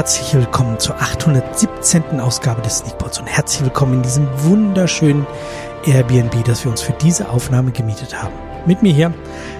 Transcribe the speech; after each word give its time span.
Herzlich 0.00 0.32
willkommen 0.32 0.78
zur 0.78 0.94
817. 0.94 2.20
Ausgabe 2.20 2.62
des 2.62 2.78
Sneakpots 2.78 3.18
und 3.18 3.26
herzlich 3.26 3.64
willkommen 3.64 3.96
in 3.96 4.02
diesem 4.02 4.26
wunderschönen 4.44 5.26
Airbnb, 5.84 6.42
das 6.44 6.64
wir 6.64 6.70
uns 6.70 6.80
für 6.80 6.94
diese 6.94 7.28
Aufnahme 7.28 7.70
gemietet 7.70 8.16
haben. 8.16 8.32
Mit 8.64 8.82
mir 8.82 8.94
hier 8.94 9.12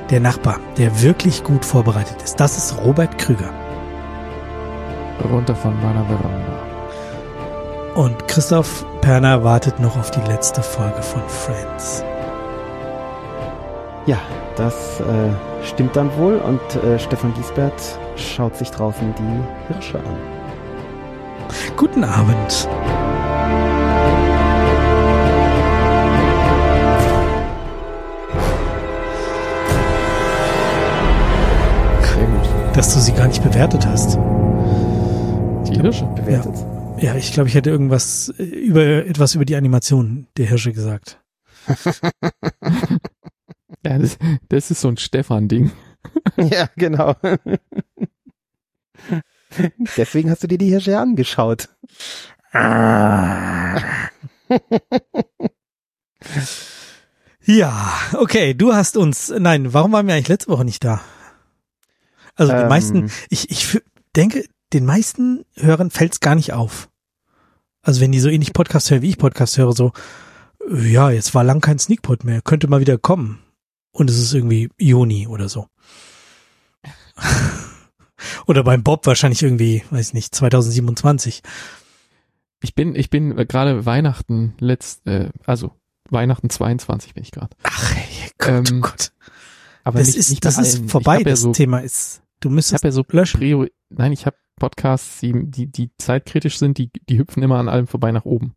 der 0.09 0.21
Nachbar, 0.21 0.59
der 0.79 1.03
wirklich 1.03 1.45
gut 1.45 1.63
vorbereitet 1.63 2.23
ist. 2.23 2.41
Das 2.41 2.57
ist 2.57 2.83
Robert 2.83 3.19
Krüger. 3.19 3.53
Runter 5.31 5.55
von 5.55 5.79
meiner 5.83 6.07
Veranda. 6.07 6.63
Und 7.95 8.27
Christoph 8.27 8.87
Perner 9.03 9.45
wartet 9.45 9.79
noch 9.79 9.99
auf 9.99 10.11
die 10.11 10.27
letzte 10.27 10.63
Folge 10.63 11.03
von 11.03 11.21
Friends. 11.29 12.03
Ja, 14.07 14.17
das 14.57 15.01
äh, 15.01 15.65
stimmt 15.67 15.97
dann 15.97 16.11
wohl 16.17 16.39
und 16.39 16.61
äh, 16.83 16.99
Stefan 16.99 17.35
Giesbert 17.35 17.99
schaut 18.17 18.57
sich 18.57 18.71
draußen 18.71 19.15
die 19.19 19.73
Hirsche 19.73 19.99
an. 19.99 20.40
Guten 21.77 22.05
Abend. 22.05 22.69
Dass 32.75 32.95
du 32.95 33.01
sie 33.01 33.13
gar 33.13 33.27
nicht 33.27 33.43
bewertet 33.43 33.85
hast. 33.87 34.15
Die 35.69 35.79
Hirsche. 35.81 36.07
Bewertet. 36.17 36.55
Ja, 36.99 37.15
ich 37.17 37.33
glaube, 37.33 37.49
ich 37.49 37.55
hätte 37.55 37.69
irgendwas 37.69 38.33
äh, 38.39 38.43
über 38.43 39.07
etwas 39.07 39.35
über 39.35 39.45
die 39.45 39.57
Animation 39.57 40.29
der 40.37 40.47
Hirsche 40.47 40.73
gesagt. 40.73 41.21
Ja, 43.83 43.99
das, 43.99 44.19
das 44.51 44.71
ist 44.71 44.83
so 44.83 44.89
ein 44.89 44.97
Stefan-Ding. 44.97 45.71
Ja, 46.37 46.69
genau. 46.77 47.15
Deswegen 49.97 50.31
hast 50.31 50.43
du 50.43 50.47
dir 50.47 50.59
die 50.59 50.69
Hirsche 50.71 50.99
angeschaut. 50.99 51.69
Ja, 57.45 57.93
okay, 58.19 58.55
du 58.55 58.75
hast 58.75 58.97
uns, 58.97 59.33
nein, 59.37 59.73
warum 59.73 59.93
waren 59.93 60.07
wir 60.07 60.15
eigentlich 60.15 60.29
letzte 60.29 60.51
Woche 60.51 60.65
nicht 60.65 60.85
da? 60.85 61.01
Also 62.37 62.53
die 62.53 62.59
Ähm. 62.59 62.69
meisten, 62.69 63.11
ich, 63.29 63.51
ich 63.51 63.81
denke, 64.15 64.45
den 64.73 64.85
meisten 64.85 65.45
Hörern 65.57 65.91
fällt 65.91 66.13
es 66.13 66.21
gar 66.21 66.35
nicht 66.35 66.53
auf. 66.53 66.89
Also 67.83 68.01
wenn 68.01 68.13
die 68.13 68.21
so 68.21 68.29
ähnlich 68.29 68.53
Podcast 68.53 68.91
hören 68.91 69.03
wie 69.03 69.09
ich 69.09 69.19
Podcast 69.19 69.57
höre, 69.59 69.73
so, 69.73 69.93
ja, 70.71 71.11
jetzt 71.11 71.35
war 71.35 71.43
lang 71.45 71.61
kein 71.61 71.79
Sneakpot 71.79 72.25
mehr, 72.25 72.43
könnte 72.43 72.69
mal 72.69 72.81
wieder 72.81 72.99
kommen. 72.99 73.43
Und 73.93 74.11
es 74.11 74.19
ist 74.19 74.35
irgendwie 74.35 74.69
Juni 74.79 75.27
oder 75.27 75.49
so. 75.49 75.67
oder 78.47 78.65
beim 78.65 78.83
Bob 78.83 79.07
wahrscheinlich 79.07 79.43
irgendwie, 79.43 79.83
weiß 79.91 80.13
nicht, 80.15 80.35
2027. 80.35 81.43
Ich 82.63 82.75
bin, 82.75 82.95
ich 82.95 83.11
bin 83.11 83.37
gerade 83.37 83.87
Weihnachten 83.87 84.55
letzt, 84.59 85.07
äh, 85.07 85.31
also 85.47 85.73
Weihnachten 86.11 86.51
22 86.51 87.15
bin 87.15 87.23
ich 87.23 87.31
gerade. 87.31 87.57
Ach, 87.63 87.95
Gott, 88.39 88.49
Ähm, 88.49 88.65
oh 88.79 88.81
Gott. 88.81 89.13
Aber 89.85 89.99
Das 89.99 90.09
nicht, 90.09 90.19
ist, 90.19 90.31
nicht 90.31 90.45
das 90.45 90.59
ist 90.59 90.91
vorbei, 90.91 91.15
Ich 91.15 91.21
hab 91.21 91.27
ja 91.27 91.33
das 91.33 91.41
so, 91.41 91.53
Thema 91.53 91.79
ist, 91.79 92.23
du 92.41 92.49
ich 92.49 92.55
müsstest 92.55 92.83
habe 92.83 92.89
ja 92.89 92.93
so 92.93 93.05
löschen. 93.11 93.39
Priori 93.39 93.73
Nein, 93.89 94.13
ich 94.13 94.27
habe 94.27 94.37
Podcasts, 94.57 95.21
die, 95.21 95.33
die, 95.51 95.67
die 95.67 95.91
zeitkritisch 95.99 96.59
sind, 96.59 96.79
die, 96.79 96.91
die 97.09 97.19
hüpfen 97.19 97.43
immer 97.43 97.59
an 97.59 97.69
allem 97.69 97.87
vorbei 97.87 98.13
nach 98.13 98.25
oben. 98.25 98.55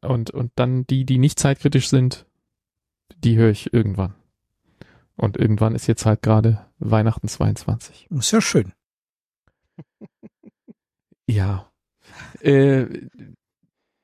Und, 0.00 0.30
und 0.30 0.52
dann 0.54 0.86
die, 0.86 1.04
die 1.04 1.18
nicht 1.18 1.38
zeitkritisch 1.38 1.88
sind, 1.88 2.26
die 3.18 3.36
höre 3.36 3.50
ich 3.50 3.72
irgendwann. 3.72 4.14
Und 5.20 5.36
irgendwann 5.36 5.74
ist 5.74 5.86
jetzt 5.86 6.06
halt 6.06 6.22
gerade 6.22 6.66
Weihnachten 6.78 7.28
22. 7.28 8.08
Ist 8.10 8.30
ja 8.30 8.40
schön. 8.40 8.72
Ja. 11.28 11.70
Äh, 12.40 12.86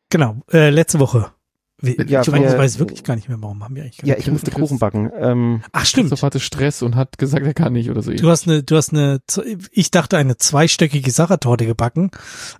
Genau, 0.08 0.36
äh, 0.52 0.70
letzte 0.70 1.00
Woche. 1.00 1.32
Wir, 1.80 1.96
Ja, 2.06 2.22
ich 2.22 2.28
weiß, 2.30 2.52
wir- 2.52 2.58
weiß 2.58 2.78
wirklich 2.78 3.02
gar 3.02 3.16
nicht 3.16 3.28
mehr, 3.28 3.42
warum 3.42 3.64
haben 3.64 3.74
wir 3.74 3.82
eigentlich 3.82 4.00
Ja, 4.02 4.16
ich 4.16 4.30
musste 4.30 4.52
Kuchen 4.52 4.78
backen. 4.78 5.10
Ähm, 5.18 5.62
Ach 5.72 5.84
stimmt. 5.84 6.04
Christoph 6.04 6.22
hatte 6.22 6.38
Stress 6.40 6.82
und 6.82 6.94
hat 6.94 7.18
gesagt, 7.18 7.44
er 7.44 7.52
kann 7.52 7.72
nicht 7.72 7.90
oder 7.90 8.02
so. 8.02 8.12
Du 8.12 8.30
hast 8.30 8.46
eine, 8.46 8.62
du 8.62 8.76
hast 8.76 8.92
eine, 8.92 9.20
ich 9.72 9.90
dachte 9.90 10.16
eine 10.16 10.36
zweistöckige 10.36 11.10
Sachertorte 11.10 11.66
gebacken, 11.66 12.12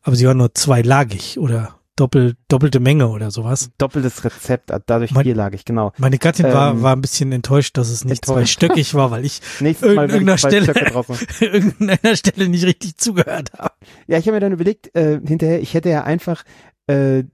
aber 0.03 0.17
sie 0.17 0.27
war 0.27 0.35
nur 0.35 0.53
zweilagig 0.55 1.39
oder 1.39 1.76
doppel, 1.97 2.37
doppelte 2.49 2.79
Menge 2.81 3.09
oder 3.09 3.31
sowas. 3.31 3.71
doppeltes 3.79 4.25
Rezept, 4.25 4.71
äh, 4.71 4.81
dadurch 4.87 5.13
Mein- 5.13 5.25
vierlagig, 5.25 5.65
genau. 5.65 5.93
Meine 5.99 6.19
Gattin 6.19 6.47
war, 6.47 6.71
Ähm, 6.73 6.83
war 6.83 6.95
ein 6.95 7.01
bisschen 7.01 7.33
enttäuscht, 7.33 7.77
dass 7.77 7.89
es 7.89 8.05
nicht 8.05 8.27
enttäuscht. 8.29 8.61
zweistöckig 8.61 8.95
war, 8.95 9.11
weil 9.11 9.25
ich 9.25 9.41
irgendeiner 9.61 10.39
Stelle- 10.39 10.73
irgendeiner 11.41 12.17
Stelle 12.17 12.49
nicht 12.49 12.65
richtig 12.65 12.97
zugehört 12.97 13.53
habe. 13.59 13.75
Ja, 14.07 14.19
ich 14.19 14.27
habe 14.27 14.37
mir 14.37 14.41
dann 14.41 14.53
überlegt, 14.53 14.95
äh, 14.95 15.21
hinterher, 15.27 15.61
ich 15.61 15.75
hätte 15.75 15.89
ja 15.91 16.05
einfach 16.05 16.45
äh, 16.87 17.25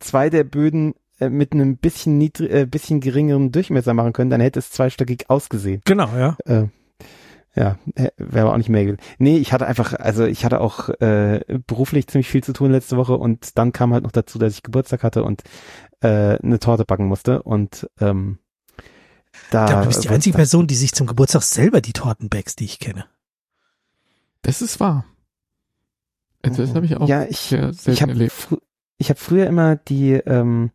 zwei 0.00 0.30
der 0.30 0.44
Böden 0.44 0.94
äh, 1.18 1.28
mit 1.28 1.52
einem 1.52 1.76
bisschen 1.76 2.18
niedrig, 2.18 2.50
äh, 2.52 2.66
bisschen 2.66 3.00
geringerem 3.00 3.50
Durchmesser 3.52 3.94
machen 3.94 4.12
können, 4.12 4.30
dann 4.30 4.40
hätte 4.40 4.58
es 4.58 4.70
zweistöckig 4.70 5.28
ausgesehen. 5.28 5.80
Genau, 5.84 6.08
ja. 6.16 6.36
Äh, 6.44 6.68
ja, 7.56 7.78
wäre 8.18 8.42
aber 8.46 8.52
auch 8.52 8.58
nicht 8.58 8.68
mehr 8.68 8.84
gewesen. 8.84 9.00
Nee, 9.18 9.38
ich 9.38 9.52
hatte 9.52 9.66
einfach, 9.66 9.94
also 9.94 10.24
ich 10.24 10.44
hatte 10.44 10.60
auch 10.60 10.90
äh, 11.00 11.40
beruflich 11.66 12.06
ziemlich 12.06 12.28
viel 12.28 12.44
zu 12.44 12.52
tun 12.52 12.70
letzte 12.70 12.96
Woche 12.98 13.16
und 13.16 13.56
dann 13.58 13.72
kam 13.72 13.94
halt 13.94 14.04
noch 14.04 14.12
dazu, 14.12 14.38
dass 14.38 14.52
ich 14.52 14.62
Geburtstag 14.62 15.02
hatte 15.02 15.24
und 15.24 15.42
äh, 16.00 16.38
eine 16.38 16.58
Torte 16.58 16.84
backen 16.84 17.06
musste 17.06 17.42
und 17.42 17.88
ähm, 18.00 18.38
da 19.50 19.64
Ich 19.64 19.70
glaube, 19.70 19.82
du 19.82 19.88
bist 19.88 20.04
die 20.04 20.08
einzige 20.10 20.36
Person, 20.36 20.66
die 20.66 20.74
sich 20.74 20.92
zum 20.92 21.06
Geburtstag 21.06 21.42
selber 21.42 21.80
die 21.80 21.92
Torten 21.92 22.28
bäckst, 22.28 22.60
die 22.60 22.64
ich 22.66 22.78
kenne. 22.78 23.06
Das 24.42 24.62
ist 24.62 24.78
wahr. 24.78 25.04
Also 26.42 26.62
Das 26.62 26.74
habe 26.74 26.86
ich 26.86 26.96
auch 26.96 27.08
Ja, 27.08 27.24
ich, 27.24 27.38
sehr 27.38 27.70
ich 27.70 27.80
selten 27.80 28.00
habe 28.02 28.12
erlebt. 28.12 28.32
fr 28.32 28.58
ich 28.98 29.10
hab 29.10 29.18
früher 29.18 29.46
immer 29.46 29.76
die, 29.76 30.12
ähm, 30.12 30.70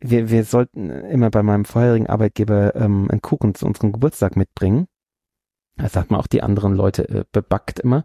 wir, 0.00 0.28
wir 0.30 0.44
sollten 0.44 0.90
immer 0.90 1.30
bei 1.30 1.42
meinem 1.42 1.64
vorherigen 1.64 2.06
Arbeitgeber 2.06 2.74
ähm, 2.76 3.10
einen 3.10 3.22
Kuchen 3.22 3.54
zu 3.54 3.64
unserem 3.64 3.92
Geburtstag 3.92 4.36
mitbringen. 4.36 4.86
Das 5.76 5.92
sagt 5.92 6.10
man 6.10 6.20
auch 6.20 6.26
die 6.26 6.42
anderen 6.42 6.74
Leute 6.74 7.08
äh, 7.08 7.24
bebackt 7.32 7.80
immer. 7.80 8.04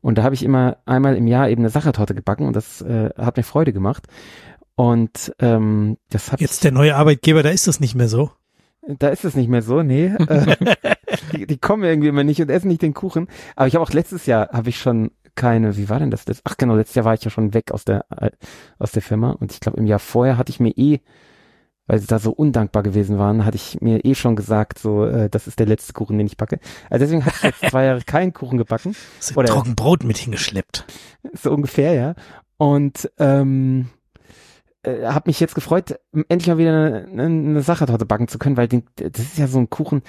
Und 0.00 0.18
da 0.18 0.22
habe 0.22 0.34
ich 0.34 0.44
immer 0.44 0.78
einmal 0.86 1.16
im 1.16 1.26
Jahr 1.26 1.48
eben 1.48 1.62
eine 1.62 1.70
Sachertorte 1.70 2.14
gebacken 2.14 2.46
und 2.46 2.54
das 2.54 2.80
äh, 2.82 3.10
hat 3.16 3.36
mir 3.36 3.42
Freude 3.42 3.72
gemacht. 3.72 4.06
Und 4.76 5.34
ähm, 5.40 5.96
das 6.10 6.32
ich 6.34 6.40
Jetzt 6.40 6.62
der 6.62 6.70
neue 6.72 6.94
Arbeitgeber, 6.94 7.42
da 7.42 7.50
ist 7.50 7.66
das 7.66 7.80
nicht 7.80 7.96
mehr 7.96 8.08
so. 8.08 8.30
da 8.86 9.08
ist 9.08 9.24
es 9.24 9.34
nicht 9.34 9.48
mehr 9.48 9.62
so, 9.62 9.82
nee. 9.82 10.14
Äh, 10.28 10.96
die, 11.32 11.46
die 11.46 11.58
kommen 11.58 11.84
irgendwie 11.84 12.08
immer 12.08 12.22
nicht 12.22 12.40
und 12.40 12.50
essen 12.50 12.68
nicht 12.68 12.82
den 12.82 12.94
Kuchen. 12.94 13.28
Aber 13.56 13.66
ich 13.66 13.74
habe 13.74 13.82
auch 13.82 13.92
letztes 13.92 14.26
Jahr 14.26 14.50
habe 14.52 14.68
ich 14.68 14.78
schon 14.78 15.10
keine, 15.34 15.76
wie 15.76 15.88
war 15.88 15.98
denn 15.98 16.10
das? 16.10 16.24
das? 16.26 16.42
Ach 16.44 16.56
genau, 16.56 16.76
letztes 16.76 16.96
Jahr 16.96 17.04
war 17.06 17.14
ich 17.14 17.24
ja 17.24 17.30
schon 17.30 17.54
weg 17.54 17.72
aus 17.72 17.84
der 17.84 18.04
äh, 18.10 18.30
aus 18.78 18.92
der 18.92 19.02
Firma 19.02 19.30
und 19.30 19.52
ich 19.52 19.60
glaube 19.60 19.78
im 19.78 19.86
Jahr 19.86 19.98
vorher 19.98 20.36
hatte 20.36 20.50
ich 20.50 20.60
mir 20.60 20.76
eh, 20.76 21.00
weil 21.88 21.98
sie 21.98 22.06
da 22.06 22.20
so 22.20 22.30
undankbar 22.30 22.84
gewesen 22.84 23.18
waren, 23.18 23.44
hatte 23.44 23.56
ich 23.56 23.80
mir 23.80 24.04
eh 24.04 24.14
schon 24.14 24.36
gesagt, 24.36 24.78
so 24.78 25.04
äh, 25.04 25.28
das 25.28 25.48
ist 25.48 25.58
der 25.58 25.66
letzte 25.66 25.92
Kuchen, 25.94 26.16
den 26.18 26.26
ich 26.28 26.36
backe. 26.36 26.60
Also 26.88 27.04
deswegen 27.04 27.24
habe 27.26 27.34
ich 27.36 27.42
jetzt 27.42 27.70
zwei 27.70 27.86
Jahre 27.86 28.02
keinen 28.06 28.32
Kuchen 28.32 28.58
gebacken, 28.58 28.94
du 29.28 29.40
Oder- 29.40 29.48
trocken 29.48 29.74
Brot 29.74 30.04
mit 30.04 30.18
hingeschleppt. 30.18 30.86
so 31.32 31.50
ungefähr, 31.50 31.94
ja. 31.94 32.14
Und 32.58 33.10
ähm, 33.18 33.88
äh, 34.82 35.06
habe 35.06 35.28
mich 35.28 35.40
jetzt 35.40 35.54
gefreut, 35.54 35.98
endlich 36.28 36.46
mal 36.48 36.58
wieder 36.58 36.70
eine, 36.70 37.06
eine, 37.06 37.24
eine 37.24 37.62
Sachertorte 37.62 38.06
backen 38.06 38.28
zu 38.28 38.38
können, 38.38 38.56
weil 38.56 38.68
den, 38.68 38.84
das 38.96 39.18
ist 39.18 39.38
ja 39.38 39.46
so 39.48 39.58
ein 39.58 39.70
Kuchen, 39.70 40.02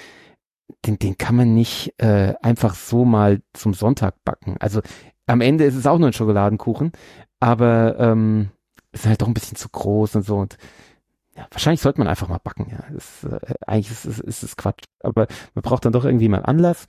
den, 0.86 0.98
den 0.98 1.18
kann 1.18 1.34
man 1.34 1.54
nicht 1.54 1.94
äh, 1.98 2.34
einfach 2.42 2.74
so 2.74 3.04
mal 3.04 3.40
zum 3.54 3.74
Sonntag 3.74 4.14
backen. 4.24 4.56
Also 4.60 4.80
am 5.26 5.40
Ende 5.40 5.64
ist 5.64 5.74
es 5.76 5.86
auch 5.86 5.98
nur 5.98 6.08
ein 6.08 6.12
Schokoladenkuchen, 6.12 6.92
aber 7.40 7.96
ähm, 7.98 8.50
ist 8.92 9.06
halt 9.06 9.22
doch 9.22 9.28
ein 9.28 9.34
bisschen 9.34 9.56
zu 9.56 9.68
groß 9.68 10.16
und 10.16 10.22
so 10.22 10.36
und 10.38 10.56
ja, 11.40 11.46
wahrscheinlich 11.50 11.80
sollte 11.80 12.00
man 12.00 12.08
einfach 12.08 12.28
mal 12.28 12.38
backen. 12.38 12.68
Ja, 12.70 12.84
das, 12.92 13.24
äh, 13.24 13.54
eigentlich 13.66 13.90
ist 13.90 14.04
es 14.04 14.20
ist, 14.20 14.42
es 14.42 14.56
Quatsch, 14.56 14.84
aber 15.02 15.26
man 15.54 15.62
braucht 15.62 15.84
dann 15.84 15.92
doch 15.92 16.04
irgendwie 16.04 16.28
mal 16.28 16.42
Anlass 16.44 16.86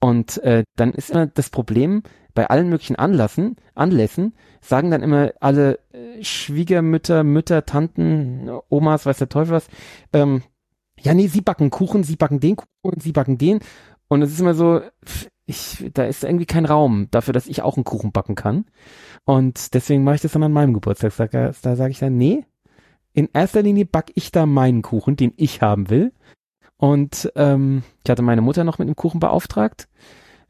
und 0.00 0.38
äh, 0.42 0.64
dann 0.76 0.92
ist 0.92 1.10
immer 1.10 1.26
das 1.26 1.48
Problem 1.48 2.02
bei 2.34 2.50
allen 2.50 2.68
möglichen 2.68 2.96
Anlassen, 2.96 3.56
Anlässen 3.74 4.34
sagen 4.60 4.90
dann 4.90 5.02
immer 5.02 5.32
alle 5.40 5.78
äh, 5.92 6.22
Schwiegermütter, 6.22 7.24
Mütter, 7.24 7.64
Tanten, 7.64 8.50
Omas, 8.68 9.06
weiß 9.06 9.18
der 9.18 9.28
Teufel 9.28 9.54
was, 9.54 9.68
ähm, 10.12 10.42
ja, 11.00 11.14
nee, 11.14 11.26
sie 11.26 11.40
backen 11.40 11.70
Kuchen, 11.70 12.04
sie 12.04 12.16
backen 12.16 12.40
den 12.40 12.56
Kuchen, 12.56 13.00
sie 13.00 13.12
backen 13.12 13.38
den. 13.38 13.60
Und 14.08 14.22
es 14.22 14.32
ist 14.32 14.40
immer 14.40 14.54
so, 14.54 14.80
ich, 15.46 15.90
da 15.94 16.04
ist 16.04 16.24
irgendwie 16.24 16.46
kein 16.46 16.66
Raum 16.66 17.08
dafür, 17.10 17.32
dass 17.32 17.46
ich 17.46 17.62
auch 17.62 17.76
einen 17.76 17.84
Kuchen 17.84 18.12
backen 18.12 18.34
kann. 18.34 18.66
Und 19.24 19.74
deswegen 19.74 20.04
mache 20.04 20.16
ich 20.16 20.20
das 20.20 20.32
dann 20.32 20.42
an 20.42 20.52
meinem 20.52 20.74
Geburtstag. 20.74 21.12
Sag, 21.12 21.30
da 21.32 21.52
sage 21.52 21.90
ich 21.90 21.98
dann, 21.98 22.16
nee, 22.16 22.44
in 23.14 23.28
erster 23.32 23.62
Linie 23.62 23.86
back 23.86 24.12
ich 24.14 24.32
da 24.32 24.44
meinen 24.44 24.82
Kuchen, 24.82 25.16
den 25.16 25.32
ich 25.36 25.62
haben 25.62 25.88
will. 25.88 26.12
Und 26.76 27.32
ähm, 27.36 27.82
ich 28.04 28.10
hatte 28.10 28.22
meine 28.22 28.42
Mutter 28.42 28.64
noch 28.64 28.78
mit 28.78 28.86
einem 28.86 28.96
Kuchen 28.96 29.20
beauftragt, 29.20 29.88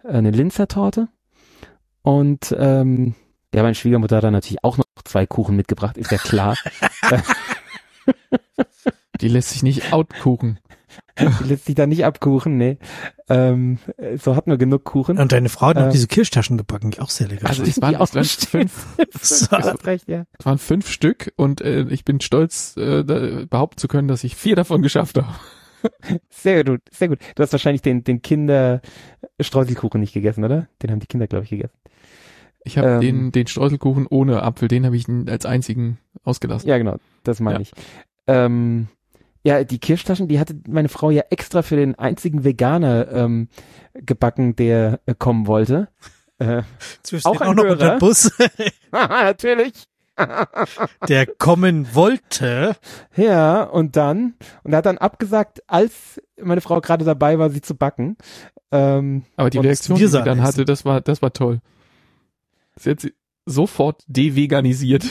äh, 0.02 0.08
eine 0.08 0.30
Linzer 0.30 0.66
Torte. 0.66 1.08
Und 2.02 2.54
ähm, 2.58 3.14
ja, 3.54 3.62
meine 3.62 3.74
Schwiegermutter 3.74 4.16
hat 4.16 4.24
dann 4.24 4.32
natürlich 4.32 4.64
auch 4.64 4.78
noch 4.78 4.84
zwei 5.04 5.26
Kuchen 5.26 5.54
mitgebracht, 5.54 5.96
ist 5.96 6.10
ja 6.10 6.18
klar. 6.18 6.56
Die 9.20 9.28
lässt 9.28 9.50
sich 9.50 9.62
nicht 9.62 9.92
outkuchen. 9.92 10.58
Die 11.18 11.44
lässt 11.48 11.66
sich 11.66 11.74
da 11.74 11.86
nicht 11.86 12.04
abkuchen, 12.04 12.56
nee. 12.56 12.78
Ähm, 13.28 13.78
so 14.16 14.34
hatten 14.36 14.50
wir 14.50 14.58
genug 14.58 14.84
Kuchen. 14.84 15.18
Und 15.18 15.32
deine 15.32 15.48
Frau 15.48 15.68
hat 15.68 15.76
noch 15.76 15.84
Ähm, 15.84 15.90
diese 15.92 16.06
Kirschtaschen 16.08 16.56
gebacken, 16.58 16.90
die 16.90 17.00
auch 17.00 17.10
sehr 17.10 17.28
lecker 17.28 17.46
Also 17.48 17.64
sind. 17.64 17.76
es 17.76 17.82
waren, 17.82 17.96
auch 17.96 18.08
fünf, 18.08 18.86
hast 19.50 19.86
recht, 19.86 20.08
ja. 20.08 20.24
es 20.38 20.44
waren 20.46 20.58
fünf 20.58 20.88
Stück 20.90 21.32
und 21.36 21.60
äh, 21.60 21.82
ich 21.88 22.04
bin 22.04 22.20
stolz, 22.20 22.76
äh, 22.76 23.04
da, 23.04 23.44
behaupten 23.48 23.78
zu 23.78 23.88
können, 23.88 24.08
dass 24.08 24.24
ich 24.24 24.34
vier 24.36 24.56
davon 24.56 24.82
geschafft 24.82 25.16
habe. 25.16 25.28
Sehr 26.30 26.64
gut, 26.64 26.80
sehr 26.90 27.08
gut. 27.08 27.18
Du 27.34 27.42
hast 27.42 27.52
wahrscheinlich 27.52 27.82
den, 27.82 28.04
den 28.04 28.22
Kinder-Streuselkuchen 28.22 30.00
nicht 30.00 30.14
gegessen, 30.14 30.42
oder? 30.42 30.66
Den 30.82 30.90
haben 30.90 31.00
die 31.00 31.06
Kinder, 31.06 31.26
glaube 31.26 31.44
ich, 31.44 31.50
gegessen. 31.50 31.76
Ich 32.64 32.78
habe 32.78 32.88
Ähm. 32.88 33.00
den, 33.02 33.32
den 33.32 33.46
Streuselkuchen 33.46 34.06
ohne 34.06 34.42
Apfel, 34.42 34.68
den 34.68 34.86
habe 34.86 34.96
ich 34.96 35.04
als 35.28 35.44
einzigen 35.44 35.98
ausgelassen. 36.22 36.68
Ja, 36.70 36.78
genau, 36.78 36.96
das 37.22 37.40
meine 37.40 37.56
Ja. 37.56 37.60
ich. 37.60 37.72
Ähm, 38.26 38.88
ja, 39.44 39.62
die 39.62 39.78
Kirschtaschen, 39.78 40.26
die 40.26 40.40
hatte 40.40 40.56
meine 40.66 40.88
Frau 40.88 41.10
ja 41.10 41.22
extra 41.30 41.62
für 41.62 41.76
den 41.76 41.94
einzigen 41.96 42.44
Veganer 42.44 43.12
ähm, 43.12 43.48
gebacken, 43.92 44.56
der 44.56 45.00
äh, 45.06 45.14
kommen 45.14 45.46
wollte. 45.46 45.88
Äh, 46.38 46.62
Zwischen 47.02 47.26
auch 47.26 47.40
ein 47.40 47.48
auch 47.48 47.54
noch 47.54 47.64
unter 47.64 47.84
Hörer. 47.84 47.98
Bus, 47.98 48.32
natürlich. 48.92 49.86
der 51.08 51.26
kommen 51.26 51.94
wollte. 51.94 52.76
Ja, 53.16 53.64
und 53.64 53.96
dann, 53.96 54.34
und 54.62 54.72
er 54.72 54.78
hat 54.78 54.86
dann 54.86 54.98
abgesagt, 54.98 55.62
als 55.66 56.20
meine 56.40 56.60
Frau 56.60 56.80
gerade 56.80 57.04
dabei 57.04 57.38
war, 57.38 57.50
sie 57.50 57.60
zu 57.60 57.74
backen. 57.74 58.16
Ähm, 58.70 59.24
Aber 59.36 59.50
die 59.50 59.58
Reaktion, 59.58 59.98
die 59.98 60.06
sie 60.06 60.22
dann 60.22 60.42
hatte, 60.42 60.64
das 60.64 60.84
war, 60.84 61.00
das 61.00 61.20
war 61.20 61.32
toll. 61.32 61.60
Sie 62.76 62.90
hat 62.90 63.00
sie 63.00 63.14
sofort 63.46 64.04
deveganisiert. 64.06 65.04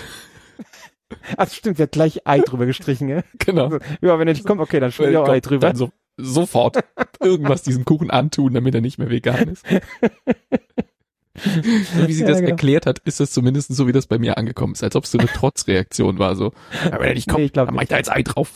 Ach 1.37 1.49
stimmt, 1.51 1.77
sie 1.77 1.83
hat 1.83 1.91
gleich 1.91 2.25
Ei 2.27 2.39
drüber 2.39 2.65
gestrichen, 2.65 3.07
ja? 3.09 3.21
genau. 3.39 3.77
Ja, 4.01 4.19
wenn 4.19 4.27
er 4.27 4.33
nicht 4.33 4.45
kommt, 4.45 4.61
okay, 4.61 4.79
dann 4.79 4.91
schmier 4.91 5.11
ich 5.11 5.17
auch 5.17 5.29
Ei 5.29 5.39
drüber. 5.39 5.67
Dann 5.67 5.75
so, 5.75 5.91
sofort 6.17 6.77
irgendwas 7.21 7.63
diesem 7.63 7.85
Kuchen 7.85 8.11
antun, 8.11 8.53
damit 8.53 8.75
er 8.75 8.81
nicht 8.81 8.97
mehr 8.97 9.09
vegan 9.09 9.49
ist. 9.49 9.65
so 11.35 12.07
wie 12.07 12.13
sie 12.13 12.21
Ja, 12.21 12.27
das 12.27 12.37
genau. 12.39 12.51
erklärt 12.51 12.85
hat, 12.85 12.99
ist 12.99 13.19
das 13.19 13.31
zumindest 13.31 13.73
so, 13.73 13.87
wie 13.87 13.91
das 13.91 14.05
bei 14.05 14.19
mir 14.19 14.37
angekommen 14.37 14.73
ist, 14.73 14.83
als 14.83 14.95
ob 14.95 15.05
es 15.05 15.11
so 15.11 15.17
eine 15.17 15.27
Trotzreaktion 15.27 16.19
war. 16.19 16.35
So, 16.35 16.51
aber 16.85 16.99
wenn 16.99 17.07
er 17.09 17.13
nicht 17.15 17.27
kommt, 17.27 17.39
Nee, 17.39 17.45
ich 17.45 17.51
dann 17.53 17.73
mach 17.73 17.81
ich 17.81 17.89
da 17.89 17.97
jetzt 17.97 18.11
Ei 18.11 18.21
drauf. 18.21 18.51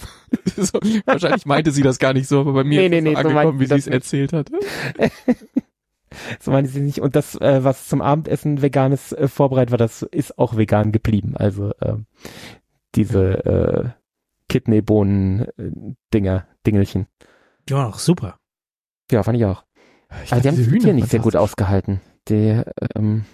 so, 0.55 0.79
wahrscheinlich 1.05 1.45
meinte 1.47 1.71
sie 1.71 1.81
das 1.81 1.97
gar 1.97 2.13
nicht 2.13 2.27
so, 2.27 2.41
aber 2.41 2.53
bei 2.53 2.63
mir 2.63 2.81
Nee, 2.81 2.85
ist 2.85 2.91
nee, 2.91 2.97
es 2.97 3.03
nee, 3.03 3.15
so 3.15 3.21
so 3.23 3.29
angekommen, 3.29 3.57
meinte 3.57 3.59
wie 3.59 3.65
sie 3.65 3.79
es 3.79 3.87
erzählt 3.87 4.33
hat. 4.33 4.49
So 6.39 6.51
meine 6.51 6.67
sie 6.67 6.81
nicht. 6.81 6.99
Und 6.99 7.15
das, 7.15 7.35
äh, 7.35 7.63
was 7.63 7.87
zum 7.87 8.01
Abendessen 8.01 8.61
veganes 8.61 9.13
äh, 9.13 9.27
vorbereitet 9.27 9.71
war, 9.71 9.77
das 9.77 10.01
ist 10.01 10.37
auch 10.37 10.57
vegan 10.57 10.91
geblieben. 10.91 11.35
Also 11.35 11.71
ähm, 11.81 12.05
diese 12.95 13.45
äh, 13.45 13.89
Kidneybohnen-Dinger, 14.49 16.47
Dingelchen. 16.65 17.07
Auch 17.71 17.99
super. 17.99 18.39
Ja, 19.11 19.23
fand 19.23 19.37
ich 19.37 19.45
auch. 19.45 19.63
Ich 20.23 20.31
Aber 20.31 20.41
die 20.41 20.47
haben 20.47 20.57
das 20.57 20.67
Hühner 20.67 20.93
nicht 20.93 21.09
sehr 21.09 21.19
gut 21.19 21.35
ausgehalten. 21.35 21.99
Die, 22.29 22.61
ähm, 22.95 23.25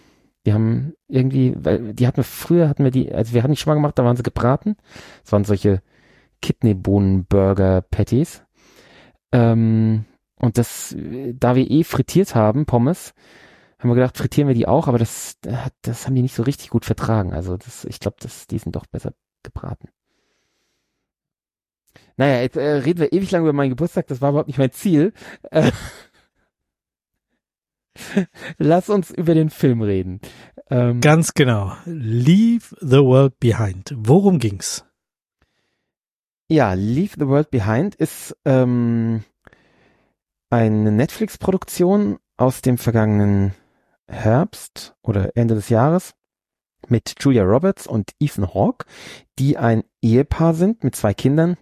die 0.46 0.54
haben 0.54 0.94
irgendwie, 1.08 1.54
weil 1.56 1.94
die 1.94 2.08
hatten 2.08 2.18
wir 2.18 2.24
früher, 2.24 2.68
hatten 2.68 2.84
wir 2.84 2.90
die, 2.92 3.14
also 3.14 3.34
wir 3.34 3.44
hatten 3.44 3.54
die 3.54 3.58
schon 3.58 3.72
mal 3.72 3.76
gemacht, 3.76 3.98
da 3.98 4.04
waren 4.04 4.18
sie 4.18 4.24
gebraten. 4.24 4.76
Das 5.24 5.32
waren 5.32 5.46
solche 5.46 5.82
Kidneybohnen-Burger-Patties. 6.42 8.44
Ähm, 9.32 10.04
und 10.44 10.58
das, 10.58 10.92
äh, 10.92 11.34
da 11.34 11.56
wir 11.56 11.70
eh 11.72 11.84
frittiert 11.86 12.36
haben, 12.36 12.66
Pommes, 12.66 13.14
haben 13.80 13.90
wir 13.90 13.96
gedacht, 13.96 14.18
frittieren 14.18 14.50
wir 14.50 14.56
die 14.56 14.68
auch, 14.68 14.88
aber 14.90 14.98
das, 15.00 15.38
äh, 15.46 15.54
hat- 15.54 15.74
das 15.84 16.06
haben 16.06 16.16
die 16.16 16.22
nicht 16.22 16.36
so 16.36 16.44
richtig 16.44 16.70
gut 16.70 16.84
vertragen. 16.86 17.34
Also 17.34 17.56
das, 17.56 17.86
ich 17.86 18.00
glaube, 18.02 18.18
die 18.52 18.58
sind 18.60 18.76
doch 18.76 18.86
besser 18.86 19.14
gebraten. 19.42 19.88
Naja, 22.18 22.42
jetzt 22.42 22.58
äh, 22.58 22.62
reden 22.62 23.00
wir 23.00 23.14
ewig 23.14 23.32
lang 23.32 23.44
über 23.44 23.54
meinen 23.54 23.70
Geburtstag, 23.70 24.08
das 24.08 24.20
war 24.22 24.32
überhaupt 24.32 24.48
nicht 24.48 24.60
mein 24.60 24.72
Ziel. 24.74 25.14
Äh, 25.52 25.72
Lass 28.58 28.90
uns 28.90 29.12
über 29.12 29.34
den 29.36 29.50
Film 29.50 29.82
reden. 29.82 30.20
Ähm, 30.70 31.00
Ganz 31.02 31.34
genau. 31.34 31.74
Leave 31.86 32.76
the 32.82 32.98
World 32.98 33.40
Behind. 33.40 33.94
Worum 33.96 34.40
ging's? 34.40 34.84
ja, 36.50 36.74
Leave 36.74 37.14
the 37.18 37.28
World 37.28 37.50
Behind 37.50 37.96
ist 37.96 38.36
ähm, 38.46 39.24
eine 40.54 40.92
Netflix-Produktion 40.92 42.20
aus 42.38 42.62
dem 42.62 42.78
vergangenen 42.78 43.56
Herbst 44.08 44.94
oder 45.02 45.36
Ende 45.36 45.56
des 45.56 45.70
Jahres 45.70 46.14
mit 46.88 47.16
Julia 47.20 47.44
Roberts 47.44 47.88
und 47.88 48.12
Ethan 48.20 48.54
Hawke, 48.54 48.86
die 49.40 49.58
ein 49.58 49.84
Ehepaar 50.04 50.54
sind 50.54 50.84
mit 50.84 50.96
zwei 50.96 51.16
Kindern 51.16 51.58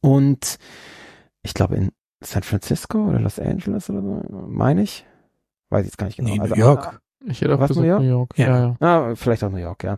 und 0.00 0.58
ich 1.42 1.54
glaube 1.54 1.76
in 1.76 1.92
San 2.22 2.42
Francisco 2.42 3.08
oder 3.08 3.18
Los 3.18 3.38
Angeles 3.38 3.88
oder 3.88 4.02
so, 4.02 4.22
meine 4.46 4.82
ich. 4.82 5.06
Weiß 5.70 5.80
ich 5.80 5.86
jetzt 5.86 5.96
gar 5.96 6.06
nicht 6.06 6.16
genau. 6.16 6.28
Nee, 6.30 6.36
New 6.36 6.42
Also, 6.42 6.54
York. 6.54 7.00
Ich 7.24 7.40
hätte 7.40 7.54
auch 7.54 7.60
Was, 7.60 7.68
gesagt 7.68 7.82
New 7.82 7.88
York? 7.88 8.02
New 8.02 8.08
York. 8.08 8.38
Ja. 8.38 8.46
Ja, 8.46 8.76
ja. 8.80 9.10
Ah, 9.10 9.14
vielleicht 9.14 9.42
auch 9.42 9.50
New 9.50 9.56
York, 9.56 9.84
ja. 9.84 9.96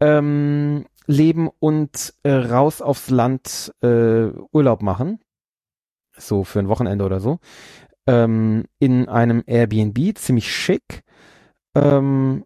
Ähm, 0.00 0.86
leben 1.06 1.48
und 1.60 2.14
äh, 2.24 2.32
raus 2.32 2.82
aufs 2.82 3.10
Land 3.10 3.72
äh, 3.80 4.26
Urlaub 4.50 4.82
machen. 4.82 5.20
So 6.16 6.44
für 6.44 6.58
ein 6.58 6.68
Wochenende 6.68 7.04
oder 7.04 7.20
so. 7.20 7.38
Ähm, 8.06 8.64
in 8.78 9.08
einem 9.08 9.42
Airbnb, 9.46 10.16
ziemlich 10.18 10.54
schick. 10.54 11.02
Ähm, 11.74 12.44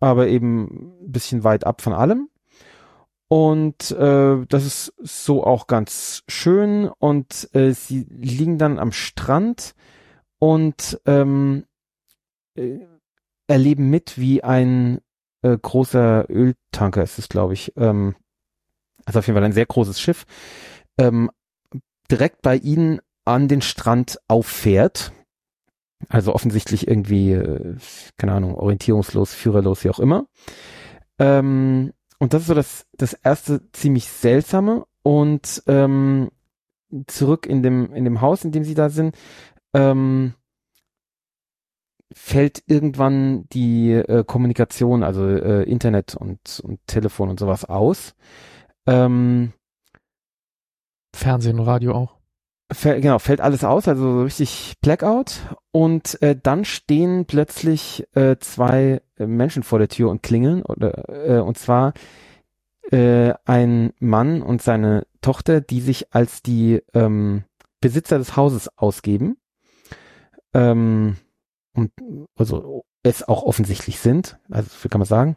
aber 0.00 0.28
eben 0.28 0.96
ein 1.02 1.12
bisschen 1.12 1.44
weit 1.44 1.64
ab 1.66 1.82
von 1.82 1.92
allem. 1.92 2.28
Und 3.28 3.92
äh, 3.92 4.44
das 4.48 4.66
ist 4.66 4.92
so 4.98 5.44
auch 5.44 5.66
ganz 5.66 6.22
schön. 6.26 6.90
Und 6.98 7.48
äh, 7.54 7.72
sie 7.72 8.06
liegen 8.10 8.58
dann 8.58 8.78
am 8.78 8.92
Strand 8.92 9.74
und 10.38 11.00
ähm, 11.06 11.64
äh, 12.56 12.80
erleben 13.46 13.90
mit, 13.90 14.18
wie 14.18 14.42
ein 14.42 15.00
äh, 15.42 15.56
großer 15.56 16.26
Öltanker 16.28 17.02
ist 17.02 17.18
es, 17.18 17.28
glaube 17.28 17.54
ich. 17.54 17.72
Ähm, 17.76 18.16
also 19.04 19.20
auf 19.20 19.26
jeden 19.26 19.36
Fall 19.36 19.44
ein 19.44 19.52
sehr 19.52 19.66
großes 19.66 20.00
Schiff. 20.00 20.24
Ähm, 20.98 21.30
direkt 22.10 22.42
bei 22.42 22.56
ihnen 22.56 23.00
an 23.24 23.48
den 23.48 23.62
Strand 23.62 24.18
auffährt. 24.28 25.12
Also 26.08 26.34
offensichtlich 26.34 26.88
irgendwie, 26.88 27.32
äh, 27.32 27.76
keine 28.16 28.32
Ahnung, 28.32 28.54
orientierungslos, 28.54 29.34
führerlos, 29.34 29.84
wie 29.84 29.90
auch 29.90 29.98
immer. 29.98 30.26
Ähm, 31.18 31.92
und 32.18 32.32
das 32.32 32.42
ist 32.42 32.48
so 32.48 32.54
das, 32.54 32.86
das 32.96 33.12
erste 33.12 33.70
ziemlich 33.72 34.08
seltsame. 34.08 34.86
Und 35.02 35.62
ähm, 35.66 36.30
zurück 37.06 37.46
in 37.46 37.62
dem, 37.62 37.92
in 37.94 38.04
dem 38.04 38.20
Haus, 38.20 38.44
in 38.44 38.52
dem 38.52 38.64
sie 38.64 38.74
da 38.74 38.88
sind, 38.88 39.16
ähm, 39.74 40.34
fällt 42.12 42.62
irgendwann 42.66 43.48
die 43.50 43.92
äh, 43.92 44.24
Kommunikation, 44.24 45.02
also 45.02 45.26
äh, 45.26 45.62
Internet 45.62 46.14
und, 46.16 46.60
und 46.64 46.80
Telefon 46.86 47.28
und 47.28 47.38
sowas 47.38 47.64
aus. 47.64 48.14
Ähm, 48.86 49.52
Fernsehen 51.14 51.58
und 51.58 51.66
Radio 51.66 51.94
auch. 51.94 52.16
fäll, 52.72 53.00
genau, 53.00 53.18
fällt 53.18 53.40
alles 53.40 53.64
aus, 53.64 53.88
also 53.88 54.02
so 54.02 54.22
richtig 54.22 54.74
Blackout. 54.80 55.40
Und 55.72 56.20
äh, 56.22 56.36
dann 56.40 56.64
stehen 56.64 57.26
plötzlich 57.26 58.06
äh, 58.14 58.36
zwei 58.38 59.02
äh, 59.16 59.26
Menschen 59.26 59.62
vor 59.62 59.78
der 59.78 59.88
Tür 59.88 60.10
und 60.10 60.22
klingeln. 60.22 60.62
Oder, 60.62 61.08
äh, 61.08 61.40
und 61.40 61.58
zwar 61.58 61.92
äh, 62.90 63.34
ein 63.44 63.92
Mann 63.98 64.42
und 64.42 64.62
seine 64.62 65.06
Tochter, 65.20 65.60
die 65.60 65.80
sich 65.80 66.14
als 66.14 66.42
die 66.42 66.82
ähm, 66.94 67.44
Besitzer 67.80 68.18
des 68.18 68.36
Hauses 68.36 68.68
ausgeben. 68.76 69.36
Ähm, 70.54 71.16
und 71.74 71.92
also 72.36 72.84
es 73.02 73.26
auch 73.26 73.42
offensichtlich 73.42 73.98
sind, 74.00 74.38
also 74.50 74.68
so 74.68 74.76
viel 74.76 74.90
kann 74.90 74.98
man 74.98 75.06
sagen. 75.06 75.36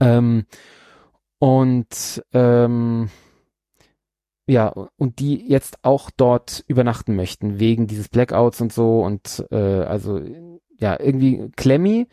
Ähm, 0.00 0.46
und 1.38 2.22
ähm, 2.32 3.10
ja, 4.46 4.68
und 4.96 5.18
die 5.18 5.48
jetzt 5.48 5.78
auch 5.82 6.10
dort 6.16 6.64
übernachten 6.66 7.14
möchten, 7.14 7.60
wegen 7.60 7.86
dieses 7.86 8.08
Blackouts 8.08 8.60
und 8.60 8.72
so 8.72 9.02
und 9.02 9.44
äh, 9.50 9.56
also 9.56 10.20
ja, 10.78 10.98
irgendwie 10.98 11.50
Clemmy. 11.56 12.08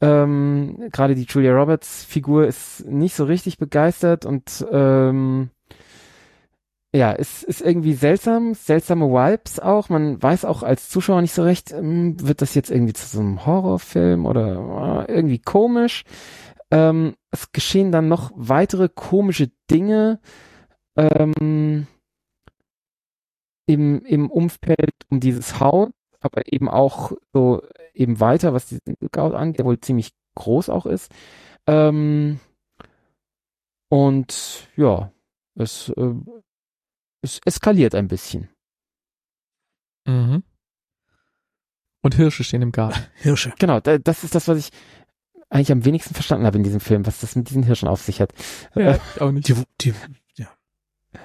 Ähm, 0.00 0.88
Gerade 0.92 1.16
die 1.16 1.26
Julia 1.28 1.52
Roberts 1.52 2.04
Figur 2.04 2.46
ist 2.46 2.86
nicht 2.86 3.16
so 3.16 3.24
richtig 3.24 3.58
begeistert 3.58 4.24
und 4.24 4.64
ähm, 4.70 5.50
ja, 6.94 7.12
es 7.12 7.42
ist 7.42 7.62
irgendwie 7.62 7.94
seltsam, 7.94 8.54
seltsame 8.54 9.06
Vibes 9.06 9.58
auch. 9.58 9.88
Man 9.88 10.22
weiß 10.22 10.44
auch 10.44 10.62
als 10.62 10.90
Zuschauer 10.90 11.22
nicht 11.22 11.32
so 11.32 11.42
recht, 11.42 11.72
ähm, 11.72 12.16
wird 12.20 12.42
das 12.42 12.54
jetzt 12.54 12.70
irgendwie 12.70 12.92
zu 12.92 13.06
so 13.06 13.20
einem 13.20 13.46
Horrorfilm 13.46 14.26
oder 14.26 15.06
äh, 15.08 15.12
irgendwie 15.12 15.38
komisch. 15.38 16.04
Ähm, 16.70 17.14
es 17.30 17.50
geschehen 17.50 17.92
dann 17.92 18.08
noch 18.08 18.30
weitere 18.34 18.88
komische 18.88 19.50
Dinge 19.70 20.20
ähm, 20.96 21.86
im, 23.66 24.04
im 24.04 24.30
Umfeld 24.30 24.94
um 25.08 25.20
dieses 25.20 25.60
Haus, 25.60 25.90
aber 26.20 26.52
eben 26.52 26.68
auch 26.68 27.12
so 27.32 27.62
eben 27.94 28.20
weiter, 28.20 28.52
was 28.52 28.66
diesen 28.66 28.96
Lookout 29.00 29.34
angeht, 29.34 29.58
der 29.58 29.66
wohl 29.66 29.80
ziemlich 29.80 30.12
groß 30.34 30.68
auch 30.68 30.86
ist. 30.86 31.12
Ähm, 31.66 32.40
und 33.88 34.68
ja, 34.76 35.12
es, 35.54 35.90
äh, 35.90 36.14
es 37.22 37.40
eskaliert 37.44 37.94
ein 37.94 38.08
bisschen. 38.08 38.48
Mhm. 40.06 40.42
Und 42.02 42.14
Hirsche 42.16 42.42
stehen 42.42 42.62
im 42.62 42.72
Garten. 42.72 42.98
Hirsche. 43.14 43.52
Genau, 43.58 43.80
da, 43.80 43.98
das 43.98 44.24
ist 44.24 44.34
das, 44.34 44.48
was 44.48 44.58
ich 44.58 44.70
eigentlich 45.50 45.70
am 45.70 45.84
wenigsten 45.84 46.14
verstanden 46.14 46.46
habe 46.46 46.56
in 46.56 46.64
diesem 46.64 46.80
Film, 46.80 47.06
was 47.06 47.20
das 47.20 47.36
mit 47.36 47.50
diesen 47.50 47.62
Hirschen 47.62 47.88
auf 47.88 48.00
sich 48.00 48.20
hat. 48.20 48.32
Ja, 48.74 48.98
auch 49.20 49.30
nicht. 49.30 49.48
Die, 49.48 49.54
die, 49.82 49.94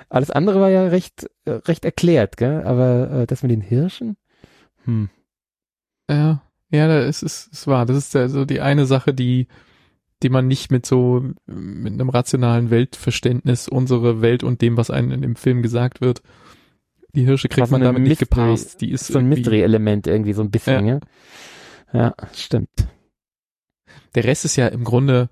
Alles 0.10 0.32
andere 0.32 0.60
war 0.62 0.70
ja 0.70 0.88
recht, 0.88 1.30
äh, 1.46 1.52
recht 1.52 1.84
erklärt, 1.84 2.38
gell? 2.38 2.64
Aber 2.64 3.12
äh, 3.12 3.28
das 3.28 3.44
mit 3.44 3.52
den 3.52 3.62
Hirschen? 3.62 4.18
Hm. 4.86 5.10
Ja, 6.10 6.42
ja, 6.70 6.88
da 6.88 7.00
ist 7.02 7.24
es, 7.24 7.50
es 7.52 7.68
war. 7.68 7.86
Das 7.86 7.98
ist 7.98 8.14
ja 8.14 8.30
so 8.30 8.46
die 8.46 8.62
eine 8.62 8.86
Sache, 8.86 9.14
die, 9.14 9.48
die 10.24 10.30
man 10.30 10.48
nicht 10.48 10.72
mit 10.72 10.86
so, 10.86 11.24
mit 11.46 11.94
einem 11.94 12.10
rationalen 12.10 12.70
Weltverständnis 12.70 13.68
unsere 13.68 14.22
Welt 14.22 14.44
und 14.44 14.62
dem, 14.62 14.78
was 14.78 14.90
einem 14.90 15.12
in 15.12 15.22
dem 15.22 15.36
Film 15.36 15.62
gesagt 15.62 16.02
wird. 16.02 16.22
Die 17.14 17.26
Hirsche 17.26 17.50
kriegt 17.50 17.64
Was 17.64 17.72
man 17.72 17.82
eine 17.82 17.94
damit 17.94 18.08
nicht 18.08 18.20
gepasst. 18.20 18.82
Die 18.82 18.92
ist 18.92 19.08
So 19.08 19.20
ein 19.20 19.28
Mystery-Element 19.28 20.08
irgendwie 20.08 20.34
so 20.34 20.42
ein 20.42 20.52
bisschen, 20.52 20.86
ja. 20.86 21.00
Ja, 21.94 22.14
stimmt. 22.34 22.70
Der 24.16 24.26
Rest 24.26 24.46
ist 24.46 24.56
ja 24.56 24.68
im 24.68 24.84
Grunde 24.84 25.30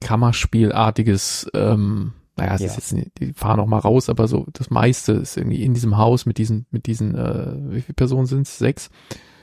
Kammerspielartiges, 0.00 1.50
ähm, 1.54 2.12
naja, 2.38 2.54
es 2.54 2.60
Ja. 2.62 2.66
ist 2.68 2.76
jetzt, 2.76 2.92
nicht- 2.92 3.18
die 3.20 3.32
fahren 3.34 3.60
auch 3.60 3.66
mal 3.66 3.78
raus, 3.78 4.08
aber 4.08 4.26
so 4.28 4.46
das 4.52 4.70
meiste 4.70 5.12
ist 5.12 5.36
irgendwie 5.36 5.62
in 5.62 5.74
diesem 5.74 5.96
Haus 5.96 6.24
mit 6.26 6.38
diesen, 6.38 6.66
mit 6.70 6.86
diesen, 6.86 7.14
äh, 7.14 7.54
wie 7.74 7.80
viele 7.82 7.94
Personen 7.94 8.26
sind 8.26 8.42
es? 8.46 8.58
Sechs? 8.58 8.90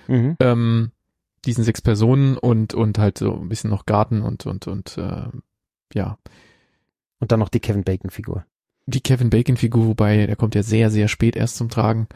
Mhm. 0.07 0.37
ähm, 0.39 0.91
diesen 1.45 1.63
sechs 1.63 1.81
Personen 1.81 2.37
und 2.37 2.73
und 2.73 2.97
halt 2.97 3.17
so 3.19 3.33
ein 3.39 3.49
bisschen 3.49 3.69
noch 3.69 3.85
Garten 3.85 4.21
und 4.21 4.45
und 4.45 4.67
und 4.67 4.97
äh, 4.97 5.27
ja 5.93 6.17
Und 7.19 7.31
dann 7.31 7.39
noch 7.39 7.49
die 7.49 7.59
Kevin 7.59 7.83
Bacon-Figur. 7.83 8.45
die 8.87 9.01
Kevin 9.01 9.29
Bacon 9.31 9.57
Figur, 9.57 9.85
wobei 9.87 10.25
der 10.27 10.35
kommt 10.35 10.53
ja 10.55 10.61
sehr 10.63 10.89
sehr 10.91 11.07
spät 11.07 11.35
erst 11.35 11.55
zum 11.57 11.69
Tragen 11.69 12.07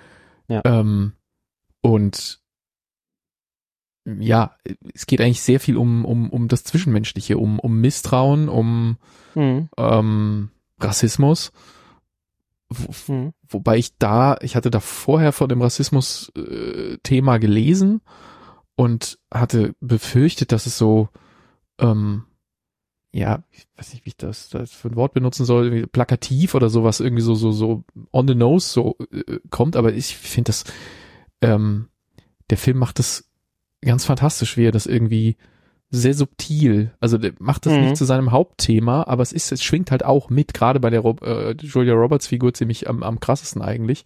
Ja. 0.47 0.61
ähm, 0.65 1.13
und 1.81 2.41
ja 4.05 4.55
es 4.93 5.05
geht 5.05 5.21
eigentlich 5.21 5.41
sehr 5.41 5.59
viel 5.59 5.77
um 5.77 6.05
um 6.05 6.29
um 6.29 6.47
das 6.47 6.63
Zwischenmenschliche 6.63 7.37
um 7.37 7.59
um 7.59 7.79
Misstrauen 7.81 8.49
um 8.49 8.97
Mhm. 9.35 9.69
ähm, 9.77 10.49
Rassismus 10.79 11.51
wo, 12.69 13.11
Mhm. 13.11 13.33
wobei 13.47 13.77
ich 13.77 13.97
da, 13.97 14.37
ich 14.41 14.55
hatte 14.55 14.69
da 14.69 14.79
vorher 14.79 15.31
von 15.31 15.49
dem 15.49 15.61
Rassismus-Thema 15.61 17.37
gelesen 17.39 18.01
und 18.75 19.17
hatte 19.33 19.73
befürchtet, 19.79 20.51
dass 20.51 20.65
es 20.67 20.77
so, 20.77 21.09
ähm, 21.79 22.25
ja, 23.11 23.43
ich 23.51 23.67
weiß 23.75 23.93
nicht, 23.93 24.05
wie 24.05 24.09
ich 24.09 24.17
das, 24.17 24.49
das 24.49 24.71
für 24.71 24.89
ein 24.89 24.95
Wort 24.95 25.13
benutzen 25.13 25.45
soll, 25.45 25.87
plakativ 25.87 26.53
oder 26.53 26.69
sowas, 26.69 26.99
irgendwie 26.99 27.23
so, 27.23 27.33
so, 27.33 27.51
so 27.51 27.83
on 28.13 28.27
the 28.27 28.35
nose 28.35 28.69
so 28.69 28.97
äh, 29.11 29.39
kommt, 29.49 29.75
aber 29.75 29.93
ich 29.93 30.15
finde 30.15 30.49
das, 30.49 30.63
ähm, 31.41 31.87
der 32.51 32.57
Film 32.57 32.77
macht 32.77 32.99
das 32.99 33.27
ganz 33.81 34.05
fantastisch, 34.05 34.57
wie 34.57 34.67
er 34.67 34.71
das 34.71 34.85
irgendwie 34.85 35.37
sehr 35.91 36.13
subtil, 36.13 36.91
also 36.99 37.17
der 37.17 37.33
macht 37.39 37.65
das 37.65 37.73
Mhm. 37.73 37.81
nicht 37.81 37.97
zu 37.97 38.05
seinem 38.05 38.31
Hauptthema, 38.31 39.03
aber 39.07 39.23
es 39.23 39.31
ist, 39.31 39.51
es 39.51 39.63
schwingt 39.63 39.89
halt 39.91 40.05
auch 40.05 40.29
mit, 40.29 40.53
gerade 40.53 40.79
bei 40.79 40.89
der 40.89 40.99
Rob, 40.99 41.21
äh, 41.23 41.53
Julia 41.59 41.95
Roberts 41.95 42.27
Figur 42.27 42.53
ziemlich 42.53 42.87
am, 42.87 43.01
am 43.01 43.19
krassesten 43.19 43.61
eigentlich, 43.61 44.05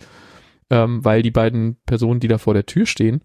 ähm, 0.69 1.03
weil 1.03 1.21
die 1.23 1.31
beiden 1.31 1.75
Personen, 1.85 2.19
die 2.21 2.29
da 2.29 2.37
vor 2.37 2.53
der 2.53 2.65
Tür 2.65 2.85
stehen, 2.85 3.21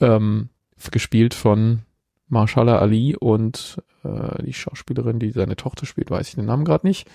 ähm, 0.00 0.50
gespielt 0.92 1.34
von 1.34 1.80
Marshala 2.28 2.78
Ali 2.78 3.16
und 3.16 3.82
äh, 4.04 4.44
die 4.44 4.52
Schauspielerin, 4.52 5.18
die 5.18 5.32
seine 5.32 5.56
Tochter 5.56 5.86
spielt, 5.86 6.10
weiß 6.10 6.28
ich 6.28 6.34
den 6.36 6.46
Namen 6.46 6.64
gerade 6.64 6.86
nicht. 6.86 7.08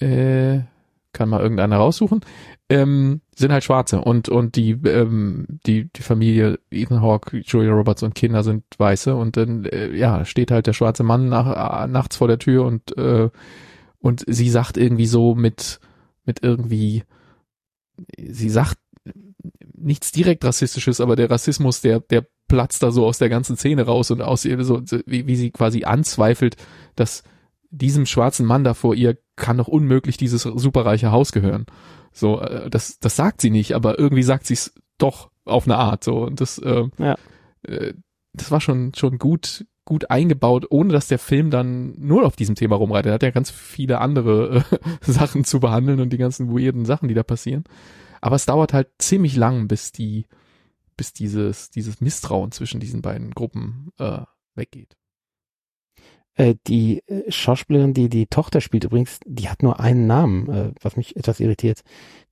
Äh, 0.00 0.60
kann 1.12 1.28
mal 1.28 1.40
irgendeiner 1.40 1.76
raussuchen. 1.76 2.20
Ähm, 2.68 3.20
sind 3.34 3.52
halt 3.52 3.64
Schwarze 3.64 4.00
und 4.00 4.28
und 4.28 4.56
die 4.56 4.72
ähm, 4.72 5.46
die 5.66 5.90
die 5.92 6.02
Familie 6.02 6.58
Ethan 6.70 7.00
Hawke, 7.00 7.38
Julia 7.38 7.72
Roberts 7.72 8.02
und 8.02 8.14
Kinder 8.14 8.42
sind 8.42 8.64
Weiße 8.76 9.14
und 9.14 9.36
dann 9.36 9.64
äh, 9.64 9.94
ja 9.96 10.24
steht 10.24 10.50
halt 10.50 10.66
der 10.66 10.74
schwarze 10.74 11.02
Mann 11.02 11.28
nach, 11.28 11.84
äh, 11.84 11.88
nachts 11.88 12.16
vor 12.16 12.28
der 12.28 12.38
Tür 12.38 12.66
und 12.66 12.96
äh, 12.98 13.30
und 14.00 14.24
sie 14.26 14.50
sagt 14.50 14.76
irgendwie 14.76 15.06
so 15.06 15.34
mit 15.34 15.80
mit 16.24 16.42
irgendwie 16.42 17.04
sie 18.18 18.50
sagt 18.50 18.78
nichts 19.74 20.12
direkt 20.12 20.44
rassistisches, 20.44 21.00
aber 21.00 21.16
der 21.16 21.30
Rassismus, 21.30 21.80
der 21.80 22.00
der 22.00 22.26
platzt 22.48 22.82
da 22.82 22.90
so 22.90 23.06
aus 23.06 23.18
der 23.18 23.28
ganzen 23.28 23.56
Szene 23.56 23.82
raus 23.82 24.10
und 24.10 24.22
aus 24.22 24.44
ihr 24.44 24.62
so 24.64 24.82
wie, 25.06 25.26
wie 25.26 25.36
sie 25.36 25.50
quasi 25.50 25.84
anzweifelt, 25.84 26.56
dass 26.96 27.22
diesem 27.70 28.06
schwarzen 28.06 28.46
Mann 28.46 28.64
da 28.64 28.74
vor 28.74 28.94
ihr 28.94 29.18
kann 29.38 29.56
doch 29.58 29.68
unmöglich 29.68 30.16
dieses 30.16 30.42
superreiche 30.42 31.10
Haus 31.12 31.32
gehören. 31.32 31.66
So, 32.12 32.40
äh, 32.40 32.68
das, 32.70 32.98
das 32.98 33.16
sagt 33.16 33.40
sie 33.40 33.50
nicht, 33.50 33.74
aber 33.74 33.98
irgendwie 33.98 34.22
sagt 34.22 34.46
sie 34.46 34.54
es 34.54 34.74
doch 34.98 35.30
auf 35.44 35.66
eine 35.66 35.76
Art. 35.78 36.04
So 36.04 36.24
und 36.24 36.40
das, 36.40 36.58
äh, 36.58 36.84
Ja. 36.98 37.16
äh, 37.62 37.94
das 38.34 38.50
war 38.50 38.60
schon 38.60 38.92
schon 38.94 39.18
gut 39.18 39.66
gut 39.84 40.10
eingebaut, 40.10 40.66
ohne 40.68 40.92
dass 40.92 41.08
der 41.08 41.18
Film 41.18 41.50
dann 41.50 41.94
nur 41.96 42.26
auf 42.26 42.36
diesem 42.36 42.54
Thema 42.54 42.76
rumreitet. 42.76 43.06
Er 43.10 43.14
hat 43.14 43.22
ja 43.22 43.30
ganz 43.30 43.50
viele 43.50 44.00
andere 44.02 44.62
äh, 44.70 44.78
Sachen 45.00 45.44
zu 45.44 45.60
behandeln 45.60 46.00
und 46.00 46.10
die 46.10 46.18
ganzen 46.18 46.50
weirden 46.50 46.84
Sachen, 46.84 47.08
die 47.08 47.14
da 47.14 47.22
passieren. 47.22 47.64
Aber 48.20 48.36
es 48.36 48.44
dauert 48.44 48.74
halt 48.74 48.88
ziemlich 48.98 49.34
lang, 49.36 49.66
bis 49.66 49.90
die, 49.92 50.26
bis 50.96 51.14
dieses 51.14 51.70
dieses 51.70 52.00
Misstrauen 52.02 52.52
zwischen 52.52 52.80
diesen 52.80 53.00
beiden 53.00 53.30
Gruppen 53.30 53.88
äh, 53.98 54.20
weggeht. 54.54 54.94
Äh, 56.38 56.54
die 56.66 57.02
äh, 57.06 57.30
Schauspielerin, 57.30 57.94
die 57.94 58.08
die 58.08 58.26
Tochter 58.26 58.60
spielt 58.60 58.84
übrigens, 58.84 59.20
die 59.26 59.48
hat 59.48 59.62
nur 59.62 59.80
einen 59.80 60.06
Namen, 60.06 60.48
äh, 60.48 60.72
was 60.80 60.96
mich 60.96 61.16
etwas 61.16 61.40
irritiert. 61.40 61.82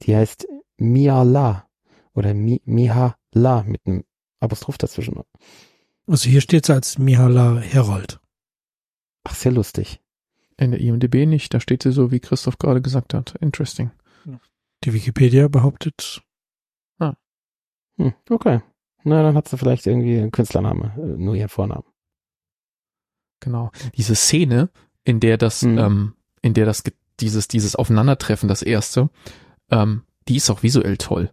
Die 0.02 0.14
heißt 0.14 0.46
Mia 0.78 1.22
La 1.22 1.68
oder 2.14 2.32
Mi 2.32 2.62
Miha 2.64 3.16
La 3.32 3.62
mit 3.64 3.80
einem 3.86 4.04
Apostroph 4.40 4.78
dazwischen. 4.78 5.20
Also 6.06 6.28
hier 6.28 6.40
steht 6.40 6.64
es 6.64 6.70
als 6.70 6.98
Mihala 6.98 7.58
Herold. 7.58 8.20
Ach, 9.24 9.34
sehr 9.34 9.52
lustig. 9.52 10.00
In 10.56 10.70
der 10.70 10.80
IMDb 10.80 11.26
nicht, 11.26 11.52
da 11.52 11.60
steht 11.60 11.82
sie 11.82 11.92
so, 11.92 12.10
wie 12.10 12.20
Christoph 12.20 12.58
gerade 12.58 12.80
gesagt 12.80 13.12
hat. 13.12 13.34
Interesting. 13.40 13.90
Die 14.84 14.92
Wikipedia 14.92 15.48
behauptet, 15.48 16.22
Hm, 17.98 18.12
okay. 18.30 18.60
Na, 19.04 19.22
dann 19.22 19.36
hat 19.36 19.48
sie 19.48 19.56
vielleicht 19.56 19.86
irgendwie 19.86 20.18
einen 20.18 20.30
Künstlername, 20.30 20.94
äh, 20.96 21.00
nur 21.00 21.34
ihren 21.34 21.48
Vornamen. 21.48 21.84
Genau. 23.40 23.70
Diese 23.96 24.14
Szene, 24.14 24.70
in 25.04 25.20
der 25.20 25.36
das, 25.38 25.62
Mhm. 25.62 25.78
ähm, 25.78 26.12
in 26.42 26.54
der 26.54 26.66
das, 26.66 26.82
dieses, 27.20 27.48
dieses 27.48 27.76
Aufeinandertreffen, 27.76 28.48
das 28.48 28.62
erste, 28.62 29.10
ähm, 29.70 30.02
die 30.28 30.36
ist 30.36 30.50
auch 30.50 30.62
visuell 30.62 30.96
toll. 30.96 31.30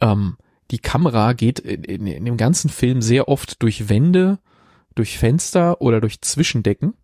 Ähm, 0.00 0.36
die 0.70 0.78
Kamera 0.78 1.32
geht 1.32 1.58
in, 1.58 1.84
in, 1.84 2.06
in 2.06 2.24
dem 2.24 2.36
ganzen 2.36 2.70
Film 2.70 3.02
sehr 3.02 3.28
oft 3.28 3.62
durch 3.62 3.88
Wände, 3.88 4.38
durch 4.94 5.18
Fenster 5.18 5.80
oder 5.80 6.00
durch 6.00 6.20
Zwischendecken, 6.22 6.94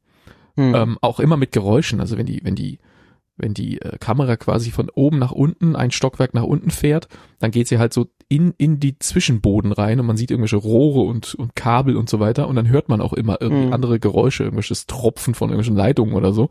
Hm. 0.56 0.74
ähm, 0.74 0.98
auch 1.02 1.20
immer 1.20 1.36
mit 1.36 1.52
Geräuschen. 1.52 2.00
Also 2.00 2.18
wenn 2.18 2.26
die, 2.26 2.40
wenn 2.42 2.56
die, 2.56 2.78
wenn 3.38 3.54
die 3.54 3.80
äh, 3.80 3.96
Kamera 3.98 4.36
quasi 4.36 4.70
von 4.70 4.90
oben 4.90 5.18
nach 5.18 5.32
unten, 5.32 5.76
ein 5.76 5.90
Stockwerk 5.90 6.34
nach 6.34 6.42
unten 6.42 6.70
fährt, 6.70 7.08
dann 7.38 7.50
geht 7.50 7.68
sie 7.68 7.78
halt 7.78 7.92
so 7.94 8.06
in, 8.28 8.52
in 8.58 8.78
die 8.80 8.98
Zwischenboden 8.98 9.72
rein 9.72 10.00
und 10.00 10.06
man 10.06 10.16
sieht 10.16 10.30
irgendwelche 10.30 10.56
Rohre 10.56 11.00
und, 11.00 11.34
und 11.34 11.56
Kabel 11.56 11.96
und 11.96 12.10
so 12.10 12.20
weiter 12.20 12.48
und 12.48 12.56
dann 12.56 12.68
hört 12.68 12.88
man 12.88 13.00
auch 13.00 13.12
immer 13.14 13.38
irgendwie 13.40 13.66
Mhm. 13.66 13.72
andere 13.72 14.00
Geräusche, 14.00 14.44
irgendwelches 14.44 14.86
Tropfen 14.86 15.34
von 15.34 15.50
irgendwelchen 15.50 15.76
Leitungen 15.76 16.14
oder 16.14 16.32
so. 16.32 16.48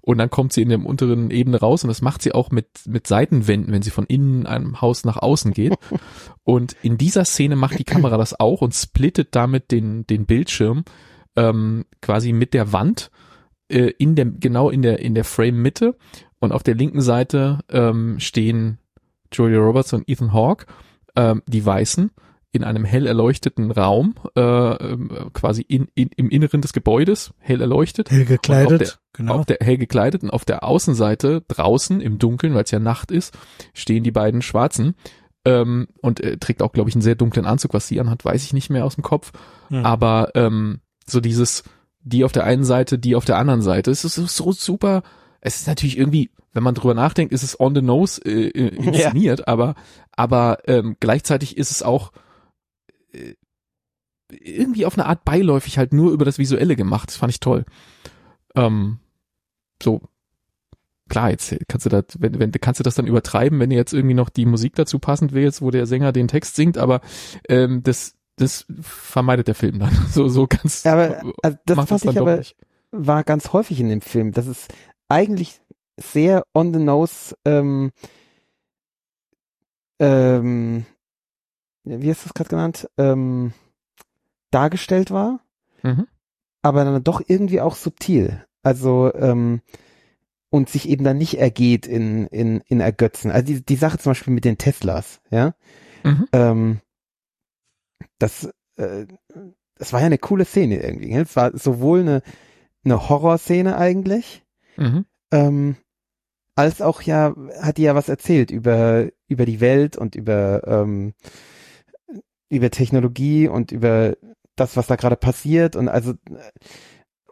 Und 0.00 0.18
dann 0.18 0.30
kommt 0.30 0.54
sie 0.54 0.62
in 0.62 0.70
der 0.70 0.84
unteren 0.84 1.30
Ebene 1.30 1.60
raus 1.60 1.84
und 1.84 1.88
das 1.88 2.00
macht 2.00 2.22
sie 2.22 2.32
auch 2.32 2.50
mit, 2.50 2.66
mit 2.86 3.06
Seitenwänden, 3.06 3.74
wenn 3.74 3.82
sie 3.82 3.90
von 3.90 4.06
innen 4.06 4.46
einem 4.46 4.80
Haus 4.80 5.04
nach 5.04 5.18
außen 5.18 5.52
geht. 5.52 5.74
und 6.44 6.76
in 6.82 6.96
dieser 6.96 7.24
Szene 7.24 7.56
macht 7.56 7.78
die 7.78 7.84
Kamera 7.84 8.16
das 8.16 8.38
auch 8.38 8.62
und 8.62 8.74
splittet 8.74 9.28
damit 9.32 9.70
den, 9.70 10.06
den 10.06 10.24
Bildschirm 10.24 10.84
ähm, 11.36 11.84
quasi 12.00 12.32
mit 12.32 12.54
der 12.54 12.72
Wand 12.72 13.10
äh, 13.68 13.92
in 13.98 14.14
der, 14.14 14.26
genau 14.26 14.70
in 14.70 14.82
der, 14.82 15.00
in 15.00 15.14
der 15.14 15.24
Frame-Mitte 15.24 15.96
und 16.40 16.52
auf 16.52 16.62
der 16.62 16.74
linken 16.74 17.00
Seite 17.00 17.60
ähm, 17.68 18.20
stehen 18.20 18.78
Julia 19.32 19.58
Roberts 19.58 19.92
und 19.92 20.08
Ethan 20.08 20.32
Hawke, 20.32 20.66
ähm, 21.16 21.42
die 21.46 21.64
Weißen, 21.64 22.10
in 22.50 22.64
einem 22.64 22.84
hell 22.84 23.06
erleuchteten 23.06 23.70
Raum, 23.70 24.14
äh, 24.34 24.40
ähm, 24.40 25.10
quasi 25.34 25.60
in, 25.62 25.88
in, 25.94 26.08
im 26.16 26.30
Inneren 26.30 26.62
des 26.62 26.72
Gebäudes, 26.72 27.34
hell 27.38 27.60
erleuchtet, 27.60 28.10
hell 28.10 28.24
gekleidet. 28.24 28.80
der- 28.80 28.92
genau. 29.12 29.34
auf 29.34 29.46
der 29.46 29.58
hell 29.60 29.76
gekleidet 29.76 30.22
und 30.22 30.30
auf 30.30 30.46
der 30.46 30.64
Außenseite 30.64 31.44
draußen 31.46 32.00
im 32.00 32.18
Dunkeln, 32.18 32.54
weil 32.54 32.64
es 32.64 32.70
ja 32.70 32.78
Nacht 32.78 33.10
ist, 33.10 33.36
stehen 33.74 34.02
die 34.02 34.10
beiden 34.12 34.40
Schwarzen. 34.40 34.94
Ähm, 35.44 35.88
und 36.00 36.20
er 36.20 36.40
trägt 36.40 36.62
auch, 36.62 36.72
glaube 36.72 36.88
ich, 36.88 36.96
einen 36.96 37.02
sehr 37.02 37.14
dunklen 37.16 37.44
Anzug. 37.44 37.74
Was 37.74 37.86
sie 37.86 38.00
anhat, 38.00 38.24
weiß 38.24 38.42
ich 38.44 38.52
nicht 38.54 38.70
mehr 38.70 38.84
aus 38.86 38.94
dem 38.94 39.04
Kopf. 39.04 39.32
Hm. 39.68 39.84
Aber 39.84 40.30
ähm, 40.34 40.80
so 41.06 41.20
dieses, 41.20 41.64
die 42.00 42.24
auf 42.24 42.32
der 42.32 42.44
einen 42.44 42.64
Seite, 42.64 42.98
die 42.98 43.16
auf 43.16 43.24
der 43.24 43.38
anderen 43.38 43.62
Seite, 43.62 43.90
es 43.90 44.04
ist 44.04 44.14
so- 44.14 44.52
super. 44.52 45.02
Es 45.40 45.60
ist 45.60 45.66
natürlich 45.68 45.96
irgendwie, 45.98 46.30
wenn 46.52 46.62
man 46.62 46.74
drüber 46.74 46.94
nachdenkt, 46.94 47.32
ist 47.32 47.42
es 47.42 47.58
on 47.60 47.74
the 47.74 47.82
nose 47.82 48.20
äh, 48.24 48.48
äh, 48.48 48.68
inszeniert, 48.74 49.46
aber 49.46 49.74
aber 50.12 50.58
ähm, 50.66 50.96
gleichzeitig 50.98 51.56
ist 51.56 51.70
es 51.70 51.82
auch 51.82 52.12
äh, 53.12 53.34
irgendwie 54.30 54.84
auf 54.84 54.98
eine 54.98 55.06
Art 55.06 55.24
beiläufig 55.24 55.78
halt 55.78 55.92
nur 55.92 56.10
über 56.12 56.24
das 56.24 56.38
Visuelle 56.38 56.76
gemacht. 56.76 57.08
Das 57.08 57.16
fand 57.16 57.32
ich 57.32 57.40
toll. 57.40 57.64
Ähm, 58.56 58.98
so, 59.82 60.02
klar, 61.08 61.30
jetzt 61.30 61.54
kannst 61.68 61.86
du 61.86 61.90
das, 61.90 62.04
wenn, 62.18 62.38
wenn 62.38 62.50
kannst 62.52 62.80
du 62.80 62.84
das 62.84 62.96
dann 62.96 63.06
übertreiben, 63.06 63.60
wenn 63.60 63.70
du 63.70 63.76
jetzt 63.76 63.94
irgendwie 63.94 64.14
noch 64.14 64.28
die 64.28 64.44
Musik 64.44 64.74
dazu 64.74 64.98
passend 64.98 65.32
wählst, 65.32 65.62
wo 65.62 65.70
der 65.70 65.86
Sänger 65.86 66.12
den 66.12 66.28
Text 66.28 66.56
singt, 66.56 66.76
aber 66.76 67.00
ähm, 67.48 67.82
das 67.84 68.17
das 68.38 68.66
vermeidet 68.80 69.48
der 69.48 69.54
Film 69.54 69.78
dann. 69.78 69.96
So 70.10 70.28
so 70.28 70.46
ganz. 70.46 70.84
Ja, 70.84 70.94
aber 70.94 71.32
also 71.42 71.58
das 71.66 71.88
fand 71.88 72.04
ich 72.04 72.18
aber 72.18 72.36
nicht. 72.38 72.56
war 72.90 73.24
ganz 73.24 73.52
häufig 73.52 73.80
in 73.80 73.88
dem 73.88 74.00
Film. 74.00 74.32
Das 74.32 74.46
ist 74.46 74.72
eigentlich 75.08 75.60
sehr 75.96 76.44
on 76.54 76.72
the 76.72 76.80
nose. 76.80 77.36
Ähm, 77.44 77.92
ähm, 79.98 80.86
wie 81.84 82.10
hast 82.10 82.24
du 82.24 82.28
das 82.28 82.34
gerade 82.34 82.50
genannt? 82.50 82.88
Ähm, 82.96 83.52
dargestellt 84.50 85.10
war, 85.10 85.40
mhm. 85.82 86.06
aber 86.62 86.84
dann 86.84 87.04
doch 87.04 87.20
irgendwie 87.26 87.60
auch 87.60 87.74
subtil. 87.74 88.44
Also 88.62 89.12
ähm, 89.14 89.60
und 90.50 90.68
sich 90.68 90.88
eben 90.88 91.04
dann 91.04 91.18
nicht 91.18 91.38
ergeht 91.38 91.86
in, 91.86 92.26
in, 92.28 92.60
in 92.66 92.80
Ergötzen. 92.80 93.30
Also 93.30 93.46
die, 93.46 93.64
die 93.64 93.76
Sache 93.76 93.98
zum 93.98 94.10
Beispiel 94.10 94.32
mit 94.32 94.44
den 94.44 94.58
Teslas, 94.58 95.20
ja. 95.30 95.54
Mhm. 96.04 96.28
Ähm, 96.32 96.80
das, 98.18 98.48
äh, 98.76 99.06
das 99.76 99.92
war 99.92 100.00
ja 100.00 100.06
eine 100.06 100.18
coole 100.18 100.44
Szene 100.44 100.82
irgendwie. 100.82 101.12
Es 101.12 101.36
war 101.36 101.56
sowohl 101.56 102.00
eine, 102.00 102.22
eine 102.84 103.08
Horrorszene 103.08 103.76
eigentlich, 103.76 104.44
mhm. 104.76 105.04
ähm, 105.32 105.76
als 106.54 106.82
auch 106.82 107.02
ja, 107.02 107.34
hat 107.60 107.76
die 107.76 107.82
ja 107.82 107.94
was 107.94 108.08
erzählt 108.08 108.50
über, 108.50 109.08
über 109.28 109.46
die 109.46 109.60
Welt 109.60 109.96
und 109.96 110.16
über, 110.16 110.62
ähm, 110.66 111.14
über 112.48 112.70
Technologie 112.70 113.46
und 113.46 113.70
über 113.70 114.16
das, 114.56 114.76
was 114.76 114.88
da 114.88 114.96
gerade 114.96 115.16
passiert 115.16 115.76
und 115.76 115.88
also 115.88 116.14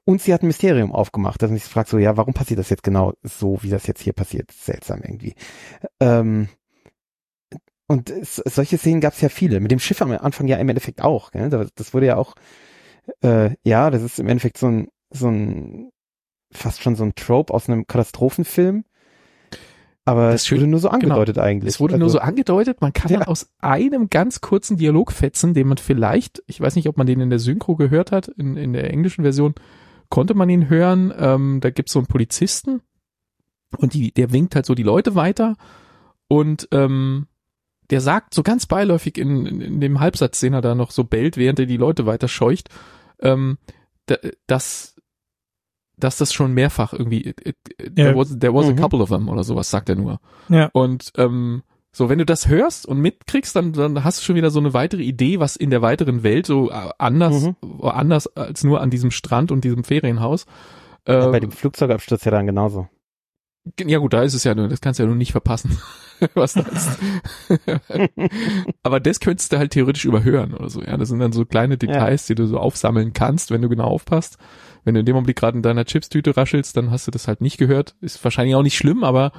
und 0.08 0.22
sie 0.22 0.32
hat 0.32 0.42
ein 0.42 0.46
Mysterium 0.46 0.92
aufgemacht, 0.92 1.42
dass 1.42 1.50
man 1.50 1.58
sich 1.58 1.68
fragt 1.68 1.88
so, 1.88 1.98
ja, 1.98 2.16
warum 2.16 2.32
passiert 2.32 2.60
das 2.60 2.70
jetzt 2.70 2.84
genau 2.84 3.14
so, 3.24 3.58
wie 3.62 3.70
das 3.70 3.88
jetzt 3.88 4.00
hier 4.00 4.12
passiert? 4.12 4.52
Seltsam 4.52 5.00
irgendwie. 5.02 5.34
Ähm, 5.98 6.48
und 7.88 8.10
es, 8.10 8.36
solche 8.36 8.78
Szenen 8.78 9.00
gab 9.00 9.12
es 9.12 9.20
ja 9.20 9.28
viele. 9.28 9.60
Mit 9.60 9.70
dem 9.70 9.78
Schiff 9.78 10.02
am 10.02 10.10
Anfang 10.10 10.48
ja 10.48 10.56
im 10.56 10.68
Endeffekt 10.68 11.02
auch. 11.02 11.30
Gell? 11.30 11.48
Das 11.74 11.94
wurde 11.94 12.06
ja 12.06 12.16
auch, 12.16 12.34
äh, 13.22 13.50
ja, 13.62 13.90
das 13.90 14.02
ist 14.02 14.18
im 14.18 14.28
Endeffekt 14.28 14.58
so 14.58 14.66
ein, 14.66 14.88
so 15.10 15.28
ein, 15.28 15.90
fast 16.52 16.82
schon 16.82 16.96
so 16.96 17.04
ein 17.04 17.14
Trope 17.14 17.52
aus 17.54 17.68
einem 17.68 17.86
Katastrophenfilm. 17.86 18.84
Aber 20.04 20.30
das 20.30 20.44
es 20.44 20.52
wurde 20.52 20.68
nur 20.68 20.78
so 20.78 20.88
genau. 20.88 20.94
angedeutet 20.94 21.34
genau. 21.34 21.46
eigentlich. 21.46 21.74
Es 21.74 21.80
wurde 21.80 21.94
also, 21.94 22.00
nur 22.00 22.10
so 22.10 22.18
angedeutet. 22.20 22.80
Man 22.80 22.92
kann 22.92 23.10
ja. 23.10 23.22
aus 23.22 23.50
einem 23.58 24.08
ganz 24.08 24.40
kurzen 24.40 24.76
Dialog 24.76 25.10
fetzen, 25.12 25.52
den 25.52 25.66
man 25.66 25.78
vielleicht, 25.78 26.42
ich 26.46 26.60
weiß 26.60 26.76
nicht, 26.76 26.88
ob 26.88 26.96
man 26.96 27.08
den 27.08 27.20
in 27.20 27.30
der 27.30 27.40
Synchro 27.40 27.74
gehört 27.74 28.12
hat, 28.12 28.28
in, 28.28 28.56
in 28.56 28.72
der 28.72 28.90
englischen 28.90 29.22
Version, 29.22 29.54
konnte 30.08 30.34
man 30.34 30.48
ihn 30.48 30.68
hören. 30.68 31.12
Ähm, 31.16 31.58
da 31.60 31.70
gibt's 31.70 31.92
so 31.92 31.98
einen 31.98 32.06
Polizisten 32.06 32.82
und 33.76 33.94
die, 33.94 34.12
der 34.12 34.32
winkt 34.32 34.54
halt 34.54 34.66
so 34.66 34.74
die 34.74 34.84
Leute 34.84 35.16
weiter 35.16 35.56
und 36.28 36.68
ähm, 36.70 37.26
der 37.90 38.00
sagt 38.00 38.34
so 38.34 38.42
ganz 38.42 38.66
beiläufig 38.66 39.18
in, 39.18 39.46
in, 39.46 39.60
in 39.60 39.80
dem 39.80 40.00
Halbsatz, 40.00 40.40
den 40.40 40.54
er 40.54 40.62
da 40.62 40.74
noch 40.74 40.90
so 40.90 41.04
bellt, 41.04 41.36
während 41.36 41.58
er 41.58 41.66
die 41.66 41.76
Leute 41.76 42.06
weiter 42.06 42.28
scheucht, 42.28 42.68
ähm, 43.20 43.58
dass 44.46 44.96
dass 45.98 46.18
das 46.18 46.32
schon 46.32 46.52
mehrfach 46.52 46.92
irgendwie 46.92 47.24
äh, 47.24 47.52
äh, 47.78 47.90
there 47.90 48.16
was, 48.16 48.38
there 48.38 48.54
was 48.54 48.66
mhm. 48.66 48.72
a 48.72 48.80
couple 48.80 49.00
of 49.00 49.08
them 49.08 49.28
oder 49.28 49.44
sowas 49.44 49.70
sagt 49.70 49.88
er 49.88 49.96
nur. 49.96 50.20
Ja. 50.48 50.68
Und 50.72 51.12
ähm, 51.16 51.62
so, 51.90 52.10
wenn 52.10 52.18
du 52.18 52.26
das 52.26 52.48
hörst 52.48 52.84
und 52.84 53.00
mitkriegst, 53.00 53.56
dann, 53.56 53.72
dann 53.72 54.04
hast 54.04 54.20
du 54.20 54.24
schon 54.24 54.36
wieder 54.36 54.50
so 54.50 54.60
eine 54.60 54.74
weitere 54.74 55.02
Idee, 55.02 55.40
was 55.40 55.56
in 55.56 55.70
der 55.70 55.80
weiteren 55.80 56.22
Welt 56.22 56.44
so 56.44 56.70
äh, 56.70 56.90
anders, 56.98 57.44
mhm. 57.44 57.80
anders 57.80 58.26
als 58.36 58.64
nur 58.64 58.82
an 58.82 58.90
diesem 58.90 59.10
Strand 59.10 59.50
und 59.50 59.64
diesem 59.64 59.82
Ferienhaus. 59.82 60.44
Ja, 61.08 61.28
bei 61.28 61.40
dem 61.40 61.52
Flugzeugabsturz 61.52 62.24
ja 62.24 62.32
dann 62.32 62.46
genauso. 62.46 62.88
Ja 63.80 63.98
gut, 63.98 64.12
da 64.12 64.22
ist 64.22 64.34
es 64.34 64.44
ja 64.44 64.54
nur, 64.54 64.68
das 64.68 64.80
kannst 64.80 64.98
du 64.98 65.02
ja 65.02 65.06
nur 65.08 65.16
nicht 65.16 65.32
verpassen, 65.32 65.76
was 66.34 66.54
da 66.54 66.60
ist. 66.60 66.98
Aber 68.82 69.00
das 69.00 69.20
könntest 69.20 69.52
du 69.52 69.58
halt 69.58 69.72
theoretisch 69.72 70.04
überhören 70.04 70.54
oder 70.54 70.68
so. 70.68 70.82
Ja, 70.82 70.96
das 70.96 71.08
sind 71.08 71.18
dann 71.18 71.32
so 71.32 71.44
kleine 71.44 71.76
Details, 71.76 72.28
ja. 72.28 72.34
die 72.34 72.42
du 72.42 72.46
so 72.46 72.58
aufsammeln 72.58 73.12
kannst, 73.12 73.50
wenn 73.50 73.62
du 73.62 73.68
genau 73.68 73.84
aufpasst. 73.84 74.38
Wenn 74.84 74.94
du 74.94 75.00
in 75.00 75.06
dem 75.06 75.16
Augenblick 75.16 75.36
gerade 75.36 75.56
in 75.56 75.62
deiner 75.62 75.84
Chipstüte 75.84 76.36
raschelst, 76.36 76.76
dann 76.76 76.90
hast 76.90 77.06
du 77.06 77.10
das 77.10 77.26
halt 77.26 77.40
nicht 77.40 77.58
gehört. 77.58 77.96
Ist 78.00 78.22
wahrscheinlich 78.22 78.54
auch 78.54 78.62
nicht 78.62 78.76
schlimm, 78.76 79.02
aber 79.02 79.32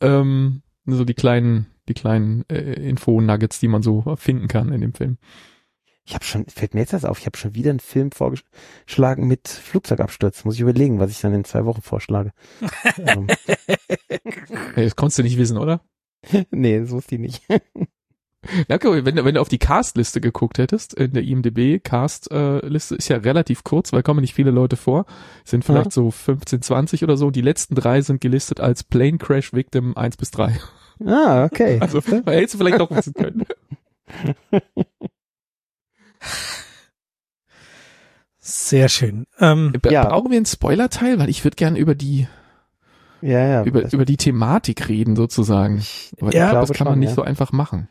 ähm, 0.00 0.62
so 0.86 1.04
die 1.04 1.14
kleinen 1.14 1.66
die 1.88 1.94
kleinen 1.94 2.44
äh, 2.48 2.88
Info-Nuggets, 2.88 3.60
die 3.60 3.68
man 3.68 3.82
so 3.82 4.16
finden 4.16 4.48
kann 4.48 4.72
in 4.72 4.80
dem 4.80 4.94
Film. 4.94 5.18
Ich 6.06 6.14
habe 6.14 6.24
schon, 6.24 6.46
fällt 6.46 6.74
mir 6.74 6.80
jetzt 6.80 6.92
das 6.92 7.04
auf, 7.04 7.18
ich 7.18 7.26
habe 7.26 7.36
schon 7.36 7.54
wieder 7.54 7.70
einen 7.70 7.80
Film 7.80 8.12
vorgeschlagen 8.12 9.26
mit 9.26 9.48
Flugzeugabsturz. 9.48 10.44
Muss 10.44 10.54
ich 10.54 10.60
überlegen, 10.60 11.00
was 11.00 11.10
ich 11.10 11.20
dann 11.20 11.34
in 11.34 11.44
zwei 11.44 11.64
Wochen 11.64 11.82
vorschlage. 11.82 12.32
ähm. 12.98 13.26
Das 14.76 14.94
konntest 14.94 15.18
du 15.18 15.22
nicht 15.24 15.36
wissen, 15.36 15.58
oder? 15.58 15.80
nee, 16.50 16.78
das 16.78 16.90
wusste 16.90 17.16
ich 17.16 17.20
nicht. 17.20 17.42
Ja, 18.68 18.76
okay, 18.76 19.04
wenn, 19.04 19.16
wenn 19.16 19.34
du 19.34 19.40
auf 19.40 19.48
die 19.48 19.58
Cast-Liste 19.58 20.20
geguckt 20.20 20.58
hättest, 20.58 20.94
in 20.94 21.14
der 21.14 21.24
IMDB-Cast-Liste 21.24 22.94
ist 22.94 23.08
ja 23.08 23.16
relativ 23.16 23.64
kurz, 23.64 23.92
weil 23.92 24.04
kommen 24.04 24.20
nicht 24.20 24.34
viele 24.34 24.52
Leute 24.52 24.76
vor. 24.76 25.04
Sind 25.44 25.64
vielleicht 25.64 25.86
ja. 25.86 25.90
so 25.90 26.12
15, 26.12 26.62
20 26.62 27.02
oder 27.02 27.16
so. 27.16 27.32
Die 27.32 27.40
letzten 27.40 27.74
drei 27.74 28.02
sind 28.02 28.20
gelistet 28.20 28.60
als 28.60 28.84
Plane 28.84 29.18
Crash 29.18 29.52
Victim 29.52 29.96
1 29.96 30.16
bis 30.16 30.30
3. 30.30 30.60
Ah, 31.04 31.44
okay. 31.44 31.78
Also 31.80 32.00
hättest 32.00 32.54
du 32.54 32.58
vielleicht 32.58 32.78
doch 32.78 32.90
wissen 32.92 33.14
können. 33.14 33.46
Sehr 38.48 38.88
schön. 38.88 39.26
Ähm, 39.40 39.72
ja. 39.90 40.04
Brauchen 40.04 40.30
wir 40.30 40.36
einen 40.36 40.46
Spoiler-Teil? 40.46 41.18
Weil 41.18 41.28
ich 41.28 41.42
würde 41.42 41.56
gerne 41.56 41.78
über 41.80 41.96
die 41.96 42.28
ja, 43.20 43.44
ja, 43.44 43.64
über, 43.64 43.92
über 43.92 44.04
die 44.04 44.16
Thematik 44.16 44.88
reden 44.88 45.16
sozusagen. 45.16 45.82
Aber 46.20 46.32
ja, 46.32 46.52
das 46.52 46.70
kann 46.72 46.84
man 46.84 46.92
schon, 46.92 47.00
nicht 47.00 47.08
ja. 47.08 47.14
so 47.16 47.22
einfach 47.22 47.50
machen. 47.50 47.88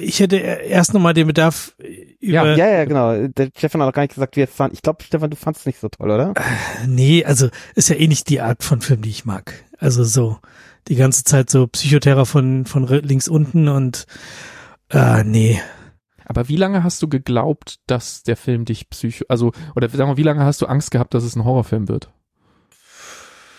Ich 0.00 0.18
hätte 0.18 0.36
erst 0.36 0.92
nochmal 0.92 1.14
den 1.14 1.28
Bedarf 1.28 1.76
über. 1.78 2.50
Ja, 2.50 2.56
ja, 2.56 2.68
ja, 2.68 2.84
genau. 2.84 3.28
Der 3.28 3.50
Stefan 3.56 3.80
hat 3.82 3.88
auch 3.88 3.92
gar 3.92 4.02
nicht 4.02 4.14
gesagt, 4.14 4.34
wie 4.34 4.40
er 4.40 4.48
es 4.48 4.54
fand. 4.54 4.74
Ich 4.74 4.82
glaube, 4.82 5.04
Stefan, 5.04 5.30
du 5.30 5.36
fandest 5.36 5.62
es 5.62 5.66
nicht 5.66 5.80
so 5.80 5.88
toll, 5.88 6.10
oder? 6.10 6.32
Äh, 6.34 6.86
nee, 6.88 7.24
also 7.24 7.48
ist 7.76 7.90
ja 7.90 7.96
eh 7.96 8.08
nicht 8.08 8.28
die 8.28 8.40
Art 8.40 8.64
von 8.64 8.80
Film, 8.80 9.02
die 9.02 9.10
ich 9.10 9.24
mag. 9.24 9.52
Also 9.78 10.02
so 10.02 10.38
die 10.88 10.96
ganze 10.96 11.22
Zeit 11.22 11.48
so 11.48 11.68
Psychoterror 11.68 12.26
von, 12.26 12.64
von 12.64 12.88
links 12.88 13.28
unten 13.28 13.68
und 13.68 14.06
äh, 14.90 15.22
nee. 15.22 15.60
Aber 16.30 16.48
wie 16.48 16.54
lange 16.54 16.84
hast 16.84 17.02
du 17.02 17.08
geglaubt, 17.08 17.80
dass 17.88 18.22
der 18.22 18.36
Film 18.36 18.64
dich 18.64 18.88
psycho, 18.88 19.24
also, 19.28 19.50
oder 19.74 19.88
sagen 19.88 20.12
wir, 20.12 20.16
wie 20.16 20.22
lange 20.22 20.44
hast 20.44 20.62
du 20.62 20.66
Angst 20.66 20.92
gehabt, 20.92 21.12
dass 21.12 21.24
es 21.24 21.34
ein 21.34 21.44
Horrorfilm 21.44 21.88
wird? 21.88 22.12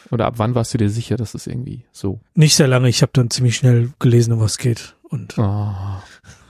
Oder 0.10 0.27
ab 0.27 0.36
wann 0.38 0.55
warst 0.55 0.73
du 0.73 0.77
dir 0.77 0.89
sicher, 0.89 1.17
dass 1.17 1.34
es 1.34 1.47
irgendwie 1.47 1.84
so? 1.91 2.21
Nicht 2.34 2.55
sehr 2.55 2.69
lange, 2.69 2.88
ich 2.88 3.01
habe 3.01 3.12
dann 3.13 3.29
ziemlich 3.29 3.57
schnell 3.57 3.91
gelesen, 3.99 4.31
um 4.31 4.39
was 4.39 4.57
geht. 4.57 4.95
Und 5.03 5.38
oh. 5.38 5.73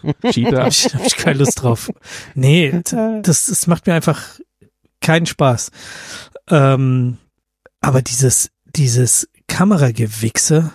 Cheater. 0.29 0.59
hab, 0.59 0.67
ich, 0.67 0.93
hab 0.93 1.03
ich 1.03 1.17
keine 1.17 1.39
Lust 1.39 1.63
drauf. 1.63 1.89
Nee, 2.35 2.83
das, 2.83 3.47
das 3.47 3.65
macht 3.65 3.87
mir 3.87 3.95
einfach 3.95 4.23
keinen 4.99 5.25
Spaß. 5.25 5.71
Ähm, 6.49 7.17
aber 7.79 8.03
dieses, 8.03 8.51
dieses 8.75 9.27
Kameragewichse, 9.47 10.71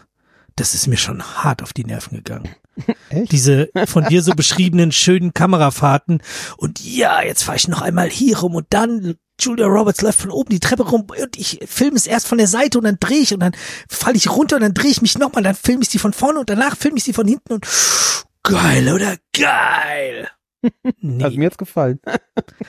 das 0.56 0.74
ist 0.74 0.88
mir 0.88 0.96
schon 0.96 1.22
hart 1.22 1.62
auf 1.62 1.72
die 1.72 1.85
Nerven 1.85 2.16
gegangen. 2.16 2.48
Echt? 3.11 3.33
Diese 3.33 3.71
von 3.87 4.05
dir 4.05 4.23
so 4.23 4.33
beschriebenen 4.33 4.93
schönen 4.93 5.33
Kamerafahrten 5.33 6.23
und 6.57 6.81
ja, 6.81 7.23
jetzt 7.23 7.45
fahre 7.45 7.57
ich 7.57 7.69
noch 7.69 7.83
einmal 7.83 8.11
hier 8.11 8.39
rum 8.39 8.55
und 8.55 8.67
dann 8.71 9.17
Julia 9.41 9.67
Roberts 9.67 10.03
läuft 10.03 10.21
von 10.21 10.31
oben 10.31 10.51
die 10.51 10.61
Treppe 10.61 10.89
rum 10.89 11.07
und 11.09 11.37
ich 11.37 11.61
filme 11.67 11.97
es 11.97 12.07
erst 12.07 12.27
von 12.27 12.39
der 12.39 12.47
Seite 12.47 12.79
und 12.79 12.85
dann 12.85 12.99
drehe 12.99 13.21
ich 13.21 13.35
und 13.35 13.41
dann 13.41 13.53
falle 13.89 14.17
ich 14.17 14.31
runter 14.31 14.57
und 14.57 14.62
dann 14.62 14.75
drehe 14.75 14.91
ich 14.91 15.03
mich 15.03 15.19
nochmal, 15.19 15.43
dann 15.43 15.55
filme 15.55 15.83
ich 15.83 15.91
sie 15.91 15.99
von 15.99 16.12
vorne 16.12 16.41
und 16.41 16.51
danach 16.51 16.77
filme 16.77 16.97
ich 16.99 17.05
sie 17.05 17.12
von 17.12 17.29
hinten 17.29 17.55
und 17.55 17.67
geil 18.43 18.93
oder 18.93 19.17
geil. 19.33 20.29
Nee. 21.01 21.23
Hat 21.23 21.35
mir 21.35 21.45
jetzt 21.45 21.59
gefallen. 21.59 22.01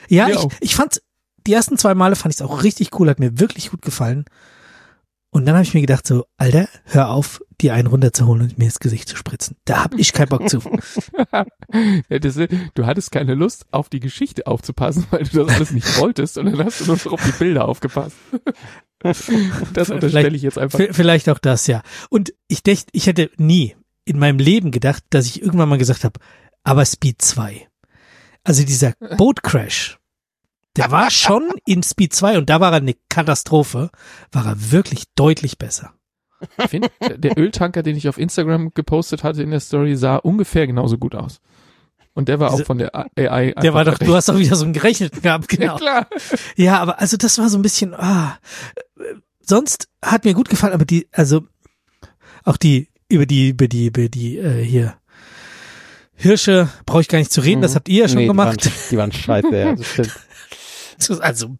ja, 0.08 0.28
ich, 0.28 0.46
ich 0.60 0.76
fand 0.76 1.02
die 1.48 1.52
ersten 1.52 1.78
zwei 1.78 1.94
Male 1.94 2.14
fand 2.14 2.32
ich 2.32 2.40
es 2.40 2.46
auch 2.46 2.62
richtig 2.62 2.90
cool, 3.00 3.08
hat 3.08 3.18
mir 3.18 3.40
wirklich 3.40 3.70
gut 3.70 3.82
gefallen. 3.82 4.26
Und 5.30 5.46
dann 5.46 5.54
habe 5.54 5.64
ich 5.64 5.74
mir 5.74 5.82
gedacht 5.82 6.06
so, 6.06 6.24
Alter, 6.38 6.68
hör 6.84 7.10
auf, 7.10 7.42
die 7.60 7.70
einen 7.70 7.88
runterzuholen 7.88 8.42
und 8.42 8.58
mir 8.58 8.66
ins 8.66 8.80
Gesicht 8.80 9.08
zu 9.08 9.16
spritzen. 9.16 9.56
Da 9.64 9.84
hab 9.84 9.94
ich 9.94 10.12
keinen 10.12 10.28
Bock 10.28 10.48
zu. 10.48 10.60
du 12.74 12.86
hattest 12.86 13.10
keine 13.10 13.34
Lust, 13.34 13.66
auf 13.70 13.88
die 13.88 14.00
Geschichte 14.00 14.46
aufzupassen, 14.46 15.06
weil 15.10 15.24
du 15.24 15.44
das 15.44 15.54
alles 15.54 15.70
nicht 15.72 15.98
wolltest 15.98 16.38
und 16.38 16.46
dann 16.46 16.64
hast 16.64 16.80
du 16.80 16.86
nur 16.86 17.12
auf 17.12 17.24
die 17.24 17.32
Bilder 17.32 17.68
aufgepasst. 17.68 18.16
das 19.00 19.90
unterstelle 19.90 20.34
ich 20.34 20.42
jetzt 20.42 20.58
einfach. 20.58 20.80
Vielleicht 20.92 21.28
auch 21.28 21.38
das, 21.38 21.66
ja. 21.66 21.82
Und 22.08 22.32
ich 22.46 22.62
dachte, 22.62 22.86
ich 22.92 23.06
hätte 23.06 23.30
nie 23.36 23.76
in 24.04 24.18
meinem 24.18 24.38
Leben 24.38 24.70
gedacht, 24.70 25.04
dass 25.10 25.26
ich 25.26 25.42
irgendwann 25.42 25.68
mal 25.68 25.78
gesagt 25.78 26.04
habe, 26.04 26.18
aber 26.64 26.86
Speed 26.86 27.20
2. 27.20 27.68
Also 28.44 28.64
dieser 28.64 28.94
Boatcrash, 29.18 29.97
der 30.76 30.90
war 30.90 31.10
schon 31.10 31.50
in 31.66 31.82
Speed 31.82 32.14
2 32.14 32.38
und 32.38 32.50
da 32.50 32.60
war 32.60 32.72
er 32.72 32.76
eine 32.78 32.94
Katastrophe, 33.08 33.90
war 34.32 34.46
er 34.46 34.70
wirklich 34.70 35.04
deutlich 35.16 35.58
besser. 35.58 35.92
Ich 36.62 36.70
finde, 36.70 36.88
der 37.16 37.36
Öltanker, 37.36 37.82
den 37.82 37.96
ich 37.96 38.08
auf 38.08 38.16
Instagram 38.18 38.70
gepostet 38.72 39.24
hatte 39.24 39.42
in 39.42 39.50
der 39.50 39.58
Story, 39.60 39.96
sah 39.96 40.16
ungefähr 40.16 40.66
genauso 40.68 40.96
gut 40.96 41.16
aus. 41.16 41.40
Und 42.14 42.28
der 42.28 42.38
war 42.40 42.50
Diese, 42.50 42.62
auch 42.62 42.66
von 42.66 42.78
der 42.78 42.94
AI. 42.94 43.52
Der 43.60 43.74
war 43.74 43.84
doch, 43.84 43.98
du 43.98 44.14
hast 44.14 44.28
doch 44.28 44.38
wieder 44.38 44.54
so 44.56 44.64
einen 44.64 44.72
gerechnet 44.72 45.20
gehabt, 45.22 45.48
genau. 45.48 45.64
Ja, 45.74 45.76
klar. 45.78 46.06
Ja, 46.56 46.78
aber 46.80 47.00
also 47.00 47.16
das 47.16 47.38
war 47.38 47.48
so 47.48 47.58
ein 47.58 47.62
bisschen, 47.62 47.92
ah, 47.94 48.38
sonst 49.40 49.88
hat 50.04 50.24
mir 50.24 50.34
gut 50.34 50.48
gefallen, 50.48 50.72
aber 50.74 50.84
die, 50.84 51.08
also 51.12 51.42
auch 52.44 52.56
die, 52.56 52.88
über 53.08 53.26
die, 53.26 53.48
über 53.50 53.66
die, 53.68 53.86
über 53.86 54.08
die, 54.08 54.38
äh, 54.38 54.62
hier, 54.64 54.94
Hirsche 56.14 56.68
brauche 56.84 57.02
ich 57.02 57.08
gar 57.08 57.18
nicht 57.18 57.32
zu 57.32 57.40
reden, 57.40 57.62
das 57.62 57.72
Mhm. 57.72 57.76
habt 57.76 57.88
ihr 57.88 58.02
ja 58.02 58.08
schon 58.08 58.18
Nee, 58.18 58.26
gemacht. 58.26 58.64
Die 58.64 58.68
waren, 58.68 58.80
die 58.90 58.96
waren 58.98 59.12
scheiße, 59.12 59.56
ja, 59.56 59.74
das 59.76 59.86
stimmt. 59.92 60.18
Also, 61.20 61.56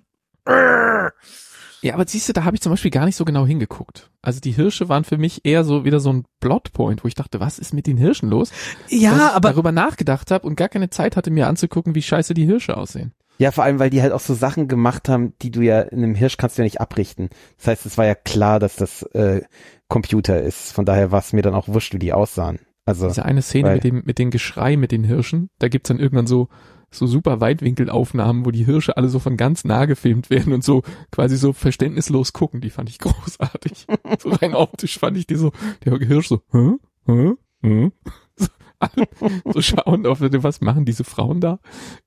Ja, 1.81 1.95
aber 1.95 2.05
siehst 2.07 2.29
du, 2.29 2.33
da 2.33 2.43
habe 2.45 2.57
ich 2.57 2.61
zum 2.63 2.73
Beispiel 2.73 2.91
gar 2.91 3.05
nicht 3.05 3.15
so 3.17 3.25
genau 3.25 3.47
hingeguckt. 3.47 4.11
Also 4.21 4.41
die 4.41 4.51
Hirsche 4.51 4.89
waren 4.89 5.05
für 5.05 5.17
mich 5.17 5.45
eher 5.45 5.63
so 5.63 5.85
wieder 5.85 6.01
so 6.01 6.13
ein 6.13 6.25
Plotpoint, 6.41 7.05
wo 7.05 7.09
ich 7.09 7.15
dachte, 7.15 7.39
was 7.39 7.59
ist 7.61 7.73
mit 7.73 7.87
den 7.87 7.97
Hirschen 7.97 8.29
los? 8.31 8.51
Dass 8.51 9.01
ja, 9.01 9.15
ich 9.15 9.23
aber 9.37 9.51
darüber 9.51 9.71
nachgedacht 9.71 10.31
habe 10.33 10.47
und 10.47 10.57
gar 10.57 10.69
keine 10.69 10.91
Zeit 10.91 11.17
hatte, 11.17 11.31
mir 11.31 11.47
anzugucken, 11.47 11.95
wie 11.95 12.03
scheiße 12.03 12.35
die 12.35 12.47
Hirsche 12.47 12.77
aussehen. 12.77 13.13
Ja, 13.39 13.53
vor 13.53 13.63
allem, 13.63 13.79
weil 13.79 13.91
die 13.91 14.03
halt 14.03 14.13
auch 14.13 14.19
so 14.21 14.35
Sachen 14.35 14.67
gemacht 14.67 15.09
haben, 15.09 15.35
die 15.41 15.53
du 15.53 15.61
ja 15.61 15.83
in 15.83 16.03
einem 16.03 16.17
Hirsch 16.17 16.37
kannst 16.37 16.59
du 16.59 16.63
ja 16.63 16.65
nicht 16.65 16.81
abrichten. 16.81 17.29
Das 17.59 17.69
heißt, 17.69 17.87
es 17.87 17.97
war 17.97 18.05
ja 18.07 18.17
klar, 18.17 18.59
dass 18.59 18.75
das 18.75 19.03
äh, 19.13 19.43
Computer 19.87 20.43
ist. 20.43 20.73
Von 20.73 20.85
daher 20.85 21.13
war 21.13 21.21
es 21.21 21.33
mir 21.33 21.43
dann 21.43 21.55
auch 21.55 21.69
wurscht, 21.69 21.95
wie 21.95 22.01
die 22.01 22.13
aussahen. 22.13 22.59
Also, 22.85 23.07
Diese 23.07 23.25
eine 23.25 23.43
Szene 23.43 23.69
weil- 23.69 23.75
mit 23.77 23.85
dem, 23.85 24.03
mit 24.05 24.19
dem 24.19 24.31
Geschrei 24.33 24.77
mit 24.77 24.91
den 24.91 25.05
Hirschen, 25.05 25.51
da 25.61 25.69
gibt's 25.69 25.87
dann 25.89 26.01
irgendwann 26.01 26.27
so, 26.27 26.49
so 26.91 27.07
super 27.07 27.41
Weitwinkelaufnahmen, 27.41 28.45
wo 28.47 28.51
die 28.51 28.65
Hirsche 28.65 28.97
alle 28.97 29.09
so 29.09 29.19
von 29.19 29.37
ganz 29.37 29.65
nah 29.65 29.85
gefilmt 29.85 30.31
werden 30.31 30.53
und 30.53 30.65
so 30.65 30.83
quasi 31.11 31.37
so 31.37 31.53
verständnislos 31.53 32.33
gucken. 32.33 32.61
Die 32.61 32.71
fand 32.71 32.89
ich 32.89 32.99
großartig. 32.99 33.87
so 34.19 34.31
rein 34.31 34.55
optisch 34.55 34.99
fand 34.99 35.17
ich 35.17 35.27
die 35.27 35.37
so, 35.37 35.53
der 35.85 35.99
Hirsch 35.99 36.29
so, 36.29 36.43
hä? 36.53 36.77
Hä? 37.07 37.35
Hä? 37.63 37.91
So, 38.41 38.47
alle 38.79 39.09
so 39.53 39.61
schauen 39.61 40.07
auf, 40.07 40.21
was 40.21 40.61
machen 40.61 40.85
diese 40.85 41.03
Frauen 41.03 41.41
da? 41.41 41.59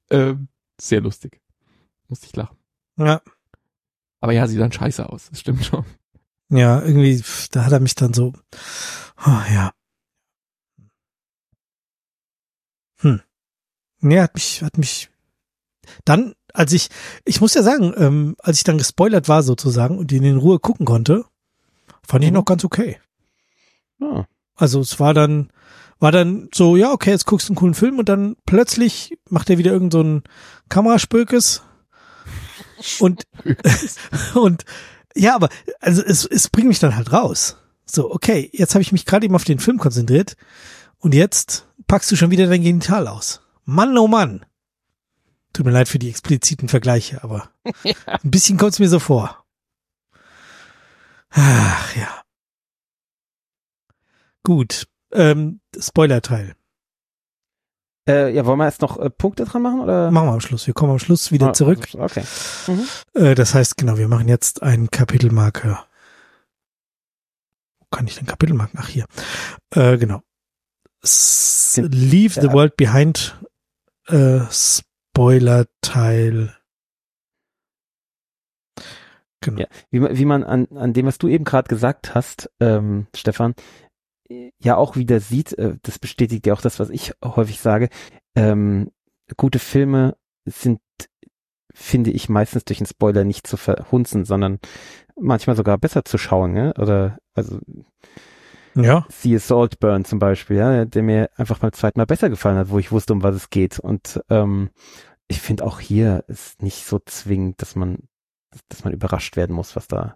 Ähm, 0.10 0.48
sehr 0.80 1.02
lustig. 1.02 1.42
Musste 2.08 2.28
ich 2.28 2.36
lachen. 2.38 2.56
ja, 2.98 3.22
Aber 4.22 4.32
ja, 4.32 4.48
sieht 4.48 4.62
dann 4.62 4.72
scheiße 4.72 5.10
aus. 5.10 5.30
Das 5.30 5.42
stimmt 5.42 5.66
schon. 5.66 5.84
ja, 6.50 6.82
irgendwie, 6.82 7.22
da 7.52 7.66
hat 7.66 7.74
er 7.74 7.82
mich 7.82 7.96
dann 7.96 8.14
so, 8.14 8.32
oh, 9.26 9.42
ja. 9.54 9.74
Hm. 13.02 13.22
Nee, 14.02 14.20
hat 14.20 14.34
mich, 14.36 14.62
hat 14.64 14.78
mich, 14.78 15.10
dann, 16.06 16.34
als 16.54 16.74
ich, 16.74 16.90
ich 17.26 17.42
muss 17.42 17.54
ja 17.54 17.64
sagen, 17.64 17.94
ähm, 17.98 18.36
als 18.40 18.58
ich 18.58 18.64
dann 18.64 18.78
gespoilert 18.78 19.30
war 19.30 19.44
sozusagen 19.44 19.98
und 19.98 20.12
ihn 20.12 20.24
in 20.24 20.38
Ruhe 20.38 20.60
gucken 20.60 20.86
konnte, 20.86 21.26
fand 22.06 22.24
ich 22.24 22.32
Mhm. 22.32 22.36
noch 22.36 22.46
ganz 22.46 22.64
okay. 22.66 23.00
ah, 24.02 24.26
Also 24.56 24.80
es 24.82 25.00
war 25.00 25.14
dann, 25.14 25.52
war 26.00 26.12
dann 26.12 26.50
so, 26.54 26.76
ja, 26.76 26.92
okay, 26.92 27.12
jetzt 27.12 27.26
guckst 27.26 27.48
du 27.48 27.52
einen 27.54 27.58
coolen 27.58 27.74
Film 27.76 28.00
und 28.00 28.10
dann 28.10 28.36
plötzlich 28.46 29.18
macht 29.30 29.50
er 29.50 29.58
wieder 29.58 29.72
irgend 29.72 29.94
so 29.94 30.02
ein 30.02 30.24
Kameraspökes 30.70 31.62
und, 33.00 33.24
und, 34.34 34.66
ja, 35.16 35.36
aber, 35.36 35.50
also 35.80 36.02
es, 36.04 36.26
es 36.26 36.50
bringt 36.50 36.68
mich 36.70 36.80
dann 36.80 36.96
halt 36.96 37.12
raus. 37.12 37.58
So, 37.86 38.12
okay, 38.12 38.50
jetzt 38.54 38.74
habe 38.74 38.82
ich 38.82 38.92
mich 38.94 39.06
gerade 39.06 39.26
eben 39.26 39.36
auf 39.36 39.44
den 39.44 39.60
Film 39.60 39.78
konzentriert 39.78 40.38
und 41.00 41.14
jetzt 41.14 41.68
packst 41.88 42.10
du 42.12 42.16
schon 42.16 42.32
wieder 42.32 42.48
dein 42.48 42.64
Genital 42.64 43.08
aus. 43.08 43.42
Mann, 43.72 43.98
oh 43.98 44.08
Mann. 44.08 44.46
Tut 45.54 45.66
mir 45.66 45.72
leid 45.72 45.88
für 45.90 46.00
die 46.00 46.10
expliziten 46.10 46.70
Vergleiche, 46.70 47.24
aber 47.24 47.50
ein 48.06 48.32
bisschen 48.32 48.58
kommt 48.58 48.74
es 48.74 48.80
mir 48.80 48.90
so 48.90 49.00
vor. 49.00 49.44
Ach 51.32 51.96
ja. 51.96 52.22
Gut. 54.44 54.88
Ähm, 55.14 55.60
Spoiler-Teil. 55.78 56.56
äh, 58.08 58.34
ja, 58.34 58.46
wollen 58.46 58.60
wir 58.60 58.66
erst 58.66 58.82
noch 58.82 58.98
äh, 58.98 59.10
Punkte 59.10 59.46
dran 59.46 59.62
machen 59.62 59.82
oder? 59.82 60.10
Machen 60.12 60.28
wir 60.28 60.34
am 60.34 60.42
Schluss. 60.42 60.68
Wir 60.68 60.74
kommen 60.74 60.92
am 60.94 61.00
Schluss 61.00 61.32
wieder 61.32 61.50
Ah, 61.50 61.54
zurück. 61.54 61.88
Okay. 61.94 62.24
Äh, 63.14 63.36
das 63.36 63.54
heißt, 63.54 63.78
genau, 63.78 63.98
wir 63.98 64.08
machen 64.08 64.28
jetzt 64.30 64.64
einen 64.64 64.90
Kapitelmarker. 64.90 65.86
Wo 67.80 67.86
kann 67.92 68.08
ich 68.08 68.16
den 68.16 68.26
Kapitelmarken? 68.26 68.80
Ach, 68.82 68.88
hier. 68.88 69.06
Äh, 69.72 69.98
genau. 69.98 70.22
S 71.04 71.80
Leave 71.84 72.40
the 72.40 72.48
ja. 72.48 72.54
World 72.54 72.78
Behind 72.78 73.38
äh, 74.12 74.42
Spoiler-Teil. 74.52 76.56
Genau. 79.44 79.62
Ja. 79.62 79.68
Wie, 79.90 80.00
man- 80.00 80.18
wie 80.18 80.26
man 80.26 80.44
an, 80.44 80.68
an 80.76 80.94
dem, 80.94 81.08
was 81.08 81.18
du 81.18 81.28
eben 81.28 81.46
gerade 81.46 81.68
gesagt 81.68 82.14
hast, 82.14 82.52
ähm, 82.60 83.08
Stefan, 83.16 83.56
ja 84.60 84.78
auch 84.78 84.96
wieder 84.96 85.20
sieht, 85.20 85.54
äh, 85.58 85.78
das 85.82 86.00
bestätigt 86.00 86.46
ja 86.46 86.54
auch 86.54 86.62
das, 86.62 86.80
was 86.80 86.90
ich 86.90 87.14
häufig 87.24 87.60
sage, 87.60 87.90
ähm, 88.36 88.92
gute 89.38 89.60
Filme 89.60 90.16
sind, 90.46 90.80
finde 91.74 92.12
ich, 92.12 92.30
meistens 92.30 92.66
durch 92.66 92.80
einen 92.80 92.88
Spoiler 92.88 93.24
nicht 93.24 93.48
zu 93.48 93.58
verhunzen, 93.58 94.26
sondern 94.26 94.60
manchmal 95.20 95.56
sogar 95.56 95.78
besser 95.78 96.06
zu 96.06 96.18
schauen, 96.18 96.54
ne? 96.54 96.74
Oder 96.78 97.18
also 97.34 97.60
Ja. 98.76 99.06
siehe 99.10 99.40
Saltburn 99.40 100.06
zum 100.06 100.20
Beispiel, 100.20 100.58
ja, 100.58 100.86
der 100.86 101.04
mir 101.04 101.30
einfach 101.36 101.60
beim 101.60 101.74
zweiten 101.74 102.00
Mal 102.00 102.06
besser 102.06 102.30
gefallen 102.30 102.58
hat, 102.58 102.70
wo 102.70 102.80
ich 102.80 102.92
wusste, 102.92 103.14
um 103.14 103.24
was 103.24 103.36
es 103.36 103.50
geht. 103.50 103.80
Und 103.80 104.22
ähm, 104.30 104.70
ich 105.28 105.42
finde 105.42 105.66
auch 105.66 105.80
hier 105.80 106.24
ist 106.28 106.62
nicht 106.62 106.86
so 106.86 107.00
zwingend, 107.06 107.62
dass 107.62 107.76
man, 107.76 107.98
dass 108.70 108.84
man 108.84 108.92
überrascht 108.94 109.38
werden 109.38 109.56
muss, 109.56 109.76
was 109.76 109.88
da, 109.88 110.16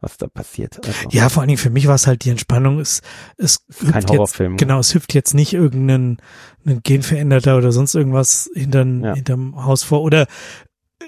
was 0.00 0.16
da 0.16 0.26
passiert. 0.28 0.80
Also, 0.86 1.08
Ja, 1.10 1.28
vor 1.28 1.42
allen 1.42 1.48
Dingen 1.48 1.58
für 1.58 1.70
mich 1.70 1.86
war 1.88 1.96
es 1.96 2.06
halt 2.06 2.24
die 2.24 2.30
Entspannung. 2.30 2.78
Es, 2.80 3.02
es 3.38 3.64
kein 3.80 3.94
hüpft 3.94 4.08
Horrorfilm. 4.10 4.52
Jetzt, 4.52 4.58
genau, 4.60 4.78
es 4.78 4.94
hüpft 4.94 5.14
jetzt 5.14 5.34
nicht 5.34 5.52
irgendein 5.52 6.18
ein 6.64 6.80
Genveränderter 6.82 7.56
oder 7.56 7.72
sonst 7.72 7.94
irgendwas 7.94 8.48
hintern, 8.54 9.02
Ja. 9.02 9.14
hinterm 9.14 9.64
Haus 9.64 9.82
vor. 9.82 10.02
Oder 10.02 10.26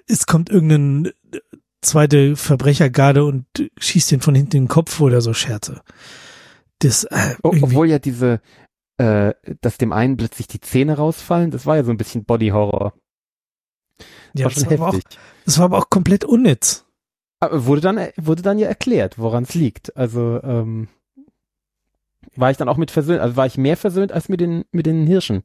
es 0.09 0.27
kommt 0.27 0.51
irgendein 0.51 1.11
zweite 1.81 2.35
Verbrechergarde 2.35 3.25
und 3.25 3.47
schießt 3.79 4.11
den 4.11 4.21
von 4.21 4.35
hinten 4.35 4.57
in 4.57 4.63
den 4.65 4.69
Kopf 4.69 5.01
oder 5.01 5.21
so 5.21 5.33
Scherze. 5.33 5.83
Das, 6.79 7.05
äh, 7.05 7.37
Obwohl 7.43 7.89
ja 7.89 7.99
diese, 7.99 8.41
äh, 8.99 9.35
dass 9.61 9.79
dem 9.79 9.93
einen 9.93 10.17
plötzlich 10.17 10.47
die 10.47 10.61
Zähne 10.61 10.97
rausfallen, 10.97 11.51
das 11.51 11.67
war 11.67 11.77
ja 11.77 11.85
so 11.85 11.91
ein 11.91 11.97
bisschen 11.97 12.25
Body 12.25 12.49
Horror. 12.49 12.95
ja, 14.35 14.45
war 14.47 14.53
das, 14.53 14.67
war 14.67 14.73
aber 14.73 14.89
auch, 14.89 15.01
das 15.45 15.59
war 15.59 15.65
aber 15.67 15.79
auch 15.79 15.91
komplett 15.91 16.25
unnütz. 16.25 16.85
Aber 17.41 17.67
wurde 17.67 17.81
dann, 17.81 18.09
wurde 18.17 18.43
dann 18.43 18.59
ja 18.59 18.69
erklärt, 18.69 19.19
woran 19.19 19.45
es 19.45 19.55
liegt. 19.55 19.97
Also, 19.97 20.43
ähm, 20.43 20.89
war 22.37 22.51
ich 22.51 22.57
dann 22.57 22.69
auch 22.69 22.77
mit 22.77 22.91
versöhnt, 22.91 23.21
also 23.21 23.37
war 23.37 23.47
ich 23.47 23.59
mehr 23.59 23.77
versöhnt 23.77 24.13
als 24.13 24.29
mit 24.29 24.41
den, 24.41 24.65
mit 24.73 24.87
den 24.87 25.07
Hirschen, 25.07 25.43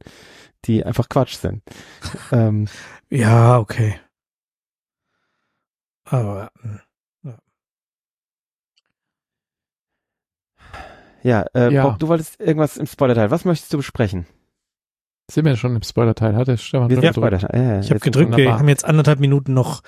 die 0.64 0.84
einfach 0.84 1.08
Quatsch 1.08 1.36
sind. 1.36 1.62
ähm, 2.32 2.68
Ja, 3.10 3.58
okay. 3.58 3.98
Aber 6.04 6.50
ja, 11.22 11.44
äh, 11.54 11.72
Ja. 11.72 11.86
Bob, 11.88 11.98
du 11.98 12.08
wolltest 12.08 12.40
irgendwas 12.40 12.76
im 12.76 12.86
Spoilerteil. 12.86 13.30
Was 13.30 13.44
möchtest 13.44 13.72
du 13.72 13.76
besprechen? 13.78 14.26
Sind 15.30 15.44
wir 15.44 15.56
schon 15.56 15.76
im 15.76 15.82
Spoiler-Teil? 15.82 16.34
Hat 16.34 16.48
der 16.48 16.56
Stefan 16.56 16.90
Wir 16.90 16.96
schon 16.96 17.02
sind? 17.04 17.14
Spoilerteil. 17.14 17.50
Ja, 17.60 17.74
ja, 17.74 17.80
ich 17.80 17.90
habe 17.90 18.00
gedrückt, 18.00 18.30
wir 18.30 18.36
wunderbar. 18.38 18.58
haben 18.58 18.68
jetzt 18.68 18.84
anderthalb 18.84 19.20
Minuten 19.20 19.54
noch 19.54 19.82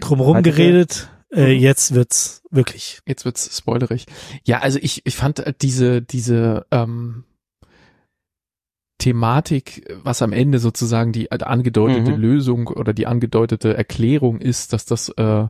drumherum 0.00 0.36
Weiter 0.36 0.50
geredet. 0.50 1.08
Äh, 1.32 1.54
Mhm. 1.56 1.60
jetzt 1.60 1.92
wird's 1.94 2.42
wirklich. 2.52 3.00
Jetzt 3.04 3.24
wird's 3.24 3.58
spoilerig. 3.58 4.06
Ja, 4.44 4.60
also 4.60 4.78
ich, 4.80 5.04
ich 5.04 5.16
fand 5.16 5.40
äh, 5.40 5.52
diese, 5.60 6.02
diese 6.02 6.66
ähm, 6.70 7.24
Thematik, 8.98 9.92
was 10.04 10.22
am 10.22 10.32
Ende 10.32 10.58
sozusagen 10.58 11.12
die 11.12 11.30
äh, 11.30 11.42
angedeutete 11.42 12.12
Mhm. 12.12 12.18
Lösung 12.20 12.66
oder 12.68 12.94
die 12.94 13.06
angedeutete 13.06 13.76
Erklärung 13.76 14.38
ist, 14.40 14.72
dass 14.72 14.86
das 14.86 15.08
äh, 15.10 15.46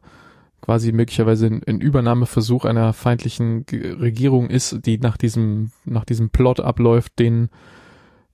quasi 0.61 0.93
möglicherweise 0.93 1.47
ein, 1.47 1.63
ein 1.65 1.81
Übernahmeversuch 1.81 2.65
einer 2.65 2.93
feindlichen 2.93 3.67
G- 3.67 3.93
Regierung 3.93 4.51
ist, 4.51 4.85
die 4.87 4.99
nach 4.99 5.17
diesem, 5.17 5.71
nach 5.85 6.05
diesem 6.05 6.31
Plot 6.31 6.61
abläuft, 6.61 7.19
den 7.19 7.51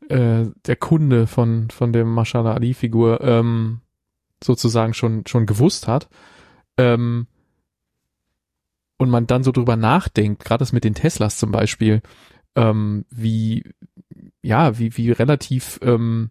äh, 0.08 0.46
der 0.66 0.76
Kunde 0.76 1.26
von, 1.26 1.70
von 1.70 1.92
der 1.92 2.04
Mashallah 2.04 2.54
Ali-Figur 2.54 3.20
ähm, 3.22 3.80
sozusagen 4.42 4.94
schon, 4.94 5.26
schon 5.26 5.46
gewusst 5.46 5.88
hat. 5.88 6.08
Ähm, 6.76 7.26
und 8.98 9.10
man 9.10 9.26
dann 9.26 9.42
so 9.42 9.50
drüber 9.50 9.76
nachdenkt, 9.76 10.44
gerade 10.44 10.60
das 10.60 10.72
mit 10.72 10.84
den 10.84 10.94
Teslas 10.94 11.36
zum 11.36 11.50
Beispiel, 11.50 12.02
ähm, 12.54 13.04
wie, 13.10 13.64
ja, 14.42 14.78
wie, 14.78 14.96
wie 14.96 15.10
relativ 15.10 15.80
ähm, 15.82 16.30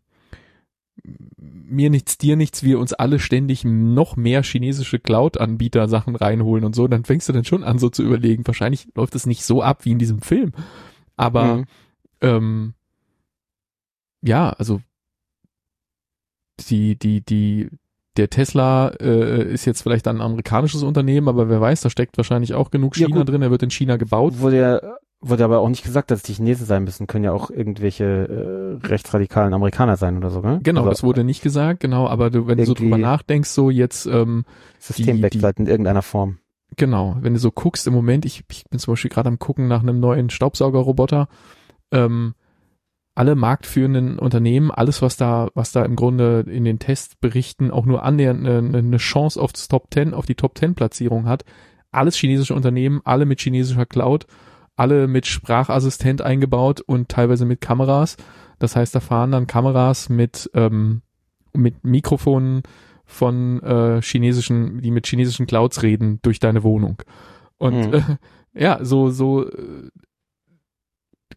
mir 1.37 1.89
nichts, 1.89 2.17
dir 2.17 2.35
nichts, 2.35 2.63
wir 2.63 2.79
uns 2.79 2.93
alle 2.93 3.19
ständig 3.19 3.63
noch 3.63 4.15
mehr 4.17 4.43
chinesische 4.43 4.99
Cloud-Anbieter 4.99 5.87
Sachen 5.87 6.15
reinholen 6.15 6.63
und 6.65 6.75
so, 6.75 6.87
dann 6.87 7.05
fängst 7.05 7.27
du 7.29 7.33
dann 7.33 7.45
schon 7.45 7.63
an, 7.63 7.79
so 7.79 7.89
zu 7.89 8.03
überlegen. 8.03 8.45
Wahrscheinlich 8.45 8.87
läuft 8.95 9.15
es 9.15 9.25
nicht 9.25 9.43
so 9.43 9.61
ab 9.63 9.85
wie 9.85 9.91
in 9.91 9.99
diesem 9.99 10.21
Film. 10.21 10.51
Aber 11.17 11.57
Mhm. 11.57 11.65
ähm, 12.21 12.73
ja, 14.21 14.51
also 14.51 14.81
die, 16.69 16.95
die, 16.97 17.21
die, 17.21 17.69
der 18.17 18.29
Tesla 18.29 18.89
äh, 18.99 19.51
ist 19.51 19.65
jetzt 19.65 19.81
vielleicht 19.81 20.07
ein 20.07 20.21
amerikanisches 20.21 20.83
Unternehmen, 20.83 21.27
aber 21.27 21.49
wer 21.49 21.61
weiß, 21.61 21.81
da 21.81 21.89
steckt 21.89 22.17
wahrscheinlich 22.17 22.53
auch 22.53 22.69
genug 22.69 22.95
Ja, 22.97 23.07
China 23.07 23.19
gut. 23.19 23.29
drin, 23.29 23.41
er 23.41 23.51
wird 23.51 23.63
in 23.63 23.71
China 23.71 23.97
gebaut. 23.97 24.39
Wurde 24.39 24.57
ja, 24.59 24.81
wurde 25.21 25.43
aber 25.43 25.59
auch 25.59 25.69
nicht 25.69 25.83
gesagt, 25.83 26.11
dass 26.11 26.19
es 26.19 26.23
die 26.23 26.33
Chinesen 26.33 26.65
sein 26.65 26.83
müssen. 26.83 27.07
Können 27.07 27.23
ja 27.23 27.31
auch 27.31 27.51
irgendwelche 27.51 28.79
äh, 28.81 28.87
rechtsradikalen 28.87 29.53
Amerikaner 29.53 29.95
sein 29.95 30.17
oder 30.17 30.31
so, 30.31 30.41
ne? 30.41 30.59
Genau, 30.63 30.81
also, 30.81 30.89
das 30.89 31.03
wurde 31.03 31.23
nicht 31.23 31.43
gesagt, 31.43 31.79
genau, 31.79 32.07
aber 32.07 32.31
du, 32.31 32.47
wenn 32.47 32.57
du 32.57 32.65
so 32.65 32.73
drüber 32.73 32.97
nachdenkst, 32.97 33.49
so 33.49 33.69
jetzt, 33.69 34.07
ähm, 34.07 34.45
halt 35.43 35.59
in 35.59 35.67
irgendeiner 35.67 36.01
Form. 36.01 36.39
Genau, 36.77 37.17
wenn 37.21 37.33
du 37.33 37.39
so 37.39 37.51
guckst 37.51 37.85
im 37.85 37.93
Moment, 37.93 38.25
ich, 38.25 38.43
ich 38.49 38.63
bin 38.69 38.79
zum 38.79 38.93
Beispiel 38.93 39.11
gerade 39.11 39.29
am 39.29 39.39
gucken 39.39 39.67
nach 39.67 39.81
einem 39.81 39.99
neuen 39.99 40.29
Staubsaugerroboter, 40.29 41.27
ähm, 41.91 42.33
alle 43.13 43.35
marktführenden 43.35 44.17
Unternehmen, 44.17 44.71
alles 44.71 45.01
was 45.01 45.17
da, 45.17 45.49
was 45.53 45.73
da 45.73 45.83
im 45.83 45.97
Grunde 45.97 46.45
in 46.47 46.63
den 46.63 46.79
Testberichten 46.79 47.69
auch 47.69 47.85
nur 47.85 48.03
annähernd 48.03 48.47
eine, 48.47 48.77
eine 48.77 48.97
Chance 48.97 49.39
aufs 49.39 49.67
Top 49.67 49.87
10, 49.93 50.13
auf 50.13 50.25
die 50.25 50.35
Top 50.35 50.57
10 50.57 50.75
Platzierung 50.75 51.27
hat, 51.27 51.43
alles 51.91 52.15
chinesische 52.15 52.55
Unternehmen, 52.55 53.01
alle 53.03 53.25
mit 53.25 53.41
chinesischer 53.41 53.85
Cloud, 53.85 54.25
alle 54.75 55.07
mit 55.07 55.25
Sprachassistent 55.27 56.21
eingebaut 56.21 56.81
und 56.81 57.09
teilweise 57.09 57.45
mit 57.45 57.61
Kameras. 57.61 58.17
Das 58.59 58.75
heißt, 58.75 58.93
da 58.95 58.99
fahren 58.99 59.31
dann 59.31 59.47
Kameras 59.47 60.09
mit, 60.09 60.49
ähm, 60.53 61.01
mit 61.53 61.83
Mikrofonen 61.83 62.63
von 63.05 63.61
äh, 63.61 64.01
chinesischen, 64.01 64.81
die 64.81 64.91
mit 64.91 65.05
chinesischen 65.07 65.45
Clouds 65.47 65.83
reden 65.83 66.19
durch 66.21 66.39
deine 66.39 66.63
Wohnung. 66.63 67.01
Und 67.57 67.87
Mhm. 67.87 67.93
äh, 67.93 68.01
ja, 68.53 68.79
so, 68.83 69.09
so 69.09 69.47
äh, 69.47 69.89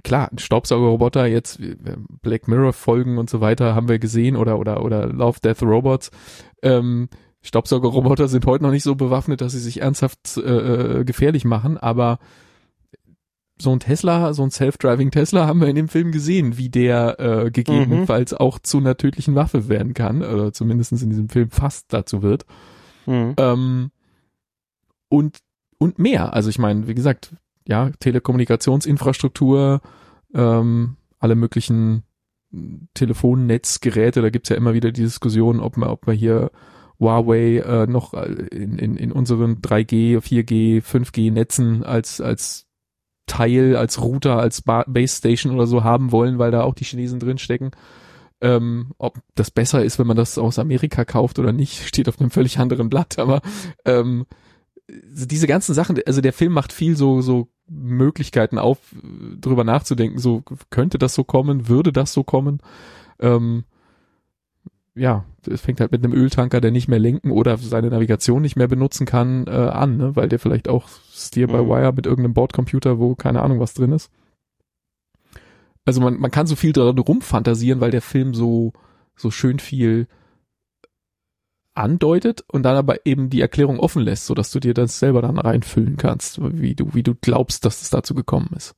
klar, 0.02 0.30
Staubsaugerroboter, 0.36 1.26
jetzt 1.26 1.60
äh, 1.60 1.76
Black 2.22 2.48
Mirror 2.48 2.72
Folgen 2.72 3.18
und 3.18 3.28
so 3.30 3.40
weiter 3.40 3.74
haben 3.74 3.88
wir 3.88 3.98
gesehen 3.98 4.36
oder 4.36 4.58
oder 4.58 4.82
oder 4.84 5.06
Love 5.06 5.40
Death 5.40 5.62
Robots. 5.62 6.10
Ähm, 6.62 7.08
Staubsaugerroboter 7.42 8.28
sind 8.28 8.46
heute 8.46 8.64
noch 8.64 8.70
nicht 8.70 8.84
so 8.84 8.94
bewaffnet, 8.94 9.40
dass 9.40 9.52
sie 9.52 9.58
sich 9.58 9.82
ernsthaft 9.82 10.36
äh, 10.38 10.40
äh, 11.00 11.04
gefährlich 11.04 11.44
machen, 11.44 11.76
aber 11.76 12.18
so 13.58 13.72
ein 13.72 13.80
Tesla, 13.80 14.32
so 14.32 14.42
ein 14.42 14.50
Self-Driving 14.50 15.10
Tesla 15.10 15.46
haben 15.46 15.60
wir 15.60 15.68
in 15.68 15.76
dem 15.76 15.88
Film 15.88 16.10
gesehen, 16.10 16.58
wie 16.58 16.68
der 16.68 17.20
äh, 17.20 17.50
gegebenenfalls 17.50 18.34
auch 18.34 18.58
zu 18.58 18.78
einer 18.78 18.96
tödlichen 18.96 19.34
Waffe 19.34 19.68
werden 19.68 19.94
kann, 19.94 20.22
oder 20.22 20.52
zumindestens 20.52 21.02
in 21.02 21.10
diesem 21.10 21.28
Film 21.28 21.50
fast 21.50 21.92
dazu 21.92 22.22
wird. 22.22 22.46
Mhm. 23.06 23.34
Ähm, 23.36 23.90
und, 25.08 25.38
und 25.78 25.98
mehr. 25.98 26.32
Also 26.32 26.50
ich 26.50 26.58
meine, 26.58 26.88
wie 26.88 26.94
gesagt, 26.94 27.34
ja, 27.66 27.90
Telekommunikationsinfrastruktur, 28.00 29.80
ähm, 30.34 30.96
alle 31.20 31.36
möglichen 31.36 32.02
Telefonnetzgeräte, 32.94 34.20
da 34.20 34.30
gibt's 34.30 34.48
ja 34.48 34.56
immer 34.56 34.74
wieder 34.74 34.92
die 34.92 35.02
Diskussion, 35.02 35.60
ob 35.60 35.76
man, 35.76 35.88
ob 35.88 36.06
man 36.06 36.16
hier 36.16 36.50
Huawei 37.00 37.58
äh, 37.58 37.86
noch 37.86 38.14
in, 38.14 38.78
in, 38.78 38.96
in 38.96 39.12
unseren 39.12 39.60
3G, 39.60 40.18
4G, 40.18 40.82
5G 40.82 41.32
Netzen 41.32 41.84
als, 41.84 42.20
als 42.20 42.66
Teil, 43.26 43.76
als 43.76 44.00
Router, 44.00 44.38
als 44.38 44.62
ba 44.62 44.84
Base 44.86 45.16
Station 45.16 45.54
oder 45.54 45.66
so 45.66 45.84
haben 45.84 46.12
wollen, 46.12 46.38
weil 46.38 46.50
da 46.50 46.62
auch 46.62 46.74
die 46.74 46.84
Chinesen 46.84 47.20
drinstecken. 47.20 47.70
Ähm, 48.40 48.92
ob 48.98 49.18
das 49.34 49.50
besser 49.50 49.84
ist, 49.84 49.98
wenn 49.98 50.06
man 50.06 50.16
das 50.16 50.36
aus 50.38 50.58
Amerika 50.58 51.04
kauft 51.04 51.38
oder 51.38 51.52
nicht, 51.52 51.82
steht 51.88 52.08
auf 52.08 52.20
einem 52.20 52.30
völlig 52.30 52.58
anderen 52.58 52.90
Blatt, 52.90 53.18
aber 53.18 53.40
ähm, 53.84 54.26
diese 54.88 55.46
ganzen 55.46 55.74
Sachen, 55.74 55.98
also 56.06 56.20
der 56.20 56.34
Film 56.34 56.52
macht 56.52 56.72
viel 56.72 56.96
so, 56.96 57.22
so 57.22 57.48
Möglichkeiten 57.66 58.58
auf, 58.58 58.78
drüber 59.40 59.64
nachzudenken, 59.64 60.18
so 60.18 60.42
könnte 60.68 60.98
das 60.98 61.14
so 61.14 61.24
kommen, 61.24 61.68
würde 61.68 61.92
das 61.92 62.12
so 62.12 62.22
kommen. 62.22 62.60
Ähm, 63.18 63.64
ja, 64.94 65.24
es 65.48 65.60
fängt 65.60 65.80
halt 65.80 65.92
mit 65.92 66.04
einem 66.04 66.14
Öltanker, 66.14 66.60
der 66.60 66.70
nicht 66.70 66.88
mehr 66.88 66.98
lenken 66.98 67.30
oder 67.30 67.58
seine 67.58 67.90
Navigation 67.90 68.42
nicht 68.42 68.56
mehr 68.56 68.68
benutzen 68.68 69.06
kann, 69.06 69.46
äh, 69.46 69.50
an, 69.50 69.96
ne? 69.96 70.16
weil 70.16 70.28
der 70.28 70.38
vielleicht 70.38 70.68
auch 70.68 70.88
Steer-by-Wire 71.12 71.92
mit 71.92 72.06
irgendeinem 72.06 72.34
Bordcomputer, 72.34 72.98
wo 72.98 73.14
keine 73.14 73.42
Ahnung 73.42 73.60
was 73.60 73.74
drin 73.74 73.92
ist. 73.92 74.10
Also 75.84 76.00
man, 76.00 76.18
man 76.18 76.30
kann 76.30 76.46
so 76.46 76.56
viel 76.56 76.72
daran 76.72 76.98
rumfantasieren, 76.98 77.80
weil 77.80 77.90
der 77.90 78.02
Film 78.02 78.34
so, 78.34 78.72
so 79.16 79.30
schön 79.30 79.58
viel 79.58 80.06
andeutet 81.74 82.44
und 82.48 82.62
dann 82.62 82.76
aber 82.76 83.04
eben 83.04 83.30
die 83.30 83.40
Erklärung 83.40 83.80
offen 83.80 84.00
lässt, 84.02 84.26
so 84.26 84.34
dass 84.34 84.50
du 84.52 84.60
dir 84.60 84.74
das 84.74 85.00
selber 85.00 85.22
dann 85.22 85.38
reinfüllen 85.38 85.96
kannst, 85.96 86.38
wie 86.40 86.76
du, 86.76 86.94
wie 86.94 87.02
du 87.02 87.14
glaubst, 87.14 87.64
dass 87.64 87.82
es 87.82 87.90
dazu 87.90 88.14
gekommen 88.14 88.50
ist. 88.56 88.74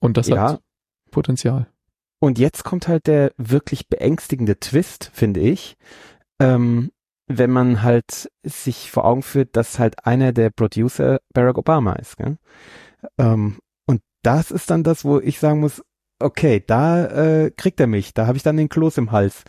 Und 0.00 0.16
das 0.16 0.28
Ja. 0.28 0.52
hat 0.52 0.62
Potenzial. 1.10 1.66
Und 2.20 2.38
jetzt 2.38 2.64
kommt 2.64 2.86
halt 2.86 3.06
der 3.06 3.32
wirklich 3.38 3.88
beängstigende 3.88 4.60
Twist, 4.60 5.10
finde 5.12 5.40
ich. 5.40 5.76
Ähm, 6.38 6.92
wenn 7.26 7.50
man 7.50 7.82
halt 7.82 8.30
sich 8.42 8.90
vor 8.90 9.04
Augen 9.04 9.22
führt, 9.22 9.56
dass 9.56 9.78
halt 9.78 10.04
einer 10.04 10.32
der 10.32 10.50
Producer 10.50 11.20
Barack 11.32 11.58
Obama 11.58 11.94
ist. 11.94 12.16
Gell? 12.16 12.38
Ähm, 13.18 13.58
und 13.86 14.02
das 14.22 14.50
ist 14.50 14.70
dann 14.70 14.82
das, 14.82 15.04
wo 15.04 15.20
ich 15.20 15.38
sagen 15.38 15.60
muss, 15.60 15.82
okay, 16.18 16.62
da 16.66 17.06
äh, 17.06 17.50
kriegt 17.50 17.80
er 17.80 17.86
mich, 17.86 18.14
da 18.14 18.26
habe 18.26 18.36
ich 18.36 18.42
dann 18.42 18.56
den 18.56 18.68
Kloß 18.68 18.98
im 18.98 19.12
Hals. 19.12 19.44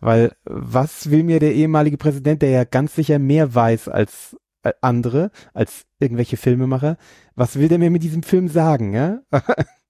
Weil 0.00 0.32
was 0.44 1.10
will 1.10 1.22
mir 1.22 1.38
der 1.40 1.54
ehemalige 1.54 1.96
Präsident, 1.98 2.42
der 2.42 2.50
ja 2.50 2.64
ganz 2.64 2.94
sicher 2.94 3.18
mehr 3.18 3.54
weiß 3.54 3.88
als 3.88 4.36
äh, 4.62 4.72
andere, 4.80 5.30
als 5.54 5.84
irgendwelche 6.00 6.36
Filmemacher, 6.36 6.96
was 7.34 7.56
will 7.58 7.68
der 7.68 7.78
mir 7.78 7.90
mit 7.90 8.02
diesem 8.02 8.22
Film 8.22 8.48
sagen? 8.48 8.92
Ja? 8.94 9.20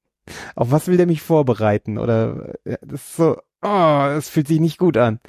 Auf 0.55 0.71
was 0.71 0.89
will 0.89 0.97
der 0.97 1.07
mich 1.07 1.23
vorbereiten? 1.23 1.99
Oder 1.99 2.55
äh, 2.65 2.77
das 2.83 3.03
ist 3.03 3.17
so, 3.17 3.37
oh, 3.63 4.07
es 4.17 4.29
fühlt 4.29 4.49
sich 4.49 4.61
nicht 4.61 4.79
gut 4.79 4.97
an. 4.97 5.21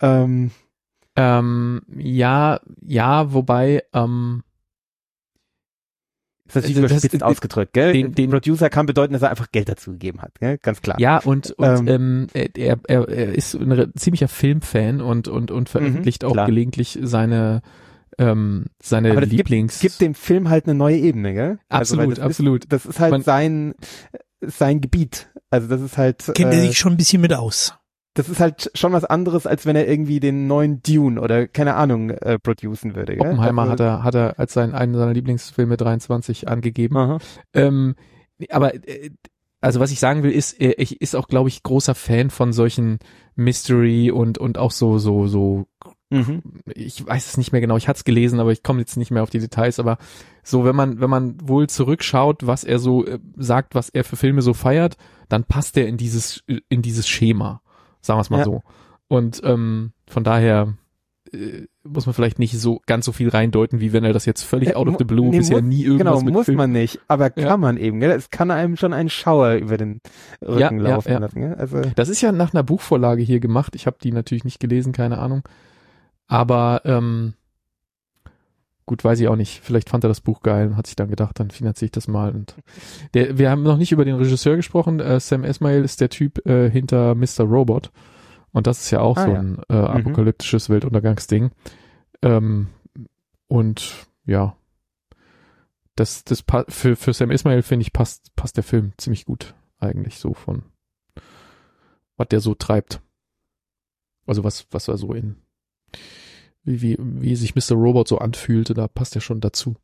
Ähm, 0.00 0.50
Ähm, 1.16 1.82
ja, 1.96 2.60
ja, 2.82 3.32
wobei, 3.32 3.82
ähm, 3.92 4.42
ist 6.46 6.54
natürlich 6.56 6.76
Also 6.76 6.82
das- 6.82 6.92
überspitzt 6.92 7.14
den- 7.14 7.22
ausgedrückt, 7.22 7.72
gell? 7.72 7.92
den- 7.92 8.12
den- 8.14 8.30
Producer 8.30 8.70
kann 8.70 8.86
bedeuten, 8.86 9.12
dass 9.12 9.22
er 9.22 9.30
einfach 9.30 9.50
Geld 9.52 9.68
dazu 9.68 9.92
gegeben 9.92 10.20
hat, 10.22 10.38
gell? 10.40 10.58
Ganz 10.58 10.80
klar. 10.80 10.98
ja, 10.98 11.18
und, 11.18 11.50
und 11.52 11.88
Ähm. 11.88 11.88
ähm, 11.88 12.26
er, 12.32 12.78
er, 12.88 13.08
er 13.08 13.34
ist 13.34 13.54
ein 13.54 13.92
ziemlicher 13.96 14.28
Filmfan 14.28 15.00
und, 15.00 15.28
und, 15.28 15.50
und 15.50 15.68
veröffentlicht 15.68 16.24
auch 16.24 16.32
klar. 16.32 16.46
gelegentlich 16.46 16.98
seine, 17.02 17.60
ähm, 18.18 18.66
seine 18.82 19.10
Aber 19.12 19.20
das 19.20 19.30
gibt- 19.30 19.48
Lieblings... 19.48 19.80
Gibt 19.80 20.00
dem 20.00 20.14
Film 20.14 20.48
halt 20.48 20.64
eine 20.66 20.74
neue 20.74 20.96
Ebene, 20.96 21.34
gell? 21.34 21.58
Also, 21.68 21.94
absolut, 21.96 22.18
das 22.18 22.24
absolut. 22.24 22.64
Ist, 22.64 22.72
das 22.72 22.86
ist 22.86 23.00
halt 23.00 23.10
Man- 23.12 23.22
sein, 23.22 23.74
sein 24.40 24.80
Gebiet. 24.80 25.30
Also 25.50 25.68
das 25.68 25.80
ist 25.80 25.98
halt, 25.98 26.30
Kennt 26.34 26.52
er 26.52 26.62
äh, 26.62 26.66
sich 26.66 26.78
schon 26.78 26.92
ein 26.92 26.96
bisschen 26.96 27.20
mit 27.20 27.32
aus. 27.32 27.74
das 28.14 28.28
ist 28.28 28.40
halt 28.40 28.70
schon 28.74 28.92
was 28.92 29.04
anderes, 29.04 29.46
als 29.46 29.66
wenn 29.66 29.76
er 29.76 29.88
irgendwie 29.88 30.20
den 30.20 30.46
neuen 30.46 30.82
Dune 30.82 31.20
oder 31.20 31.46
keine 31.46 31.74
Ahnung 31.74 32.10
äh, 32.10 32.38
producen 32.38 32.94
würde, 32.94 33.16
gell? 33.16 33.26
Oppenheimer 33.26 33.62
also, 33.62 33.72
hat 33.72 33.80
er, 33.80 34.02
hat 34.04 34.14
er 34.14 34.38
als 34.38 34.52
sein, 34.52 34.74
einen 34.74 34.94
seiner 34.94 35.12
Lieblingsfilme 35.12 35.76
23 35.76 36.48
angegeben. 36.48 37.18
Ähm, 37.54 37.94
aber 38.50 38.74
äh, 38.74 39.10
also 39.60 39.78
was 39.78 39.92
ich 39.92 40.00
sagen 40.00 40.22
will, 40.22 40.30
ist, 40.30 40.54
er 40.60 40.78
ich 40.78 41.00
ist 41.00 41.14
auch, 41.14 41.28
glaube 41.28 41.48
ich, 41.48 41.62
großer 41.62 41.94
Fan 41.94 42.30
von 42.30 42.52
solchen 42.52 42.98
Mystery 43.34 44.10
und 44.10 44.38
und 44.38 44.58
auch 44.58 44.70
so 44.70 44.98
so 44.98 45.26
so. 45.26 45.66
Mhm. 46.10 46.42
Ich 46.74 47.06
weiß 47.06 47.26
es 47.28 47.36
nicht 47.36 47.52
mehr 47.52 47.60
genau. 47.60 47.76
Ich 47.76 47.86
hatte 47.88 47.98
es 47.98 48.04
gelesen, 48.04 48.40
aber 48.40 48.50
ich 48.52 48.62
komme 48.62 48.80
jetzt 48.80 48.96
nicht 48.96 49.10
mehr 49.12 49.22
auf 49.22 49.30
die 49.30 49.38
Details. 49.38 49.78
Aber 49.78 49.96
so, 50.42 50.64
wenn 50.64 50.74
man 50.76 51.00
wenn 51.00 51.10
man 51.10 51.36
wohl 51.42 51.68
zurückschaut, 51.68 52.46
was 52.46 52.64
er 52.64 52.78
so 52.78 53.06
äh, 53.06 53.18
sagt, 53.36 53.74
was 53.74 53.88
er 53.90 54.02
für 54.04 54.16
Filme 54.16 54.42
so 54.42 54.52
feiert, 54.52 54.96
dann 55.28 55.44
passt 55.44 55.76
er 55.76 55.86
in 55.86 55.96
dieses 55.96 56.42
in 56.68 56.82
dieses 56.82 57.08
Schema. 57.08 57.62
Sagen 58.00 58.18
wir 58.18 58.22
es 58.22 58.30
mal 58.30 58.38
Ja. 58.38 58.44
so. 58.44 58.62
Und 59.08 59.40
ähm, 59.44 59.92
von 60.08 60.24
daher 60.24 60.74
äh, 61.32 61.66
muss 61.84 62.06
man 62.06 62.14
vielleicht 62.14 62.38
nicht 62.38 62.58
so 62.58 62.80
ganz 62.86 63.04
so 63.04 63.12
viel 63.12 63.28
reindeuten, 63.28 63.78
wie 63.80 63.92
wenn 63.92 64.04
er 64.04 64.12
das 64.12 64.24
jetzt 64.26 64.42
völlig 64.42 64.70
Äh, 64.70 64.74
out 64.74 64.88
of 64.88 64.96
the 64.98 65.04
blue 65.04 65.28
nee, 65.30 65.38
bisher 65.38 65.60
muss- 65.60 65.68
nie 65.68 65.82
irgendwas 65.84 66.14
Genau, 66.14 66.20
mit 66.24 66.34
muss 66.34 66.46
Film 66.46 66.58
man 66.58 66.72
nicht, 66.72 66.98
aber 67.08 67.30
kann 67.30 67.44
Ja. 67.44 67.56
man 67.56 67.76
eben, 67.76 68.00
gell? 68.00 68.10
Es 68.10 68.30
kann 68.30 68.50
einem 68.50 68.76
schon 68.76 68.92
einen 68.92 69.10
Schauer 69.10 69.52
über 69.54 69.76
den 69.76 70.00
Rücken 70.42 70.58
ja, 70.80 70.88
laufen 70.88 71.12
ja. 71.12 71.18
lassen, 71.18 71.40
gell? 71.40 71.54
Also, 71.54 71.82
Das 71.94 72.08
ist 72.08 72.20
ja 72.20 72.32
nach 72.32 72.52
einer 72.54 72.62
Buchvorlage 72.64 73.22
hier 73.22 73.38
gemacht. 73.40 73.74
Ich 73.76 73.86
habe 73.86 73.98
die 74.02 74.12
natürlich 74.12 74.44
nicht 74.44 74.58
gelesen, 74.60 74.92
keine 74.92 75.18
Ahnung. 75.18 75.42
Aber 76.30 76.82
ähm, 76.84 77.34
gut, 78.86 79.02
weiß 79.02 79.18
ich 79.18 79.26
auch 79.26 79.34
nicht. 79.34 79.60
Vielleicht 79.62 79.90
fand 79.90 80.04
er 80.04 80.08
das 80.08 80.20
Buch 80.20 80.42
geil 80.42 80.68
und 80.68 80.76
hat 80.76 80.86
sich 80.86 80.94
dann 80.94 81.10
gedacht, 81.10 81.40
dann 81.40 81.50
finanziere 81.50 81.86
ich 81.86 81.92
das 81.92 82.06
mal. 82.06 82.30
Und 82.32 82.54
der, 83.14 83.36
wir 83.36 83.50
haben 83.50 83.64
noch 83.64 83.76
nicht 83.76 83.90
über 83.90 84.04
den 84.04 84.14
Regisseur 84.14 84.54
gesprochen. 84.54 85.00
Äh, 85.00 85.18
Sam 85.18 85.42
Esmail 85.42 85.82
ist 85.82 86.00
der 86.00 86.08
Typ 86.08 86.46
äh, 86.46 86.70
hinter 86.70 87.16
Mr. 87.16 87.40
Robot. 87.42 87.90
Und 88.52 88.68
das 88.68 88.80
ist 88.80 88.92
ja 88.92 89.00
auch 89.00 89.16
Ah, 89.16 89.24
so 89.24 89.32
ja. 89.32 89.40
ein 89.40 89.58
äh, 89.68 89.74
apokalyptisches 89.74 90.70
Weltuntergangsding. 90.70 91.50
Ähm, 92.22 92.68
und 93.48 94.06
ja, 94.24 94.56
das, 95.96 96.22
das 96.22 96.44
für, 96.68 96.94
für 96.94 97.12
Sam 97.12 97.32
Ismail 97.32 97.62
finde 97.62 97.82
ich 97.82 97.92
passt, 97.92 98.34
passt 98.36 98.56
der 98.56 98.64
Film 98.64 98.92
ziemlich 98.98 99.24
gut 99.24 99.54
eigentlich 99.80 100.18
so 100.18 100.32
von 100.32 100.62
was 102.16 102.28
der 102.28 102.40
so 102.40 102.54
treibt. 102.54 103.00
Also 104.26 104.44
was, 104.44 104.66
was 104.70 104.86
er 104.86 104.96
so 104.96 105.12
in 105.12 105.36
wie, 106.62 106.82
wie, 106.82 106.96
wie 106.98 107.36
sich 107.36 107.54
Mr. 107.54 107.74
Robot 107.74 108.08
so 108.08 108.18
anfühlte, 108.18 108.74
da 108.74 108.88
passt 108.88 109.14
er 109.14 109.20
schon 109.20 109.40
dazu. 109.40 109.76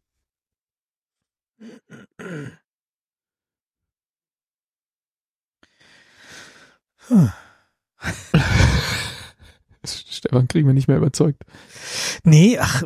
Hm. 7.08 7.30
Stefan 9.84 10.48
kriegen 10.48 10.66
wir 10.66 10.74
nicht 10.74 10.88
mehr 10.88 10.96
überzeugt. 10.96 11.44
Nee, 12.24 12.58
ach, 12.58 12.82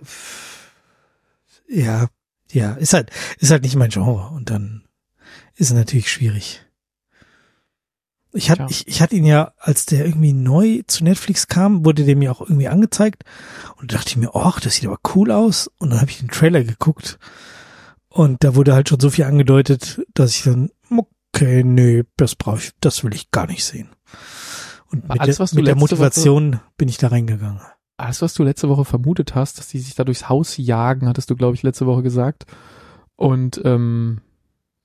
ja, 1.69 2.09
ja, 2.51 2.73
ist 2.75 2.93
halt, 2.93 3.11
ist 3.39 3.51
halt 3.51 3.63
nicht 3.63 3.77
mein 3.77 3.91
Genre 3.91 4.29
und 4.35 4.51
dann 4.51 4.85
ist 5.57 5.71
es 5.71 5.77
natürlich 5.77 6.11
schwierig. 6.11 6.65
Ich 8.33 8.49
hatte, 8.51 8.67
ich, 8.69 8.87
ich 8.87 9.03
hatte 9.03 9.17
ihn 9.17 9.25
ja, 9.25 9.53
als 9.59 9.87
der 9.87 10.05
irgendwie 10.07 10.33
neu 10.33 10.83
zu 10.87 11.03
Netflix 11.03 11.49
kam, 11.49 11.85
wurde 11.85 12.05
der 12.05 12.15
mir 12.17 12.31
auch 12.31 12.41
irgendwie 12.41 12.69
angezeigt. 12.69 13.25
Und 13.77 13.93
da 13.93 13.97
dachte 13.97 14.11
ich 14.11 14.17
mir, 14.17 14.31
ach, 14.35 14.61
das 14.61 14.75
sieht 14.77 14.87
aber 14.87 14.99
cool 15.15 15.33
aus. 15.33 15.69
Und 15.79 15.91
dann 15.91 16.01
habe 16.01 16.11
ich 16.11 16.19
den 16.21 16.29
Trailer 16.29 16.63
geguckt. 16.63 17.19
Und 18.09 18.45
da 18.45 18.55
wurde 18.55 18.75
halt 18.75 18.89
schon 18.89 19.01
so 19.01 19.11
viel 19.11 19.25
angedeutet, 19.25 20.01
dass 20.15 20.31
ich 20.37 20.43
dann, 20.45 20.71
okay, 21.35 21.65
nee, 21.65 22.05
das 22.17 22.37
brauche 22.37 22.59
ich, 22.59 22.71
das 22.81 23.03
will 23.03 23.15
ich 23.15 23.31
gar 23.31 23.47
nicht 23.47 23.65
sehen. 23.65 23.89
Und 24.93 25.09
mit, 25.09 25.21
Alles, 25.21 25.37
der, 25.39 25.47
mit 25.53 25.67
der 25.67 25.75
letzte 25.75 25.77
Woche- 25.77 25.81
Motivation 25.81 26.61
bin 26.77 26.89
ich 26.89 26.99
da 26.99 27.09
reingegangen. 27.09 27.61
Alles, 27.97 28.23
was 28.23 28.35
du 28.35 28.43
letzte 28.45 28.69
Woche 28.69 28.85
vermutet 28.85 29.35
hast, 29.35 29.59
dass 29.59 29.69
die 29.69 29.79
sich 29.79 29.95
da 29.95 30.05
durchs 30.05 30.29
Haus 30.29 30.57
jagen, 30.57 31.07
hattest 31.09 31.31
du, 31.31 31.37
glaube 31.37 31.55
ich, 31.55 31.63
letzte 31.63 31.87
Woche 31.87 32.03
gesagt. 32.03 32.47
Und 33.17 33.61
ähm, 33.65 34.21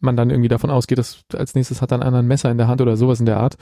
man 0.06 0.16
dann 0.16 0.30
irgendwie 0.30 0.48
davon 0.50 0.70
ausgeht, 0.70 0.98
dass 0.98 1.22
als 1.34 1.56
nächstes 1.56 1.82
hat 1.82 1.92
dann 1.92 2.02
einer 2.04 2.20
ein 2.20 2.28
Messer 2.28 2.50
in 2.52 2.58
der 2.58 2.68
Hand 2.68 2.82
oder 2.82 2.96
sowas 2.98 3.20
in 3.20 3.26
der 3.26 3.38
Art. 3.38 3.56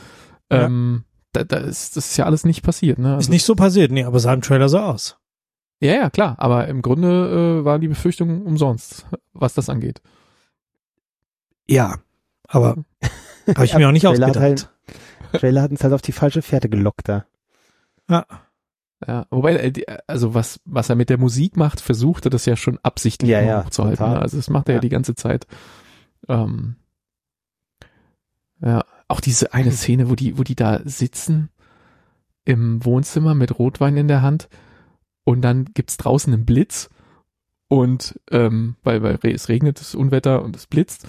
Ja. 0.51 0.65
Ähm, 0.65 1.03
da, 1.31 1.43
da 1.43 1.57
ist, 1.57 1.97
das 1.97 2.11
ist 2.11 2.17
ja 2.17 2.25
alles 2.25 2.43
nicht 2.45 2.61
passiert, 2.63 2.99
ne? 2.99 3.13
Ist 3.13 3.15
Also- 3.15 3.31
nicht 3.31 3.45
so 3.45 3.55
passiert, 3.55 3.91
nee, 3.91 4.03
aber 4.03 4.19
sah 4.19 4.33
im 4.33 4.41
Trailer 4.41 4.69
so 4.69 4.77
aus. 4.79 5.17
Ja, 5.79 5.93
ja, 5.93 6.09
klar, 6.09 6.35
aber 6.37 6.67
im 6.67 6.81
Grunde 6.81 7.59
äh, 7.61 7.65
war 7.65 7.79
die 7.79 7.87
Befürchtung 7.89 8.43
umsonst, 8.43 9.05
was 9.33 9.53
das 9.53 9.67
angeht. 9.69 10.01
Ja, 11.67 11.95
aber 12.47 12.77
habe 13.55 13.65
ich 13.65 13.75
mir 13.75 13.87
auch 13.87 13.91
nicht 13.91 14.03
Trailer 14.05 14.27
hat 14.27 14.37
ausgedacht. 14.37 14.69
Trailer 15.33 15.61
hat 15.63 15.71
uns 15.71 15.83
halt 15.83 15.93
auf 15.93 16.01
die 16.01 16.11
falsche 16.11 16.41
Fährte 16.41 16.69
gelockt 16.69 17.09
da. 17.09 17.25
Ja. 18.09 18.25
Ja, 19.05 19.25
wobei, 19.31 19.55
äh, 19.55 19.97
also 20.07 20.33
was, 20.33 20.61
was 20.63 20.89
er 20.89 20.95
mit 20.95 21.09
der 21.09 21.17
Musik 21.17 21.57
macht, 21.57 21.81
versucht 21.81 22.25
er 22.25 22.29
das 22.29 22.45
ja 22.45 22.55
schon 22.55 22.79
absichtlich 22.83 23.31
Ja, 23.31 23.41
ja, 23.41 23.65
hochzuhalten. 23.65 23.97
total. 23.97 24.13
Ne? 24.15 24.21
Also 24.21 24.37
das 24.37 24.49
macht 24.49 24.69
er 24.69 24.73
ja. 24.73 24.77
Ja. 24.77 24.81
die 24.81 24.89
ganze 24.89 25.15
Zeit. 25.15 25.45
Ähm, 26.27 26.75
ja, 28.61 28.85
auch 29.07 29.19
diese 29.19 29.53
eine 29.53 29.71
Szene, 29.71 30.09
wo 30.09 30.15
die, 30.15 30.37
wo 30.37 30.43
die 30.43 30.55
da 30.55 30.81
sitzen 30.85 31.49
im 32.45 32.83
Wohnzimmer 32.83 33.35
mit 33.35 33.57
Rotwein 33.57 33.97
in 33.97 34.07
der 34.07 34.21
Hand 34.21 34.49
und 35.23 35.41
dann 35.41 35.65
gibt's 35.73 35.97
draußen 35.97 36.33
einen 36.33 36.45
Blitz 36.45 36.89
und 37.67 38.19
ähm, 38.31 38.75
weil, 38.83 39.01
weil 39.01 39.19
es 39.33 39.49
regnet, 39.49 39.79
es 39.81 39.95
Unwetter 39.95 40.43
und 40.43 40.55
es 40.55 40.67
blitzt 40.67 41.07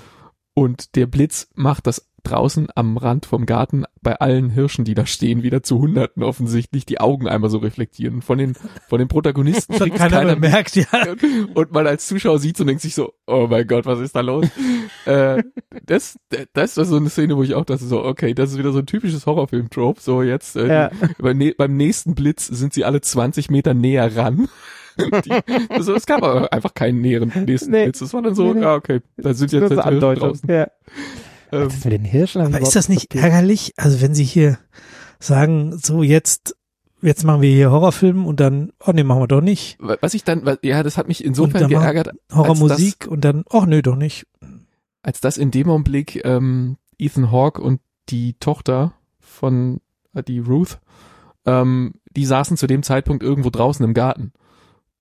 und 0.54 0.94
der 0.96 1.06
Blitz 1.06 1.48
macht 1.54 1.86
das 1.86 2.08
draußen 2.24 2.68
am 2.74 2.96
Rand 2.96 3.26
vom 3.26 3.46
Garten 3.46 3.84
bei 4.02 4.16
allen 4.16 4.50
Hirschen, 4.50 4.84
die 4.84 4.94
da 4.94 5.06
stehen, 5.06 5.42
wieder 5.42 5.62
zu 5.62 5.78
Hunderten 5.78 6.22
offensichtlich 6.22 6.84
die 6.86 7.00
Augen 7.00 7.28
einmal 7.28 7.50
so 7.50 7.58
reflektieren. 7.58 8.20
Von 8.22 8.38
den, 8.38 8.54
von 8.88 8.98
den 8.98 9.08
Protagonisten 9.08 9.74
kriegt's 9.78 9.98
keiner, 9.98 10.18
keiner 10.18 10.34
bemerkt, 10.34 10.76
ja. 10.76 10.86
Und 11.54 11.72
man 11.72 11.86
als 11.86 12.06
Zuschauer 12.06 12.38
sieht 12.38 12.56
so 12.56 12.62
und 12.64 12.68
denkt 12.68 12.82
sich 12.82 12.94
so, 12.94 13.12
oh 13.26 13.46
mein 13.48 13.66
Gott, 13.66 13.86
was 13.86 14.00
ist 14.00 14.16
da 14.16 14.20
los? 14.20 14.46
äh, 15.06 15.42
das, 15.86 16.18
das 16.52 16.76
war 16.76 16.84
so 16.84 16.96
eine 16.96 17.08
Szene, 17.10 17.36
wo 17.36 17.42
ich 17.42 17.54
auch 17.54 17.64
dachte 17.64 17.84
so, 17.84 18.04
okay, 18.04 18.34
das 18.34 18.52
ist 18.52 18.58
wieder 18.58 18.72
so 18.72 18.80
ein 18.80 18.86
typisches 18.86 19.26
Horrorfilm-Trope. 19.26 20.00
So 20.00 20.22
jetzt, 20.22 20.56
äh, 20.56 20.66
Ja. 20.66 20.90
beim, 21.18 21.38
nä- 21.38 21.54
beim 21.56 21.76
nächsten 21.76 22.14
Blitz 22.14 22.46
sind 22.46 22.74
sie 22.74 22.84
alle 22.84 23.00
20 23.00 23.50
Meter 23.50 23.74
näher 23.74 24.16
ran. 24.16 24.48
Die, 25.24 25.32
also 25.70 25.92
es 25.94 26.06
gab 26.06 26.22
aber 26.22 26.52
einfach 26.52 26.72
keinen 26.72 27.00
näheren 27.00 27.32
nächsten 27.46 27.72
Nee. 27.72 27.84
Blitz. 27.84 27.98
Das 27.98 28.14
war 28.14 28.22
dann 28.22 28.36
so, 28.36 28.48
Nee, 28.52 28.60
nee. 28.60 28.60
ja, 28.62 28.74
okay, 28.76 29.00
da 29.16 29.34
sind 29.34 29.50
jetzt 29.52 29.70
jetzt 29.70 29.78
Andeutung. 29.80 30.28
draußen. 30.28 30.48
Ja. 30.48 30.68
Ähm, 31.54 31.68
Das 31.68 31.84
mit 31.84 31.92
den 31.92 32.04
Hirschen 32.04 32.42
Aber 32.42 32.60
ist 32.60 32.76
das 32.76 32.88
nicht 32.88 33.10
kapiert. 33.10 33.24
ärgerlich? 33.24 33.72
Also 33.76 34.00
wenn 34.00 34.14
sie 34.14 34.24
hier 34.24 34.58
sagen, 35.20 35.76
so 35.78 36.02
jetzt, 36.02 36.56
jetzt 37.02 37.24
machen 37.24 37.42
wir 37.42 37.50
hier 37.50 37.70
Horrorfilm 37.70 38.26
und 38.26 38.40
dann, 38.40 38.72
oh 38.84 38.92
nee, 38.92 39.04
machen 39.04 39.22
wir 39.22 39.28
doch 39.28 39.40
nicht. 39.40 39.76
was 39.80 40.14
ich 40.14 40.24
dann, 40.24 40.44
was- 40.44 40.58
ja, 40.62 40.82
das 40.82 40.96
hat 40.98 41.08
mich 41.08 41.24
insofern 41.24 41.68
geärgert, 41.68 42.10
Horrormusik 42.32 43.06
und 43.08 43.24
dann, 43.24 43.44
oh 43.50 43.64
nee, 43.66 43.82
doch 43.82 43.96
nicht. 43.96 44.26
als 45.02 45.20
das 45.20 45.36
in 45.38 45.50
dem 45.50 45.68
Augenblick 45.70 46.24
ähm, 46.24 46.76
Ethan 46.98 47.30
Hawke 47.30 47.60
und 47.62 47.80
die 48.08 48.34
Tochter 48.40 48.94
von 49.20 49.80
äh, 50.14 50.22
die 50.22 50.38
Ruth, 50.38 50.78
ähm, 51.46 51.94
die 52.16 52.24
saßen 52.26 52.56
zu 52.56 52.66
dem 52.66 52.82
Zeitpunkt 52.82 53.22
irgendwo 53.22 53.50
draußen 53.50 53.84
im 53.84 53.92
Garten. 53.94 54.32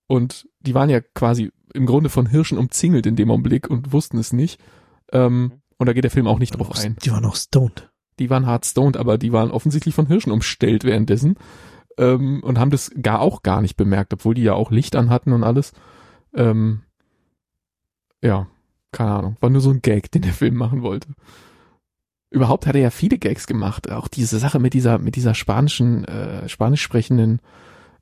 Und 0.07 0.47
die 0.59 0.73
waren 0.73 0.89
ja 0.89 0.99
quasi 1.01 1.51
im 1.73 1.85
Grunde 1.85 2.09
von 2.09 2.25
Hirschen 2.27 2.57
umzingelt 2.57 3.05
in 3.05 3.15
dem 3.15 3.31
Augenblick 3.31 3.69
und 3.69 3.93
wussten 3.93 4.17
es 4.17 4.33
nicht. 4.33 4.59
Ähm, 5.11 5.53
und 5.83 5.87
da 5.87 5.93
geht 5.93 6.05
der 6.05 6.11
Film 6.11 6.27
auch 6.27 6.39
nicht 6.39 6.57
drauf 6.57 6.71
ein. 6.81 6.95
Die 7.03 7.11
waren 7.11 7.23
noch 7.23 7.35
stoned. 7.35 7.91
Die 8.17 8.29
waren 8.29 8.45
hard 8.45 8.65
stoned, 8.65 8.95
aber 8.95 9.17
die 9.17 9.33
waren 9.33 9.51
offensichtlich 9.51 9.93
von 9.93 10.07
Hirschen 10.07 10.31
umstellt 10.31 10.85
währenddessen. 10.85 11.35
Ähm, 11.97 12.41
und 12.41 12.57
haben 12.57 12.71
das 12.71 12.89
gar 13.01 13.19
auch 13.19 13.43
gar 13.43 13.59
nicht 13.59 13.75
bemerkt, 13.75 14.13
obwohl 14.13 14.33
die 14.33 14.43
ja 14.43 14.53
auch 14.53 14.71
Licht 14.71 14.95
an 14.95 15.09
hatten 15.09 15.33
und 15.33 15.43
alles. 15.43 15.73
Ähm, 16.33 16.83
ja, 18.21 18.47
keine 18.93 19.11
Ahnung. 19.11 19.37
War 19.41 19.49
nur 19.49 19.59
so 19.59 19.71
ein 19.71 19.81
Gag, 19.81 20.09
den 20.09 20.21
der 20.21 20.31
Film 20.31 20.55
machen 20.55 20.83
wollte. 20.83 21.09
Überhaupt 22.29 22.65
hat 22.65 22.75
er 22.75 22.81
ja 22.81 22.89
viele 22.91 23.17
Gags 23.17 23.45
gemacht. 23.45 23.91
Auch 23.91 24.07
diese 24.07 24.39
Sache 24.39 24.59
mit 24.59 24.73
dieser, 24.73 24.99
mit 24.99 25.17
dieser 25.17 25.35
spanischen, 25.35 26.05
äh, 26.05 26.47
spanisch 26.47 26.81
sprechenden 26.81 27.41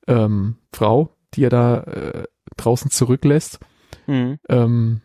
ähm, 0.07 0.57
Frau, 0.71 1.17
die 1.33 1.45
er 1.45 1.49
da 1.49 1.79
äh, 1.79 2.23
draußen 2.57 2.91
zurücklässt. 2.91 3.59
Mhm. 4.05 4.37
Ähm, 4.47 5.01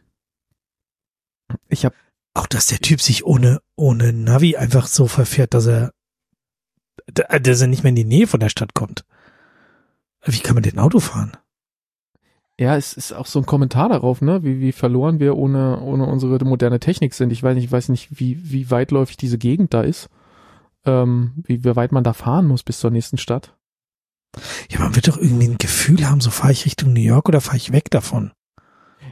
ich 1.68 1.86
habe 1.86 1.94
Auch 2.36 2.46
dass 2.46 2.66
der 2.66 2.80
Typ 2.80 3.00
sich 3.00 3.24
ohne, 3.24 3.62
ohne 3.76 4.12
Navi 4.12 4.56
einfach 4.56 4.88
so 4.88 5.06
verfährt, 5.06 5.54
dass 5.54 5.66
er, 5.66 5.94
dass 7.06 7.62
er 7.62 7.66
nicht 7.66 7.82
mehr 7.82 7.88
in 7.88 7.96
die 7.96 8.04
Nähe 8.04 8.26
von 8.26 8.40
der 8.40 8.50
Stadt 8.50 8.74
kommt. 8.74 9.06
Wie 10.22 10.40
kann 10.40 10.52
man 10.52 10.62
denn 10.62 10.78
Auto 10.78 11.00
fahren? 11.00 11.32
Ja, 12.60 12.76
es 12.76 12.92
ist 12.92 13.14
auch 13.14 13.24
so 13.24 13.38
ein 13.38 13.46
Kommentar 13.46 13.88
darauf, 13.88 14.20
ne, 14.20 14.44
wie, 14.44 14.60
wie 14.60 14.72
verloren 14.72 15.18
wir 15.18 15.34
ohne, 15.38 15.80
ohne 15.80 16.04
unsere 16.04 16.44
moderne 16.44 16.78
Technik 16.78 17.14
sind. 17.14 17.30
Ich 17.30 17.42
weiß 17.42 17.54
nicht, 17.54 17.64
ich 17.64 17.72
weiß 17.72 17.88
nicht, 17.88 18.20
wie, 18.20 18.38
wie 18.52 18.70
weitläufig 18.70 19.16
diese 19.16 19.38
Gegend 19.38 19.72
da 19.72 19.80
ist, 19.80 20.10
ähm, 20.84 21.32
wie, 21.46 21.64
wie 21.64 21.74
weit 21.74 21.92
man 21.92 22.04
da 22.04 22.12
fahren 22.12 22.46
muss 22.46 22.62
bis 22.62 22.80
zur 22.80 22.90
nächsten 22.90 23.16
Stadt. 23.16 23.56
Ja, 24.68 24.80
man 24.80 24.94
wird 24.94 25.08
doch 25.08 25.16
irgendwie 25.16 25.48
ein 25.48 25.58
Gefühl 25.58 26.06
haben, 26.06 26.20
so 26.20 26.30
fahre 26.30 26.52
ich 26.52 26.66
Richtung 26.66 26.92
New 26.92 27.00
York 27.00 27.30
oder 27.30 27.40
fahre 27.40 27.56
ich 27.56 27.72
weg 27.72 27.90
davon. 27.90 28.32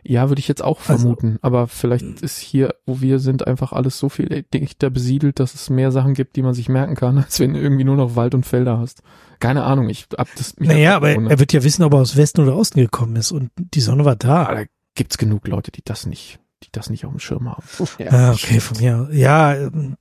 Ja, 0.06 0.28
würde 0.28 0.40
ich 0.40 0.48
jetzt 0.48 0.62
auch 0.62 0.80
Also- 0.88 0.98
vermuten. 1.02 1.38
aber 1.40 1.66
vielleicht 1.66 2.20
ist 2.20 2.38
hier, 2.38 2.74
wo 2.84 3.00
wir 3.00 3.18
sind, 3.18 3.46
einfach 3.46 3.72
alles 3.72 3.98
so 3.98 4.08
viel 4.10 4.42
dichter 4.52 4.90
besiedelt, 4.90 5.40
dass 5.40 5.54
es 5.54 5.70
mehr 5.70 5.90
Sachen 5.92 6.12
gibt, 6.14 6.36
die 6.36 6.42
man 6.42 6.52
sich 6.54 6.68
merken 6.68 6.94
kann, 6.94 7.16
als 7.24 7.40
wenn 7.40 7.54
du 7.54 7.60
irgendwie 7.60 7.84
nur 7.84 7.96
noch 7.96 8.14
Wald 8.14 8.34
und 8.34 8.44
Felder 8.44 8.78
hast. 8.78 9.02
Keine 9.40 9.64
Ahnung, 9.64 9.88
ich 9.88 10.06
hab 10.16 10.28
das 10.36 10.56
Naja, 10.58 10.96
aber 10.96 11.10
er 11.10 11.38
wird 11.38 11.52
ja 11.52 11.64
wissen, 11.64 11.82
ob 11.82 11.94
er 11.94 12.00
aus 12.00 12.16
Westen 12.16 12.40
oder 12.42 12.54
Osten 12.56 12.80
gekommen 12.80 13.16
ist 13.16 13.32
und 13.32 13.50
die 13.56 13.80
Sonne 13.80 14.04
war 14.04 14.12
Aber 14.12 14.16
da. 14.16 14.54
da 14.54 14.62
gibt's 14.94 15.18
genug 15.18 15.48
Leute, 15.48 15.70
die 15.72 15.82
das 15.84 16.06
nicht, 16.06 16.38
die 16.62 16.68
das 16.70 16.90
nicht 16.90 17.04
auf 17.04 17.10
dem 17.12 17.18
Schirm 17.18 17.50
haben. 17.50 17.64
Ah, 18.10 18.32
okay, 18.32 18.60
von 18.60 18.78
mir. 18.78 19.08
Ja, 19.12 19.54
ähm, 19.56 19.96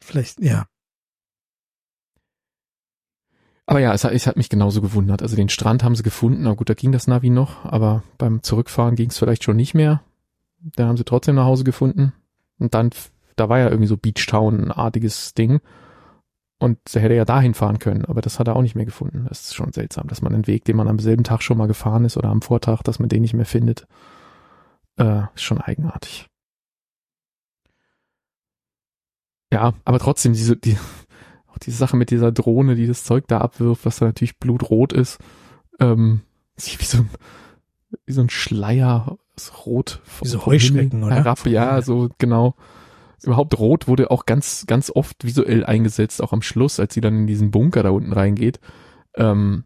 vielleicht, 0.00 0.40
ja. 0.40 0.66
Aber 3.66 3.80
ja, 3.80 3.92
es 3.92 4.04
hat, 4.04 4.12
es 4.12 4.28
hat 4.28 4.36
mich 4.36 4.48
genauso 4.48 4.80
gewundert. 4.80 5.22
Also 5.22 5.34
den 5.34 5.48
Strand 5.48 5.82
haben 5.82 5.96
sie 5.96 6.04
gefunden, 6.04 6.42
na 6.44 6.54
gut, 6.54 6.70
da 6.70 6.74
ging 6.74 6.92
das 6.92 7.08
Navi 7.08 7.30
noch, 7.30 7.64
aber 7.64 8.04
beim 8.16 8.42
Zurückfahren 8.42 8.94
ging 8.94 9.10
es 9.10 9.18
vielleicht 9.18 9.42
schon 9.42 9.56
nicht 9.56 9.74
mehr. 9.74 10.02
Da 10.60 10.86
haben 10.86 10.96
sie 10.96 11.04
trotzdem 11.04 11.34
nach 11.34 11.44
Hause 11.44 11.64
gefunden. 11.64 12.12
Und 12.58 12.74
dann, 12.74 12.90
da 13.34 13.48
war 13.48 13.58
ja 13.58 13.68
irgendwie 13.68 13.88
so 13.88 13.96
Beachtown-artiges 13.96 15.34
Ding. 15.34 15.60
Und 16.58 16.78
er 16.94 17.02
hätte 17.02 17.14
ja 17.14 17.26
dahin 17.26 17.52
fahren 17.52 17.78
können, 17.78 18.06
aber 18.06 18.22
das 18.22 18.38
hat 18.38 18.48
er 18.48 18.56
auch 18.56 18.62
nicht 18.62 18.76
mehr 18.76 18.86
gefunden. 18.86 19.26
Das 19.28 19.42
ist 19.42 19.54
schon 19.54 19.72
seltsam, 19.72 20.06
dass 20.06 20.22
man 20.22 20.32
einen 20.32 20.46
Weg, 20.46 20.64
den 20.64 20.76
man 20.76 20.88
am 20.88 20.98
selben 20.98 21.24
Tag 21.24 21.42
schon 21.42 21.58
mal 21.58 21.66
gefahren 21.66 22.04
ist 22.06 22.16
oder 22.16 22.30
am 22.30 22.40
Vortag, 22.40 22.82
dass 22.82 22.98
man 22.98 23.10
den 23.10 23.20
nicht 23.20 23.34
mehr 23.34 23.44
findet. 23.44 23.86
Äh, 24.96 25.24
ist 25.34 25.42
schon 25.42 25.60
eigenartig. 25.60 26.28
Ja, 29.52 29.74
aber 29.84 29.98
trotzdem, 29.98 30.32
diese, 30.32 30.56
die, 30.56 30.78
auch 31.56 31.58
diese 31.58 31.76
Sache 31.76 31.96
mit 31.96 32.10
dieser 32.10 32.32
Drohne, 32.32 32.74
die 32.74 32.86
das 32.86 33.04
Zeug 33.04 33.26
da 33.28 33.38
abwirft, 33.38 33.86
was 33.86 33.98
da 33.98 34.06
natürlich 34.06 34.38
blutrot 34.38 34.92
ist, 34.92 35.18
ähm, 35.80 36.20
sieht 36.56 36.80
wie 36.80 36.84
so 36.84 36.98
ein, 36.98 37.10
wie 38.04 38.12
so 38.12 38.20
ein 38.20 38.30
Schleier 38.30 39.18
aus 39.36 39.66
Rot 39.66 40.00
vom, 40.04 40.26
Wie 40.26 40.30
so 40.30 40.46
Heuschrecken, 40.46 41.02
oder? 41.04 41.16
herab. 41.16 41.46
Ja, 41.46 41.80
so 41.82 42.10
genau. 42.18 42.54
Überhaupt 43.22 43.58
Rot 43.58 43.88
wurde 43.88 44.10
auch 44.10 44.26
ganz, 44.26 44.66
ganz 44.66 44.90
oft 44.94 45.24
visuell 45.24 45.64
eingesetzt, 45.64 46.22
auch 46.22 46.32
am 46.32 46.42
Schluss, 46.42 46.78
als 46.78 46.94
sie 46.94 47.00
dann 47.00 47.20
in 47.20 47.26
diesen 47.26 47.50
Bunker 47.50 47.82
da 47.82 47.90
unten 47.90 48.12
reingeht. 48.12 48.60
Ähm, 49.14 49.64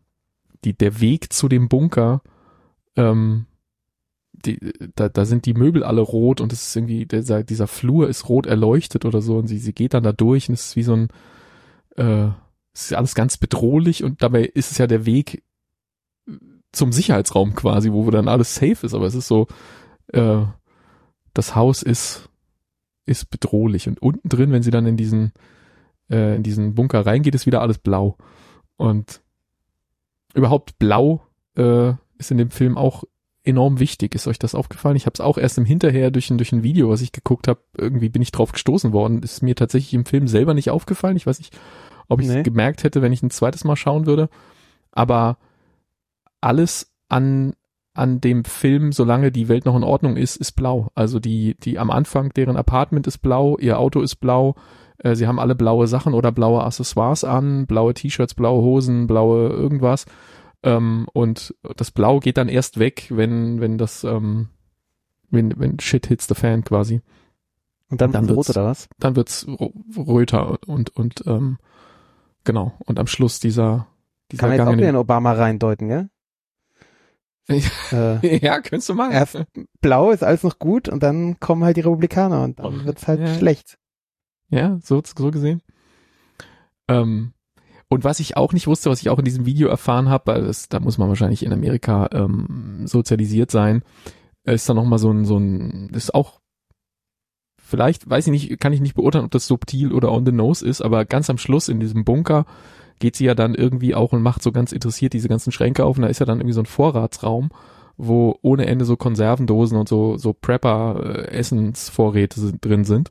die, 0.65 0.77
der 0.77 1.01
Weg 1.01 1.33
zu 1.33 1.49
dem 1.49 1.69
Bunker, 1.69 2.23
ähm, 2.97 3.47
die, 4.33 4.59
da, 4.95 5.09
da 5.09 5.25
sind 5.25 5.47
die 5.47 5.55
Möbel 5.55 5.83
alle 5.83 6.01
rot 6.01 6.41
und 6.41 6.53
es 6.53 6.69
ist 6.69 6.77
irgendwie, 6.77 7.07
dieser, 7.07 7.43
dieser 7.43 7.67
Flur 7.67 8.09
ist 8.09 8.29
rot 8.29 8.47
erleuchtet 8.47 9.05
oder 9.05 9.21
so 9.21 9.37
und 9.37 9.49
sie, 9.49 9.59
sie 9.59 9.73
geht 9.73 9.95
dann 9.95 10.05
da 10.05 10.13
durch 10.13 10.49
und 10.49 10.55
es 10.55 10.69
ist 10.69 10.77
wie 10.77 10.83
so 10.85 10.95
ein, 10.95 11.09
äh, 11.97 12.29
es 12.73 12.91
ist 12.91 12.95
alles 12.95 13.15
ganz 13.15 13.37
bedrohlich 13.37 14.05
und 14.05 14.23
dabei 14.23 14.45
ist 14.45 14.71
es 14.71 14.79
ja 14.79 14.87
der 14.87 15.07
Weg 15.07 15.43
zum 16.73 16.93
Sicherheitsraum 16.93 17.55
quasi, 17.55 17.93
wo 17.93 18.09
dann 18.11 18.29
alles 18.29 18.55
safe 18.55 18.87
ist, 18.87 18.95
aber 18.95 19.07
es 19.07 19.15
ist 19.15 19.27
so, 19.27 19.49
äh, 20.13 20.43
das 21.35 21.57
Haus 21.57 21.83
ist, 21.83 22.29
ist 23.07 23.31
bedrohlich. 23.31 23.89
Und 23.89 24.01
unten 24.01 24.29
drin, 24.29 24.53
wenn 24.53 24.63
sie 24.63 24.71
dann 24.71 24.87
in 24.87 24.97
diesen, 24.97 25.33
äh, 26.11 26.37
in 26.37 26.43
diesen 26.43 26.75
Bunker 26.75 27.05
reingeht, 27.05 27.35
ist 27.35 27.47
wieder 27.47 27.61
alles 27.61 27.79
blau. 27.79 28.17
Und 28.77 29.21
überhaupt 30.35 30.79
blau 30.79 31.27
äh, 31.57 31.93
ist 32.19 32.31
in 32.31 32.39
dem 32.39 32.51
Film 32.51 32.77
auch 32.77 33.05
enorm 33.45 33.81
wichtig. 33.81 34.15
Ist 34.15 34.27
euch 34.27 34.39
das 34.39 34.55
aufgefallen? 34.55 34.97
Ich 34.97 35.07
habe 35.07 35.15
es 35.15 35.21
auch 35.21 35.39
erst 35.39 35.59
im 35.59 35.65
Hinterher 35.65 36.11
durch 36.11 36.31
ein, 36.31 36.39
durch 36.39 36.53
ein 36.53 36.63
Video, 36.63 36.91
was 36.91 37.01
ich 37.01 37.13
geguckt 37.13 37.49
habe, 37.49 37.61
irgendwie 37.77 38.09
bin 38.09 38.23
ich 38.23 38.33
drauf 38.33 38.53
gestoßen 38.53 38.93
worden. 38.93 39.23
Ist 39.23 39.43
mir 39.43 39.55
tatsächlich 39.55 39.95
im 39.95 40.05
Film 40.05 40.29
selber 40.29 40.55
nicht 40.55 40.71
aufgefallen. 40.71 41.17
Ich 41.17 41.27
weiß 41.27 41.39
nicht, 41.39 41.57
ob 42.09 42.21
ich 42.21 42.29
es 42.29 42.35
Nee. 42.35 42.43
gemerkt 42.43 42.85
hätte, 42.85 43.03
wenn 43.03 43.13
ich 43.13 43.23
ein 43.23 43.31
zweites 43.31 43.65
Mal 43.65 43.77
schauen 43.77 44.07
würde. 44.07 44.29
Aber 44.93 45.39
alles 46.41 46.93
an 47.09 47.55
an 47.93 48.21
dem 48.21 48.45
Film, 48.45 48.93
solange 48.93 49.33
die 49.33 49.49
Welt 49.49 49.67
noch 49.67 49.77
in 49.77 49.83
Ordnung 49.83 50.17
ist, 50.17 50.37
ist 50.37 50.53
blau. 50.53 50.91
Also 50.95 51.19
die, 51.19 51.57
die 51.59 51.79
am 51.79 51.91
Anfang, 51.91 52.33
deren 52.33 52.57
Apartment 52.57 53.07
ist 53.09 53.19
blau, 53.19 53.59
ihr 53.59 53.81
Auto 53.81 54.01
ist 54.01 54.17
blau, 54.17 54.55
äh, 54.99 55.17
sie 55.17 55.27
haben 55.27 55.41
alle 55.41 55.57
blaue 55.57 55.89
Sachen 55.89 56.15
oder 56.15 56.31
blaue 56.31 56.63
Accessoires 56.63 57.25
an, 57.25 57.67
blaue 57.67 57.93
T-Shirts, 57.93 58.35
blaue 58.35 58.63
Hosen, 58.63 59.09
blaue 59.09 59.49
irgendwas. 59.49 60.07
Ähm, 60.63 61.07
und 61.13 61.55
das 61.77 61.91
Blau 61.91 62.21
geht 62.21 62.37
dann 62.37 62.49
erst 62.49 62.79
weg, 62.79 63.07
wenn, 63.11 63.61
wenn 63.61 63.79
das, 63.79 64.05
ähm, 64.05 64.49
wenn, 65.31 65.59
wenn 65.59 65.81
shit 65.81 66.07
hits 66.07 66.27
the 66.29 66.35
fan 66.35 66.65
quasi. 66.65 67.01
Und 67.89 68.01
dann, 68.01 68.13
Dann 68.13 68.29
wird's 68.29 68.49
rot 68.51 68.57
oder 68.57 68.67
was? 68.67 68.89
Dann 68.99 69.17
wird's 69.17 69.47
röter 69.97 70.59
und, 70.69 70.95
und, 70.97 71.25
ähm, 71.27 71.59
genau. 72.45 72.75
Und 72.85 72.99
am 73.01 73.07
Schluss 73.07 73.41
dieser, 73.41 73.87
dieser 74.31 74.41
Kann 74.43 74.51
man 74.51 74.59
jetzt 74.59 74.67
auch 74.67 74.73
wieder 74.73 74.83
den- 74.87 74.91
in 74.91 74.97
Obama 74.97 75.33
reindeuten, 75.33 75.89
gell? 75.89 76.11
äh, 77.93 78.37
Ja, 78.39 78.61
könntest 78.61 78.89
du 78.91 78.95
mal. 78.95 79.11
erst 79.13 79.43
blau 79.81 80.11
ist 80.13 80.23
alles 80.23 80.45
noch 80.45 80.59
gut 80.61 80.89
und 80.89 81.03
dann 81.03 81.41
kommen 81.41 81.65
halt 81.65 81.77
die 81.77 81.81
Republikaner 81.81 82.45
und 82.45 82.61
dann 82.61 82.85
wird's 82.85 83.09
halt 83.09 83.21
Ja. 83.21 83.35
schlecht. 83.35 83.77
Ja, 84.51 84.79
so, 84.83 85.03
so 85.05 85.31
gesehen. 85.31 85.63
Ähm, 86.87 87.33
und 87.93 88.05
was 88.05 88.21
ich 88.21 88.37
auch 88.37 88.53
nicht 88.53 88.69
wusste, 88.69 88.89
was 88.89 89.01
ich 89.01 89.11
auch 89.11 89.19
in 89.19 89.25
diesem 89.25 89.47
Video 89.47 89.69
erfahren 89.69 90.09
habe, 90.09 90.33
weil 90.33 90.45
das, 90.45 90.69
da 90.69 90.79
muss 90.79 90.97
man 90.97 91.09
wahrscheinlich 91.09 91.45
in 91.45 91.53
Amerika 91.53 92.09
ähm, 92.13 92.87
sozialisiert 92.87 93.51
sein, 93.51 93.83
ist 94.45 94.69
da 94.69 94.75
nochmal 94.75 95.01
so 95.01 95.11
ein, 95.11 95.25
so 95.25 95.37
ein, 95.37 95.91
ist 95.93 96.15
auch, 96.15 96.39
vielleicht, 97.59 98.09
weiß 98.09 98.29
ich 98.29 98.31
nicht, 98.31 98.61
kann 98.61 98.73
ich 98.73 98.81
nicht 98.81 98.95
beurteilen, 98.95 99.25
ob 99.25 99.33
das 99.33 99.49
subtil 99.49 99.93
oder 99.93 100.13
on 100.13 100.25
the 100.25 100.31
nose 100.31 100.65
ist, 100.65 100.83
aber 100.83 101.05
ganz 101.05 101.31
am 101.31 101.39
Schluss 101.39 101.69
in 101.69 101.81
diesem 101.81 102.05
Bunker 102.05 102.47
geht 103.01 103.17
sie 103.17 103.25
ja 103.25 103.35
dann 103.35 103.57
irgendwie 103.57 103.97
auch 103.97 104.13
und 104.13 104.23
macht 104.23 104.45
so 104.45 104.53
ganz 104.53 104.71
interessiert 104.71 105.13
diese 105.13 105.29
ganzen 105.29 105.51
Schränke 105.51 105.85
auf 105.85 105.97
und 105.97 106.03
da 106.03 106.09
ist 106.09 106.21
ja 106.21 106.27
dann 106.27 106.39
irgendwie 106.39 106.55
so 106.55 106.63
ein 106.63 106.67
Vorratsraum, 106.67 107.51
wo 107.97 108.39
ohne 108.41 108.67
Ende 108.67 108.85
so 108.85 108.97
Konservendosen 108.97 109.77
und 109.77 109.89
so, 109.89 110.17
so 110.17 110.33
Prepper-Essensvorräte 110.33 112.53
drin 112.61 112.85
sind. 112.85 113.11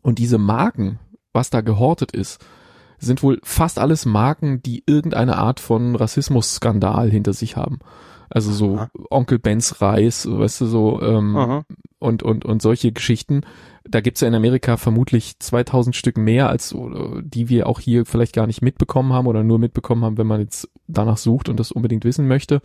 Und 0.00 0.18
diese 0.18 0.38
Marken, 0.38 0.98
was 1.34 1.50
da 1.50 1.60
gehortet 1.60 2.12
ist, 2.12 2.42
sind 3.06 3.22
wohl 3.22 3.40
fast 3.42 3.78
alles 3.78 4.04
Marken, 4.04 4.62
die 4.62 4.82
irgendeine 4.86 5.38
Art 5.38 5.60
von 5.60 5.96
Rassismusskandal 5.96 7.10
hinter 7.10 7.32
sich 7.32 7.56
haben. 7.56 7.78
Also 8.28 8.52
so 8.52 8.76
Aha. 8.76 8.90
Onkel 9.10 9.38
Bens 9.38 9.80
Reis, 9.80 10.28
weißt 10.28 10.60
du, 10.62 10.66
so 10.66 11.00
ähm, 11.00 11.36
Aha. 11.36 11.64
und, 12.00 12.22
und, 12.24 12.44
und 12.44 12.60
solche 12.60 12.90
Geschichten. 12.92 13.42
Da 13.88 14.00
gibt's 14.00 14.20
ja 14.20 14.26
in 14.26 14.34
Amerika 14.34 14.76
vermutlich 14.76 15.38
2000 15.38 15.94
Stück 15.94 16.18
mehr, 16.18 16.48
als 16.50 16.72
äh, 16.72 16.78
die 17.22 17.48
wir 17.48 17.68
auch 17.68 17.78
hier 17.78 18.04
vielleicht 18.04 18.34
gar 18.34 18.48
nicht 18.48 18.62
mitbekommen 18.62 19.12
haben 19.12 19.28
oder 19.28 19.44
nur 19.44 19.60
mitbekommen 19.60 20.04
haben, 20.04 20.18
wenn 20.18 20.26
man 20.26 20.40
jetzt 20.40 20.68
danach 20.88 21.18
sucht 21.18 21.48
und 21.48 21.60
das 21.60 21.70
unbedingt 21.70 22.04
wissen 22.04 22.26
möchte. 22.26 22.62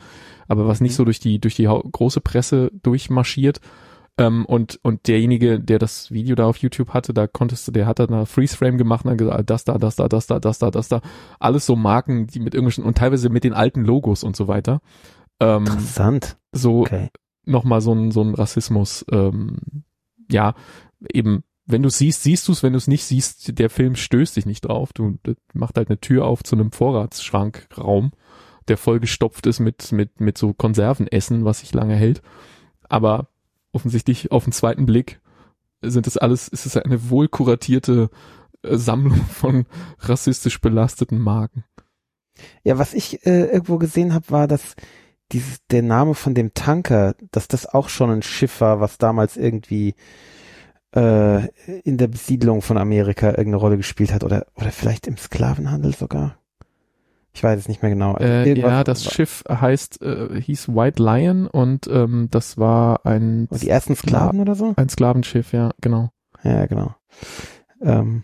Aber 0.48 0.68
was 0.68 0.82
nicht 0.82 0.94
Mhm. 0.94 0.98
so 0.98 1.06
durch 1.06 1.20
die, 1.20 1.40
durch 1.40 1.56
die 1.56 1.66
große 1.66 2.22
Presse 2.22 2.72
durchmarschiert. 2.82 3.62
Ähm, 4.22 4.46
und, 4.46 4.80
und 4.84 5.08
derjenige, 5.08 5.60
der 5.60 5.80
das 5.80 6.12
Video 6.12 6.36
da 6.36 6.46
auf 6.46 6.58
YouTube 6.58 6.90
hatte, 6.90 7.14
da 7.14 7.26
konntest 7.26 7.68
du, 7.68 7.72
der 7.72 7.88
hat 7.88 7.98
dann 8.00 8.14
eine 8.14 8.26
Freeze 8.28 8.56
Frame 8.56 8.78
gemacht 8.78 9.04
und 9.06 9.12
hat 9.12 9.18
gesagt, 9.18 9.50
das 9.50 9.64
da, 9.64 9.78
das 9.80 9.96
da, 9.96 10.08
das 10.08 10.28
da, 10.28 10.40
das 10.40 10.60
da, 10.60 10.70
das 10.70 10.90
da. 10.90 11.02
Alles 11.40 11.66
so 11.66 11.76
Marken, 11.76 12.28
die 12.28 12.40
mit 12.40 12.54
irgendwelchen, 12.54 12.84
und 12.84 12.98
teilweise 12.98 13.30
mit 13.30 13.44
den 13.44 13.54
alten 13.54 13.84
Logos 13.84 14.24
und 14.24 14.36
so 14.36 14.48
weiter. 14.48 14.82
Ähm, 15.40 15.66
Interessant. 15.66 16.38
so, 16.52 16.82
Okay. 16.82 17.10
nochmal 17.46 17.82
so 17.82 17.94
ein, 17.94 18.12
so 18.12 18.22
ein 18.22 18.36
Rassismus, 18.36 19.04
ähm, 19.12 19.58
ja, 20.30 20.54
eben, 21.12 21.44
wenn 21.66 21.82
du 21.82 21.90
siehst, 21.90 22.22
siehst 22.22 22.48
du 22.48 22.52
es, 22.52 22.62
wenn 22.62 22.74
du 22.74 22.78
es 22.78 22.88
nicht 22.88 23.06
siehst, 23.06 23.58
der 23.58 23.70
Film 23.72 23.96
stößt 23.96 24.36
dich 24.36 24.46
nicht 24.46 24.62
drauf. 24.62 24.94
Du 24.94 25.18
macht 25.54 25.78
halt 25.78 25.90
eine 25.90 26.00
Tür 26.00 26.26
auf 26.26 26.44
zu 26.44 26.56
einem 26.56 26.72
Vorratsschrankraum, 26.72 28.12
der 28.68 28.78
vollgestopft 28.78 29.48
ist 29.48 29.60
mit, 29.60 29.92
mit, 29.92 30.20
mit 30.20 30.38
so 30.38 30.54
Konservenessen, 30.54 31.44
was 31.44 31.60
sich 31.60 31.74
lange 31.74 31.96
hält. 31.96 32.22
Aber 32.88 33.31
offensichtlich 33.72 34.32
auf 34.32 34.44
den 34.44 34.54
zweiten 34.54 34.86
Blick 34.86 35.22
sind 35.82 36.08
es 36.08 36.18
alles, 36.18 36.48
ist 36.48 36.66
es 36.66 36.78
eine 36.78 37.10
wohl 37.10 37.28
kuratierte 37.28 38.10
äh, 38.64 38.78
Sammlung 38.78 39.16
von 39.30 39.66
rassistisch 40.00 40.62
belasteten 40.62 41.20
Marken. 41.20 41.64
Ja, 42.64 42.78
was 42.78 42.94
ich 42.94 43.26
äh, 43.26 43.46
irgendwo 43.46 43.78
gesehen 43.78 44.14
habe, 44.14 44.30
war, 44.30 44.48
dass 44.48 44.76
dieses, 45.32 45.60
der 45.68 45.82
Name 45.82 46.16
von 46.16 46.34
dem 46.34 46.54
Tanker, 46.54 47.16
dass 47.32 47.48
das 47.48 47.66
auch 47.66 47.90
schon 47.90 48.10
ein 48.10 48.22
Schiff 48.22 48.62
war, 48.62 48.80
was 48.80 48.98
damals 48.98 49.38
irgendwie 49.38 49.96
äh, 50.96 51.48
in 51.82 51.98
der 51.98 52.08
Besiedlung 52.08 52.62
von 52.62 52.78
Amerika 52.78 53.30
irgendeine 53.30 53.58
Rolle 53.58 53.78
gespielt 53.78 54.12
hat 54.12 54.24
oder 54.24 54.48
oder 54.56 54.72
vielleicht 54.72 55.08
im 55.08 55.18
Sklavenhandel 55.18 55.96
sogar. 55.96 56.41
Ich 57.34 57.44
weiß 57.44 57.58
es 57.60 57.68
nicht 57.70 57.82
mehr 57.82 57.92
genau. 57.92 58.14
Also 58.14 58.28
Äh, 58.28 58.60
ja, 58.60 58.84
das 58.84 59.06
Schiff 59.06 59.44
heißt, 59.50 60.02
äh, 60.02 60.42
hieß 60.42 60.70
White 60.70 61.02
Lion 61.02 61.48
und 61.48 61.88
ähm, 61.88 62.28
das 62.30 62.58
war 62.58 63.06
ein, 63.06 63.48
die 63.52 63.70
ersten 63.70 63.96
Sklaven 63.96 64.42
oder 64.42 64.56
so? 64.56 64.74
ein 64.76 64.90
Sklavenschiff, 64.90 65.54
ja, 65.54 65.72
genau. 65.80 66.10
Ja, 66.44 66.66
genau. 66.66 66.94
Ähm, 67.82 68.24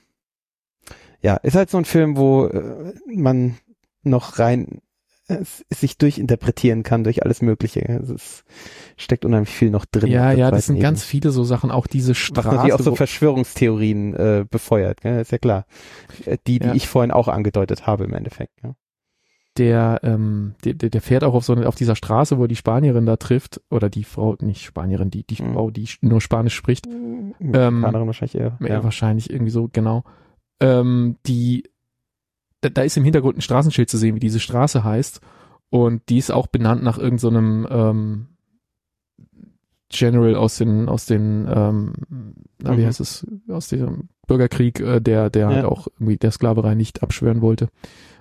ja, 1.22 1.36
ist 1.38 1.56
halt 1.56 1.70
so 1.70 1.78
ein 1.78 1.86
Film, 1.86 2.18
wo 2.18 2.46
äh, 2.48 2.94
man 3.08 3.58
noch 4.04 4.40
rein 4.40 4.82
äh, 5.30 5.44
sich 5.74 5.98
durchinterpretieren 5.98 6.84
kann 6.84 7.04
durch 7.04 7.24
alles 7.24 7.42
Mögliche. 7.42 7.86
Also 7.90 8.14
es 8.16 8.44
steckt 8.98 9.26
unheimlich 9.26 9.50
viel 9.54 9.70
noch 9.70 9.86
drin. 9.86 10.12
Ja, 10.12 10.32
ja, 10.32 10.52
das 10.52 10.68
sind 10.68 10.80
ganz 10.80 11.00
Ebene. 11.02 11.10
viele 11.10 11.32
so 11.32 11.44
Sachen, 11.44 11.72
auch 11.72 11.88
diese 11.88 12.12
was 12.12 12.18
Straße. 12.18 12.48
natürlich 12.50 12.74
auch 12.74 12.80
so 12.82 12.96
Verschwörungstheorien 12.96 14.14
äh, 14.16 14.46
befeuert, 14.50 15.02
gell? 15.02 15.22
ist 15.22 15.32
ja 15.32 15.38
klar. 15.38 15.66
Äh, 16.26 16.38
Die, 16.48 16.60
die 16.60 16.68
Ja. 16.68 16.74
ich 16.74 16.88
vorhin 16.88 17.12
auch 17.12 17.28
angedeutet 17.30 17.88
habe 17.88 18.04
im 18.04 18.14
Endeffekt. 18.14 18.54
Ja. 18.64 18.76
Der, 19.58 20.00
ähm, 20.04 20.54
der, 20.64 20.74
der 20.76 21.02
fährt 21.02 21.24
auch 21.24 21.34
auf 21.34 21.44
so 21.44 21.54
eine, 21.54 21.68
auf 21.68 21.76
dieser 21.76 21.96
Straße, 21.96 22.38
wo 22.38 22.44
er 22.44 22.48
die 22.48 22.56
Spanierin 22.56 23.06
da 23.06 23.18
trifft, 23.18 23.62
oder 23.70 23.90
die 23.90 24.04
Frau, 24.04 24.36
nicht 24.42 24.64
Spanierin, 24.64 25.10
die, 25.10 25.24
die 25.24 25.42
Mhm. 25.42 25.54
Frau, 25.54 25.72
die 25.72 25.88
nur 26.02 26.22
Spanisch 26.22 26.56
spricht, 26.56 26.88
Ähm, 26.88 27.34
Ähm, 27.54 27.82
wahrscheinlich 27.84 28.36
eher. 28.36 28.58
ja. 28.62 28.84
Wahrscheinlich 28.84 29.30
irgendwie 29.30 29.52
so, 29.52 29.68
genau. 29.72 30.04
Ähm, 30.60 31.18
die, 31.26 31.64
da, 32.62 32.70
da 32.70 32.82
ist 32.84 32.98
im 32.98 33.04
Hintergrund 33.04 33.38
ein 33.38 33.42
Straßenschild 33.42 33.90
zu 33.90 33.98
sehen, 33.98 34.16
wie 34.16 34.20
diese 34.20 34.40
Straße 34.40 34.84
heißt. 34.84 35.22
Und 35.70 36.02
die 36.10 36.18
ist 36.18 36.32
auch 36.32 36.48
benannt 36.48 36.82
nach 36.84 36.98
irgendeinem 36.98 37.68
ähm, 37.70 38.28
General 39.90 40.36
aus 40.36 40.58
den, 40.58 40.90
aus 40.90 41.06
den, 41.06 41.48
ähm, 41.50 41.94
na, 42.62 42.76
wie 42.78 42.82
Mhm. 42.82 42.86
heißt 42.88 43.00
es, 43.00 43.26
aus 43.50 43.70
dem 43.70 44.10
Bürgerkrieg, 44.28 44.80
äh, 44.82 45.00
der, 45.00 45.30
der 45.30 45.50
Ja. 45.50 45.56
halt 45.56 45.66
auch 45.66 45.88
irgendwie 45.96 46.18
der 46.18 46.32
Sklaverei 46.32 46.76
nicht 46.76 47.04
abschwören 47.04 47.42
wollte. 47.42 47.70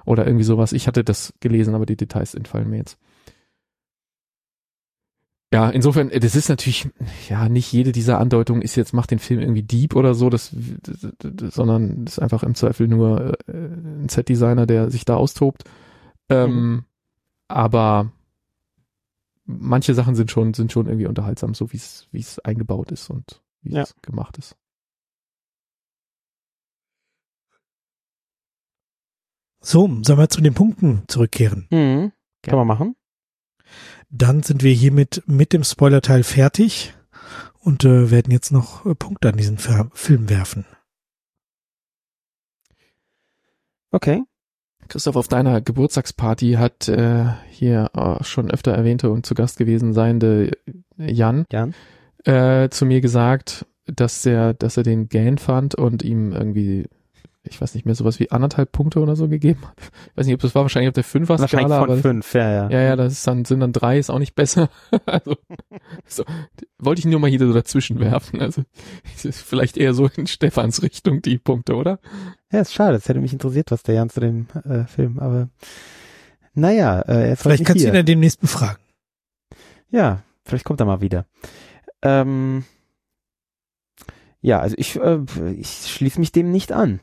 Oder 0.07 0.27
irgendwie 0.27 0.45
sowas. 0.45 0.73
Ich 0.73 0.87
hatte 0.87 1.05
das 1.05 1.35
gelesen, 1.41 1.75
aber 1.75 1.85
die 1.85 1.97
Details 1.97 2.35
entfallen 2.35 2.71
mir 2.71 2.79
jetzt. 2.79 2.99
Ja, 5.53 5.71
insofern, 5.71 6.11
äh, 6.11 6.19
das 6.21 6.35
ist 6.35 6.49
natürlich, 6.49 6.89
ja, 7.29 7.49
nicht 7.49 7.73
jede 7.73 7.93
dieser 7.93 8.19
Andeutungen 8.19 8.63
ist 8.63 8.75
jetzt, 8.77 8.93
macht 8.93 9.11
den 9.11 9.21
Film 9.21 9.41
irgendwie 9.41 9.63
deep 9.63 9.95
oder 9.95 10.15
so, 10.15 10.29
das, 10.29 10.51
das, 10.53 11.55
sondern 11.55 12.05
ist 12.05 12.19
einfach 12.19 12.43
im 12.43 12.55
Zweifel 12.55 12.89
nur 12.89 13.39
äh, 13.49 13.53
ein 13.53 14.09
Set-Designer, 14.09 14.67
der 14.67 14.91
sich 14.91 15.05
da 15.05 15.15
austobt. 15.17 15.65
Ähm, 16.29 16.85
Aber 17.49 18.11
manche 19.45 19.95
Sachen 19.95 20.17
sind 20.17 20.33
schon, 20.33 20.53
sind 20.53 20.73
schon 20.73 20.87
irgendwie 20.87 21.07
unterhaltsam, 21.07 21.55
so 21.55 21.73
wie 21.73 21.77
es, 21.77 22.09
wie 22.11 22.19
es 22.21 22.41
eingebaut 22.41 22.91
ist 22.91 23.09
und 23.09 23.41
wie 23.63 23.75
Ja. 23.75 23.83
es 23.83 23.95
gemacht 24.03 24.39
ist. 24.39 24.57
So, 29.61 29.89
sollen 30.03 30.19
wir 30.19 30.29
zu 30.29 30.41
den 30.41 30.55
Punkten 30.55 31.03
zurückkehren? 31.09 31.67
Mhm. 31.71 32.13
Kann 32.43 32.57
man 32.57 32.67
machen. 32.67 32.97
Dann 34.09 34.43
sind 34.43 34.63
wir 34.63 34.73
hiermit 34.73 35.23
mit 35.27 35.53
dem 35.53 35.65
Spoilerteil 35.65 36.23
fertig 36.23 36.95
und 37.59 37.85
äh, 37.85 38.11
werden 38.11 38.31
jetzt 38.31 38.53
noch 38.53 38.87
äh, 38.87 38.95
Punkte 38.95 39.29
an 39.31 39.37
diesen 39.37 39.59
Fer 39.59 39.91
Film 39.93 40.29
werfen. 40.29 40.65
Okay. 43.91 44.23
Christoph, 44.89 45.17
auf 45.17 45.27
deiner 45.27 45.61
Geburtstagsparty 45.61 46.53
hat 46.53 46.89
äh, 46.89 47.25
hier 47.51 47.91
äh, 47.95 48.23
schon 48.23 48.51
öfter 48.51 48.73
erwähnte 48.73 49.11
und 49.11 49.27
zu 49.27 49.35
Gast 49.35 49.59
gewesen 49.59 49.93
seiende 49.95 50.53
Jan 50.97 51.45
Jan. 51.51 51.75
äh, 52.25 52.69
zu 52.69 52.87
mir 52.87 53.01
gesagt, 53.01 53.67
dass 53.87 54.25
er, 54.27 54.55
dass 54.55 54.77
er 54.77 54.85
den 54.85 55.09
Gan 55.09 55.39
fand 55.39 55.75
und 55.75 56.03
ihm 56.05 56.33
irgendwie, 56.33 56.87
ich 57.49 57.61
weiß 57.61 57.75
nicht 57.75 57.87
mehr, 57.87 57.95
sowas 57.95 58.19
wie 58.21 58.31
anderthalb 58.31 58.73
Punkte 58.73 59.01
oder 59.01 59.17
so 59.17 59.29
gegeben 59.29 59.67
hat. 59.67 59.75
Ich 60.11 60.17
weiß 60.17 60.27
nicht, 60.27 60.35
ob 60.35 60.41
das 60.41 60.55
war 60.55 60.63
wahrscheinlich 60.63 60.89
auf 60.89 60.95
der 60.95 61.05
Wahrscheinlich 61.05 61.29
Fünfer-Skala, 61.29 61.81
von 61.81 61.91
aber 61.91 61.97
fünf, 61.99 62.35
ja, 62.35 62.51
ja. 62.51 62.71
ja, 62.71 62.83
ja, 62.83 62.97
das 62.97 63.15
ist 63.15 63.27
dann, 63.27 63.45
sind 63.45 63.61
dann 63.61 63.73
drei, 63.73 63.99
ist 63.99 64.11
auch 64.11 64.19
nicht 64.19 64.35
besser. 64.35 64.69
also, 65.07 65.37
so, 66.07 66.25
wollte 66.79 67.01
ich 67.01 67.05
nur 67.07 67.21
mal 67.21 67.31
hier 67.31 67.39
so 67.39 67.53
dazwischen 67.53 68.01
werfen. 68.01 68.41
Also, 68.41 68.63
vielleicht 69.15 69.77
eher 69.77 69.95
so 69.95 70.09
in 70.17 70.27
Stefans 70.27 70.83
Richtung 70.83 71.23
die 71.23 71.39
Punkte, 71.39 71.75
oder? 71.75 71.99
Ja, 72.53 72.61
ist 72.61 72.75
schade. 72.75 72.97
Es 72.97 73.09
hätte 73.09 73.21
mich 73.21 73.33
interessiert, 73.33 73.71
was 73.71 73.83
der 73.83 73.97
Jan 73.97 74.11
zu 74.11 74.21
dem 74.21 74.47
äh, 74.65 74.85
Film, 74.85 75.19
aber 75.19 75.49
naja, 76.55 77.01
äh, 77.01 77.31
er 77.31 77.37
Vielleicht 77.37 77.65
kannst 77.65 77.83
du 77.83 77.87
nicht 77.87 77.89
ihn 77.89 77.93
hier. 77.93 78.01
ja 78.01 78.03
demnächst 78.03 78.41
befragen. 78.41 78.83
Ja, 79.91 80.23
vielleicht 80.45 80.65
kommt 80.65 80.81
er 80.81 80.87
mal 80.87 81.01
wieder. 81.01 81.27
Ähm, 82.03 82.65
ja, 84.47 84.61
also 84.61 84.77
ich, 84.79 84.95
äh, 85.01 85.19
ich 85.59 85.91
schließe 85.91 86.21
mich 86.21 86.31
dem 86.31 86.53
nicht 86.53 86.71
an. 86.71 87.01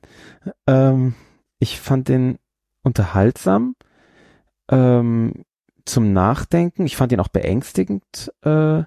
Ähm, 0.66 1.14
ich 1.60 1.78
fand 1.78 2.08
den 2.08 2.40
unterhaltsam, 2.84 3.76
ähm, 4.72 5.44
zum 5.84 6.14
Nachdenken. 6.14 6.86
Ich 6.86 6.96
fand 6.96 7.12
ihn 7.12 7.20
auch 7.20 7.28
beängstigend, 7.28 8.32
äh, 8.44 8.84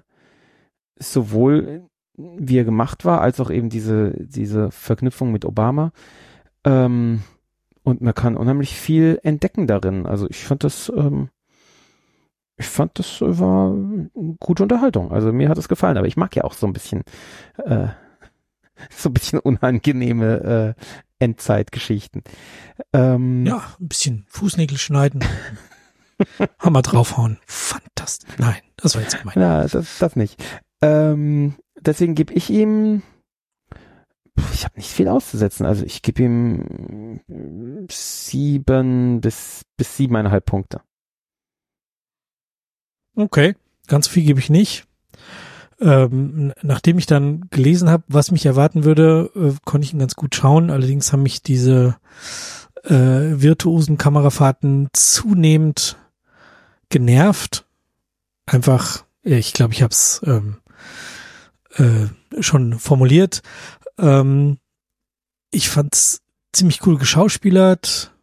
sowohl 0.97 1.87
wie 2.17 2.57
er 2.57 2.63
gemacht 2.63 3.05
war, 3.05 3.21
als 3.21 3.39
auch 3.39 3.51
eben 3.51 3.69
diese, 3.69 4.15
diese 4.17 4.71
Verknüpfung 4.71 5.31
mit 5.31 5.45
Obama. 5.45 5.91
Ähm, 6.63 7.21
und 7.83 8.01
man 8.01 8.15
kann 8.15 8.35
unheimlich 8.35 8.73
viel 8.73 9.19
entdecken 9.21 9.67
darin. 9.67 10.07
Also 10.07 10.27
ich 10.31 10.43
fand 10.43 10.63
das, 10.63 10.91
ähm, 10.97 11.29
ich 12.55 12.65
fand 12.65 12.97
das 12.97 13.21
war 13.21 13.75
gute 14.39 14.63
Unterhaltung. 14.63 15.11
Also 15.11 15.31
mir 15.31 15.47
hat 15.47 15.59
es 15.59 15.69
gefallen, 15.69 15.97
aber 15.97 16.07
ich 16.07 16.17
mag 16.17 16.35
ja 16.35 16.43
auch 16.43 16.53
so 16.53 16.65
ein 16.65 16.73
bisschen, 16.73 17.03
äh, 17.63 17.89
so 18.89 19.09
ein 19.09 19.13
bisschen 19.13 19.39
unangenehme 19.39 20.75
äh, 20.77 20.81
Endzeitgeschichten. 21.19 22.23
Ähm, 22.93 23.45
Ja, 23.45 23.63
ein 23.79 23.87
bisschen 23.87 24.25
Fußnägel 24.29 24.77
schneiden. 24.77 25.23
Hammer 26.59 26.81
draufhauen. 26.81 27.37
Fantastisch. 27.45 28.29
Nein, 28.37 28.57
das 28.77 28.95
war 28.95 29.01
jetzt 29.01 29.19
gemein. 29.19 29.35
Ja, 29.39 29.67
das, 29.67 29.97
das 29.99 30.15
nicht. 30.15 30.43
Ähm, 30.81 31.55
deswegen 31.79 32.15
gebe 32.15 32.33
ich 32.33 32.49
ihm, 32.49 33.01
ich 34.53 34.63
habe 34.65 34.75
nicht 34.77 34.89
viel 34.91 35.07
auszusetzen. 35.07 35.65
Also 35.65 35.85
ich 35.85 36.01
gebe 36.01 36.23
ihm 36.23 37.19
sieben 37.89 39.21
bis 39.21 39.61
bis 39.77 39.97
siebeneinhalb 39.97 40.45
Punkte. 40.45 40.81
Okay, 43.15 43.55
ganz 43.87 44.07
viel 44.07 44.23
gebe 44.23 44.39
ich 44.39 44.49
nicht. 44.49 44.86
Ähm, 45.79 46.53
nachdem 46.63 46.97
ich 46.97 47.05
dann 47.05 47.49
gelesen 47.51 47.89
habe, 47.89 48.03
was 48.07 48.31
mich 48.31 48.45
erwarten 48.45 48.83
würde, 48.83 49.29
äh, 49.35 49.53
konnte 49.63 49.85
ich 49.85 49.93
ihn 49.93 49.99
ganz 49.99 50.15
gut 50.15 50.35
schauen. 50.35 50.71
Allerdings 50.71 51.13
haben 51.13 51.23
mich 51.23 51.43
diese 51.43 51.97
äh, 52.83 52.91
virtuosen 52.93 53.97
Kamerafahrten 53.97 54.89
zunehmend 54.93 55.97
genervt. 56.89 57.65
Einfach, 58.45 59.05
ich 59.21 59.53
glaube, 59.53 59.73
ich 59.73 59.83
habe 59.83 59.91
es 59.91 60.21
ähm, 60.25 60.57
äh, 61.75 62.41
schon 62.41 62.79
formuliert. 62.79 63.41
Ähm, 63.99 64.57
ich 65.51 65.69
fand's 65.69 66.21
ziemlich 66.53 66.85
cool 66.87 66.97
geschauspielert 66.97 68.13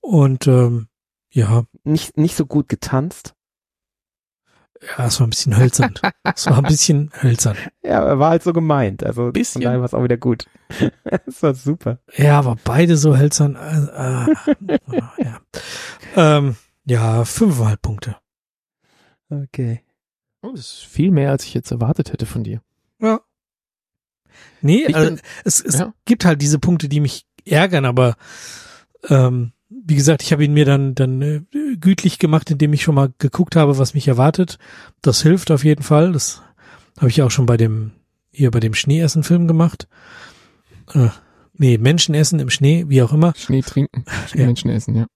und 0.00 0.46
ähm, 0.46 0.88
ja, 1.30 1.64
Nicht 1.82 2.16
nicht 2.16 2.36
so 2.36 2.46
gut 2.46 2.68
getanzt. 2.68 3.34
Ja, 4.98 5.06
es 5.06 5.20
war 5.20 5.26
ein 5.26 5.30
bisschen 5.30 5.56
hölzern. 5.56 5.94
Es 6.36 6.46
war 6.46 6.58
ein 6.58 6.64
bisschen 6.64 7.10
hölzern. 7.22 7.56
Ja, 7.82 8.04
er 8.04 8.18
war 8.18 8.30
halt 8.30 8.42
so 8.42 8.52
gemeint. 8.52 9.04
Also 9.04 9.30
Bisschen. 9.30 9.60
von 9.60 9.62
daher 9.62 9.78
war 9.78 9.86
es 9.86 9.94
auch 9.94 10.02
wieder 10.02 10.16
gut. 10.16 10.46
das 11.04 11.42
war 11.42 11.54
super. 11.54 11.98
Ja, 12.16 12.38
aber 12.38 12.56
beide 12.64 12.96
so 12.96 13.16
hölzern. 13.16 13.56
Äh, 13.56 14.26
äh, 14.72 14.78
ja. 15.18 15.40
Ähm, 16.16 16.56
ja, 16.84 17.24
fünfeinhalb 17.24 17.82
Punkte. 17.82 18.16
Okay. 19.30 19.82
Oh, 20.42 20.50
das 20.52 20.60
ist 20.60 20.84
viel 20.84 21.10
mehr, 21.10 21.30
als 21.30 21.44
ich 21.44 21.54
jetzt 21.54 21.70
erwartet 21.70 22.12
hätte 22.12 22.26
von 22.26 22.44
dir. 22.44 22.60
Ja. 23.00 23.20
Nee, 24.60 24.86
also, 24.92 25.10
bin- 25.10 25.20
es, 25.44 25.60
es 25.60 25.78
ja. 25.78 25.94
gibt 26.04 26.24
halt 26.24 26.42
diese 26.42 26.58
Punkte, 26.58 26.88
die 26.88 27.00
mich 27.00 27.26
ärgern, 27.46 27.84
aber 27.84 28.16
ähm, 29.08 29.52
wie 29.84 29.94
gesagt, 29.96 30.22
ich 30.22 30.32
habe 30.32 30.44
ihn 30.44 30.54
mir 30.54 30.64
dann 30.64 30.94
dann 30.94 31.22
äh, 31.22 31.42
gütlich 31.76 32.18
gemacht, 32.18 32.50
indem 32.50 32.72
ich 32.72 32.82
schon 32.82 32.94
mal 32.94 33.12
geguckt 33.18 33.56
habe, 33.56 33.78
was 33.78 33.94
mich 33.94 34.08
erwartet. 34.08 34.58
Das 35.02 35.22
hilft 35.22 35.50
auf 35.50 35.64
jeden 35.64 35.82
Fall. 35.82 36.12
Das 36.12 36.42
habe 36.98 37.08
ich 37.08 37.22
auch 37.22 37.30
schon 37.30 37.46
bei 37.46 37.56
dem 37.56 37.92
hier 38.30 38.50
bei 38.50 38.60
dem 38.60 38.74
Schneeessen-Film 38.74 39.46
gemacht. 39.46 39.88
Äh, 40.92 41.08
nee, 41.52 41.78
Menschenessen 41.78 42.40
im 42.40 42.50
Schnee, 42.50 42.84
wie 42.88 43.02
auch 43.02 43.12
immer. 43.12 43.32
Schnee 43.36 43.62
trinken, 43.62 44.04
Ja. 44.34 44.46
Menschen 44.46 44.70
essen, 44.70 44.96
ja. 44.96 45.06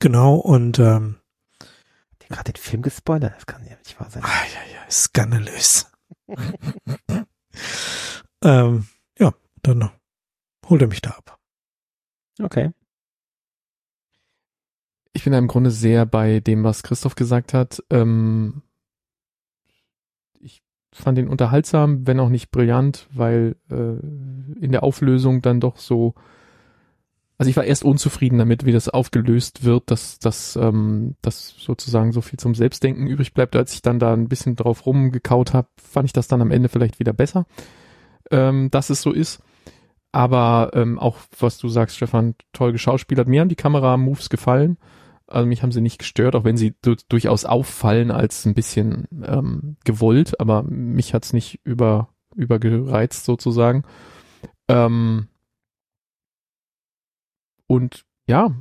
Genau 0.00 0.36
und 0.36 0.78
ähm, 0.78 1.16
Hat 1.60 2.22
ihr 2.22 2.28
gerade 2.28 2.52
den 2.52 2.60
Film 2.60 2.82
gespoilert? 2.82 3.34
Das 3.36 3.46
kann 3.46 3.64
ja 3.64 3.76
nicht 3.78 3.98
wahr 3.98 4.10
sein. 4.10 4.22
Ah, 4.24 4.28
ja, 4.28 4.74
ja, 4.74 4.90
skandalös. 4.90 5.90
ähm, 8.42 8.86
ja, 9.18 9.32
dann 9.62 9.90
holt 10.68 10.82
er 10.82 10.88
mich 10.88 11.00
da 11.00 11.10
ab. 11.10 11.38
Okay. 12.40 12.70
Ich 15.12 15.24
bin 15.24 15.32
da 15.32 15.38
im 15.38 15.48
Grunde 15.48 15.70
sehr 15.70 16.06
bei 16.06 16.40
dem, 16.40 16.62
was 16.64 16.82
Christoph 16.82 17.16
gesagt 17.16 17.52
hat. 17.52 17.82
Ähm, 17.90 18.62
ich 20.40 20.62
fand 20.92 21.18
ihn 21.18 21.28
unterhaltsam, 21.28 22.06
wenn 22.06 22.20
auch 22.20 22.28
nicht 22.28 22.50
brillant, 22.50 23.08
weil 23.12 23.56
äh, 23.70 24.64
in 24.64 24.72
der 24.72 24.82
Auflösung 24.82 25.42
dann 25.42 25.60
doch 25.60 25.76
so. 25.76 26.14
Also 27.38 27.48
ich 27.48 27.56
war 27.56 27.64
erst 27.64 27.84
unzufrieden 27.84 28.38
damit, 28.38 28.66
wie 28.66 28.72
das 28.72 28.90
aufgelöst 28.90 29.64
wird, 29.64 29.90
dass, 29.90 30.18
dass, 30.18 30.56
ähm, 30.56 31.16
dass 31.22 31.54
sozusagen 31.56 32.12
so 32.12 32.20
viel 32.20 32.38
zum 32.38 32.54
Selbstdenken 32.54 33.06
übrig 33.06 33.32
bleibt. 33.32 33.56
Als 33.56 33.72
ich 33.72 33.80
dann 33.80 33.98
da 33.98 34.12
ein 34.12 34.28
bisschen 34.28 34.56
drauf 34.56 34.84
rumgekaut 34.84 35.54
habe, 35.54 35.68
fand 35.82 36.04
ich 36.04 36.12
das 36.12 36.28
dann 36.28 36.42
am 36.42 36.50
Ende 36.50 36.68
vielleicht 36.68 37.00
wieder 37.00 37.14
besser, 37.14 37.46
ähm, 38.30 38.70
dass 38.70 38.90
es 38.90 39.00
so 39.00 39.10
ist. 39.10 39.42
Aber 40.12 40.72
ähm, 40.74 40.98
auch, 40.98 41.18
was 41.38 41.58
du 41.58 41.68
sagst, 41.68 41.96
Stefan, 41.96 42.34
toll 42.52 42.72
geschauspielert. 42.72 43.28
Mir 43.28 43.40
haben 43.40 43.48
die 43.48 43.56
Kamera-Moves 43.56 44.28
gefallen. 44.28 44.76
Also 45.30 45.46
mich 45.46 45.62
haben 45.62 45.72
sie 45.72 45.80
nicht 45.80 45.98
gestört, 45.98 46.34
auch 46.36 46.44
wenn 46.44 46.56
sie 46.56 46.74
du 46.82 46.96
durchaus 47.08 47.44
auffallen 47.44 48.10
als 48.10 48.44
ein 48.46 48.54
bisschen 48.54 49.06
ähm, 49.24 49.76
gewollt, 49.84 50.40
aber 50.40 50.62
mich 50.64 51.14
hat's 51.14 51.32
nicht 51.32 51.60
über 51.64 52.08
übergereizt 52.36 53.24
sozusagen. 53.24 53.82
Ähm, 54.68 55.28
und 57.66 58.04
ja, 58.28 58.52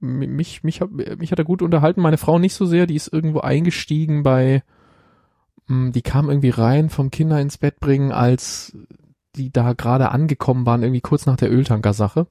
mi- 0.00 0.26
mich 0.26 0.62
mich 0.62 0.80
hat 0.80 0.90
mich 0.90 1.32
hat 1.32 1.38
er 1.38 1.44
gut 1.44 1.62
unterhalten. 1.62 2.00
Meine 2.00 2.18
Frau 2.18 2.38
nicht 2.38 2.54
so 2.54 2.66
sehr, 2.66 2.86
die 2.86 2.96
ist 2.96 3.12
irgendwo 3.12 3.40
eingestiegen 3.40 4.22
bei, 4.22 4.62
mh, 5.66 5.90
die 5.90 6.02
kam 6.02 6.28
irgendwie 6.28 6.50
rein 6.50 6.90
vom 6.90 7.10
Kinder 7.10 7.40
ins 7.40 7.58
Bett 7.58 7.80
bringen, 7.80 8.12
als 8.12 8.76
die 9.36 9.50
da 9.50 9.72
gerade 9.72 10.10
angekommen 10.10 10.66
waren, 10.66 10.82
irgendwie 10.82 11.00
kurz 11.00 11.26
nach 11.26 11.36
der 11.36 11.50
Öltanker-Sache. 11.50 12.26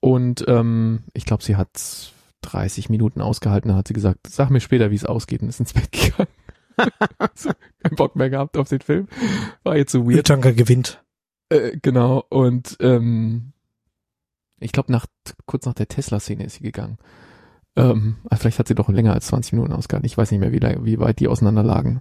Und 0.00 0.44
ähm, 0.48 1.04
ich 1.12 1.24
glaube, 1.26 1.42
sie 1.44 1.56
hat 1.56 2.12
30 2.44 2.90
Minuten 2.90 3.20
ausgehalten, 3.20 3.68
dann 3.68 3.78
hat 3.78 3.88
sie 3.88 3.94
gesagt, 3.94 4.26
sag 4.28 4.50
mir 4.50 4.60
später, 4.60 4.90
wie 4.90 4.96
es 4.96 5.04
ausgeht 5.04 5.42
und 5.42 5.48
ist 5.48 5.60
ins 5.60 5.72
Bett 5.72 5.90
gegangen. 5.92 6.28
kein 7.82 7.96
Bock 7.96 8.16
mehr 8.16 8.30
gehabt 8.30 8.56
auf 8.56 8.68
den 8.68 8.80
Film. 8.80 9.08
War 9.62 9.76
jetzt 9.76 9.92
so 9.92 10.04
weird. 10.06 10.18
Öltanker 10.18 10.52
gewinnt. 10.52 11.02
Äh, 11.48 11.78
genau. 11.80 12.24
Und 12.28 12.76
ähm, 12.80 13.52
ich 14.58 14.72
glaube, 14.72 14.92
nach 14.92 15.06
kurz 15.46 15.66
nach 15.66 15.74
der 15.74 15.88
Tesla-Szene 15.88 16.44
ist 16.44 16.54
sie 16.54 16.64
gegangen. 16.64 16.98
Ähm, 17.76 18.16
also 18.28 18.42
vielleicht 18.42 18.58
hat 18.58 18.68
sie 18.68 18.74
doch 18.74 18.88
länger 18.88 19.12
als 19.12 19.26
20 19.26 19.52
Minuten 19.52 19.72
ausgehalten. 19.72 20.06
Ich 20.06 20.16
weiß 20.16 20.30
nicht 20.30 20.40
mehr, 20.40 20.52
wie, 20.52 20.60
wie 20.84 20.98
weit 21.00 21.20
die 21.20 21.28
auseinander 21.28 21.62
lagen. 21.62 22.00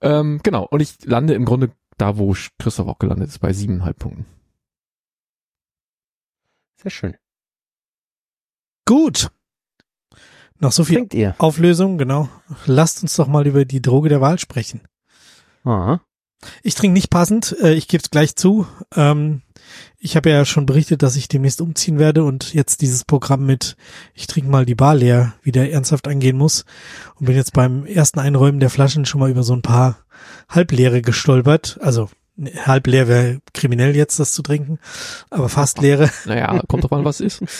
Ähm, 0.00 0.40
genau. 0.42 0.66
Und 0.66 0.80
ich 0.80 1.04
lande 1.04 1.34
im 1.34 1.44
Grunde 1.44 1.70
da, 1.98 2.18
wo 2.18 2.34
Christoph 2.58 2.88
auch 2.88 2.98
gelandet 2.98 3.28
ist, 3.28 3.38
bei 3.38 3.52
siebeneinhalb 3.52 3.98
Punkten. 3.98 4.26
Sehr 6.76 6.90
schön. 6.90 7.16
Gut. 8.84 9.30
Noch 10.58 10.72
so 10.72 10.84
viel? 10.84 11.06
Auflösung, 11.38 11.98
genau. 11.98 12.28
Lasst 12.66 13.02
uns 13.02 13.16
doch 13.16 13.28
mal 13.28 13.46
über 13.46 13.64
die 13.64 13.82
Droge 13.82 14.08
der 14.08 14.20
Wahl 14.20 14.38
sprechen. 14.38 14.82
Ah. 15.64 16.00
Ich 16.62 16.74
trinke 16.74 16.94
nicht 16.94 17.10
passend, 17.10 17.56
äh, 17.62 17.74
ich 17.74 17.88
gebe 17.88 18.02
es 18.02 18.10
gleich 18.10 18.36
zu. 18.36 18.66
Ähm, 18.94 19.42
ich 19.98 20.16
habe 20.16 20.30
ja 20.30 20.44
schon 20.44 20.66
berichtet, 20.66 21.02
dass 21.02 21.16
ich 21.16 21.28
demnächst 21.28 21.60
umziehen 21.60 21.98
werde 21.98 22.24
und 22.24 22.54
jetzt 22.54 22.82
dieses 22.82 23.04
Programm 23.04 23.46
mit 23.46 23.76
ich 24.14 24.26
trinke 24.26 24.50
mal 24.50 24.64
die 24.64 24.74
Bar 24.74 24.94
leer 24.94 25.34
wieder 25.42 25.68
ernsthaft 25.68 26.06
angehen 26.06 26.36
muss 26.36 26.64
und 27.16 27.26
bin 27.26 27.34
jetzt 27.34 27.52
beim 27.52 27.86
ersten 27.86 28.20
Einräumen 28.20 28.60
der 28.60 28.70
Flaschen 28.70 29.06
schon 29.06 29.20
mal 29.20 29.30
über 29.30 29.42
so 29.42 29.54
ein 29.54 29.62
paar 29.62 29.98
halbleere 30.48 31.02
gestolpert. 31.02 31.78
Also 31.80 32.08
halb 32.66 32.86
leer 32.86 33.08
wäre 33.08 33.40
kriminell 33.54 33.96
jetzt 33.96 34.18
das 34.20 34.32
zu 34.32 34.42
trinken, 34.42 34.78
aber 35.30 35.48
fast 35.48 35.80
leere. 35.80 36.10
Naja, 36.26 36.60
kommt 36.68 36.84
doch 36.84 36.90
mal, 36.90 37.04
was 37.04 37.20
ist. 37.20 37.42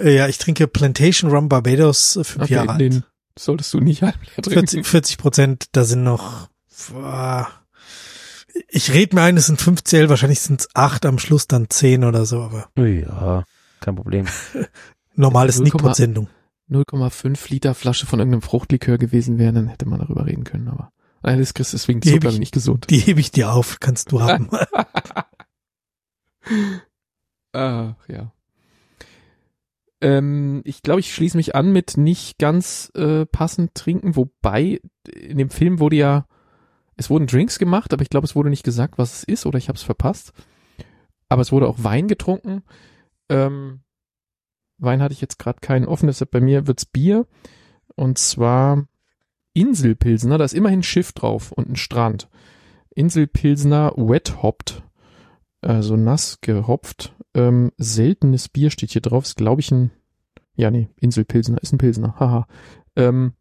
Äh, 0.00 0.16
ja, 0.16 0.26
ich 0.26 0.38
trinke 0.38 0.66
Plantation 0.66 1.30
Rum 1.30 1.48
Barbados, 1.48 2.16
äh, 2.16 2.24
fünf 2.24 2.44
Okay, 2.46 2.54
Jahre 2.54 2.70
alt. 2.70 2.80
den 2.80 3.04
solltest 3.38 3.72
du 3.74 3.78
nicht 3.78 4.02
halb 4.02 4.16
leer 4.24 4.42
trinken. 4.42 4.66
40, 4.66 4.84
40 4.86 5.18
Prozent, 5.18 5.66
da 5.70 5.84
sind 5.84 6.02
noch, 6.02 6.48
boah, 6.90 7.46
ich 8.68 8.92
rede 8.92 9.14
mir 9.14 9.22
ein, 9.22 9.36
es 9.36 9.46
sind 9.46 9.60
15, 9.60 10.08
wahrscheinlich 10.08 10.40
sind 10.40 10.62
es 10.62 10.68
8, 10.74 11.06
am 11.06 11.20
Schluss 11.20 11.46
dann 11.46 11.70
10 11.70 12.02
oder 12.02 12.26
so, 12.26 12.42
aber 12.42 12.68
Ja, 12.76 13.44
kein 13.78 13.94
Problem. 13.94 14.26
normale 15.14 15.52
0,8. 15.52 15.56
Sneakpot-Sendung. 15.58 16.28
0,5 16.70 17.50
Liter 17.50 17.74
Flasche 17.74 18.06
von 18.06 18.18
irgendeinem 18.18 18.42
Fruchtlikör 18.42 18.98
gewesen 18.98 19.38
wären, 19.38 19.54
dann 19.54 19.68
hätte 19.68 19.86
man 19.88 20.00
darüber 20.00 20.26
reden 20.26 20.42
können, 20.42 20.66
aber 20.68 20.90
nein, 21.24 21.38
das 21.38 21.50
ist 21.50 21.72
deswegen 21.72 22.00
Die 22.00 22.10
ich- 22.16 22.24
ich, 22.24 22.38
nicht 22.38 22.52
gesund. 22.54 22.86
Die 22.90 22.98
hebe 22.98 23.18
ich 23.20 23.30
dir 23.32 23.52
auf, 23.52 23.80
kannst 23.80 24.12
du 24.12 24.20
haben. 24.20 24.48
Ach, 27.52 27.94
ja. 28.08 28.32
Ähm, 30.00 30.62
ich 30.64 30.82
glaube, 30.82 31.00
ich 31.00 31.14
schließe 31.14 31.36
mich 31.36 31.54
an 31.54 31.72
mit 31.72 31.96
nicht 31.96 32.38
ganz 32.38 32.90
äh, 32.94 33.26
passend 33.26 33.74
trinken, 33.74 34.16
wobei 34.16 34.80
in 35.14 35.38
dem 35.38 35.50
Film 35.50 35.78
wurde 35.78 35.96
ja, 35.96 36.26
es 36.96 37.10
wurden 37.10 37.26
Drinks 37.26 37.58
gemacht, 37.58 37.92
aber 37.92 38.02
ich 38.02 38.10
glaube, 38.10 38.26
es 38.26 38.34
wurde 38.34 38.50
nicht 38.50 38.64
gesagt, 38.64 38.98
was 38.98 39.14
es 39.18 39.24
ist 39.24 39.46
oder 39.46 39.58
ich 39.58 39.68
habe 39.68 39.76
es 39.76 39.82
verpasst. 39.82 40.32
Aber 41.28 41.42
es 41.42 41.52
wurde 41.52 41.68
auch 41.68 41.82
Wein 41.82 42.06
getrunken. 42.08 42.62
Ähm, 43.28 43.80
Wein 44.78 45.00
hatte 45.00 45.14
ich 45.14 45.20
jetzt 45.20 45.38
gerade 45.38 45.60
keinen 45.60 45.86
offen, 45.86 46.06
deshalb 46.08 46.30
bei 46.30 46.40
mir 46.40 46.66
wird's 46.66 46.84
Bier. 46.84 47.26
Und 47.96 48.18
zwar 48.18 48.86
Inselpilsner, 49.54 50.36
da 50.36 50.44
ist 50.44 50.54
immerhin 50.54 50.80
ein 50.80 50.84
Schiff 50.84 51.12
drauf 51.12 51.52
und 51.52 51.70
ein 51.70 51.76
Strand. 51.76 52.28
Inselpilsner 52.94 53.92
Wet 53.96 54.42
Hopped, 54.42 54.82
also 55.60 55.96
nass 55.96 56.40
gehopft. 56.40 57.14
Ähm, 57.34 57.72
seltenes 57.76 58.48
Bier 58.48 58.70
steht 58.70 58.90
hier 58.90 59.00
drauf, 59.00 59.24
ist 59.24 59.36
glaube 59.36 59.60
ich 59.60 59.70
ein, 59.72 59.90
ja 60.56 60.70
nee, 60.70 60.88
Inselpilsner, 61.00 61.62
ist 61.62 61.72
ein 61.72 61.78
Pilsner, 61.78 62.14
haha. 62.18 62.46
Ähm, 62.96 63.32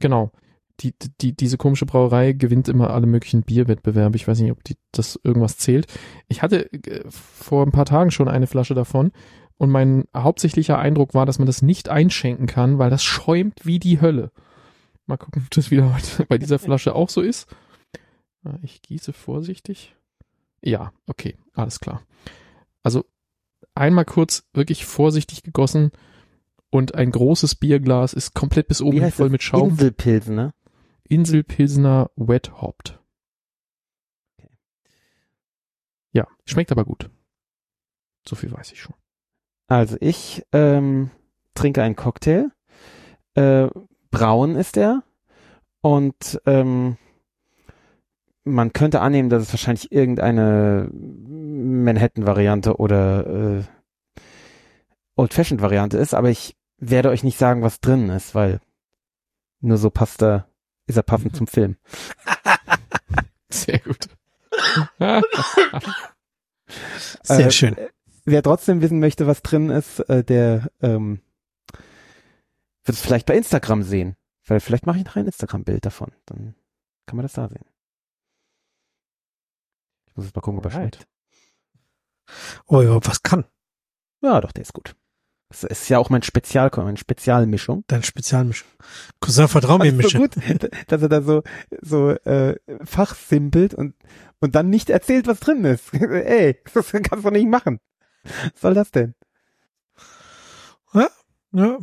genau. 0.00 0.32
Die, 0.80 0.94
die, 1.20 1.34
diese 1.34 1.56
komische 1.56 1.86
Brauerei 1.86 2.32
gewinnt 2.32 2.68
immer 2.68 2.90
alle 2.90 3.08
möglichen 3.08 3.42
Bierwettbewerbe. 3.42 4.14
Ich 4.14 4.28
weiß 4.28 4.38
nicht, 4.38 4.52
ob 4.52 4.62
die, 4.62 4.76
das 4.92 5.18
irgendwas 5.24 5.58
zählt. 5.58 5.86
Ich 6.28 6.40
hatte 6.40 6.72
äh, 6.72 7.02
vor 7.08 7.66
ein 7.66 7.72
paar 7.72 7.84
Tagen 7.84 8.12
schon 8.12 8.28
eine 8.28 8.46
Flasche 8.46 8.74
davon 8.74 9.10
und 9.56 9.70
mein 9.70 10.04
hauptsächlicher 10.16 10.78
Eindruck 10.78 11.14
war, 11.14 11.26
dass 11.26 11.40
man 11.40 11.46
das 11.46 11.62
nicht 11.62 11.88
einschenken 11.88 12.46
kann, 12.46 12.78
weil 12.78 12.90
das 12.90 13.02
schäumt 13.02 13.66
wie 13.66 13.80
die 13.80 14.00
Hölle. 14.00 14.30
Mal 15.08 15.16
gucken, 15.16 15.42
ob 15.44 15.50
das 15.50 15.72
wieder 15.72 15.92
heute 15.92 16.24
bei 16.28 16.38
dieser 16.38 16.60
Flasche 16.60 16.94
auch 16.94 17.08
so 17.08 17.20
ist. 17.20 17.48
Ich 18.62 18.82
gieße 18.82 19.12
vorsichtig. 19.12 19.96
Ja, 20.62 20.92
okay, 21.06 21.36
alles 21.54 21.80
klar. 21.80 22.02
Also 22.82 23.04
einmal 23.74 24.04
kurz 24.04 24.48
wirklich 24.52 24.84
vorsichtig 24.84 25.42
gegossen 25.42 25.90
und 26.70 26.94
ein 26.94 27.10
großes 27.10 27.56
Bierglas 27.56 28.12
ist 28.12 28.34
komplett 28.34 28.68
bis 28.68 28.80
oben 28.80 29.10
voll 29.10 29.30
mit 29.30 29.42
Schaum. 29.42 29.70
Inselpilsner. 29.70 30.54
Inselpilsner 31.04 32.10
Wet 32.16 32.60
Hopped. 32.60 33.00
Okay. 34.38 34.50
Ja, 36.12 36.28
schmeckt 36.44 36.70
aber 36.70 36.84
gut. 36.84 37.10
So 38.26 38.36
viel 38.36 38.52
weiß 38.52 38.72
ich 38.72 38.80
schon. 38.80 38.94
Also 39.66 39.96
ich 40.00 40.44
ähm, 40.52 41.10
trinke 41.54 41.82
einen 41.82 41.96
Cocktail. 41.96 42.50
Äh, 43.34 43.68
braun 44.10 44.56
ist 44.56 44.76
er. 44.76 45.02
Und 45.80 46.40
ähm, 46.46 46.96
man 48.44 48.72
könnte 48.72 49.00
annehmen, 49.00 49.28
dass 49.28 49.42
es 49.42 49.52
wahrscheinlich 49.52 49.92
irgendeine 49.92 50.88
Manhattan-Variante 50.92 52.76
oder 52.76 53.58
äh, 53.58 53.62
Old-Fashioned-Variante 55.16 55.98
ist, 55.98 56.14
aber 56.14 56.30
ich 56.30 56.56
werde 56.78 57.10
euch 57.10 57.24
nicht 57.24 57.38
sagen, 57.38 57.62
was 57.62 57.80
drin 57.80 58.08
ist, 58.08 58.34
weil 58.34 58.60
nur 59.60 59.76
so 59.76 59.90
passt 59.90 60.22
er, 60.22 60.46
ist 60.86 60.96
er 60.96 61.02
passend 61.02 61.36
zum 61.36 61.46
Film. 61.46 61.76
Sehr 63.50 63.80
gut. 63.80 64.08
Sehr 67.22 67.46
Äh, 67.46 67.50
schön. 67.50 67.76
Wer 68.24 68.42
trotzdem 68.42 68.80
wissen 68.82 69.00
möchte, 69.00 69.26
was 69.26 69.42
drin 69.42 69.70
ist, 69.70 70.00
äh, 70.08 70.22
der 70.22 70.70
ähm, 70.82 71.20
wird 72.88 72.96
es 72.96 73.04
vielleicht 73.04 73.26
bei 73.26 73.36
Instagram 73.36 73.82
sehen. 73.82 74.16
Weil 74.46 74.60
vielleicht 74.60 74.86
mache 74.86 74.98
ich 74.98 75.04
nachher 75.04 75.20
ein 75.20 75.26
Instagram-Bild 75.26 75.84
davon. 75.84 76.10
Dann 76.26 76.54
kann 77.06 77.16
man 77.16 77.24
das 77.24 77.34
da 77.34 77.48
sehen. 77.48 77.64
Ich 80.06 80.16
muss 80.16 80.24
jetzt 80.24 80.34
mal 80.34 80.40
gucken, 80.40 80.58
ob 80.58 80.64
er 80.64 80.70
schmeckt. 80.70 81.06
Oh, 82.66 82.80
ja, 82.80 82.98
was 83.06 83.22
kann? 83.22 83.44
Ja, 84.22 84.40
doch, 84.40 84.52
der 84.52 84.62
ist 84.62 84.72
gut. 84.72 84.96
Das 85.50 85.64
ist 85.64 85.88
ja 85.88 85.98
auch 85.98 86.10
mein 86.10 86.22
Spezial, 86.22 86.70
meine 86.76 86.98
Spezialmischung. 86.98 87.84
Deine 87.86 88.02
Spezialmischung. 88.02 88.68
Cousin, 89.20 89.48
vertrau 89.48 89.78
mir, 89.78 89.92
Mische. 89.92 90.10
so 90.10 90.18
gut, 90.18 90.36
dass 90.88 91.02
er 91.02 91.08
da 91.08 91.22
so, 91.22 91.42
so 91.80 92.10
äh, 92.10 92.56
fachsimpelt 92.84 93.72
und, 93.72 93.94
und 94.40 94.54
dann 94.54 94.68
nicht 94.68 94.90
erzählt, 94.90 95.26
was 95.26 95.40
drin 95.40 95.64
ist. 95.64 95.92
Ey, 95.94 96.60
das 96.74 96.92
kannst 96.92 97.24
du 97.24 97.30
nicht 97.30 97.48
machen. 97.48 97.80
Was 98.24 98.60
soll 98.60 98.74
das 98.74 98.90
denn? 98.90 99.14
Ja. 101.52 101.78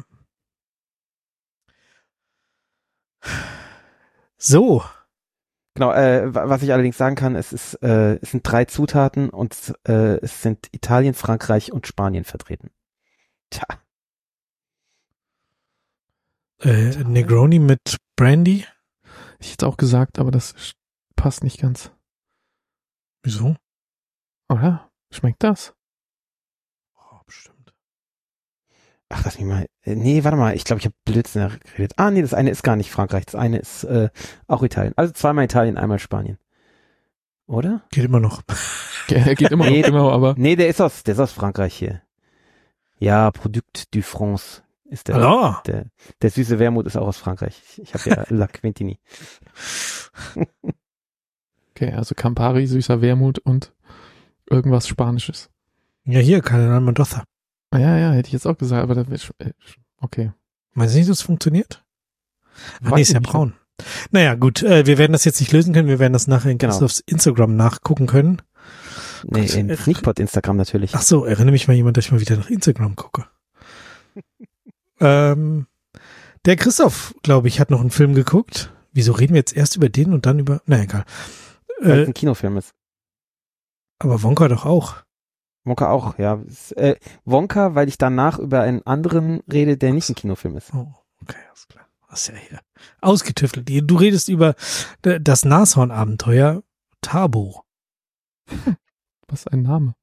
So, 4.38 4.84
Genau, 5.78 5.92
äh, 5.92 6.34
wa- 6.34 6.48
was 6.48 6.62
ich 6.62 6.72
allerdings 6.72 6.98
sagen 6.98 7.16
kann, 7.16 7.36
es 7.36 7.52
ist, 7.52 7.74
äh, 7.84 8.16
es 8.22 8.32
sind 8.32 8.44
drei 8.50 8.64
Zutaten 8.64 9.30
und 9.30 9.74
äh, 9.86 10.16
es 10.22 10.42
sind 10.42 10.70
Italien, 10.72 11.14
Frankreich 11.14 11.74
und 11.74 11.86
Spanien 11.86 12.24
vertreten. 12.24 12.70
Tja, 13.50 13.66
äh, 16.62 17.04
Negroni 17.04 17.60
mit 17.60 17.98
Brandy. 18.16 18.66
Ich 19.40 19.52
hätte 19.52 19.68
auch 19.68 19.76
gesagt, 19.76 20.18
aber 20.18 20.32
das 20.32 20.74
passt 21.18 21.44
nicht 21.44 21.60
ganz. 21.60 21.92
Wieso? 23.24 23.58
Oder? 24.50 24.90
Schmeckt 25.12 25.44
das? 25.44 25.74
Oh, 26.98 27.20
bestimmt. 27.26 27.74
Ach, 29.10 29.24
lass 29.26 29.38
mich 29.38 29.48
mal. 29.48 29.66
Äh, 29.84 29.96
nee, 29.96 30.24
warte 30.24 30.38
mal, 30.38 30.56
ich 30.56 30.64
glaube, 30.64 30.80
ich 30.80 30.86
habe 30.86 30.96
Blödsinn 31.06 31.50
geredet. 31.74 31.94
Ah, 31.98 32.12
nee, 32.12 32.22
das 32.22 32.34
eine 32.34 32.50
ist 32.50 32.64
gar 32.64 32.76
nicht 32.76 32.92
Frankreich, 32.92 33.26
das 33.26 33.36
eine 33.36 33.60
ist 33.60 33.84
äh, 33.86 34.10
auch 34.48 34.64
Italien. 34.64 34.94
Also 34.96 35.14
zweimal 35.14 35.46
Italien, 35.46 35.78
einmal 35.78 36.00
Spanien. 36.00 36.38
Oder? 37.48 37.84
Geht 37.92 38.06
immer 38.06 38.20
noch. 38.20 38.42
Ge- 39.08 39.36
Geht 39.36 39.52
immer 39.52 39.66
noch, 39.66 39.72
Nee. 39.72 39.82
genau, 39.84 40.10
aber 40.12 40.34
Nee, 40.38 40.56
der 40.56 40.68
ist 40.68 40.82
aus, 40.82 41.04
der 41.04 41.14
ist 41.14 41.20
aus 41.20 41.32
Frankreich 41.32 41.76
hier. 41.76 42.02
Ja, 42.98 43.30
Product 43.32 43.62
du 43.92 44.02
France 44.02 44.64
ist 44.86 45.08
der. 45.10 45.16
Hallo. 45.16 45.56
Der, 45.68 45.86
der 46.22 46.30
süße 46.32 46.58
Wermut 46.60 46.88
ist 46.88 46.96
auch 46.98 47.08
aus 47.08 47.18
Frankreich. 47.18 47.62
Ich, 47.78 47.94
habe 47.94 48.10
ja 48.10 48.26
La 48.30 48.48
Quintini. 48.48 49.00
okay, 51.72 51.92
also 51.94 52.16
Campari, 52.16 52.66
süßer 52.68 53.02
Wermut 53.02 53.40
und 53.40 53.74
irgendwas 54.50 54.88
Spanisches. 54.88 55.50
Ja, 56.06 56.20
hier, 56.20 56.42
Kardinal 56.42 56.82
Mendoza. 56.82 57.24
Ah, 57.76 57.80
ja, 57.80 57.98
ja, 57.98 58.12
hätte 58.12 58.28
ich 58.28 58.34
jetzt 58.34 58.48
auch 58.48 58.58
gesagt, 58.58 58.82
aber 58.84 58.96
das 58.96 59.08
ist, 59.10 59.32
äh, 59.40 59.52
okay. 60.00 60.32
Meinst 60.74 60.94
du 60.96 61.00
nicht, 61.00 61.10
dass 61.10 61.18
es 61.20 61.24
funktioniert? 61.24 61.84
Ah, 62.82 62.92
Weiß 62.92 62.96
nee, 62.96 63.02
ist 63.02 63.14
ja 63.14 63.20
braun. 63.20 63.54
Naja, 64.12 64.36
gut, 64.36 64.64
äh, 64.64 64.86
wir 64.86 64.98
werden 64.98 65.12
das 65.12 65.26
jetzt 65.26 65.40
nicht 65.42 65.52
lösen 65.52 65.74
können. 65.74 65.90
Wir 65.90 66.00
werden 66.00 66.14
das 66.14 66.28
nachher 66.28 66.52
in 66.52 66.58
Genau. 66.58 66.72
Christophs 66.72 67.02
Instagram 67.06 67.56
nachgucken 67.58 68.08
können. 68.08 68.42
Nee, 69.26 69.42
Gott. 69.48 69.56
in 69.56 69.76
Sneakpot 69.76 70.20
Instagram 70.20 70.56
natürlich. 70.56 70.96
Ach 70.96 71.02
so, 71.02 71.26
erinnere 71.26 71.52
mich 71.52 71.68
mal 71.68 71.74
jemand, 71.74 71.98
dass 71.98 72.06
ich 72.06 72.12
mal 72.12 72.22
wieder 72.22 72.38
nach 72.38 72.50
Instagram 72.50 72.96
gucke. 72.96 73.26
ähm, 75.00 75.68
der 76.46 76.56
Christoph, 76.56 77.14
glaube 77.24 77.48
ich, 77.48 77.60
hat 77.60 77.72
noch 77.72 77.82
einen 77.82 77.90
Film 77.92 78.14
geguckt. 78.14 78.72
Wieso 78.94 79.12
reden 79.14 79.34
wir 79.34 79.40
jetzt 79.40 79.56
erst 79.56 79.76
über 79.76 79.90
den 79.90 80.14
und 80.14 80.26
dann 80.26 80.40
über, 80.40 80.62
na 80.66 80.82
egal. 80.82 81.04
Weil 81.82 82.00
es 82.00 82.06
Äh, 82.08 82.10
ein 82.10 82.14
Kinofilm 82.14 82.58
ist. 82.58 82.74
aber 84.00 84.24
Wonka 84.24 84.48
doch 84.48 84.66
auch. 84.66 84.96
Wonka 85.66 85.90
auch, 85.90 86.18
ja. 86.20 86.42
Äh, 86.76 86.96
Wonka, 87.26 87.76
weil 87.76 87.88
ich 87.90 87.98
danach 87.98 88.40
über 88.40 88.62
einen 88.62 88.82
anderen 88.86 89.42
rede, 89.52 89.78
der 89.78 89.92
nicht 89.94 90.08
ein 90.10 90.16
Kinofilm 90.16 90.56
ist. 90.58 90.74
Oh, 90.74 90.94
okay, 91.22 91.38
alles 91.50 91.68
klar. 91.68 91.86
Hast 92.08 92.28
ja 92.30 92.36
hier 92.36 92.60
ausgetüftelt. 93.02 93.68
Du 93.90 93.96
redest 93.98 94.30
über 94.30 94.56
d- 95.04 95.20
das 95.20 95.44
Nashorn-Abenteuer 95.44 96.64
Tabo. 97.02 97.64
Was 99.28 99.48
ein 99.48 99.64
Name. 99.64 99.96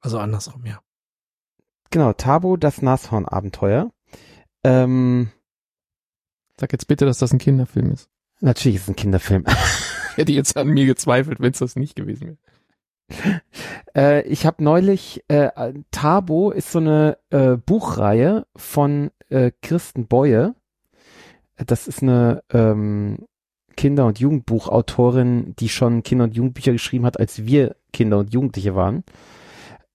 Also 0.00 0.18
andersrum, 0.18 0.66
ja. 0.66 0.80
Genau, 1.90 2.12
Tabo, 2.12 2.56
das 2.56 2.82
Nashorn-Abenteuer. 2.82 3.90
Ähm, 4.64 5.30
Sag 6.58 6.72
jetzt 6.72 6.88
bitte, 6.88 7.04
dass 7.06 7.18
das 7.18 7.32
ein 7.32 7.38
Kinderfilm 7.38 7.92
ist. 7.92 8.08
natürlich 8.40 8.76
ist 8.76 8.82
es 8.82 8.88
ein 8.88 8.96
Kinderfilm. 8.96 9.44
Hätte 10.16 10.32
jetzt 10.32 10.56
an 10.56 10.68
mir 10.68 10.86
gezweifelt, 10.86 11.38
wenn 11.40 11.52
es 11.52 11.58
das 11.58 11.76
nicht 11.76 11.94
gewesen 11.94 12.26
wäre. 12.26 12.38
Äh, 13.96 14.26
ich 14.26 14.44
habe 14.46 14.62
neulich, 14.62 15.24
äh, 15.28 15.72
Tabo 15.90 16.50
ist 16.50 16.70
so 16.72 16.78
eine 16.78 17.18
äh, 17.30 17.56
Buchreihe 17.56 18.46
von 18.56 19.10
äh, 19.30 19.52
Kirsten 19.62 20.06
Boye. 20.06 20.54
Das 21.56 21.88
ist 21.88 22.02
eine 22.02 22.42
ähm, 22.52 23.26
Kinder- 23.76 24.06
und 24.06 24.18
Jugendbuchautorin, 24.18 25.54
die 25.58 25.68
schon 25.68 26.02
Kinder- 26.02 26.24
und 26.24 26.36
Jugendbücher 26.36 26.72
geschrieben 26.72 27.06
hat, 27.06 27.18
als 27.18 27.46
wir 27.46 27.76
Kinder 27.92 28.18
und 28.18 28.32
Jugendliche 28.34 28.74
waren. 28.74 29.04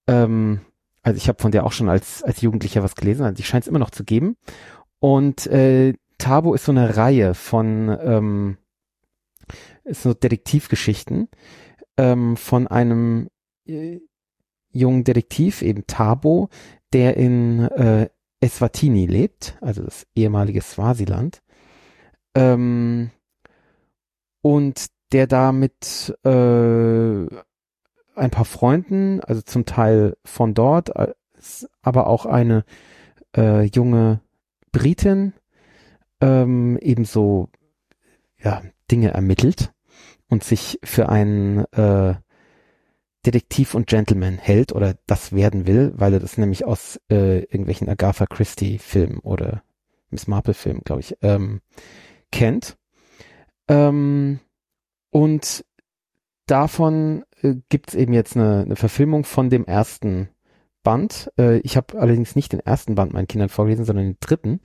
Ähm, 0.08 0.62
also 1.04 1.18
ich 1.18 1.28
habe 1.28 1.42
von 1.42 1.52
der 1.52 1.66
auch 1.66 1.72
schon 1.72 1.90
als, 1.90 2.24
als 2.24 2.42
Jugendlicher 2.42 2.84
was 2.84 2.96
gelesen, 2.96 3.24
also 3.24 3.36
die 3.36 3.44
scheint 3.44 3.64
es 3.64 3.68
immer 3.68 3.80
noch 3.80 3.90
zu 3.90 4.04
geben. 4.04 4.38
Und 5.00 5.48
äh, 5.48 5.94
Tabo 6.18 6.54
ist 6.54 6.66
so 6.66 6.72
eine 6.72 6.96
Reihe 6.96 7.34
von 7.34 7.98
ähm, 8.02 8.58
ist 9.84 10.04
so 10.04 10.14
Detektivgeschichten 10.14 11.28
ähm, 12.02 12.36
von 12.36 12.66
einem 12.68 13.30
äh, 13.68 14.00
jungen 14.72 15.04
Detektiv, 15.04 15.62
eben 15.62 15.86
Tabo, 15.86 16.50
der 16.94 17.16
in 17.16 17.60
äh, 17.60 18.10
Eswatini 18.40 19.06
lebt, 19.06 19.56
also 19.62 19.84
das 19.84 20.08
ehemalige 20.16 20.62
Swasiland. 20.62 21.44
Ähm, 22.34 23.12
und 24.42 24.88
der 25.12 25.28
da 25.28 25.52
mit 25.52 26.18
äh, 26.24 26.30
ein 28.16 28.32
paar 28.32 28.46
Freunden, 28.46 29.22
also 29.22 29.44
zum 29.44 29.66
Teil 29.66 30.18
von 30.26 30.56
dort, 30.56 30.92
aber 31.84 32.08
auch 32.08 32.26
eine 32.26 32.66
äh, 33.38 33.66
junge 33.66 34.22
Britin 34.72 35.34
ähm, 36.20 36.78
ebenso 36.82 37.50
ja, 38.40 38.64
Dinge 38.90 39.12
ermittelt 39.12 39.72
und 40.32 40.46
sich 40.46 40.80
für 40.82 41.10
einen 41.10 41.66
äh, 41.74 42.16
Detektiv 43.26 43.76
und 43.76 43.86
Gentleman 43.86 44.38
hält 44.38 44.72
oder 44.72 44.96
das 45.06 45.34
werden 45.34 45.68
will, 45.68 45.92
weil 45.96 46.14
er 46.14 46.20
das 46.20 46.38
nämlich 46.38 46.66
aus 46.66 47.00
äh, 47.12 47.40
irgendwelchen 47.40 47.90
Agatha 47.90 48.26
Christie 48.26 48.80
Filmen 48.80 49.20
oder 49.20 49.62
Miss 50.10 50.28
Marple 50.28 50.54
Filmen, 50.54 50.82
glaube 50.86 51.02
ich, 51.02 51.18
ähm, 51.22 51.60
kennt. 52.32 52.78
Ähm, 53.68 54.40
und 55.12 55.66
davon 56.48 57.26
äh, 57.42 57.56
gibt 57.68 57.90
es 57.90 57.96
eben 57.96 58.14
jetzt 58.14 58.38
eine, 58.38 58.62
eine 58.62 58.78
Verfilmung 58.78 59.26
von 59.26 59.50
dem 59.50 59.66
ersten 59.66 60.30
Band. 60.84 61.32
Äh, 61.38 61.60
ich 61.60 61.78
habe 61.78 62.00
allerdings 62.00 62.36
nicht 62.36 62.54
den 62.54 62.60
ersten 62.60 62.96
Band 62.96 63.14
meinen 63.14 63.28
Kindern 63.28 63.50
vorgelesen, 63.50 63.86
sondern 63.86 64.06
den 64.06 64.18
dritten, 64.20 64.60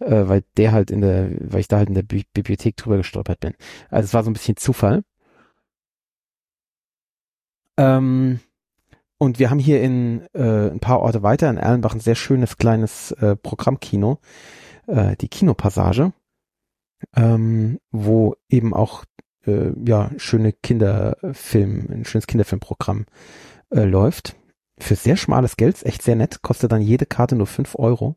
äh, 0.00 0.28
weil 0.28 0.44
der 0.56 0.72
halt 0.72 0.90
in 0.90 1.00
der, 1.00 1.30
weil 1.40 1.60
ich 1.60 1.68
da 1.68 1.78
halt 1.78 1.88
in 1.88 1.94
der 1.94 2.02
Bi 2.02 2.24
Bibliothek 2.32 2.76
drüber 2.76 2.96
gestolpert 2.96 3.40
bin. 3.40 3.54
Also 3.90 4.06
es 4.06 4.14
war 4.14 4.24
so 4.24 4.30
ein 4.30 4.34
bisschen 4.34 4.56
Zufall. 4.56 5.02
Ähm, 7.76 8.40
und 9.18 9.38
wir 9.38 9.50
haben 9.50 9.58
hier 9.58 9.82
in 9.82 10.26
äh, 10.32 10.70
ein 10.70 10.80
paar 10.80 11.00
Orte 11.00 11.22
weiter 11.22 11.50
in 11.50 11.56
Erlenbach 11.56 11.94
ein 11.94 12.00
sehr 12.00 12.14
schönes 12.14 12.56
kleines 12.56 13.12
äh, 13.12 13.36
Programmkino, 13.36 14.20
äh, 14.86 15.16
die 15.16 15.28
Kinopassage, 15.28 16.12
ähm, 17.16 17.80
wo 17.90 18.36
eben 18.48 18.74
auch 18.74 19.04
äh, 19.46 19.72
ja 19.84 20.10
schöne 20.18 20.52
Kinderfilm, 20.52 21.88
ein 21.90 22.04
schönes 22.04 22.28
Kinderfilmprogramm 22.28 23.06
äh, 23.70 23.84
läuft. 23.84 24.36
Für 24.80 24.94
sehr 24.96 25.16
schmales 25.16 25.56
Geld, 25.56 25.84
echt 25.84 26.02
sehr 26.02 26.16
nett, 26.16 26.42
kostet 26.42 26.72
dann 26.72 26.82
jede 26.82 27.06
Karte 27.06 27.36
nur 27.36 27.46
fünf 27.46 27.74
Euro. 27.76 28.16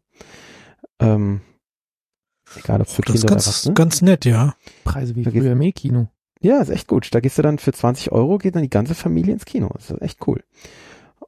Ähm, 1.00 1.42
egal 2.56 2.82
ob 2.82 2.88
für 2.88 3.02
Das 3.02 3.16
ist 3.16 3.22
Kinder 3.22 3.28
ganz, 3.28 3.44
oder 3.48 3.52
Erwachsene. 3.52 3.74
ganz 3.74 4.02
nett, 4.02 4.26
ja. 4.26 4.56
Preise 4.84 5.16
wie 5.16 5.24
Da 5.24 5.32
früher 5.32 5.52
im 5.54 5.62
E-Kino. 5.62 6.08
Ja, 6.42 6.60
ist 6.62 6.70
echt 6.70 6.88
gut. 6.88 7.14
Da 7.14 7.20
gehst 7.20 7.38
du 7.38 7.42
dann 7.44 7.60
für 7.60 7.72
20 7.72 8.12
Euro, 8.12 8.38
geht 8.38 8.56
dann 8.56 8.64
die 8.64 8.70
ganze 8.70 8.96
Familie 8.96 9.34
ins 9.34 9.46
Kino. 9.46 9.70
Das 9.76 9.92
ist 9.92 10.02
echt 10.02 10.28
cool. 10.28 10.44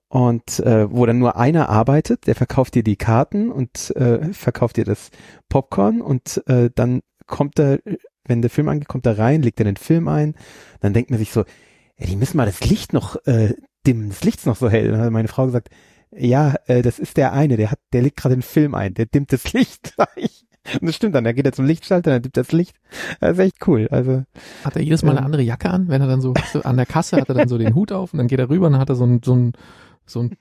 Und 0.08 0.60
äh, 0.60 0.92
wo 0.92 1.06
dann 1.06 1.20
nur 1.20 1.38
einer 1.38 1.70
arbeitet, 1.70 2.28
der 2.28 2.36
verkauft 2.36 2.76
dir 2.76 2.84
die 2.84 2.98
Karten 2.98 3.52
und 3.52 3.96
äh, 3.96 4.32
verkauft 4.34 4.78
dir 4.78 4.86
das 4.86 5.10
Popcorn 5.50 6.02
und 6.02 6.44
äh, 6.48 6.70
dann 6.74 7.02
kommt 7.26 7.58
er, 7.60 7.80
wenn 8.26 8.42
der 8.42 8.52
Film 8.52 8.70
angeht, 8.70 8.88
kommt 8.88 9.06
er 9.08 9.18
rein, 9.18 9.42
legt 9.42 9.60
er 9.60 9.66
den 9.66 9.78
Film 9.78 10.08
ein. 10.08 10.36
Dann 10.82 10.94
denkt 10.94 11.10
man 11.10 11.18
sich 11.20 11.32
so, 11.32 11.46
ja, 11.98 12.06
die 12.06 12.16
müssen 12.16 12.38
mal 12.38 12.46
das 12.46 12.62
Licht 12.62 12.94
noch 12.94 13.16
äh, 13.26 13.54
dimmen, 13.86 14.10
das 14.10 14.24
Licht's 14.24 14.46
noch 14.46 14.56
so 14.56 14.70
hell. 14.70 14.92
Dann 14.92 15.02
hat 15.02 15.12
meine 15.12 15.28
Frau 15.28 15.46
gesagt, 15.46 15.70
ja, 16.16 16.56
äh, 16.68 16.82
das 16.82 17.00
ist 17.00 17.18
der 17.18 17.34
eine, 17.34 17.58
der 17.58 17.72
hat, 17.72 17.80
der 17.92 18.02
legt 18.04 18.18
gerade 18.18 18.36
den 18.36 18.42
Film 18.42 18.76
ein, 18.76 18.94
der 18.94 19.06
dimmt 19.06 19.32
das 19.34 19.52
Licht. 19.54 19.94
Und 20.80 20.84
das 20.88 20.96
stimmt 20.96 21.14
dann, 21.16 21.24
da 21.26 21.34
geht 21.34 21.46
er 21.46 21.52
zum 21.52 21.66
Lichtschalter, 21.66 22.12
dann 22.12 22.22
dimmt 22.22 22.38
das 22.38 22.52
Licht. 22.52 22.76
Das 23.20 23.34
ist 23.34 23.40
echt 23.40 23.68
cool. 23.68 23.88
Also 23.92 24.24
Hat 24.64 24.76
er 24.76 24.82
jedes 24.82 25.04
Mal 25.04 25.12
eine 25.12 25.20
Ähm. 25.20 25.26
andere 25.26 25.42
Jacke 25.42 25.70
an, 25.70 25.88
wenn 25.90 26.02
er 26.02 26.08
dann 26.08 26.22
so, 26.22 26.34
an 26.64 26.78
der 26.78 26.86
Kasse 26.86 27.18
hat 27.18 27.28
er 27.30 27.36
dann 27.36 27.48
so 27.50 27.58
den 27.58 27.76
Hut 27.76 27.92
auf 27.92 28.14
und 28.14 28.18
dann 28.20 28.28
geht 28.28 28.40
er 28.40 28.50
rüber 28.50 28.68
und 28.68 28.74
dann 28.74 28.82
hat 28.82 28.90
er 28.90 28.96
so 28.96 29.06
ein, 29.06 29.22
so 29.24 29.36
ein, 29.36 29.54
so 30.06 30.22
ein 30.24 30.38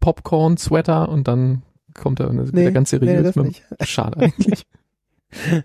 Popcorn-Sweater 0.00 1.08
und 1.08 1.28
dann 1.28 1.62
kommt 1.94 2.20
er 2.20 2.28
und 2.28 2.36
dann 2.36 2.44
ist 2.46 2.54
Nee, 2.54 2.64
er 2.64 2.72
ganz 2.72 2.90
seriös. 2.90 3.34
nee. 3.36 3.52
Schade 3.82 4.20
eigentlich. 4.20 4.66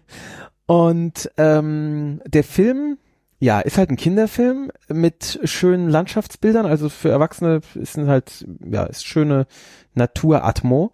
Und 0.65 1.29
ähm, 1.37 2.21
der 2.25 2.43
Film, 2.43 2.97
ja, 3.43 3.59
ist 3.59 3.77
halt 3.77 3.89
ein 3.89 3.97
Kinderfilm 3.97 4.71
mit 4.87 5.41
schönen 5.43 5.89
Landschaftsbildern. 5.89 6.65
Also 6.65 6.87
für 6.87 7.09
Erwachsene 7.09 7.59
ist 7.75 7.97
halt, 7.97 8.47
ja, 8.65 8.85
ist 8.85 9.05
schöne 9.05 9.47
Naturatmo. 9.95 10.93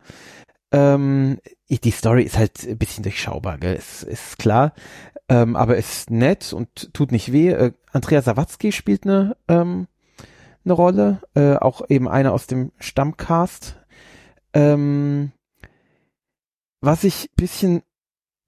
Ähm, 0.71 1.37
die 1.69 1.91
Story 1.91 2.23
ist 2.23 2.39
halt 2.39 2.65
ein 2.67 2.79
bisschen 2.79 3.03
durchschaubar, 3.03 3.59
gell? 3.59 3.75
Ist, 3.75 4.01
ist 4.01 4.39
klar. 4.39 4.73
Ähm, 5.29 5.55
aber 5.55 5.77
ist 5.77 6.09
nett 6.09 6.51
und 6.51 6.91
tut 6.91 7.11
nicht 7.11 7.31
weh. 7.31 7.49
Äh, 7.49 7.73
Andrea 7.91 8.23
Sawatzki 8.23 8.71
spielt 8.71 9.03
eine, 9.03 9.37
ähm, 9.47 9.85
eine 10.65 10.73
Rolle. 10.73 11.21
Äh, 11.35 11.55
auch 11.57 11.87
eben 11.87 12.07
eine 12.07 12.31
aus 12.31 12.47
dem 12.47 12.71
Stammcast. 12.79 13.77
Ähm, 14.55 15.33
was 16.81 17.03
ich 17.03 17.29
bisschen 17.35 17.83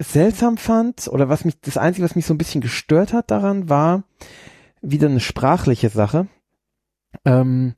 seltsam 0.02 0.58
fand 0.58 1.08
oder 1.08 1.30
was 1.30 1.46
mich 1.46 1.60
das 1.62 1.78
einzige 1.78 2.06
was 2.06 2.16
mich 2.16 2.26
so 2.26 2.34
ein 2.34 2.38
bisschen 2.38 2.62
gestört 2.62 3.14
hat 3.14 3.32
daran 3.32 3.70
war 3.70 4.04
wieder 4.82 5.08
eine 5.08 5.20
sprachliche 5.20 5.90
Sache 5.90 6.28
ähm, 7.26 7.76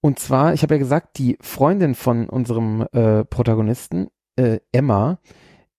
und 0.00 0.18
zwar 0.18 0.54
ich 0.54 0.62
habe 0.62 0.74
ja 0.74 0.78
gesagt 0.78 1.18
die 1.18 1.38
Freundin 1.40 1.94
von 1.94 2.28
unserem 2.28 2.86
äh, 2.92 3.24
Protagonisten 3.24 4.08
äh, 4.36 4.60
Emma 4.72 5.18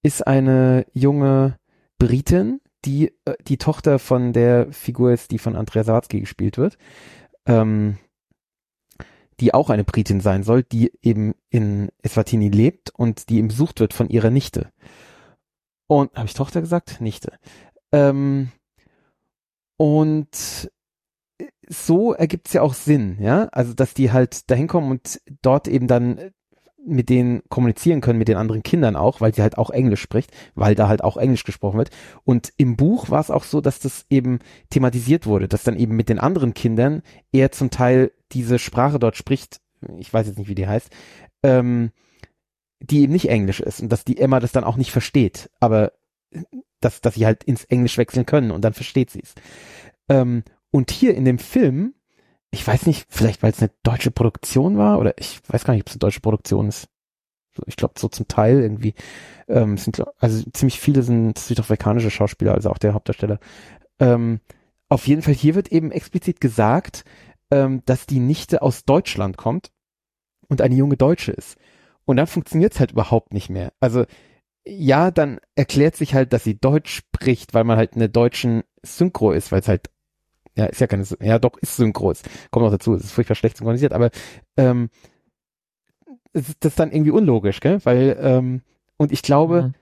ist 0.03 0.25
eine 0.25 0.85
junge 0.93 1.57
Britin 1.97 2.61
die 2.85 3.13
äh, 3.25 3.35
die 3.47 3.57
Tochter 3.57 3.99
von 3.99 4.33
der 4.33 4.71
Figur 4.71 5.11
ist 5.11 5.31
die 5.31 5.39
von 5.39 5.55
Andrea 5.55 5.83
Sawatzki 5.83 6.19
gespielt 6.19 6.57
wird 6.57 6.77
ähm, 7.45 7.97
die 9.39 9.53
auch 9.53 9.69
eine 9.69 9.83
Britin 9.83 10.19
sein 10.19 10.43
soll, 10.43 10.63
die 10.63 10.91
eben 11.01 11.33
in 11.49 11.89
Eswatini 12.01 12.49
lebt 12.49 12.91
und 12.91 13.29
die 13.29 13.37
eben 13.37 13.47
besucht 13.47 13.79
wird 13.79 13.93
von 13.93 14.09
ihrer 14.09 14.29
Nichte. 14.29 14.71
Und 15.89 16.15
habe 16.15 16.27
ich 16.27 16.35
Tochter 16.35 16.61
gesagt? 16.61 17.01
Nichte. 17.01 17.33
Ähm, 17.91 18.51
und 19.75 20.69
so 21.67 22.13
ergibt 22.13 22.47
es 22.47 22.53
ja 22.53 22.61
auch 22.61 22.75
Sinn, 22.75 23.17
ja, 23.19 23.45
also 23.51 23.73
dass 23.73 23.95
die 23.95 24.11
halt 24.11 24.51
dahin 24.51 24.67
kommen 24.67 24.91
und 24.91 25.19
dort 25.41 25.67
eben 25.67 25.87
dann 25.87 26.31
mit 26.85 27.09
denen 27.09 27.41
kommunizieren 27.49 28.01
können, 28.01 28.19
mit 28.19 28.27
den 28.27 28.37
anderen 28.37 28.61
Kindern 28.61 28.95
auch, 28.95 29.19
weil 29.19 29.33
sie 29.33 29.41
halt 29.41 29.57
auch 29.57 29.71
Englisch 29.71 30.01
spricht, 30.01 30.31
weil 30.53 30.75
da 30.75 30.87
halt 30.87 31.03
auch 31.03 31.17
Englisch 31.17 31.43
gesprochen 31.43 31.77
wird. 31.77 31.89
Und 32.23 32.53
im 32.57 32.77
Buch 32.77 33.09
war 33.09 33.19
es 33.19 33.31
auch 33.31 33.43
so, 33.43 33.59
dass 33.59 33.79
das 33.79 34.05
eben 34.09 34.39
thematisiert 34.69 35.25
wurde, 35.25 35.47
dass 35.47 35.63
dann 35.63 35.75
eben 35.75 35.95
mit 35.95 36.09
den 36.09 36.19
anderen 36.19 36.53
Kindern 36.53 37.01
er 37.31 37.51
zum 37.51 37.71
Teil 37.71 38.11
diese 38.31 38.59
Sprache 38.59 38.99
dort 38.99 39.17
spricht, 39.17 39.59
ich 39.97 40.13
weiß 40.13 40.27
jetzt 40.27 40.37
nicht, 40.37 40.49
wie 40.49 40.55
die 40.55 40.67
heißt, 40.67 40.89
ähm, 41.43 41.91
die 42.79 43.01
eben 43.01 43.13
nicht 43.13 43.29
Englisch 43.29 43.59
ist 43.59 43.81
und 43.81 43.89
dass 43.89 44.05
die 44.05 44.17
Emma 44.17 44.39
das 44.39 44.51
dann 44.51 44.63
auch 44.63 44.77
nicht 44.77 44.91
versteht, 44.91 45.49
aber 45.59 45.93
dass, 46.79 47.01
dass 47.01 47.15
sie 47.15 47.25
halt 47.25 47.43
ins 47.43 47.65
Englisch 47.65 47.97
wechseln 47.97 48.25
können 48.25 48.51
und 48.51 48.61
dann 48.61 48.73
versteht 48.73 49.09
sie 49.09 49.21
es. 49.21 49.33
Ähm, 50.07 50.43
und 50.71 50.91
hier 50.91 51.15
in 51.15 51.25
dem 51.25 51.39
Film, 51.39 51.95
ich 52.51 52.65
weiß 52.65 52.85
nicht, 52.85 53.05
vielleicht 53.09 53.43
weil 53.43 53.51
es 53.51 53.59
eine 53.59 53.71
deutsche 53.83 54.11
Produktion 54.11 54.77
war 54.77 54.99
oder 54.99 55.13
ich 55.17 55.41
weiß 55.47 55.65
gar 55.65 55.73
nicht, 55.73 55.83
ob 55.83 55.87
es 55.87 55.93
eine 55.93 55.99
deutsche 55.99 56.21
Produktion 56.21 56.67
ist. 56.67 56.87
Ich 57.65 57.75
glaube, 57.75 57.95
so 57.97 58.07
zum 58.07 58.27
Teil 58.27 58.61
irgendwie. 58.61 58.93
Ähm, 59.47 59.77
sind, 59.77 60.01
also 60.19 60.49
ziemlich 60.51 60.79
viele 60.79 61.03
sind 61.03 61.37
südafrikanische 61.37 62.11
Schauspieler, 62.11 62.53
also 62.53 62.69
auch 62.69 62.77
der 62.77 62.93
Hauptdarsteller. 62.93 63.39
Ähm, 63.99 64.39
auf 64.87 65.07
jeden 65.07 65.21
Fall, 65.21 65.33
hier 65.33 65.55
wird 65.55 65.71
eben 65.71 65.91
explizit 65.91 66.39
gesagt, 66.39 67.03
ähm, 67.51 67.81
dass 67.85 68.05
die 68.05 68.19
Nichte 68.19 68.61
aus 68.61 68.85
Deutschland 68.85 69.35
kommt 69.35 69.71
und 70.47 70.61
eine 70.61 70.75
junge 70.75 70.95
Deutsche 70.95 71.31
ist. 71.31 71.57
Und 72.09 72.17
dann 72.17 72.25
funktioniert 72.25 72.73
es 72.73 72.79
halt 72.79 72.93
überhaupt 72.93 73.33
nicht 73.33 73.51
mehr. 73.51 73.71
Also 73.79 74.03
ja, 74.67 75.11
dann 75.11 75.39
erklärt 75.53 75.95
sich 75.95 76.15
halt, 76.15 76.33
dass 76.33 76.43
sie 76.43 76.59
Deutsch 76.59 76.91
spricht, 76.91 77.53
weil 77.53 77.63
man 77.65 77.77
halt 77.77 77.93
in 77.93 77.99
der 77.99 78.07
deutschen 78.07 78.63
Synchro 78.81 79.31
ist, 79.31 79.51
weil 79.51 79.59
es 79.59 79.67
halt, 79.67 79.91
ja, 80.57 80.65
ist 80.65 80.81
ja 80.81 80.87
keine, 80.87 81.05
ja 81.21 81.37
doch, 81.37 81.55
ist 81.61 81.75
Synchro, 81.75 82.09
es 82.09 82.23
kommt 82.49 82.65
noch 82.65 82.71
dazu, 82.71 82.95
es 82.95 83.03
ist 83.03 83.11
furchtbar 83.11 83.35
schlecht 83.35 83.57
synchronisiert, 83.57 83.93
aber 83.93 84.09
ähm, 84.57 84.89
ist 86.33 86.55
das 86.61 86.71
ist 86.71 86.79
dann 86.79 86.91
irgendwie 86.91 87.11
unlogisch, 87.11 87.59
gell? 87.59 87.79
Weil, 87.83 88.17
ähm, 88.19 88.63
und 88.97 89.11
ich 89.11 89.21
glaube, 89.21 89.61
Mhm. 89.61 89.73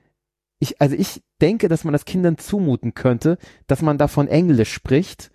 ich, 0.60 0.82
also 0.82 0.98
ich 0.98 1.24
denke, 1.40 1.70
dass 1.70 1.86
man 1.86 1.94
das 1.94 2.04
Kindern 2.04 2.38
zumuten 2.38 2.94
könnte, 2.94 3.38
dass 3.68 3.82
man 3.82 3.98
davon 3.98 4.28
Englisch 4.28 4.74
spricht 4.74 5.32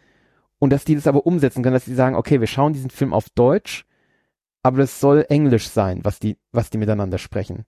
und 0.58 0.68
dass 0.70 0.84
die 0.84 0.94
das 0.94 1.06
aber 1.06 1.24
umsetzen 1.24 1.62
können, 1.62 1.72
dass 1.72 1.86
sie 1.86 1.94
sagen, 1.94 2.16
okay, 2.16 2.40
wir 2.40 2.46
schauen 2.48 2.74
diesen 2.74 2.90
Film 2.90 3.14
auf 3.14 3.30
Deutsch, 3.30 3.86
aber 4.62 4.78
das 4.78 5.00
soll 5.00 5.26
Englisch 5.28 5.68
sein, 5.68 6.00
was 6.04 6.18
die, 6.18 6.38
was 6.52 6.70
die 6.70 6.78
miteinander 6.78 7.18
sprechen. 7.18 7.64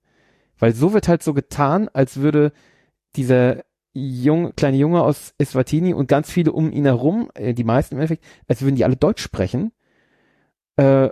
Weil 0.57 0.73
so 0.73 0.93
wird 0.93 1.07
halt 1.07 1.23
so 1.23 1.33
getan, 1.33 1.89
als 1.89 2.17
würde 2.17 2.53
dieser 3.15 3.63
jung, 3.93 4.53
kleine 4.55 4.77
Junge 4.77 5.01
aus 5.01 5.33
Eswatini 5.37 5.93
und 5.93 6.07
ganz 6.07 6.29
viele 6.29 6.51
um 6.51 6.71
ihn 6.71 6.85
herum, 6.85 7.29
äh, 7.33 7.53
die 7.53 7.63
meisten 7.63 7.95
im 7.95 8.01
Endeffekt, 8.01 8.25
als 8.47 8.61
würden 8.61 8.75
die 8.75 8.83
alle 8.83 8.97
Deutsch 8.97 9.21
sprechen. 9.21 9.71
Äh, 10.75 11.09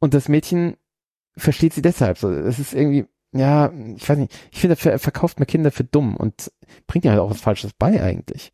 und 0.00 0.14
das 0.14 0.28
Mädchen 0.28 0.76
versteht 1.36 1.74
sie 1.74 1.82
deshalb. 1.82 2.18
So, 2.18 2.30
das 2.30 2.58
ist 2.58 2.72
irgendwie, 2.72 3.06
ja, 3.32 3.72
ich 3.96 4.08
weiß 4.08 4.18
nicht, 4.18 4.34
ich 4.50 4.60
finde, 4.60 4.74
er 4.74 4.76
ver 4.76 4.98
verkauft 4.98 5.38
mir 5.38 5.46
Kinder 5.46 5.70
für 5.70 5.84
dumm 5.84 6.16
und 6.16 6.50
bringt 6.86 7.04
ja 7.04 7.12
halt 7.12 7.20
auch 7.20 7.30
was 7.30 7.40
Falsches 7.40 7.72
bei 7.78 8.02
eigentlich. 8.02 8.52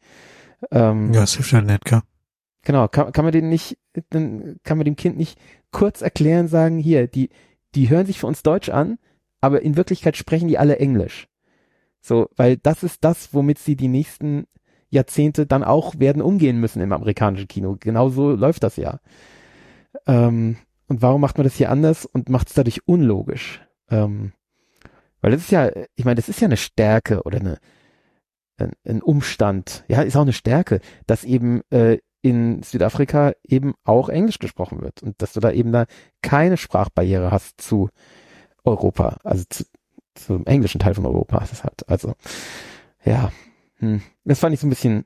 Ähm, 0.70 1.12
Ja, 1.12 1.22
es 1.22 1.34
hilft 1.34 1.52
ja 1.52 1.60
nicht, 1.60 1.84
gell? 1.84 2.02
Genau, 2.62 2.88
kann, 2.88 3.12
kann 3.12 3.24
man 3.24 3.32
den 3.32 3.50
nicht, 3.50 3.78
dann 4.10 4.56
kann 4.64 4.78
man 4.78 4.86
dem 4.86 4.96
Kind 4.96 5.16
nicht 5.16 5.38
kurz 5.74 6.00
erklären, 6.00 6.48
sagen, 6.48 6.78
hier, 6.78 7.06
die, 7.06 7.28
die 7.74 7.90
hören 7.90 8.06
sich 8.06 8.18
für 8.18 8.26
uns 8.26 8.42
Deutsch 8.42 8.70
an, 8.70 8.96
aber 9.42 9.60
in 9.60 9.76
Wirklichkeit 9.76 10.16
sprechen 10.16 10.48
die 10.48 10.56
alle 10.56 10.78
Englisch. 10.78 11.28
So, 12.00 12.28
weil 12.36 12.56
das 12.56 12.82
ist 12.82 13.04
das, 13.04 13.34
womit 13.34 13.58
sie 13.58 13.76
die 13.76 13.88
nächsten 13.88 14.46
Jahrzehnte 14.88 15.46
dann 15.46 15.64
auch 15.64 15.98
werden 15.98 16.22
umgehen 16.22 16.60
müssen 16.60 16.80
im 16.80 16.92
amerikanischen 16.92 17.48
Kino. 17.48 17.76
Genau 17.78 18.08
so 18.08 18.30
läuft 18.30 18.62
das 18.62 18.76
ja. 18.76 19.00
Ähm, 20.06 20.56
und 20.86 21.02
warum 21.02 21.20
macht 21.20 21.36
man 21.36 21.44
das 21.44 21.56
hier 21.56 21.70
anders 21.70 22.06
und 22.06 22.28
macht 22.28 22.48
es 22.48 22.54
dadurch 22.54 22.86
unlogisch? 22.86 23.60
Ähm, 23.90 24.32
Weil 25.20 25.32
das 25.32 25.40
ist 25.40 25.50
ja, 25.50 25.70
ich 25.96 26.04
meine, 26.04 26.16
das 26.16 26.28
ist 26.28 26.40
ja 26.40 26.46
eine 26.46 26.56
Stärke 26.56 27.22
oder 27.22 27.40
eine, 27.40 27.58
ein, 28.58 28.72
ein 28.86 29.02
Umstand, 29.02 29.84
ja, 29.88 30.02
ist 30.02 30.16
auch 30.16 30.22
eine 30.22 30.32
Stärke, 30.32 30.80
dass 31.06 31.24
eben 31.24 31.62
äh, 31.70 31.98
in 32.24 32.62
Südafrika 32.62 33.34
eben 33.46 33.74
auch 33.84 34.08
Englisch 34.08 34.38
gesprochen 34.38 34.80
wird 34.80 35.02
und 35.02 35.20
dass 35.20 35.34
du 35.34 35.40
da 35.40 35.50
eben 35.50 35.72
da 35.72 35.84
keine 36.22 36.56
Sprachbarriere 36.56 37.30
hast 37.30 37.60
zu 37.60 37.90
Europa, 38.64 39.18
also 39.24 39.44
zu, 39.50 39.64
zum 40.14 40.46
englischen 40.46 40.78
Teil 40.78 40.94
von 40.94 41.04
Europa 41.04 41.36
ist 41.44 41.52
es 41.52 41.64
halt. 41.64 41.86
Also, 41.86 42.14
ja, 43.04 43.30
hm. 43.76 44.00
das 44.24 44.38
fand 44.38 44.54
ich 44.54 44.60
so 44.60 44.66
ein 44.66 44.70
bisschen 44.70 45.04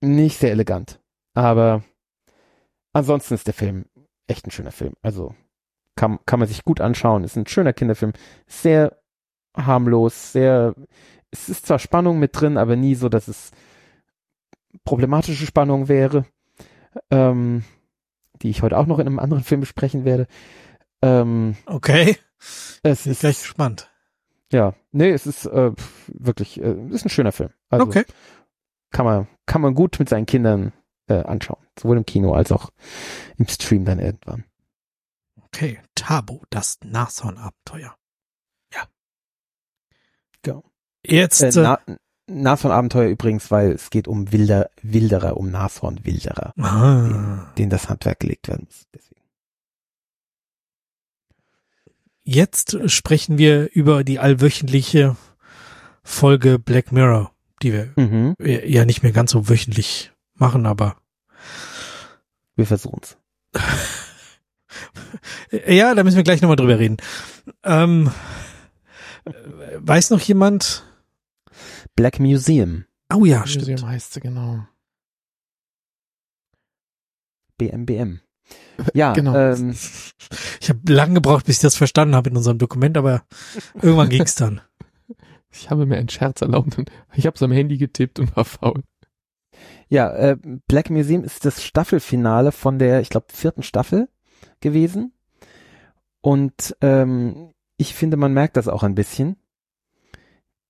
nicht 0.00 0.38
sehr 0.38 0.50
elegant. 0.50 0.98
Aber 1.34 1.84
ansonsten 2.94 3.34
ist 3.34 3.46
der 3.46 3.52
Film 3.52 3.84
echt 4.26 4.46
ein 4.46 4.50
schöner 4.50 4.72
Film. 4.72 4.94
Also 5.02 5.34
kann, 5.94 6.20
kann 6.24 6.38
man 6.38 6.48
sich 6.48 6.64
gut 6.64 6.80
anschauen. 6.80 7.22
Ist 7.22 7.36
ein 7.36 7.46
schöner 7.46 7.74
Kinderfilm. 7.74 8.14
Sehr 8.46 8.96
harmlos, 9.54 10.32
sehr, 10.32 10.74
es 11.30 11.50
ist 11.50 11.66
zwar 11.66 11.78
Spannung 11.78 12.18
mit 12.18 12.40
drin, 12.40 12.56
aber 12.56 12.76
nie 12.76 12.94
so, 12.94 13.10
dass 13.10 13.28
es 13.28 13.50
problematische 14.84 15.44
Spannung 15.44 15.88
wäre, 15.88 16.24
ähm, 17.10 17.64
die 18.42 18.50
ich 18.50 18.62
heute 18.62 18.76
auch 18.78 18.86
noch 18.86 18.98
in 18.98 19.06
einem 19.06 19.18
anderen 19.18 19.44
Film 19.44 19.60
besprechen 19.60 20.04
werde. 20.04 20.26
Ähm, 21.02 21.56
Okay. 21.66 22.16
es 22.82 23.02
Bin 23.04 23.12
ist 23.12 23.20
gleich 23.20 23.38
gespannt. 23.40 23.90
ja, 24.52 24.74
nee, 24.92 25.10
es 25.10 25.26
ist 25.26 25.46
äh, 25.46 25.72
wirklich, 26.08 26.60
äh, 26.60 26.74
ist 26.90 27.04
ein 27.04 27.10
schöner 27.10 27.32
Film. 27.32 27.50
Also 27.70 27.86
okay. 27.86 28.04
kann 28.90 29.04
man, 29.06 29.26
kann 29.46 29.60
man 29.60 29.74
gut 29.74 29.98
mit 29.98 30.08
seinen 30.08 30.26
Kindern 30.26 30.72
äh, 31.08 31.22
anschauen, 31.22 31.64
sowohl 31.78 31.96
im 31.98 32.06
Kino 32.06 32.34
als 32.34 32.52
auch 32.52 32.70
im 33.36 33.46
Stream 33.48 33.84
dann 33.84 33.98
irgendwann. 33.98 34.44
Okay. 35.42 35.80
Tabu, 35.94 36.40
das 36.50 36.78
Nashorn-Abenteuer. 36.84 37.96
Ja. 38.74 38.88
Genau. 40.42 40.64
Jetzt, 41.04 41.42
Äh, 41.42 41.48
äh, 41.48 41.52
Na 41.62 41.80
Nashorn-Abenteuer 42.28 43.08
übrigens, 43.08 43.50
weil 43.50 43.72
es 43.72 43.90
geht 43.90 44.08
um 44.08 44.32
Wilder, 44.32 44.70
Wilderer, 44.82 45.36
um 45.36 45.50
Nashorn-Wilderer, 45.50 46.52
ah, 46.58 47.52
denen 47.56 47.70
das 47.70 47.88
Handwerk 47.88 48.20
gelegt 48.20 48.48
werden 48.48 48.66
muss. 48.66 48.86
Deswegen. 48.94 49.16
jetzt 52.24 52.90
sprechen 52.90 53.38
wir 53.38 53.70
über 53.72 54.04
die 54.04 54.18
allwöchentliche 54.18 55.16
Folge 56.02 56.58
Black 56.58 56.92
Mirror, 56.92 57.30
die 57.62 57.72
wir 57.72 57.92
Mhm, 57.96 58.34
ja 58.40 58.84
nicht 58.84 59.02
mehr 59.02 59.12
ganz 59.12 59.30
so 59.30 59.48
wöchentlich 59.48 60.12
machen, 60.34 60.66
aber 60.66 60.96
wir 62.56 62.66
versuchen's. 62.66 63.16
ja, 65.66 65.94
da 65.94 66.02
müssen 66.04 66.16
wir 66.16 66.24
gleich 66.24 66.42
nochmal 66.42 66.56
drüber 66.56 66.78
reden. 66.78 66.96
Ähm, 67.62 68.10
äh, 69.24 69.32
weiß 69.78 70.10
noch 70.10 70.20
jemand? 70.20 70.85
Black 71.96 72.20
Museum, 72.20 72.84
Oh 73.12 73.24
ja, 73.24 73.40
Museum 73.40 73.62
stimmt. 73.62 73.86
heißt 73.86 74.12
sie, 74.14 74.20
genau. 74.20 74.66
BMBM. 77.58 78.20
Ja, 78.94 79.12
Genau. 79.14 79.34
ähm, 79.34 79.74
Ich 80.60 80.68
habe 80.68 80.92
lange 80.92 81.14
gebraucht, 81.14 81.46
bis 81.46 81.56
ich 81.56 81.62
das 81.62 81.76
verstanden 81.76 82.14
habe 82.14 82.30
in 82.30 82.36
unserem 82.36 82.58
Dokument, 82.58 82.96
aber 82.96 83.24
irgendwann 83.74 84.08
ging's 84.08 84.34
dann. 84.34 84.60
Ich 85.52 85.70
habe 85.70 85.86
mir 85.86 85.96
einen 85.96 86.10
Scherz 86.10 86.42
erlaubt 86.42 86.76
und 86.76 86.90
ich 87.14 87.24
habe 87.26 87.34
es 87.34 87.42
am 87.42 87.50
Handy 87.52 87.78
getippt 87.78 88.18
und 88.18 88.36
war 88.36 88.44
faul. 88.44 88.82
ja, 89.88 90.12
äh, 90.14 90.36
Black 90.68 90.90
Museum 90.90 91.24
ist 91.24 91.46
das 91.46 91.64
Staffelfinale 91.64 92.52
von 92.52 92.78
der, 92.78 93.00
ich 93.00 93.08
glaube, 93.08 93.28
vierten 93.32 93.62
Staffel 93.62 94.10
gewesen. 94.60 95.14
Und 96.20 96.76
ähm, 96.82 97.54
ich 97.78 97.94
finde, 97.94 98.18
man 98.18 98.34
merkt 98.34 98.58
das 98.58 98.68
auch 98.68 98.82
ein 98.82 98.94
bisschen. 98.94 99.36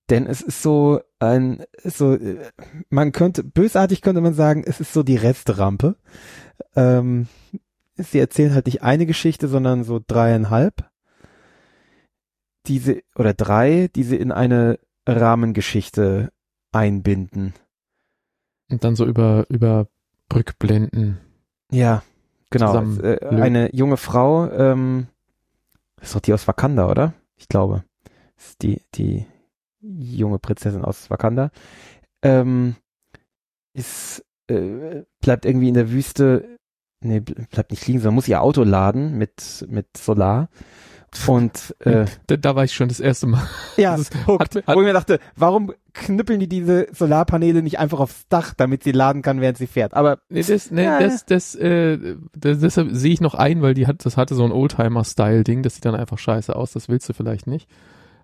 Denn 0.09 0.25
es 0.25 0.41
ist 0.41 0.61
so 0.61 1.01
ein, 1.19 1.63
so, 1.83 2.17
man 2.89 3.11
könnte, 3.11 3.43
bösartig 3.43 4.01
könnte 4.01 4.21
man 4.21 4.33
sagen, 4.33 4.63
es 4.65 4.79
ist 4.79 4.93
so 4.93 5.03
die 5.03 5.17
Restrampe. 5.17 5.97
Ähm, 6.75 7.27
sie 7.95 8.19
erzählen 8.19 8.53
halt 8.53 8.67
nicht 8.67 8.83
eine 8.83 9.05
Geschichte, 9.05 9.47
sondern 9.47 9.83
so 9.83 9.99
dreieinhalb. 10.05 10.89
Diese, 12.67 13.01
oder 13.15 13.33
drei, 13.33 13.89
die 13.95 14.03
sie 14.03 14.17
in 14.17 14.31
eine 14.31 14.79
Rahmengeschichte 15.05 16.31
einbinden. 16.71 17.53
Und 18.69 18.83
dann 18.83 18.95
so 18.95 19.05
über, 19.05 19.45
über 19.49 19.87
Rückblenden. 20.33 21.19
Ja, 21.71 22.03
genau. 22.49 22.67
Zusammen 22.67 23.03
äh, 23.03 23.19
eine 23.25 23.73
junge 23.75 23.97
Frau, 23.97 24.49
ähm, 24.51 25.07
ist 26.01 26.15
doch 26.15 26.19
die 26.19 26.33
aus 26.33 26.47
Wakanda, 26.47 26.89
oder? 26.89 27.13
Ich 27.37 27.47
glaube. 27.47 27.83
Ist 28.37 28.61
die, 28.61 28.81
die 28.93 29.25
junge 29.99 30.39
Prinzessin 30.39 30.83
aus 30.83 31.09
Wakanda. 31.09 31.51
Ähm, 32.23 32.75
ist, 33.73 34.25
äh, 34.49 35.03
bleibt 35.21 35.45
irgendwie 35.45 35.67
in 35.69 35.73
der 35.75 35.91
Wüste, 35.91 36.57
nee, 37.03 37.17
ble- 37.17 37.47
bleibt 37.49 37.71
nicht 37.71 37.85
liegen, 37.87 37.99
sondern 37.99 38.15
muss 38.15 38.27
ihr 38.27 38.41
Auto 38.41 38.63
laden 38.63 39.17
mit, 39.17 39.65
mit 39.69 39.85
Solar. 39.97 40.49
Und, 41.27 41.73
äh, 41.79 42.05
Da, 42.27 42.35
da 42.35 42.55
war 42.55 42.63
ich 42.65 42.73
schon 42.73 42.89
das 42.89 42.99
erste 42.99 43.27
Mal. 43.27 43.47
ja, 43.77 43.95
Das 43.95 44.09
hooked. 44.27 44.55
hat- 44.57 44.67
hat- 44.67 44.75
wo 44.75 44.81
ich 44.81 44.85
mir 44.87 44.93
dachte, 44.93 45.19
warum 45.35 45.73
knüppeln 45.93 46.39
die 46.39 46.49
diese 46.49 46.87
Solarpaneele 46.91 47.61
nicht 47.63 47.79
einfach 47.79 47.99
aufs 47.99 48.27
Dach, 48.27 48.53
damit 48.55 48.83
sie 48.83 48.91
laden 48.91 49.21
kann, 49.21 49.39
während 49.39 49.57
sie 49.57 49.67
fährt? 49.67 49.93
Aber 49.93 50.19
Nee, 50.29 50.43
das, 50.43 50.69
nee, 50.69 50.83
Ja, 50.83 50.99
das, 50.99 51.25
das, 51.25 51.55
äh, 51.55 52.15
das, 52.37 52.59
deshalb 52.59 52.89
sehe 52.91 53.13
ich 53.13 53.21
noch 53.21 53.35
ein, 53.35 53.61
weil 53.61 53.73
die 53.73 53.87
hat, 53.87 54.05
das 54.05 54.17
hatte 54.17 54.35
so 54.35 54.43
ein 54.43 54.51
Oldtimer-Style-Ding, 54.51 55.63
das 55.63 55.75
sieht 55.75 55.85
dann 55.85 55.95
einfach 55.95 56.17
scheiße 56.19 56.55
aus, 56.55 56.73
das 56.73 56.89
willst 56.89 57.07
du 57.07 57.13
vielleicht 57.13 57.47
nicht. 57.47 57.69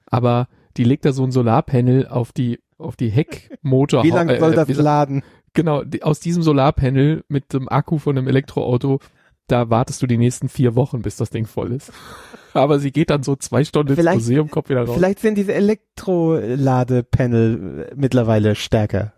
Aber 0.07 0.47
die 0.77 0.83
legt 0.83 1.05
da 1.05 1.11
so 1.13 1.23
ein 1.23 1.31
Solarpanel 1.31 2.07
auf 2.07 2.31
die, 2.31 2.59
auf 2.77 2.95
die 2.95 3.09
Heckmotor. 3.09 4.03
wie 4.03 4.09
lange 4.11 4.35
äh, 4.35 4.39
soll 4.39 4.53
das 4.53 4.67
wie 4.67 4.73
sa- 4.73 4.83
laden? 4.83 5.23
Genau, 5.53 5.83
die, 5.83 6.03
aus 6.03 6.19
diesem 6.19 6.43
Solarpanel 6.43 7.23
mit 7.27 7.53
dem 7.53 7.69
Akku 7.69 7.97
von 7.99 8.17
einem 8.17 8.27
Elektroauto, 8.27 8.99
da 9.47 9.69
wartest 9.69 10.01
du 10.01 10.07
die 10.07 10.17
nächsten 10.17 10.49
vier 10.49 10.75
Wochen, 10.75 11.01
bis 11.03 11.15
das 11.17 11.29
Ding 11.29 11.45
voll 11.45 11.71
ist. 11.73 11.91
Aber 12.53 12.79
sie 12.79 12.91
geht 12.91 13.09
dann 13.09 13.23
so 13.23 13.35
zwei 13.35 13.63
Stunden 13.63 13.89
ins 13.93 13.99
Vielleicht- 13.99 14.17
Museum, 14.19 14.49
kommt 14.49 14.69
wieder 14.69 14.85
raus. 14.85 14.95
Vielleicht 14.95 15.19
sind 15.19 15.37
diese 15.37 15.53
Elektroladepanel 15.53 17.87
äh, 17.91 17.95
mittlerweile 17.95 18.55
stärker. 18.55 19.13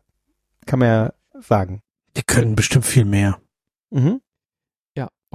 Kann 0.66 0.80
man 0.80 0.88
ja 0.88 1.14
sagen. 1.42 1.82
Die 2.18 2.24
können 2.24 2.56
bestimmt 2.56 2.86
viel 2.86 3.06
mehr. 3.06 3.38
Mhm. 3.92 4.22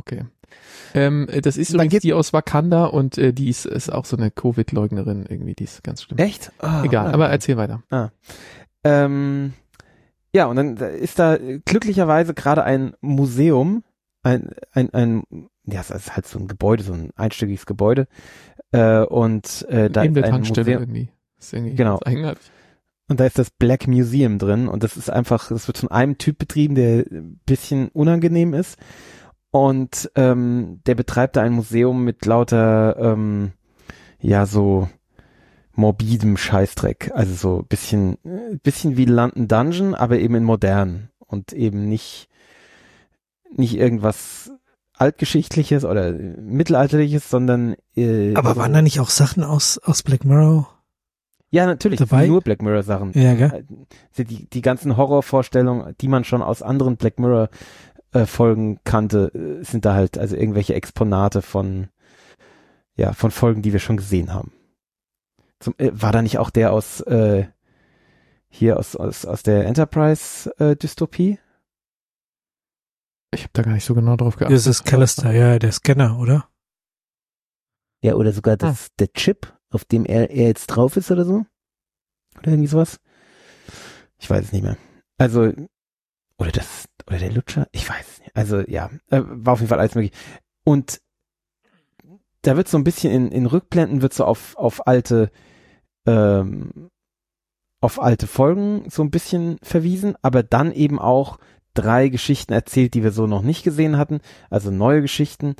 Okay. 0.00 0.24
Ähm, 0.94 1.28
äh, 1.28 1.40
das 1.40 1.56
ist 1.56 1.70
Dann 1.74 1.86
übrigens 1.86 2.02
die 2.02 2.14
aus 2.14 2.32
Wakanda 2.32 2.86
und 2.86 3.18
äh, 3.18 3.32
die 3.32 3.48
ist, 3.48 3.66
ist 3.66 3.92
auch 3.92 4.04
so 4.04 4.16
eine 4.16 4.30
Covid-Leugnerin 4.30 5.26
irgendwie, 5.28 5.54
die 5.54 5.64
ist 5.64 5.84
ganz 5.84 6.02
schlimm. 6.02 6.18
Echt? 6.18 6.52
Ah, 6.58 6.82
Egal, 6.84 7.08
ah. 7.08 7.12
aber 7.12 7.28
erzähl 7.28 7.56
weiter. 7.56 7.82
Ähm, 8.82 9.52
ja, 10.34 10.46
und 10.46 10.56
dann 10.56 10.76
ist 10.76 11.18
da 11.18 11.36
glücklicherweise 11.36 12.34
gerade 12.34 12.64
ein 12.64 12.94
Museum, 13.00 13.84
ein, 14.22 14.50
ein, 14.72 14.92
ein, 14.94 15.22
ja, 15.66 15.80
es 15.80 15.90
ist 15.90 16.16
halt 16.16 16.26
so 16.26 16.38
ein 16.38 16.48
Gebäude, 16.48 16.82
so 16.82 16.92
ein 16.94 17.10
einstöckiges 17.14 17.66
Gebäude. 17.66 18.08
Äh, 18.72 19.02
und 19.02 19.66
äh, 19.68 19.90
da 19.90 20.02
In 20.02 20.16
ist 20.16 20.24
ein 20.24 20.30
Tankstelle 20.30 20.64
Museum, 20.64 20.82
irgendwie. 20.82 21.08
Ist 21.38 21.52
irgendwie 21.52 21.74
Genau. 21.74 22.00
und 23.08 23.20
da 23.20 23.26
ist 23.26 23.38
das 23.38 23.50
Black 23.50 23.86
Museum 23.86 24.38
drin 24.38 24.66
und 24.66 24.82
das 24.82 24.96
ist 24.96 25.10
einfach, 25.10 25.48
das 25.48 25.66
wird 25.68 25.78
von 25.78 25.90
einem 25.90 26.16
Typ 26.18 26.38
betrieben, 26.38 26.74
der 26.74 27.04
ein 27.10 27.40
bisschen 27.44 27.88
unangenehm 27.88 28.54
ist. 28.54 28.78
Und 29.50 30.10
ähm, 30.14 30.80
der 30.86 30.94
betreibt 30.94 31.36
da 31.36 31.42
ein 31.42 31.52
Museum 31.52 32.04
mit 32.04 32.24
lauter, 32.24 32.96
ähm, 32.98 33.52
ja, 34.20 34.46
so 34.46 34.88
morbidem 35.74 36.36
Scheißdreck. 36.36 37.10
Also 37.14 37.34
so 37.34 37.64
bisschen, 37.68 38.16
bisschen 38.62 38.96
wie 38.96 39.06
London 39.06 39.48
Dungeon, 39.48 39.94
aber 39.94 40.18
eben 40.18 40.36
in 40.36 40.44
modern 40.44 41.10
und 41.18 41.52
eben 41.52 41.88
nicht, 41.88 42.28
nicht 43.50 43.76
irgendwas 43.76 44.52
altgeschichtliches 44.94 45.84
oder 45.84 46.12
mittelalterliches, 46.12 47.30
sondern 47.30 47.74
äh, 47.96 48.34
Aber 48.36 48.54
so, 48.54 48.60
waren 48.60 48.72
da 48.72 48.82
nicht 48.82 49.00
auch 49.00 49.10
Sachen 49.10 49.42
aus, 49.42 49.78
aus 49.78 50.02
Black 50.02 50.24
Mirror? 50.24 50.68
ja 51.50 51.66
natürlich 51.66 51.98
dabei? 51.98 52.26
nur 52.26 52.40
Black 52.40 52.62
Mirror 52.62 52.82
Sachen. 52.82 53.12
Ja, 53.14 53.34
gell? 53.34 53.64
Äh, 54.16 54.24
die, 54.24 54.48
die 54.48 54.62
ganzen 54.62 54.96
Horrorvorstellungen, 54.96 55.94
die 56.00 56.08
man 56.08 56.24
schon 56.24 56.42
aus 56.42 56.62
anderen 56.62 56.96
Black 56.96 57.18
Mirror 57.18 57.48
äh, 58.12 58.26
Folgen 58.26 58.80
kannte, 58.84 59.32
äh, 59.34 59.64
sind 59.64 59.84
da 59.84 59.94
halt 59.94 60.18
also 60.18 60.36
irgendwelche 60.36 60.74
Exponate 60.74 61.42
von 61.42 61.88
ja 62.96 63.12
von 63.12 63.30
Folgen, 63.30 63.62
die 63.62 63.72
wir 63.72 63.80
schon 63.80 63.96
gesehen 63.96 64.32
haben. 64.32 64.52
Zum, 65.58 65.74
äh, 65.78 65.90
war 65.92 66.12
da 66.12 66.22
nicht 66.22 66.38
auch 66.38 66.50
der 66.50 66.72
aus 66.72 67.00
äh, 67.02 67.46
hier 68.48 68.78
aus 68.78 68.96
aus 68.96 69.24
aus 69.24 69.42
der 69.42 69.66
Enterprise 69.66 70.50
äh, 70.58 70.76
Dystopie? 70.76 71.38
Ich 73.32 73.42
habe 73.42 73.50
da 73.52 73.62
gar 73.62 73.72
nicht 73.72 73.84
so 73.84 73.94
genau 73.94 74.16
drauf 74.16 74.36
geachtet. 74.36 74.56
Das 74.56 74.66
ist 74.66 74.84
Callister, 74.84 75.30
ja, 75.32 75.58
der 75.58 75.70
Scanner, 75.70 76.18
oder? 76.18 76.48
Ja, 78.02 78.14
oder 78.14 78.32
sogar 78.32 78.56
das 78.56 78.88
der 78.98 79.12
Chip, 79.12 79.56
auf 79.70 79.84
dem 79.84 80.04
er, 80.04 80.30
er 80.30 80.48
jetzt 80.48 80.66
drauf 80.66 80.96
ist 80.96 81.10
oder 81.10 81.24
so? 81.24 81.44
Oder 82.38 82.52
irgendwie 82.52 82.66
sowas? 82.66 82.98
Ich 84.18 84.28
weiß 84.28 84.46
es 84.46 84.52
nicht 84.52 84.62
mehr. 84.62 84.76
Also, 85.18 85.52
oder 86.40 86.50
das, 86.50 86.88
oder 87.06 87.18
der 87.18 87.32
Lutscher? 87.32 87.68
Ich 87.70 87.88
weiß 87.88 88.20
nicht. 88.20 88.34
Also, 88.34 88.60
ja, 88.60 88.90
äh, 89.10 89.20
war 89.24 89.52
auf 89.52 89.60
jeden 89.60 89.68
Fall 89.68 89.78
alles 89.78 89.94
möglich. 89.94 90.12
Und 90.64 91.00
da 92.42 92.56
wird 92.56 92.66
so 92.66 92.78
ein 92.78 92.84
bisschen 92.84 93.12
in, 93.12 93.30
in 93.30 93.44
Rückblenden 93.44 94.00
wird 94.00 94.14
so 94.14 94.24
auf, 94.24 94.56
auf 94.56 94.86
alte, 94.86 95.30
ähm, 96.06 96.90
auf 97.82 98.00
alte 98.00 98.26
Folgen 98.26 98.88
so 98.88 99.02
ein 99.02 99.10
bisschen 99.10 99.58
verwiesen, 99.62 100.16
aber 100.22 100.42
dann 100.42 100.72
eben 100.72 100.98
auch 100.98 101.38
drei 101.74 102.08
Geschichten 102.08 102.54
erzählt, 102.54 102.94
die 102.94 103.02
wir 103.02 103.12
so 103.12 103.26
noch 103.26 103.42
nicht 103.42 103.62
gesehen 103.62 103.98
hatten, 103.98 104.20
also 104.48 104.70
neue 104.70 105.02
Geschichten, 105.02 105.56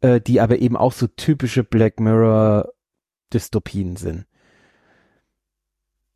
äh, 0.00 0.20
die 0.20 0.40
aber 0.40 0.60
eben 0.60 0.76
auch 0.76 0.92
so 0.92 1.08
typische 1.08 1.64
Black 1.64 1.98
Mirror 1.98 2.72
Dystopien 3.32 3.96
sind. 3.96 4.26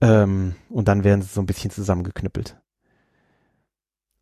Ähm, 0.00 0.54
und 0.68 0.86
dann 0.86 1.02
werden 1.02 1.22
sie 1.22 1.28
so 1.28 1.40
ein 1.40 1.46
bisschen 1.46 1.72
zusammengeknüppelt. 1.72 2.60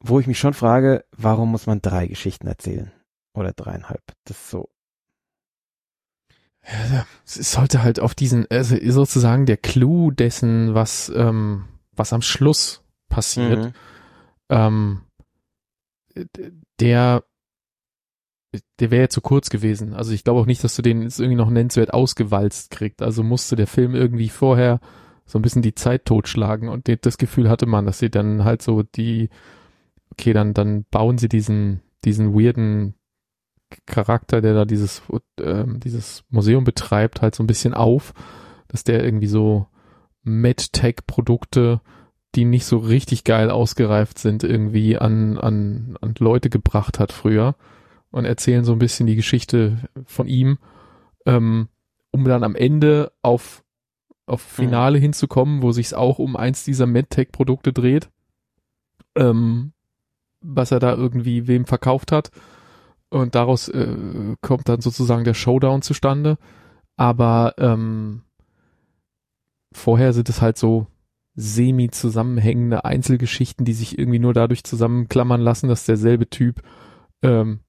Wo 0.05 0.19
ich 0.19 0.27
mich 0.27 0.39
schon 0.39 0.55
frage, 0.55 1.05
warum 1.17 1.51
muss 1.51 1.67
man 1.67 1.81
drei 1.81 2.07
Geschichten 2.09 2.47
erzählen? 2.49 2.91
Oder 3.35 3.53
dreieinhalb? 3.53 4.03
Das 4.25 4.37
ist 4.37 4.51
so. 4.51 4.69
Ja, 6.65 7.07
es 7.25 7.53
sollte 7.53 7.83
halt 7.83 7.99
auf 8.01 8.15
diesen, 8.15 8.47
also 8.51 8.77
sozusagen 8.91 9.47
der 9.47 9.57
Clou 9.57 10.11
dessen, 10.11 10.75
was, 10.75 11.11
ähm, 11.15 11.65
was 11.93 12.13
am 12.13 12.23
Schluss 12.23 12.85
passiert, 13.09 13.65
Mhm. 13.67 13.73
ähm, 14.49 15.01
der, 16.81 17.25
der 18.81 18.91
wäre 18.91 19.03
ja 19.03 19.09
zu 19.09 19.21
kurz 19.21 19.51
gewesen. 19.51 19.95
Also 19.95 20.13
ich 20.13 20.25
glaube 20.25 20.41
auch 20.41 20.47
nicht, 20.47 20.63
dass 20.63 20.77
du 20.77 20.83
den 20.83 21.03
jetzt 21.03 21.19
irgendwie 21.19 21.37
noch 21.37 21.51
nennenswert 21.51 21.93
ausgewalzt 21.93 22.71
kriegst. 22.71 23.03
Also 23.03 23.23
musste 23.23 23.57
der 23.57 23.67
Film 23.67 23.95
irgendwie 23.95 24.29
vorher 24.29 24.81
so 25.27 25.39
ein 25.39 25.43
bisschen 25.43 25.63
die 25.63 25.75
Zeit 25.75 26.05
totschlagen 26.05 26.69
und 26.69 26.89
das 27.07 27.19
Gefühl 27.19 27.49
hatte 27.49 27.67
man, 27.67 27.87
dass 27.87 27.99
sie 27.99 28.11
dann 28.11 28.45
halt 28.45 28.63
so 28.63 28.83
die, 28.83 29.31
okay, 30.13 30.33
dann, 30.33 30.55
dann 30.55 30.85
bauen 30.91 31.19
sie 31.19 31.29
diesen, 31.29 31.81
diesen 32.05 32.35
weirden 32.35 32.95
Charakter, 33.87 34.43
der 34.43 34.53
da 34.53 34.65
dieses, 34.67 35.03
ähm, 35.41 35.81
dieses 35.81 36.25
Museum 36.29 36.65
betreibt, 36.65 37.23
halt 37.23 37.35
so 37.35 37.43
ein 37.43 37.47
bisschen 37.47 37.73
auf, 37.73 38.13
dass 38.69 38.85
der 38.85 39.03
irgendwie 39.03 39.27
so 39.27 39.67
MedTech-Produkte, 40.25 41.81
die 42.35 42.45
nicht 42.45 42.67
so 42.67 42.77
richtig 42.77 43.25
geil 43.25 43.51
ausgereift 43.51 44.19
sind, 44.19 44.45
irgendwie 44.45 44.99
an, 44.99 45.39
an, 45.39 45.97
an 46.01 46.15
Leute 46.19 46.51
gebracht 46.51 46.99
hat 46.99 47.13
früher 47.13 47.57
und 48.11 48.27
erzählen 48.27 48.65
so 48.65 48.73
ein 48.73 48.79
bisschen 48.79 49.07
die 49.07 49.17
Geschichte 49.17 49.79
von 50.05 50.29
ihm, 50.29 50.59
ähm, 51.25 51.69
um 52.11 52.25
dann 52.25 52.45
am 52.45 52.55
Ende 52.55 53.13
auf, 53.23 53.65
auf 54.27 54.43
Finale 54.43 54.99
hinzukommen, 54.99 55.63
wo 55.63 55.73
sich's 55.73 55.95
auch 55.95 56.19
um 56.19 56.37
eins 56.37 56.65
dieser 56.65 56.87
MedTech-Produkte 56.87 57.73
dreht, 57.73 58.11
ähm, 59.15 59.73
was 60.43 60.71
er 60.71 60.81
da 60.81 60.95
irgendwie 60.95 61.47
wem 61.47 61.67
verkauft 61.67 62.13
hat. 62.13 62.31
Und 63.11 63.35
daraus 63.35 63.69
äh, 63.69 64.37
kommt 64.41 64.69
dann 64.69 64.81
sozusagen 64.81 65.25
der 65.25 65.35
Showdown 65.35 65.83
zustande. 65.83 66.39
Aber 66.97 67.55
ähm, 67.59 68.23
vorher 69.73 70.13
sind 70.13 70.29
es 70.29 70.41
halt 70.41 70.57
so 70.57 70.87
semi-zusammenhängende 71.35 72.85
Einzelgeschichten, 72.85 73.65
die 73.65 73.73
sich 73.73 73.99
irgendwie 73.99 74.19
nur 74.19 74.35
dadurch 74.35 74.65
zusammenklammern 74.65 75.41
lassen, 75.41 75.69
dass 75.69 75.87
derselbe 75.87 76.29
Typ 76.29 76.63
ähm, 77.23 77.61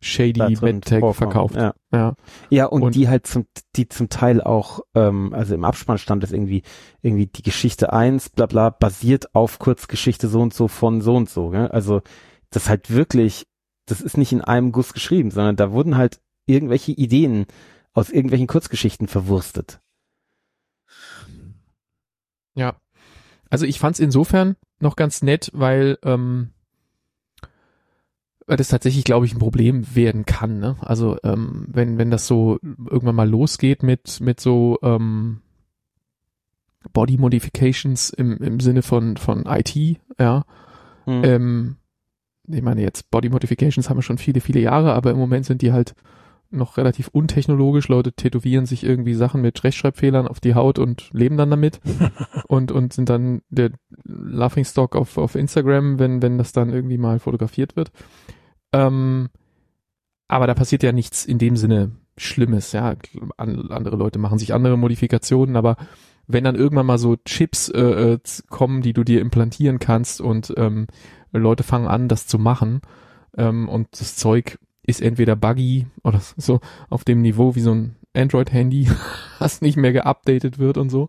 Shady 0.00 0.56
MedTech 0.60 1.02
verkauft. 1.14 1.56
Ja. 1.56 1.74
Ja. 1.92 2.14
Ja, 2.50 2.66
und, 2.66 2.82
Und- 2.82 2.94
die 2.94 3.08
halt 3.08 3.26
zum, 3.26 3.46
die 3.76 3.88
zum 3.88 4.08
Teil 4.08 4.40
auch, 4.40 4.80
ähm, 4.94 5.34
also 5.34 5.54
im 5.54 5.64
Abspann 5.64 5.98
stand 5.98 6.22
es 6.22 6.32
irgendwie, 6.32 6.62
irgendwie 7.02 7.26
die 7.26 7.42
Geschichte 7.42 7.92
eins, 7.92 8.28
bla 8.28 8.46
bla, 8.46 8.70
basiert 8.70 9.34
auf 9.34 9.58
Kurzgeschichte 9.58 10.28
so 10.28 10.40
und 10.40 10.54
so 10.54 10.68
von 10.68 11.00
so 11.00 11.16
und 11.16 11.28
so. 11.28 11.50
Gell? 11.50 11.68
Also 11.68 12.02
das 12.50 12.68
halt 12.68 12.90
wirklich, 12.90 13.46
das 13.86 14.00
ist 14.00 14.16
nicht 14.16 14.32
in 14.32 14.40
einem 14.42 14.70
Guss 14.72 14.92
geschrieben, 14.92 15.30
sondern 15.30 15.56
da 15.56 15.72
wurden 15.72 15.96
halt 15.96 16.20
irgendwelche 16.46 16.92
Ideen 16.92 17.46
aus 17.92 18.10
irgendwelchen 18.10 18.46
Kurzgeschichten 18.46 19.08
verwurstet. 19.08 19.80
Ja. 22.54 22.76
Also 23.50 23.66
ich 23.66 23.78
fand 23.78 23.94
es 23.94 24.00
insofern 24.00 24.56
noch 24.80 24.94
ganz 24.96 25.22
nett, 25.22 25.50
weil, 25.54 25.98
ähm, 26.04 26.50
weil 28.48 28.56
das 28.56 28.68
tatsächlich, 28.68 29.04
glaube 29.04 29.26
ich, 29.26 29.34
ein 29.34 29.38
Problem 29.38 29.94
werden 29.94 30.26
kann. 30.26 30.58
Ne? 30.58 30.76
Also 30.80 31.16
ähm, 31.22 31.66
wenn, 31.68 31.98
wenn 31.98 32.10
das 32.10 32.26
so 32.26 32.58
irgendwann 32.62 33.14
mal 33.14 33.28
losgeht 33.28 33.84
mit, 33.84 34.20
mit 34.20 34.40
so 34.40 34.78
ähm, 34.82 35.42
Body 36.92 37.18
Modifications 37.18 38.10
im, 38.10 38.38
im 38.38 38.58
Sinne 38.58 38.82
von, 38.82 39.16
von 39.16 39.44
IT, 39.46 39.76
ja, 40.18 40.44
Hm. 41.08 41.24
ähm, 41.24 41.76
ich 42.46 42.62
meine 42.62 42.82
jetzt 42.82 43.10
Body 43.10 43.30
Modifications 43.30 43.88
haben 43.88 43.96
wir 43.96 44.02
schon 44.02 44.18
viele, 44.18 44.42
viele 44.42 44.60
Jahre, 44.60 44.92
aber 44.92 45.10
im 45.10 45.16
Moment 45.16 45.46
sind 45.46 45.62
die 45.62 45.72
halt 45.72 45.94
noch 46.50 46.76
relativ 46.76 47.08
untechnologisch. 47.08 47.88
Leute 47.88 48.12
tätowieren 48.12 48.66
sich 48.66 48.84
irgendwie 48.84 49.14
Sachen 49.14 49.40
mit 49.40 49.64
Rechtschreibfehlern 49.64 50.28
auf 50.28 50.40
die 50.40 50.54
Haut 50.54 50.78
und 50.78 51.10
leben 51.12 51.38
dann 51.38 51.50
damit 51.50 51.80
und, 52.48 52.72
und 52.72 52.92
sind 52.92 53.08
dann 53.08 53.40
der 53.48 53.70
Laughingstock 54.04 54.96
auf, 54.96 55.16
auf 55.16 55.34
Instagram, 55.34 55.98
wenn, 55.98 56.20
wenn 56.20 56.36
das 56.36 56.52
dann 56.52 56.70
irgendwie 56.70 56.98
mal 56.98 57.18
fotografiert 57.18 57.74
wird. 57.74 57.90
Ähm, 58.72 59.28
aber 60.28 60.46
da 60.46 60.54
passiert 60.54 60.82
ja 60.82 60.92
nichts 60.92 61.24
in 61.24 61.38
dem 61.38 61.56
Sinne 61.56 61.92
Schlimmes, 62.16 62.72
ja. 62.72 62.96
An, 63.36 63.70
andere 63.70 63.96
Leute 63.96 64.18
machen 64.18 64.38
sich 64.38 64.52
andere 64.52 64.76
Modifikationen, 64.76 65.56
aber 65.56 65.76
wenn 66.26 66.44
dann 66.44 66.56
irgendwann 66.56 66.86
mal 66.86 66.98
so 66.98 67.16
Chips 67.16 67.68
äh, 67.70 67.80
äh, 67.80 68.18
kommen, 68.50 68.82
die 68.82 68.92
du 68.92 69.04
dir 69.04 69.20
implantieren 69.20 69.78
kannst 69.78 70.20
und 70.20 70.52
ähm, 70.56 70.86
Leute 71.32 71.62
fangen 71.62 71.88
an, 71.88 72.08
das 72.08 72.26
zu 72.26 72.38
machen 72.38 72.82
ähm, 73.36 73.68
und 73.68 73.88
das 73.98 74.16
Zeug 74.16 74.58
ist 74.82 75.00
entweder 75.00 75.36
buggy 75.36 75.86
oder 76.04 76.20
so 76.36 76.60
auf 76.90 77.04
dem 77.04 77.22
Niveau 77.22 77.54
wie 77.54 77.60
so 77.60 77.72
ein 77.72 77.96
Android-Handy, 78.14 78.90
das 79.38 79.62
nicht 79.62 79.76
mehr 79.76 79.92
geupdatet 79.92 80.58
wird 80.58 80.76
und 80.76 80.90
so, 80.90 81.08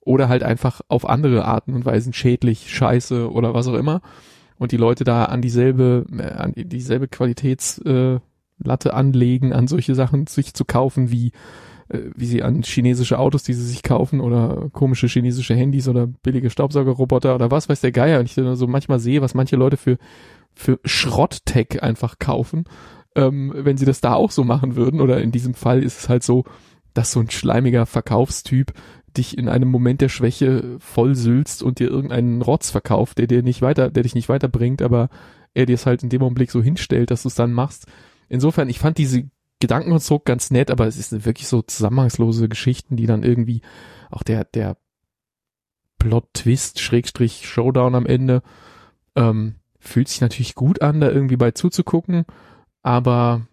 oder 0.00 0.28
halt 0.28 0.42
einfach 0.42 0.80
auf 0.88 1.08
andere 1.08 1.44
Arten 1.44 1.74
und 1.74 1.84
Weisen 1.86 2.12
schädlich, 2.12 2.74
scheiße 2.74 3.30
oder 3.30 3.54
was 3.54 3.68
auch 3.68 3.74
immer 3.74 4.02
und 4.60 4.72
die 4.72 4.76
Leute 4.76 5.04
da 5.04 5.24
an 5.24 5.40
dieselbe, 5.40 6.04
äh, 6.16 6.32
an 6.34 6.52
dieselbe 6.54 7.08
Qualitätslatte 7.08 8.20
äh, 8.62 8.92
anlegen, 8.92 9.54
an 9.54 9.66
solche 9.66 9.94
Sachen 9.94 10.26
sich 10.26 10.52
zu 10.52 10.66
kaufen, 10.66 11.10
wie 11.10 11.32
äh, 11.88 12.10
wie 12.14 12.26
sie 12.26 12.42
an 12.42 12.62
chinesische 12.62 13.18
Autos, 13.18 13.42
die 13.42 13.54
sie 13.54 13.64
sich 13.64 13.82
kaufen 13.82 14.20
oder 14.20 14.68
komische 14.72 15.06
chinesische 15.06 15.54
Handys 15.54 15.88
oder 15.88 16.06
billige 16.06 16.50
Staubsaugerroboter 16.50 17.34
oder 17.34 17.50
was 17.50 17.70
weiß 17.70 17.80
der 17.80 17.90
Geier. 17.90 18.20
Und 18.20 18.26
ich 18.26 18.34
dann 18.34 18.54
so 18.54 18.66
manchmal 18.66 19.00
sehe, 19.00 19.22
was 19.22 19.32
manche 19.32 19.56
Leute 19.56 19.78
für, 19.78 19.96
für 20.54 20.78
Schrott-Tech 20.84 21.82
einfach 21.82 22.18
kaufen, 22.18 22.64
ähm, 23.16 23.54
wenn 23.56 23.78
sie 23.78 23.86
das 23.86 24.02
da 24.02 24.12
auch 24.12 24.30
so 24.30 24.44
machen 24.44 24.76
würden. 24.76 25.00
Oder 25.00 25.22
in 25.22 25.32
diesem 25.32 25.54
Fall 25.54 25.82
ist 25.82 26.00
es 26.00 26.08
halt 26.10 26.22
so, 26.22 26.44
dass 26.92 27.12
so 27.12 27.20
ein 27.20 27.30
schleimiger 27.30 27.86
Verkaufstyp 27.86 28.74
dich 29.16 29.36
in 29.36 29.48
einem 29.48 29.70
Moment 29.70 30.00
der 30.00 30.08
Schwäche 30.08 30.76
vollsülzt 30.78 31.62
und 31.62 31.78
dir 31.78 31.88
irgendeinen 31.88 32.42
Rotz 32.42 32.70
verkauft, 32.70 33.18
der 33.18 33.26
dir 33.26 33.42
nicht 33.42 33.62
weiter, 33.62 33.90
der 33.90 34.02
dich 34.02 34.14
nicht 34.14 34.28
weiterbringt, 34.28 34.82
aber 34.82 35.08
er 35.54 35.66
dir 35.66 35.74
es 35.74 35.86
halt 35.86 36.02
in 36.02 36.08
dem 36.08 36.22
Augenblick 36.22 36.50
so 36.50 36.62
hinstellt, 36.62 37.10
dass 37.10 37.22
du 37.22 37.28
es 37.28 37.34
dann 37.34 37.52
machst. 37.52 37.86
Insofern, 38.28 38.68
ich 38.68 38.78
fand 38.78 38.98
diese 38.98 39.28
Gedankenkonstrukt 39.60 40.24
ganz 40.24 40.50
nett, 40.50 40.70
aber 40.70 40.86
es 40.86 40.96
ist 40.96 41.24
wirklich 41.24 41.48
so 41.48 41.62
zusammenhangslose 41.62 42.48
Geschichten, 42.48 42.96
die 42.96 43.06
dann 43.06 43.22
irgendwie 43.22 43.62
auch 44.10 44.22
der, 44.22 44.44
der 44.44 44.76
Plot-Twist, 45.98 46.80
Schrägstrich, 46.80 47.46
Showdown 47.46 47.94
am 47.94 48.06
Ende, 48.06 48.42
ähm, 49.16 49.56
fühlt 49.78 50.08
sich 50.08 50.20
natürlich 50.20 50.54
gut 50.54 50.82
an, 50.82 51.00
da 51.00 51.10
irgendwie 51.10 51.36
bei 51.36 51.50
zuzugucken, 51.50 52.24
aber 52.82 53.46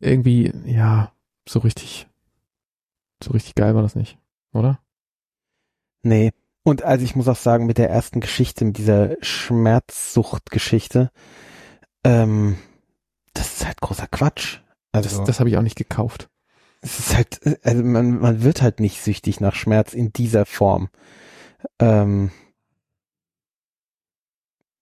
irgendwie, 0.00 0.52
ja, 0.66 1.12
so 1.48 1.60
richtig, 1.60 2.06
so 3.22 3.32
richtig 3.32 3.54
geil 3.54 3.74
war 3.74 3.82
das 3.82 3.94
nicht, 3.94 4.18
oder? 4.52 4.80
Nee. 6.02 6.32
Und 6.62 6.82
also 6.82 7.04
ich 7.04 7.16
muss 7.16 7.28
auch 7.28 7.36
sagen, 7.36 7.66
mit 7.66 7.78
der 7.78 7.90
ersten 7.90 8.20
Geschichte, 8.20 8.64
mit 8.64 8.78
dieser 8.78 9.16
Schmerzsucht-Geschichte, 9.22 11.10
ähm, 12.04 12.56
das 13.34 13.54
ist 13.54 13.66
halt 13.66 13.80
großer 13.80 14.06
Quatsch. 14.08 14.58
Das, 14.92 15.06
Also, 15.06 15.24
das 15.24 15.40
habe 15.40 15.48
ich 15.48 15.56
auch 15.56 15.62
nicht 15.62 15.76
gekauft. 15.76 16.28
es 16.80 16.98
ist 16.98 17.16
halt, 17.16 17.40
also 17.64 17.82
man, 17.82 18.18
man 18.18 18.42
wird 18.42 18.62
halt 18.62 18.80
nicht 18.80 19.02
süchtig 19.02 19.40
nach 19.40 19.54
Schmerz 19.54 19.92
in 19.94 20.12
dieser 20.12 20.46
Form. 20.46 20.88
Ähm, 21.78 22.30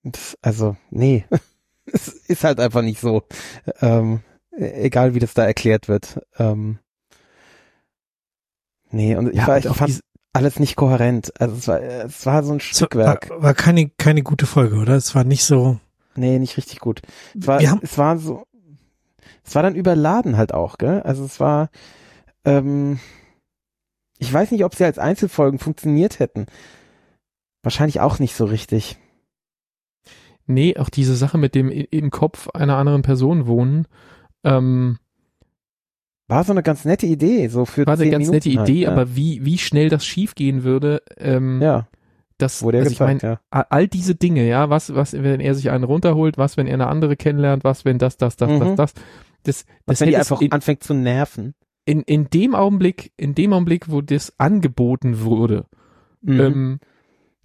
das, 0.03 0.36
also, 0.43 0.76
nee. 0.91 1.24
es 1.86 2.09
ist 2.09 2.45
halt 2.45 2.61
einfach 2.61 2.82
nicht 2.82 3.01
so. 3.01 3.22
Ähm, 3.80 4.20
egal 4.53 5.14
wie 5.14 5.18
das 5.20 5.34
da 5.34 5.45
erklärt 5.45 5.89
wird. 5.89 6.20
Ähm, 6.39 6.78
nee, 8.91 9.16
und 9.16 9.28
ich, 9.30 9.36
Ja, 9.36 9.47
war, 9.47 9.59
ich 9.59 9.66
fand 9.68 10.01
alles 10.32 10.61
nicht 10.61 10.76
kohärent. 10.76 11.32
Also 11.41 11.57
es 11.57 11.68
war, 11.68 11.82
es 11.82 12.26
war 12.26 12.43
so 12.43 12.53
ein 12.53 12.61
Stückwerk. 12.61 13.30
war, 13.30 13.43
war 13.43 13.55
keine, 13.55 13.89
keine 13.99 14.22
gute 14.22 14.47
Folge, 14.47 14.76
oder? 14.76 14.95
Es 14.95 15.14
war 15.14 15.24
nicht 15.24 15.45
so. 15.45 15.78
Nee, 16.14 16.39
nicht 16.39 16.57
richtig 16.57 16.80
gut. 16.80 17.03
Es 17.39 17.47
war, 17.47 17.61
Wir 17.61 17.70
haben, 17.70 17.80
es 17.82 17.97
war 17.99 18.18
so, 18.18 18.45
es 19.45 19.55
war 19.55 19.62
dann 19.62 19.74
überladen 19.74 20.36
halt 20.36 20.53
auch, 20.53 20.78
gell? 20.78 21.03
Also 21.03 21.24
es 21.24 21.41
war, 21.41 21.70
ähm, 22.45 22.99
ich 24.18 24.32
weiß 24.32 24.51
nicht, 24.51 24.64
ob 24.64 24.74
sie 24.74 24.84
als 24.84 24.99
Einzelfolgen 24.99 25.59
funktioniert 25.59 26.18
hätten. 26.18 26.47
Wahrscheinlich 27.62 28.01
auch 28.01 28.18
nicht 28.18 28.34
so 28.34 28.45
richtig. 28.45 28.99
Nee, 30.47 30.76
auch 30.76 30.89
diese 30.89 31.14
Sache 31.14 31.39
mit 31.39 31.55
dem 31.55 31.70
im 31.70 32.11
Kopf 32.11 32.49
einer 32.51 32.76
anderen 32.76 33.03
Person 33.03 33.47
wohnen, 33.47 33.86
ähm, 34.45 34.99
war 36.29 36.45
so 36.45 36.53
eine 36.53 36.62
ganz 36.62 36.85
nette 36.85 37.07
Idee, 37.07 37.49
so 37.49 37.64
für 37.64 37.87
War 37.87 37.95
eine 37.95 38.11
ganz 38.11 38.26
Minuten 38.29 38.49
nette 38.49 38.59
halt, 38.61 38.68
Idee, 38.68 38.81
ja. 38.83 38.93
aber 38.93 39.16
wie, 39.16 39.45
wie 39.45 39.59
schnell 39.59 39.89
das 39.89 40.05
schiefgehen 40.05 40.62
würde, 40.62 41.03
ähm, 41.16 41.61
ja, 41.62 41.89
das, 42.37 42.62
wurde 42.62 42.79
ja 42.79 42.83
also 42.85 42.93
ich 42.93 43.01
meine, 43.01 43.14
gezeigt, 43.14 43.41
ja. 43.53 43.66
all- 43.70 43.89
diese 43.89 44.14
Dinge, 44.14 44.47
ja, 44.47 44.70
was, 44.70 44.95
was, 44.95 45.14
wenn 45.14 45.41
er 45.41 45.55
sich 45.55 45.70
einen 45.70 45.85
runterholt, 45.85 46.39
was, 46.39 46.57
wenn 46.57 46.66
er 46.66 46.74
eine 46.74 46.87
andere 46.87 47.16
kennenlernt, 47.16 47.64
was, 47.64 47.85
wenn 47.85 47.99
das, 47.99 48.16
das, 48.18 48.37
das, 48.37 48.51
Mhm. 48.51 48.59
das, 48.61 48.76
das, 48.76 48.95
das, 49.43 49.64
Was, 49.64 49.64
das 49.87 50.01
wenn 50.03 50.09
die 50.11 50.16
einfach 50.16 50.41
in, 50.41 50.53
anfängt 50.53 50.83
zu 50.85 50.95
nerven. 50.95 51.55
in, 51.85 52.03
in 52.03 52.29
dem 52.31 52.55
Augenblick, 52.55 53.12
in 53.16 53.35
dem 53.35 53.53
Augenblick, 53.55 53.91
wo 53.91 54.03
das 54.03 54.33
angeboten 54.39 55.22
wurde, 55.22 55.64
Mhm. 56.20 56.41
ähm, 56.41 56.81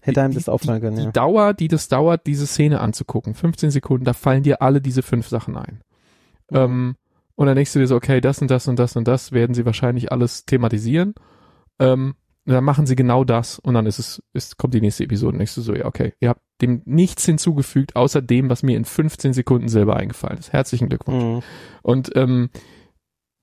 Hätte 0.01 0.21
einem 0.21 0.31
die- 0.31 0.37
das 0.37 0.49
auffallen 0.49 0.81
können, 0.81 0.97
die 0.97 1.03
ja. 1.03 1.11
Dauer, 1.11 1.53
die 1.53 1.69
das 1.69 1.87
dauert, 1.87 2.27
diese 2.27 2.45
Szene 2.47 2.81
anzugucken, 2.81 3.33
15 3.35 3.71
Sekunden, 3.71 4.03
da 4.03 4.11
fallen 4.13 4.43
dir 4.43 4.61
alle 4.61 4.81
diese 4.81 5.01
fünf 5.03 5.27
Sachen 5.29 5.55
ein. 5.55 5.79
Mhm. 6.51 6.57
Ähm, 6.57 6.95
und 7.35 7.47
dann 7.47 7.55
denkst 7.55 7.73
du 7.73 7.79
dir 7.79 7.87
so, 7.87 7.95
okay, 7.95 8.21
das 8.21 8.41
und 8.41 8.51
das 8.51 8.67
und 8.67 8.77
das 8.77 8.95
und 8.95 9.07
das 9.07 9.31
werden 9.31 9.53
sie 9.53 9.65
wahrscheinlich 9.65 10.11
alles 10.11 10.45
thematisieren. 10.45 11.15
Ähm, 11.79 12.15
und 12.45 12.53
dann 12.53 12.63
machen 12.63 12.85
sie 12.85 12.95
genau 12.95 13.23
das 13.23 13.57
und 13.57 13.73
dann 13.73 13.85
ist 13.85 13.99
es, 13.99 14.21
ist, 14.33 14.57
kommt 14.57 14.73
die 14.73 14.81
nächste 14.81 15.05
Episode 15.05 15.33
und 15.33 15.39
denkst 15.39 15.55
du 15.55 15.61
so, 15.61 15.73
ja, 15.73 15.85
okay, 15.85 16.13
ihr 16.19 16.29
habt 16.29 16.41
dem 16.61 16.81
nichts 16.85 17.25
hinzugefügt, 17.25 17.95
außer 17.95 18.21
dem, 18.21 18.49
was 18.49 18.63
mir 18.63 18.75
in 18.75 18.85
15 18.85 19.33
Sekunden 19.33 19.69
selber 19.69 19.95
eingefallen 19.95 20.37
ist. 20.37 20.51
Herzlichen 20.51 20.89
Glückwunsch. 20.89 21.23
Mhm. 21.23 21.43
Und 21.81 22.11
ähm, 22.15 22.49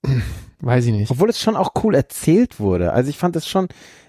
weiß 0.60 0.84
ich 0.84 0.92
nicht. 0.92 1.10
Obwohl 1.10 1.30
es 1.30 1.40
schon 1.40 1.56
auch 1.56 1.72
cool 1.82 1.94
erzählt 1.94 2.60
wurde. 2.60 2.92
Also 2.92 3.08
ich 3.08 3.16
fand 3.16 3.36
es 3.36 3.48
schon 3.48 3.68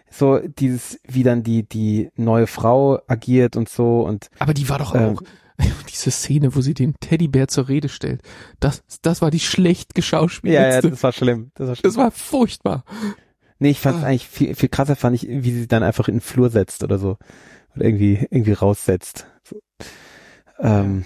so 0.10 0.40
dieses, 0.40 1.00
wie 1.08 1.24
dann 1.24 1.42
die, 1.42 1.64
die 1.64 2.10
neue 2.16 2.48
Frau 2.48 3.00
agiert 3.08 3.56
und 3.56 3.70
so 3.70 4.02
und 4.02 4.30
Aber 4.40 4.54
die 4.54 4.68
war 4.68 4.78
doch 4.78 4.94
Ähm. 4.94 5.18
diese 5.90 6.12
Szene, 6.12 6.56
wo 6.56 6.62
sie 6.62 6.74
den 6.74 6.96
Teddybär 7.00 7.48
zur 7.48 7.68
Rede 7.68 7.90
stellt. 7.90 8.22
Das, 8.60 8.84
das 9.02 9.22
war 9.22 9.32
die 9.32 9.40
schlecht 9.40 9.90
ja, 9.90 9.94
ja, 9.94 9.96
geschauspielte. 9.96 10.90
das 10.90 11.04
war 11.04 11.12
schlimm. 11.12 11.52
Das 11.56 11.68
war 11.68 11.76
schlimm. 11.76 11.90
das 11.90 11.98
war 11.98 12.12
furchtbar. 12.12 12.84
nee, 13.60 13.70
ich 13.72 13.80
fand 13.80 13.98
es 14.00 14.04
Ah. 14.04 14.08
eigentlich 14.08 14.28
viel, 14.28 14.56
viel 14.56 14.70
krasser 14.70 14.96
fand 14.96 15.16
ich, 15.16 15.28
wie 15.28 15.52
sie 15.52 15.68
dann 15.68 15.84
einfach 15.84 16.08
in 16.08 16.16
den 16.16 16.22
Flur 16.22 16.50
setzt 16.50 16.84
oder 16.84 16.98
so. 16.98 17.18
Oder 17.76 17.86
irgendwie, 17.86 18.28
irgendwie 18.30 18.54
raussetzt. 18.54 19.28
So. 19.48 19.60
Ähm, 20.60 21.06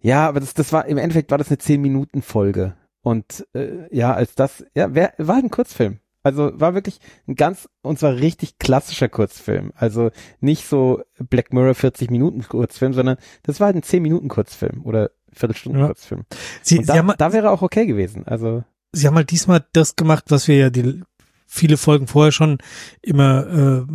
ja, 0.00 0.28
aber 0.28 0.40
das, 0.40 0.54
das 0.54 0.72
war, 0.72 0.86
im 0.86 0.98
Endeffekt 0.98 1.30
war 1.30 1.38
das 1.38 1.48
eine 1.48 1.56
10-Minuten-Folge. 1.58 2.76
Und 3.02 3.46
äh, 3.54 3.94
ja, 3.94 4.12
als 4.14 4.34
das, 4.34 4.64
ja, 4.74 4.94
wer, 4.94 5.12
war 5.18 5.36
ein 5.36 5.50
Kurzfilm. 5.50 5.98
Also 6.22 6.50
war 6.54 6.74
wirklich 6.74 6.98
ein 7.26 7.36
ganz, 7.36 7.68
und 7.82 7.98
zwar 7.98 8.16
richtig 8.16 8.58
klassischer 8.58 9.08
Kurzfilm. 9.08 9.72
Also 9.76 10.10
nicht 10.40 10.66
so 10.66 11.02
Black 11.18 11.52
Mirror 11.52 11.74
40 11.74 12.10
Minuten 12.10 12.42
Kurzfilm, 12.42 12.92
sondern 12.92 13.16
das 13.44 13.60
war 13.60 13.66
halt 13.66 13.76
ein 13.76 13.82
10 13.82 14.02
Minuten 14.02 14.28
Kurzfilm 14.28 14.84
oder 14.84 15.10
Viertelstunde 15.32 15.78
Ja. 15.80 15.86
Kurzfilm. 15.86 16.24
Sie, 16.62 16.78
Und 16.78 16.84
sie, 16.84 16.88
da, 16.88 16.96
haben, 16.96 17.12
da 17.16 17.32
wäre 17.32 17.50
auch 17.50 17.62
okay 17.62 17.86
gewesen. 17.86 18.26
Also 18.26 18.64
sie 18.92 19.06
haben 19.06 19.14
halt 19.16 19.30
diesmal 19.30 19.64
das 19.72 19.96
gemacht, 19.96 20.24
was 20.28 20.48
wir 20.48 20.56
ja 20.56 20.70
die 20.70 21.02
viele 21.46 21.76
Folgen 21.76 22.06
vorher 22.06 22.32
schon 22.32 22.58
immer 23.00 23.46
äh, 23.86 23.92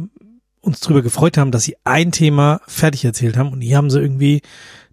uns 0.61 0.79
drüber 0.79 1.01
gefreut 1.01 1.37
haben, 1.37 1.51
dass 1.51 1.63
sie 1.63 1.75
ein 1.83 2.11
Thema 2.11 2.61
fertig 2.67 3.05
erzählt 3.05 3.37
haben 3.37 3.51
und 3.51 3.61
hier 3.61 3.77
haben 3.77 3.89
sie 3.89 3.99
irgendwie 3.99 4.41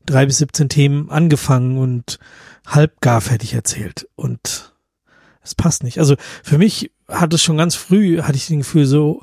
drei 0.05 0.27
bis 0.27 0.39
17 0.39 0.69
Themen 0.69 1.11
angefangen 1.11 1.79
und 1.79 2.19
halb 2.67 3.01
gar 3.01 3.21
fertig 3.21 3.55
erzählt 3.55 4.09
und 4.17 4.75
es 5.43 5.55
passt 5.55 5.85
nicht. 5.85 5.99
Also 5.99 6.17
für 6.43 6.59
mich 6.59 6.91
hat 7.11 7.35
es 7.35 7.43
schon 7.43 7.57
ganz 7.57 7.75
früh, 7.75 8.23
hatte 8.23 8.37
ich 8.37 8.47
das 8.47 8.57
Gefühl 8.57 8.87
so, 8.87 9.23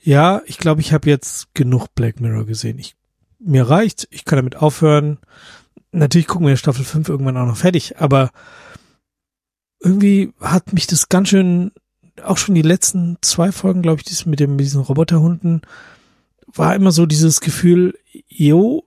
ja, 0.00 0.42
ich 0.46 0.58
glaube, 0.58 0.80
ich 0.80 0.92
habe 0.92 1.08
jetzt 1.08 1.52
genug 1.54 1.94
Black 1.94 2.20
Mirror 2.20 2.46
gesehen. 2.46 2.78
Ich, 2.78 2.94
mir 3.38 3.68
reicht, 3.68 4.06
ich 4.10 4.24
kann 4.24 4.36
damit 4.36 4.56
aufhören. 4.56 5.18
Natürlich 5.92 6.26
gucken 6.26 6.46
wir 6.46 6.56
Staffel 6.56 6.84
5 6.84 7.08
irgendwann 7.08 7.36
auch 7.36 7.46
noch 7.46 7.56
fertig, 7.56 7.98
aber 7.98 8.30
irgendwie 9.80 10.32
hat 10.40 10.72
mich 10.72 10.86
das 10.86 11.08
ganz 11.08 11.28
schön, 11.28 11.72
auch 12.22 12.38
schon 12.38 12.54
die 12.54 12.62
letzten 12.62 13.18
zwei 13.20 13.52
Folgen, 13.52 13.82
glaube 13.82 14.00
ich, 14.00 14.04
das 14.04 14.26
mit, 14.26 14.40
dem, 14.40 14.56
mit 14.56 14.64
diesen 14.64 14.82
Roboterhunden, 14.82 15.62
war 16.46 16.74
immer 16.74 16.92
so 16.92 17.06
dieses 17.06 17.40
Gefühl, 17.40 17.98
jo, 18.28 18.84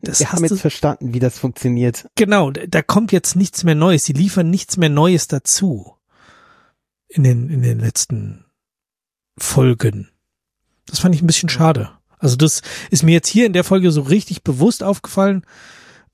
das 0.00 0.20
wir 0.20 0.32
haben 0.32 0.44
jetzt 0.44 0.60
verstanden, 0.60 1.14
wie 1.14 1.18
das 1.18 1.38
funktioniert. 1.38 2.08
genau, 2.14 2.50
da, 2.50 2.66
da 2.66 2.82
kommt 2.82 3.12
jetzt 3.12 3.36
nichts 3.36 3.64
mehr 3.64 3.74
Neues, 3.74 4.04
die 4.04 4.12
liefern 4.12 4.50
nichts 4.50 4.76
mehr 4.76 4.88
Neues 4.88 5.28
dazu. 5.28 5.91
In 7.14 7.24
den, 7.24 7.50
in 7.50 7.62
den 7.62 7.78
letzten 7.78 8.46
Folgen. 9.38 10.08
Das 10.86 11.00
fand 11.00 11.14
ich 11.14 11.22
ein 11.22 11.26
bisschen 11.26 11.48
schade. 11.48 11.90
Also 12.18 12.36
das 12.36 12.62
ist 12.90 13.02
mir 13.02 13.12
jetzt 13.12 13.28
hier 13.28 13.46
in 13.46 13.52
der 13.52 13.64
Folge 13.64 13.90
so 13.90 14.02
richtig 14.02 14.42
bewusst 14.42 14.82
aufgefallen, 14.82 15.44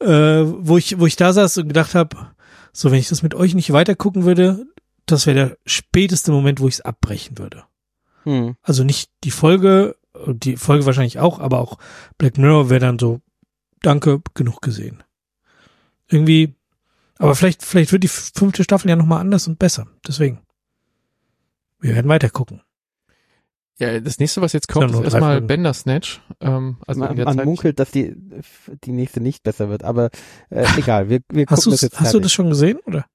äh, 0.01 0.09
wo 0.09 0.77
ich, 0.77 0.99
wo 0.99 1.07
ich 1.07 1.17
da 1.17 1.33
saß 1.33 1.59
und 1.59 1.69
gedacht 1.69 1.95
habe, 1.95 2.31
so 2.73 2.91
wenn 2.91 2.99
ich 2.99 3.09
das 3.09 3.23
mit 3.23 3.35
euch 3.35 3.55
nicht 3.55 3.73
weiter 3.73 3.95
gucken 3.95 4.25
würde, 4.25 4.67
das 5.07 5.27
wäre 5.27 5.37
der 5.37 5.59
späteste 5.67 6.33
Moment, 6.33 6.61
wo 6.61 6.69
ich 6.69 6.75
es 6.75 6.81
abbrechen 6.81 7.39
würde. 7.39 7.65
Hm. 8.25 8.57
Also 8.63 8.85
nicht 8.85 9.11
die 9.25 9.31
Folge, 9.31 9.97
die 10.27 10.57
Folge 10.57 10.87
wahrscheinlich 10.87 11.19
auch, 11.19 11.39
aber 11.39 11.61
auch 11.61 11.79
Black 12.17 12.39
Mirror 12.39 12.71
wäre 12.71 12.81
dann 12.81 12.99
so, 12.99 13.21
danke, 13.83 14.21
genug 14.35 14.61
gesehen. 14.63 15.03
Irgendwie, 16.09 16.55
aber 17.19 17.35
vielleicht, 17.35 17.63
vielleicht 17.63 17.93
wird 17.93 18.05
die 18.05 18.09
fünfte 18.09 18.65
Staffel 18.65 18.89
ja 18.89 18.97
nochmal 18.97 19.21
anders 19.21 19.47
und 19.47 19.59
besser. 19.59 19.87
Deswegen. 20.07 20.41
Wir 21.81 21.95
werden 21.95 22.09
weiter 22.09 22.31
gucken. 22.31 22.63
Ja, 23.79 24.01
das 24.01 24.19
nächste, 24.19 24.41
was 24.43 24.53
jetzt 24.53 24.67
kommt, 24.67 24.91
ist 24.93 25.01
erstmal 25.01 25.35
Folgen. 25.35 25.47
Bandersnatch. 25.47 26.21
Ähm, 26.41 26.79
also 26.87 27.01
man 27.01 27.11
in 27.11 27.17
der 27.17 27.25
man 27.27 27.37
Zeit, 27.37 27.45
munkelt, 27.45 27.79
dass 27.79 27.93
die, 27.93 28.17
die 28.85 28.91
nächste 28.91 29.21
nicht 29.21 29.45
besser 29.45 29.69
wird, 29.69 29.85
aber 29.85 30.11
äh, 30.51 30.67
egal, 30.77 31.09
wir, 31.09 31.21
wir 31.31 31.47
Hast, 31.47 31.59
gucken 31.59 31.73
das 31.73 31.83
jetzt 31.83 32.01
hast 32.01 32.13
du 32.13 32.19
das 32.19 32.33
schon 32.33 32.49
gesehen, 32.49 32.79
oder? 32.87 33.07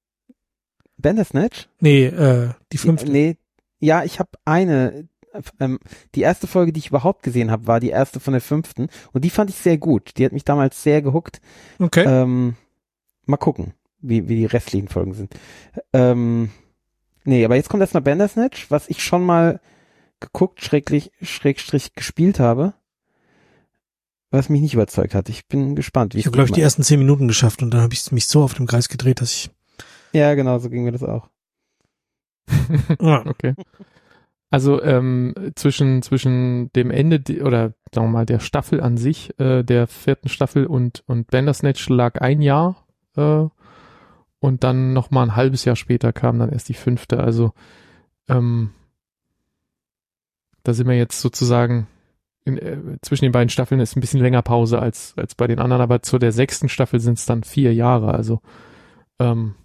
Bandersnatch? 0.98 1.68
Nee, 1.82 2.06
äh, 2.06 2.52
die 2.72 2.78
fünfte. 2.78 3.12
Nee, 3.12 3.38
ja, 3.80 4.06
ich 4.06 4.20
habe 4.20 4.30
eine, 4.46 5.10
ähm, 5.60 5.80
die 6.16 6.22
erste 6.22 6.48
Folge, 6.48 6.72
die 6.72 6.80
ich 6.80 6.88
überhaupt 6.88 7.24
gesehen 7.24 7.52
habe, 7.52 7.68
war 7.68 7.82
die 7.82 7.90
erste 7.90 8.22
von 8.22 8.32
der 8.32 8.42
fünften 8.42 8.88
und 9.12 9.26
die 9.26 9.30
fand 9.30 9.50
ich 9.50 9.58
sehr 9.58 9.78
gut. 9.78 10.18
Die 10.18 10.24
hat 10.24 10.32
mich 10.32 10.46
damals 10.46 10.82
sehr 10.82 11.02
gehuckt. 11.02 11.42
Okay. 11.80 12.06
Ähm, 12.08 12.56
mal 13.26 13.36
gucken, 13.36 13.74
wie, 14.00 14.30
wie 14.30 14.38
die 14.38 14.46
restlichen 14.46 14.88
Folgen 14.88 15.14
sind. 15.14 15.34
Ähm, 15.92 16.52
nee, 17.26 17.46
aber 17.46 17.56
jetzt 17.56 17.70
kommt 17.70 17.82
erstmal 17.82 18.04
Bandersnatch, 18.04 18.70
was 18.70 18.90
ich 18.90 19.04
schon 19.04 19.24
mal 19.24 19.60
geguckt, 20.20 20.64
schräglich, 20.64 21.12
schrägstrich 21.22 21.94
gespielt 21.94 22.40
habe, 22.40 22.74
was 24.32 24.50
mich 24.50 24.62
nicht 24.62 24.74
überzeugt 24.74 25.16
hat. 25.16 25.30
Ich 25.30 25.48
bin 25.48 25.76
gespannt. 25.76 26.14
Wie 26.14 26.20
ich 26.20 26.26
es 26.26 26.28
habe, 26.28 26.38
glaube 26.38 26.50
ich, 26.50 26.54
die 26.54 26.62
ersten 26.62 26.84
zehn 26.84 27.00
Minuten 27.00 27.28
geschafft 27.28 27.62
und 27.62 27.74
dann 27.74 27.82
habe 27.82 27.94
ich 27.94 28.12
mich 28.12 28.28
so 28.28 28.44
auf 28.44 28.54
dem 28.54 28.68
Kreis 28.68 28.90
gedreht, 28.90 29.22
dass 29.22 29.32
ich. 29.32 29.52
Ja, 30.14 30.34
genau, 30.36 30.60
so 30.60 30.70
ging 30.70 30.84
mir 30.84 30.92
das 30.92 31.04
auch. 31.04 31.30
Okay. 33.00 33.56
Also 34.50 34.84
ähm, 34.84 35.34
zwischen 35.56 36.04
zwischen 36.04 36.72
dem 36.74 36.92
Ende 36.92 37.24
oder 37.42 37.74
sagen 37.92 38.08
wir 38.08 38.12
mal 38.12 38.26
der 38.28 38.40
Staffel 38.40 38.82
an 38.82 38.98
sich, 38.98 39.34
äh, 39.40 39.64
der 39.64 39.88
vierten 39.88 40.30
Staffel 40.30 40.68
und 40.68 41.04
und 41.08 41.32
Bandersnatch 41.32 41.90
lag 41.90 42.22
ein 42.22 42.40
Jahr 42.40 42.86
äh, 43.18 43.46
und 44.44 44.66
dann 44.66 44.92
noch 44.92 45.10
mal 45.10 45.24
ein 45.24 45.38
halbes 45.38 45.64
Jahr 45.64 45.78
später 45.78 46.12
kam 46.12 46.38
dann 46.38 46.50
erst 46.50 46.68
die 46.68 46.74
fünfte. 46.74 47.22
Also 47.22 47.54
ähm, 48.28 48.72
da 50.64 50.74
sind 50.74 50.86
wir 50.86 50.98
jetzt 50.98 51.22
sozusagen 51.22 51.88
in, 52.44 52.58
äh, 52.58 52.78
zwischen 53.02 53.24
den 53.24 53.32
beiden 53.32 53.48
Staffeln 53.48 53.80
ist 53.80 53.96
ein 53.96 54.02
bisschen 54.02 54.20
länger 54.20 54.42
Pause 54.42 54.80
als 54.80 55.14
als 55.16 55.36
bei 55.36 55.48
den 55.48 55.60
anderen, 55.60 55.82
aber 55.82 56.02
zu 56.02 56.20
der 56.20 56.34
sechsten 56.34 56.68
Staffel 56.68 57.00
sind 57.00 57.20
es 57.20 57.26
dann 57.26 57.44
vier 57.44 57.74
Jahre. 57.74 58.14
Also 58.14 58.42
ähm, 59.18 59.56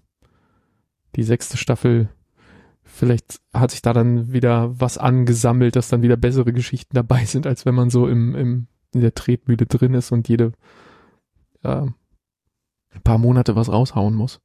die 1.17 1.25
sechste 1.25 1.57
Staffel 1.57 2.09
vielleicht 2.85 3.41
hat 3.53 3.73
sich 3.73 3.83
da 3.83 3.93
dann 3.93 4.33
wieder 4.33 4.79
was 4.81 4.97
angesammelt, 4.97 5.75
dass 5.75 5.89
dann 5.89 6.03
wieder 6.03 6.17
bessere 6.17 6.53
Geschichten 6.53 6.95
dabei 6.95 7.25
sind, 7.25 7.49
als 7.49 7.67
wenn 7.67 7.75
man 7.75 7.91
so 7.91 8.07
im, 8.07 8.37
im 8.37 8.69
in 8.95 9.01
der 9.01 9.15
Tretmühle 9.15 9.67
drin 9.67 9.95
ist 9.95 10.13
und 10.13 10.29
jede 10.29 10.53
äh, 11.65 11.87
paar 13.03 13.19
Monate 13.19 13.57
was 13.57 13.73
raushauen 13.73 14.15
muss. 14.15 14.41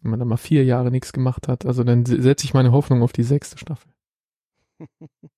Wenn 0.00 0.10
man 0.10 0.18
dann 0.20 0.28
mal 0.28 0.36
vier 0.36 0.64
Jahre 0.64 0.90
nichts 0.90 1.12
gemacht 1.12 1.48
hat, 1.48 1.66
also 1.66 1.82
dann 1.84 2.04
se- 2.06 2.22
setze 2.22 2.44
ich 2.44 2.54
meine 2.54 2.72
Hoffnung 2.72 3.02
auf 3.02 3.12
die 3.12 3.22
sechste 3.24 3.58
Staffel. 3.58 3.90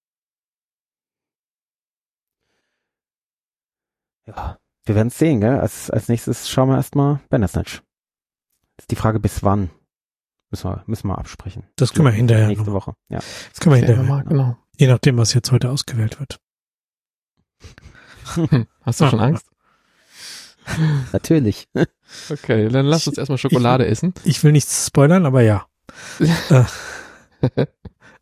Ja, 4.26 4.58
wir 4.84 4.94
werden 4.94 5.08
es 5.08 5.18
sehen, 5.18 5.40
gell? 5.40 5.58
Als, 5.58 5.90
als 5.90 6.08
nächstes 6.08 6.48
schauen 6.48 6.68
wir 6.68 6.76
erstmal 6.76 7.20
Bandersnatch. 7.28 7.82
Ist 8.78 8.90
die 8.90 8.96
Frage, 8.96 9.20
bis 9.20 9.42
wann? 9.42 9.70
Müssen 10.50 10.70
wir, 10.70 10.82
müssen 10.86 11.08
wir 11.08 11.18
absprechen. 11.18 11.64
Das 11.76 11.92
können 11.92 12.06
wir 12.06 12.12
hinterher 12.12 12.46
Nächste 12.48 12.66
noch. 12.70 12.74
Woche. 12.74 12.94
Ja. 13.10 13.18
Das 13.18 13.60
können 13.60 13.74
wir 13.74 13.78
hinterher. 13.86 14.02
mal, 14.04 14.24
genau. 14.24 14.56
Je 14.76 14.86
nachdem, 14.86 15.18
was 15.18 15.34
jetzt 15.34 15.50
heute 15.52 15.70
ausgewählt 15.70 16.18
wird. 16.20 16.40
Hm, 18.34 18.66
Hast 18.82 19.00
du 19.00 19.08
schon 19.08 19.20
Angst? 19.20 19.46
Natürlich. 21.12 21.68
Okay, 22.30 22.68
dann 22.68 22.86
lass 22.86 23.06
uns 23.06 23.18
erstmal 23.18 23.38
Schokolade 23.38 23.86
essen. 23.86 24.14
Ich 24.24 24.42
will 24.44 24.52
nichts 24.52 24.86
spoilern, 24.86 25.26
aber 25.26 25.42
ja. 25.42 25.66
äh, 26.50 26.64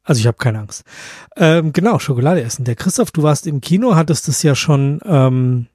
also 0.03 0.19
ich 0.21 0.27
habe 0.27 0.37
keine 0.37 0.61
Angst. 0.61 0.85
Ähm, 1.37 1.73
genau, 1.73 1.99
Schokolade 1.99 2.43
essen. 2.43 2.65
Der 2.65 2.77
Christoph, 2.77 3.11
du 3.11 3.23
warst 3.23 3.47
im 3.47 3.61
Kino, 3.61 3.97
hattest 3.97 4.29
es 4.29 4.43
ja 4.43 4.55
schon 4.55 5.01
ähm, 5.05 5.67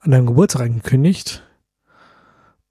an 0.00 0.10
deinem 0.10 0.26
Geburtstag 0.26 0.62
angekündigt. 0.62 1.44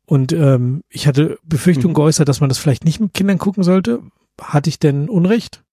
Und 0.06 0.32
ähm, 0.32 0.84
ich 0.90 1.06
hatte 1.08 1.38
Befürchtung 1.44 1.92
Mhm. 1.92 1.96
geäußert, 1.96 2.30
dass 2.30 2.40
man 2.40 2.48
das 2.50 2.58
vielleicht 2.58 2.86
nicht 2.86 3.00
mit 3.02 3.14
Kindern 3.14 3.38
gucken 3.38 3.64
sollte. 3.64 4.02
Hatte 4.42 4.70
ich 4.70 4.80
denn 4.80 5.10
Unrecht? 5.10 5.64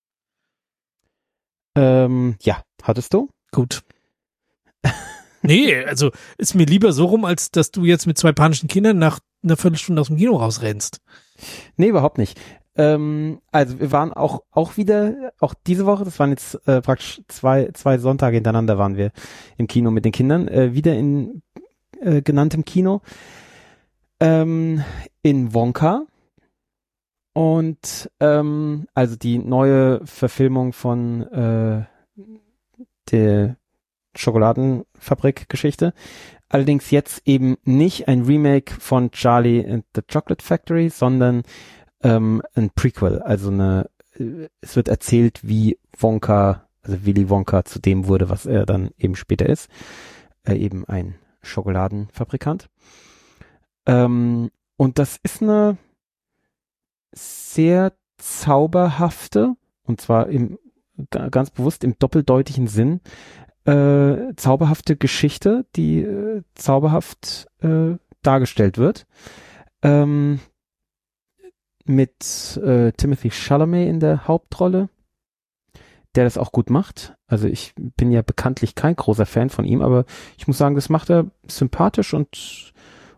Ähm, 1.77 2.37
ja, 2.43 2.63
hattest 2.83 3.15
du? 3.15 3.31
Gut. 3.53 3.83
Nee, 5.45 5.77
also 5.85 6.11
ist 6.39 6.55
mir 6.55 6.67
lieber 6.67 6.93
so 6.93 7.07
rum, 7.07 7.25
als 7.25 7.51
dass 7.51 7.71
du 7.71 7.85
jetzt 7.85 8.07
mit 8.07 8.19
zwei 8.19 8.33
panischen 8.33 8.69
Kindern 8.69 8.99
nach 8.99 9.21
einer 9.43 9.57
Viertelstunde 9.57 10.01
aus 10.01 10.09
dem 10.09 10.17
Kino 10.17 10.37
rausrennst. 10.37 11.01
Nee, 11.77 11.89
überhaupt 11.89 12.19
nicht. 12.19 12.41
Ähm, 12.77 13.41
also 13.53 13.79
wir 13.79 13.93
waren 13.93 14.13
auch 14.13 14.43
auch 14.51 14.77
wieder, 14.77 15.33
auch 15.39 15.55
diese 15.67 15.87
Woche, 15.87 16.05
das 16.05 16.19
waren 16.19 16.31
jetzt 16.31 16.67
äh, 16.67 16.81
praktisch 16.81 17.23
zwei, 17.29 17.71
zwei 17.73 17.99
Sonntage 17.99 18.37
hintereinander 18.37 18.79
waren 18.79 18.97
wir 18.97 19.13
im 19.57 19.69
Kino 19.69 19.91
mit 19.91 20.05
den 20.05 20.13
Kindern, 20.13 20.49
äh, 20.49 20.75
wieder 20.75 20.95
in 20.95 21.43
äh, 22.01 22.23
genanntem 22.23 22.65
Kino 22.65 23.01
ähm, 24.21 24.83
in 25.23 25.55
Wonka. 25.55 26.07
Und 27.33 28.11
ähm, 28.21 28.87
also 28.95 29.17
die 29.17 29.39
neue 29.39 30.07
Verfilmung 30.07 30.73
von 30.73 31.23
äh, 31.33 31.85
der 33.11 33.57
Schokoladenfabrik-Geschichte. 34.17 35.93
Allerdings 36.49 36.91
jetzt 36.91 37.23
eben 37.27 37.57
nicht 37.65 38.07
ein 38.09 38.23
Remake 38.23 38.75
von 38.79 39.11
Charlie 39.11 39.67
and 39.67 39.85
the 39.95 40.03
Chocolate 40.03 40.45
Factory, 40.45 40.89
sondern 40.91 41.43
ähm, 42.03 42.43
ein 42.55 42.71
Prequel. 42.71 43.21
Also 43.23 43.51
eine, 43.51 43.91
äh, 44.19 44.49
es 44.61 44.77
wird 44.77 44.89
erzählt, 44.89 45.41
wie 45.43 45.79
Wonka, 45.99 46.69
also 46.83 47.05
Willy 47.05 47.29
Wonka 47.29 47.65
zu 47.65 47.81
dem 47.81 48.07
wurde, 48.07 48.29
was 48.29 48.47
er 48.47 48.67
dann 48.67 48.91
eben 48.99 49.17
später 49.17 49.47
ist. 49.47 49.69
Äh, 50.45 50.57
eben 50.57 50.85
ein 50.87 51.15
Schokoladenfabrikant. 51.43 52.69
Ähm, 53.87 54.51
und 54.77 54.99
das 54.99 55.19
ist 55.23 55.43
eine 55.43 55.77
sehr 57.13 57.93
zauberhafte, 58.19 59.55
und 59.85 60.01
zwar 60.01 60.29
im 60.29 60.59
ga- 61.11 61.29
ganz 61.29 61.51
bewusst 61.51 61.85
im 61.85 61.99
doppeldeutigen 61.99 62.67
Sinn, 62.67 63.01
äh, 63.65 64.35
zauberhafte 64.37 64.97
Geschichte, 64.97 65.67
die 65.77 66.01
äh, 66.01 66.43
zauberhaft 66.55 67.47
äh, 67.61 67.97
dargestellt 68.23 68.79
wird. 68.79 69.07
Ähm, 69.83 70.41
mit 71.87 72.57
äh, 72.65 72.93
Timothy 72.93 73.31
Chalamet 73.31 73.89
in 73.89 74.01
der 74.01 74.27
Hauptrolle, 74.27 74.89
der 76.15 76.25
das 76.25 76.39
auch 76.39 76.53
gut 76.53 76.71
macht. 76.71 77.15
Also 77.27 77.47
ich 77.47 77.75
bin 77.77 78.11
ja 78.11 78.23
bekanntlich 78.23 78.75
kein 78.75 78.97
großer 78.97 79.27
Fan 79.27 79.51
von 79.51 79.65
ihm, 79.65 79.83
aber 79.83 80.05
ich 80.39 80.47
muss 80.47 80.59
sagen, 80.59 80.75
das 80.75 80.89
macht 80.89 81.11
er 81.11 81.31
sympathisch 81.47 82.15
und 82.15 82.73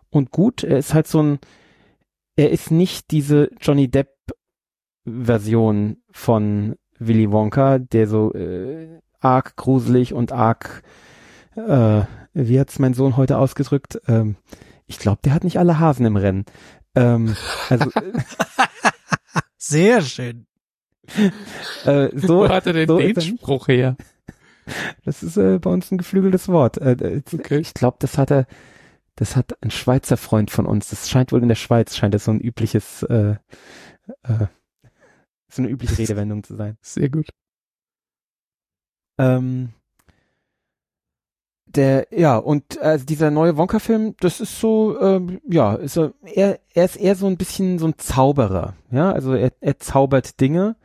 und 0.09 0.31
gut. 0.31 0.63
Er 0.63 0.77
ist 0.77 0.93
halt 0.93 1.07
so 1.07 1.21
ein, 1.21 1.39
er 2.35 2.51
ist 2.51 2.71
nicht 2.71 3.11
diese 3.11 3.51
Johnny 3.61 3.89
Depp 3.89 4.09
Version 5.05 5.97
von 6.11 6.75
Willy 6.99 7.31
Wonka, 7.31 7.79
der 7.79 8.07
so 8.07 8.33
äh, 8.33 8.99
arg 9.19 9.55
gruselig 9.55 10.13
und 10.13 10.31
arg, 10.31 10.83
äh, 11.55 12.01
wie 12.33 12.59
hat's 12.59 12.79
mein 12.79 12.93
Sohn 12.93 13.17
heute 13.17 13.37
ausgedrückt? 13.37 13.99
Ähm, 14.07 14.35
ich 14.85 14.99
glaube, 14.99 15.19
der 15.23 15.33
hat 15.33 15.43
nicht 15.43 15.59
alle 15.59 15.79
Hasen 15.79 16.05
im 16.05 16.15
Rennen. 16.15 16.45
Ähm, 16.95 17.35
also 17.69 17.89
Sehr 19.57 20.01
schön. 20.01 20.45
äh, 21.85 22.09
so, 22.15 22.39
Wo 22.39 22.49
hat 22.49 22.67
er 22.67 22.73
denn 22.73 22.87
so 22.87 22.99
den. 22.99 23.19
Spruch 23.21 23.67
her? 23.67 23.95
das 25.05 25.23
ist 25.23 25.37
äh, 25.37 25.59
bei 25.59 25.69
uns 25.69 25.91
ein 25.91 25.97
geflügeltes 25.97 26.47
Wort. 26.49 26.77
Äh, 26.77 26.91
äh, 26.91 27.21
Okay. 27.33 27.59
Ich 27.59 27.73
glaube, 27.73 27.97
das 27.99 28.17
hat 28.17 28.31
er, 28.31 28.45
das 29.15 29.35
hat 29.35 29.61
ein 29.63 29.71
Schweizer 29.71 30.17
Freund 30.17 30.51
von 30.51 30.65
uns. 30.65 30.89
Das 30.89 31.09
scheint 31.09 31.31
wohl 31.31 31.41
in 31.41 31.47
der 31.47 31.55
Schweiz, 31.55 31.95
scheint 31.95 32.13
das 32.13 32.25
so 32.25 32.31
ein 32.31 32.39
übliches, 32.41 33.03
äh, 33.03 33.35
äh, 34.23 34.47
so 35.49 35.61
eine 35.61 35.69
übliche 35.69 35.97
Redewendung 35.97 36.43
zu 36.43 36.55
sein. 36.55 36.77
Sehr 36.81 37.09
gut. 37.09 37.29
Ähm, 39.17 39.69
der, 41.65 42.07
ja, 42.11 42.37
und 42.37 42.79
also 42.79 43.05
dieser 43.05 43.29
neue 43.29 43.57
Wonka-Film, 43.57 44.15
das 44.19 44.39
ist 44.39 44.59
so, 44.59 44.99
ähm, 44.99 45.39
ja, 45.47 45.75
ist 45.75 45.93
so, 45.93 46.13
er, 46.23 46.59
er 46.73 46.85
ist 46.85 46.95
eher 46.95 47.15
so 47.15 47.27
ein 47.27 47.37
bisschen 47.37 47.77
so 47.77 47.87
ein 47.87 47.97
Zauberer, 47.97 48.73
ja, 48.91 49.11
also 49.11 49.33
er, 49.33 49.51
er 49.59 49.77
zaubert 49.79 50.39
Dinge 50.39 50.75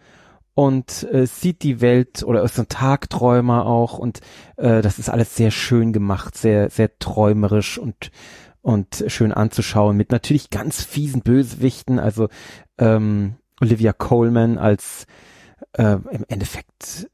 und 0.54 1.08
äh, 1.10 1.26
sieht 1.26 1.62
die 1.62 1.80
Welt 1.80 2.22
oder 2.24 2.42
ist 2.42 2.56
so 2.56 2.62
ein 2.62 2.68
Tagträumer 2.68 3.64
auch 3.64 3.98
und 3.98 4.20
äh, 4.56 4.82
das 4.82 4.98
ist 4.98 5.08
alles 5.08 5.34
sehr 5.34 5.50
schön 5.50 5.92
gemacht, 5.92 6.36
sehr, 6.36 6.68
sehr 6.70 6.98
träumerisch 6.98 7.78
und 7.78 8.10
und 8.60 9.04
schön 9.08 9.32
anzuschauen 9.32 9.96
mit 9.96 10.12
natürlich 10.12 10.48
ganz 10.48 10.84
fiesen 10.84 11.22
Bösewichten, 11.22 11.98
also 11.98 12.28
ähm, 12.78 13.34
Olivia 13.60 13.92
Coleman 13.92 14.56
als 14.56 15.06
äh, 15.72 15.96
im 16.10 16.24
Endeffekt 16.28 17.08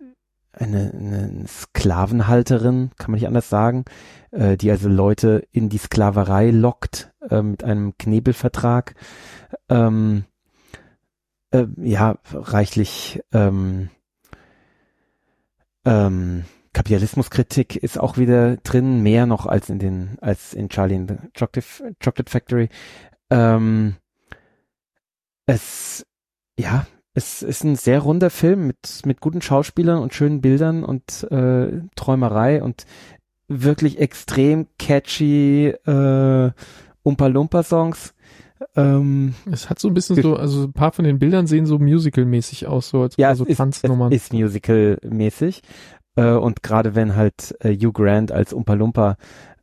eine, 0.59 0.93
eine 0.93 1.45
Sklavenhalterin, 1.47 2.91
kann 2.97 3.11
man 3.11 3.19
nicht 3.19 3.27
anders 3.27 3.49
sagen, 3.49 3.85
äh, 4.31 4.57
die 4.57 4.71
also 4.71 4.89
Leute 4.89 5.47
in 5.53 5.69
die 5.69 5.79
Sklaverei 5.79 6.51
lockt 6.51 7.13
äh, 7.31 7.43
mit 7.43 7.65
einem 7.65 7.97
Knebelvertrag. 7.97 8.95
Ähm, 9.69 10.25
äh, 11.51 11.67
ja, 11.77 12.19
reichlich 12.33 13.21
ähm, 13.33 13.91
ähm, 15.85 16.45
Kapitalismuskritik 16.73 17.77
ist 17.77 17.99
auch 17.99 18.19
wieder 18.19 18.59
drin, 18.59 19.03
mehr 19.03 19.27
noch 19.27 19.47
als 19.47 19.71
in 19.71 19.79
den, 19.79 20.19
als 20.21 20.55
in 20.55 20.69
Charlie 20.69 20.97
in 20.97 21.09
the 21.09 21.15
Chocolate, 21.37 21.97
Chocolate 22.03 22.31
Factory. 22.31 22.69
Ähm, 23.31 23.97
es, 25.47 26.07
ja, 26.59 26.87
es 27.19 27.43
ist 27.43 27.65
ein 27.65 27.75
sehr 27.75 27.99
runder 28.01 28.31
Film 28.31 28.69
mit, 28.69 29.03
mit 29.05 29.21
guten 29.21 29.43
Schauspielern 29.43 30.01
und 30.01 30.15
schönen 30.15 30.41
Bildern 30.41 30.85
und 30.85 31.27
äh, 31.31 31.81
Träumerei 31.97 32.63
und 32.63 32.87
wirklich 33.49 33.99
extrem 33.99 34.69
catchy 34.79 35.69
äh, 35.69 36.51
Umpa-Lumpa-Songs. 37.03 38.15
Ähm, 38.77 39.35
Es 39.51 39.69
hat 39.69 39.81
so 39.81 39.89
ein 39.89 39.95
bisschen 39.95 40.23
so, 40.23 40.37
also 40.37 40.65
ein 40.65 40.73
paar 40.73 40.93
von 40.93 41.05
den 41.05 41.19
Bildern 41.19 41.47
sehen 41.47 41.67
so 41.67 41.79
musical-mäßig 41.79 42.67
aus, 42.67 42.89
so 42.91 43.03
als 43.03 43.17
ja, 43.17 43.29
also 43.29 43.45
es 43.45 43.51
ist, 43.51 43.57
Tanznummern. 43.59 44.13
ist 44.13 44.33
musical-mäßig. 44.33 45.63
Äh, 46.17 46.33
und 46.33 46.63
gerade 46.63 46.95
wenn 46.95 47.17
halt 47.17 47.57
äh, 47.61 47.75
Hugh 47.75 47.93
Grant 47.93 48.31
als 48.31 48.53
Umpa 48.53 48.75
Lumpa 48.75 49.17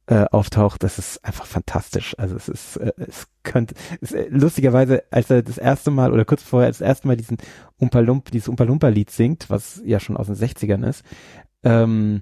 äh, 0.07 0.25
auftaucht, 0.31 0.83
das 0.83 0.99
ist 0.99 1.23
einfach 1.25 1.45
fantastisch. 1.45 2.15
Also 2.19 2.35
es 2.35 2.47
ist, 2.47 2.77
äh, 2.77 2.93
es 2.97 3.27
könnte, 3.43 3.75
es, 4.01 4.11
äh, 4.11 4.27
lustigerweise, 4.29 5.03
als 5.09 5.29
er 5.29 5.41
das 5.41 5.57
erste 5.57 5.91
Mal 5.91 6.13
oder 6.13 6.25
kurz 6.25 6.43
vorher 6.43 6.69
das 6.69 6.81
erste 6.81 7.07
Mal 7.07 7.17
diesen 7.17 7.37
Umpa 7.77 7.99
Lump, 7.99 8.29
dieses 8.31 8.47
Umpa 8.47 8.65
Lumpa 8.65 8.89
Lied 8.89 9.09
singt, 9.09 9.49
was 9.49 9.81
ja 9.83 9.99
schon 9.99 10.17
aus 10.17 10.27
den 10.27 10.35
60ern 10.35 10.87
ist, 10.87 11.03
ähm, 11.63 12.21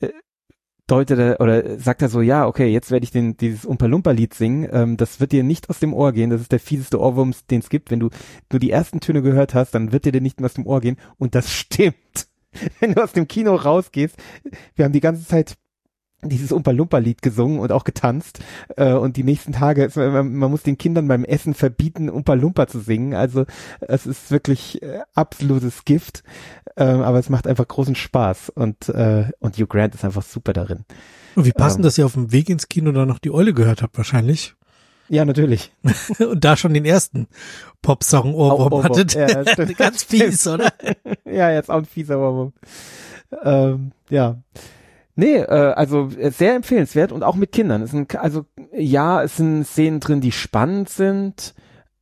äh, 0.00 0.08
deutet 0.86 1.18
er 1.18 1.40
oder 1.40 1.78
sagt 1.78 2.00
er 2.00 2.08
so, 2.08 2.22
ja, 2.22 2.46
okay, 2.46 2.68
jetzt 2.68 2.90
werde 2.90 3.04
ich 3.04 3.10
den, 3.10 3.36
dieses 3.36 3.66
Umpa 3.66 3.84
Lumpa 3.84 4.12
Lied 4.12 4.32
singen, 4.32 4.66
ähm, 4.72 4.96
das 4.96 5.20
wird 5.20 5.32
dir 5.32 5.44
nicht 5.44 5.68
aus 5.68 5.80
dem 5.80 5.92
Ohr 5.92 6.12
gehen, 6.12 6.30
das 6.30 6.40
ist 6.40 6.52
der 6.52 6.60
fieseste 6.60 6.98
Ohrwurm, 6.98 7.34
den 7.50 7.60
es 7.60 7.68
gibt. 7.68 7.90
Wenn 7.90 8.00
du 8.00 8.08
nur 8.50 8.58
die 8.58 8.70
ersten 8.70 9.00
Töne 9.00 9.20
gehört 9.20 9.52
hast, 9.54 9.72
dann 9.72 9.92
wird 9.92 10.06
dir 10.06 10.12
der 10.12 10.22
nicht 10.22 10.40
mehr 10.40 10.46
aus 10.46 10.54
dem 10.54 10.66
Ohr 10.66 10.80
gehen 10.80 10.96
und 11.18 11.34
das 11.34 11.52
stimmt. 11.52 12.28
Wenn 12.80 12.94
du 12.94 13.02
aus 13.02 13.12
dem 13.12 13.28
Kino 13.28 13.54
rausgehst, 13.54 14.16
wir 14.74 14.84
haben 14.84 14.92
die 14.92 15.00
ganze 15.00 15.26
Zeit 15.26 15.56
dieses 16.22 16.52
Umpa-Lumpa-Lied 16.52 17.22
gesungen 17.22 17.58
und 17.60 17.72
auch 17.72 17.84
getanzt. 17.84 18.40
Äh, 18.76 18.92
und 18.92 19.16
die 19.16 19.24
nächsten 19.24 19.52
Tage, 19.52 19.84
es- 19.84 19.96
man, 19.96 20.34
man 20.34 20.50
muss 20.50 20.62
den 20.62 20.78
Kindern 20.78 21.08
beim 21.08 21.24
Essen 21.24 21.54
verbieten, 21.54 22.08
Umpa-Lumpa 22.10 22.66
zu 22.66 22.80
singen. 22.80 23.14
Also 23.14 23.46
es 23.80 24.06
ist 24.06 24.30
wirklich 24.30 24.82
äh, 24.82 25.00
absolutes 25.14 25.84
Gift. 25.84 26.22
Ähm, 26.76 27.00
aber 27.02 27.18
es 27.18 27.28
macht 27.28 27.46
einfach 27.46 27.66
großen 27.66 27.94
Spaß. 27.94 28.50
Und, 28.50 28.88
äh, 28.90 29.24
und 29.40 29.56
Hugh 29.56 29.66
Grant 29.66 29.94
ist 29.94 30.04
einfach 30.04 30.22
super 30.22 30.52
darin. 30.52 30.84
Und 31.36 31.44
wie 31.46 31.52
passend, 31.52 31.80
Ähm. 31.80 31.82
dass 31.84 31.98
ihr 31.98 32.06
auf 32.06 32.14
dem 32.14 32.32
Weg 32.32 32.48
ins 32.48 32.68
Kino 32.68 32.92
dann 32.92 33.08
noch 33.08 33.18
die 33.18 33.30
Eule 33.32 33.52
gehört 33.54 33.82
habt, 33.82 33.96
wahrscheinlich. 33.96 34.54
Ja, 35.08 35.24
natürlich. 35.24 35.72
Und 36.20 36.44
da 36.44 36.56
schon 36.56 36.72
den 36.72 36.84
ersten 36.84 37.26
Pop-Song-Ohrwurm 37.82 38.72
Ohrwurm. 38.72 38.84
hattet. 38.84 39.14
Ja. 39.14 39.26
Ganz 39.78 40.04
fies, 40.04 40.46
oder? 40.46 40.72
ja, 41.24 41.50
jetzt 41.50 41.68
auch 41.70 41.78
ein 41.78 41.84
fieser 41.84 42.18
Ohrwurm. 42.18 42.52
Ähm, 43.42 43.92
ja. 44.08 44.40
Nee, 45.20 45.36
äh, 45.36 45.74
also 45.76 46.08
äh, 46.18 46.30
sehr 46.30 46.54
empfehlenswert 46.54 47.12
und 47.12 47.24
auch 47.24 47.36
mit 47.36 47.52
Kindern. 47.52 47.82
Es 47.82 47.90
sind, 47.90 48.16
also 48.16 48.46
ja, 48.72 49.22
es 49.22 49.36
sind 49.36 49.66
Szenen 49.66 50.00
drin, 50.00 50.22
die 50.22 50.32
spannend 50.32 50.88
sind. 50.88 51.54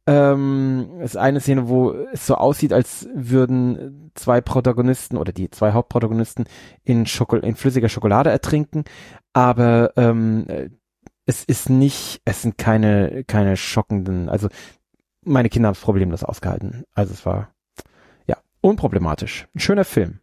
Ähm, 0.06 1.00
es 1.00 1.14
ist 1.14 1.16
eine 1.16 1.40
Szene, 1.40 1.68
wo 1.68 1.90
es 2.12 2.28
so 2.28 2.36
aussieht, 2.36 2.72
als 2.72 3.08
würden 3.12 4.12
zwei 4.14 4.40
Protagonisten 4.40 5.16
oder 5.16 5.32
die 5.32 5.50
zwei 5.50 5.72
Hauptprotagonisten 5.72 6.44
in, 6.84 7.06
Schokol 7.06 7.40
in 7.40 7.56
flüssiger 7.56 7.88
Schokolade 7.88 8.30
ertrinken. 8.30 8.84
Aber 9.32 9.94
ähm, 9.96 10.44
äh, 10.46 10.70
es 11.26 11.42
ist 11.42 11.70
nicht, 11.70 12.20
es 12.24 12.42
sind 12.42 12.56
keine, 12.56 13.24
keine 13.24 13.56
schockenden, 13.56 14.28
also 14.28 14.46
meine 15.24 15.48
Kinder 15.48 15.66
haben 15.66 15.74
es 15.74 15.80
problemlos 15.80 16.22
ausgehalten. 16.22 16.84
Also 16.94 17.14
es 17.14 17.26
war 17.26 17.52
ja 18.28 18.36
unproblematisch. 18.60 19.48
Ein 19.56 19.58
schöner 19.58 19.84
Film. 19.84 20.20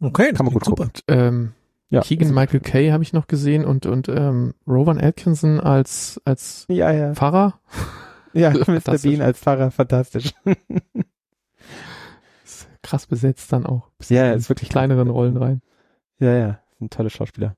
Okay, 0.00 0.28
das 0.30 0.36
Kann 0.36 0.46
man 0.46 0.54
gut 0.54 0.64
super. 0.64 0.84
Und, 0.84 1.02
ähm, 1.08 1.54
Ja. 1.92 2.00
Keegan 2.00 2.32
Michael 2.32 2.60
Kay 2.60 2.90
habe 2.90 3.02
ich 3.02 3.12
noch 3.12 3.26
gesehen 3.26 3.66
und 3.66 3.84
und 3.84 4.08
ähm, 4.08 4.54
Rowan 4.66 4.98
Atkinson 4.98 5.60
als 5.60 6.20
als 6.24 6.64
Ja, 6.68 6.90
ja. 6.90 7.14
Pfarrer. 7.14 7.60
Ja, 8.34 8.48
Mr. 8.54 8.64
Fantastisch. 8.64 9.02
Bean 9.02 9.20
als 9.20 9.38
Pfarrer, 9.38 9.70
fantastisch. 9.70 10.32
Ist 12.44 12.66
krass 12.82 13.06
besetzt 13.06 13.52
dann 13.52 13.66
auch. 13.66 13.90
Bis 13.98 14.08
Ja, 14.08 14.32
in 14.32 14.38
ist 14.38 14.48
wirklich 14.48 14.70
kleineren 14.70 15.10
Rollen 15.10 15.36
rein. 15.36 15.60
Ja, 16.18 16.34
ja. 16.34 16.58
Ein 16.80 16.88
toller 16.88 17.10
Schauspieler. 17.10 17.54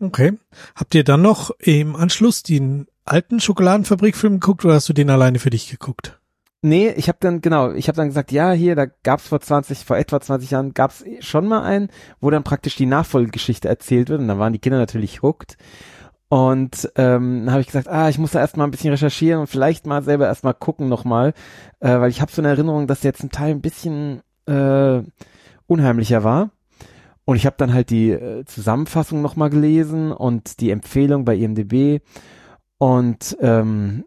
Okay. 0.00 0.38
Habt 0.74 0.94
ihr 0.94 1.04
dann 1.04 1.20
noch 1.20 1.50
im 1.58 1.96
Anschluss 1.96 2.42
den 2.42 2.86
alten 3.04 3.40
Schokoladenfabrikfilm 3.40 4.40
geguckt 4.40 4.64
oder 4.64 4.72
hast 4.72 4.88
du 4.88 4.94
den 4.94 5.10
alleine 5.10 5.38
für 5.38 5.50
dich 5.50 5.68
geguckt? 5.68 6.18
Nee, 6.66 6.88
ich 6.96 7.08
habe 7.08 7.18
dann, 7.20 7.42
genau, 7.42 7.72
ich 7.72 7.88
habe 7.88 7.96
dann 7.96 8.08
gesagt, 8.08 8.32
ja, 8.32 8.52
hier, 8.52 8.74
da 8.74 8.86
gab's 9.02 9.28
vor 9.28 9.38
20, 9.38 9.84
vor 9.84 9.98
etwa 9.98 10.18
20 10.18 10.50
Jahren, 10.50 10.72
gab's 10.72 11.04
schon 11.20 11.46
mal 11.46 11.62
einen, 11.62 11.90
wo 12.22 12.30
dann 12.30 12.42
praktisch 12.42 12.74
die 12.74 12.86
Nachfolgegeschichte 12.86 13.68
erzählt 13.68 14.08
wird 14.08 14.22
und 14.22 14.28
dann 14.28 14.38
waren 14.38 14.54
die 14.54 14.58
Kinder 14.58 14.78
natürlich 14.78 15.20
hooked. 15.20 15.58
Und 16.30 16.90
ähm, 16.96 17.50
habe 17.50 17.60
ich 17.60 17.66
gesagt, 17.66 17.88
ah, 17.88 18.08
ich 18.08 18.18
muss 18.18 18.30
da 18.30 18.40
erstmal 18.40 18.66
ein 18.66 18.70
bisschen 18.70 18.92
recherchieren 18.92 19.40
und 19.42 19.48
vielleicht 19.48 19.84
mal 19.84 20.02
selber 20.02 20.24
erstmal 20.26 20.54
gucken 20.54 20.88
nochmal, 20.88 21.34
äh, 21.80 22.00
weil 22.00 22.08
ich 22.08 22.22
habe 22.22 22.32
so 22.32 22.40
eine 22.40 22.48
Erinnerung, 22.48 22.86
dass 22.86 23.00
der 23.00 23.12
zum 23.12 23.30
Teil 23.30 23.50
ein 23.50 23.60
bisschen 23.60 24.22
äh, 24.46 25.02
unheimlicher 25.66 26.24
war. 26.24 26.48
Und 27.26 27.36
ich 27.36 27.44
habe 27.44 27.56
dann 27.58 27.74
halt 27.74 27.90
die 27.90 28.10
äh, 28.12 28.46
Zusammenfassung 28.46 29.20
nochmal 29.20 29.50
gelesen 29.50 30.12
und 30.12 30.60
die 30.60 30.70
Empfehlung 30.70 31.26
bei 31.26 31.36
IMDB. 31.36 32.00
Und 32.78 33.36
ähm, 33.42 34.04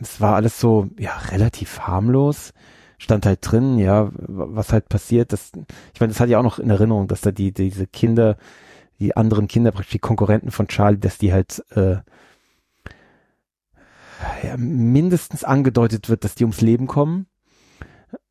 es 0.00 0.20
war 0.20 0.36
alles 0.36 0.58
so, 0.60 0.88
ja, 0.98 1.16
relativ 1.30 1.80
harmlos. 1.80 2.52
Stand 2.98 3.24
halt 3.24 3.38
drin, 3.42 3.78
ja, 3.78 4.10
was 4.12 4.72
halt 4.72 4.88
passiert. 4.88 5.32
Das, 5.32 5.52
ich 5.94 6.00
meine, 6.00 6.12
das 6.12 6.20
hatte 6.20 6.30
ich 6.30 6.36
auch 6.36 6.42
noch 6.42 6.58
in 6.58 6.70
Erinnerung, 6.70 7.08
dass 7.08 7.22
da 7.22 7.30
die, 7.32 7.52
diese 7.52 7.86
Kinder, 7.86 8.36
die 8.98 9.16
anderen 9.16 9.48
Kinder, 9.48 9.72
praktisch 9.72 9.92
die 9.92 9.98
Konkurrenten 9.98 10.50
von 10.50 10.68
Charlie, 10.68 10.98
dass 10.98 11.16
die 11.16 11.32
halt 11.32 11.64
äh, 11.70 11.96
ja, 14.42 14.56
mindestens 14.56 15.44
angedeutet 15.44 16.08
wird, 16.08 16.24
dass 16.24 16.34
die 16.34 16.44
ums 16.44 16.60
Leben 16.60 16.86
kommen. 16.86 17.26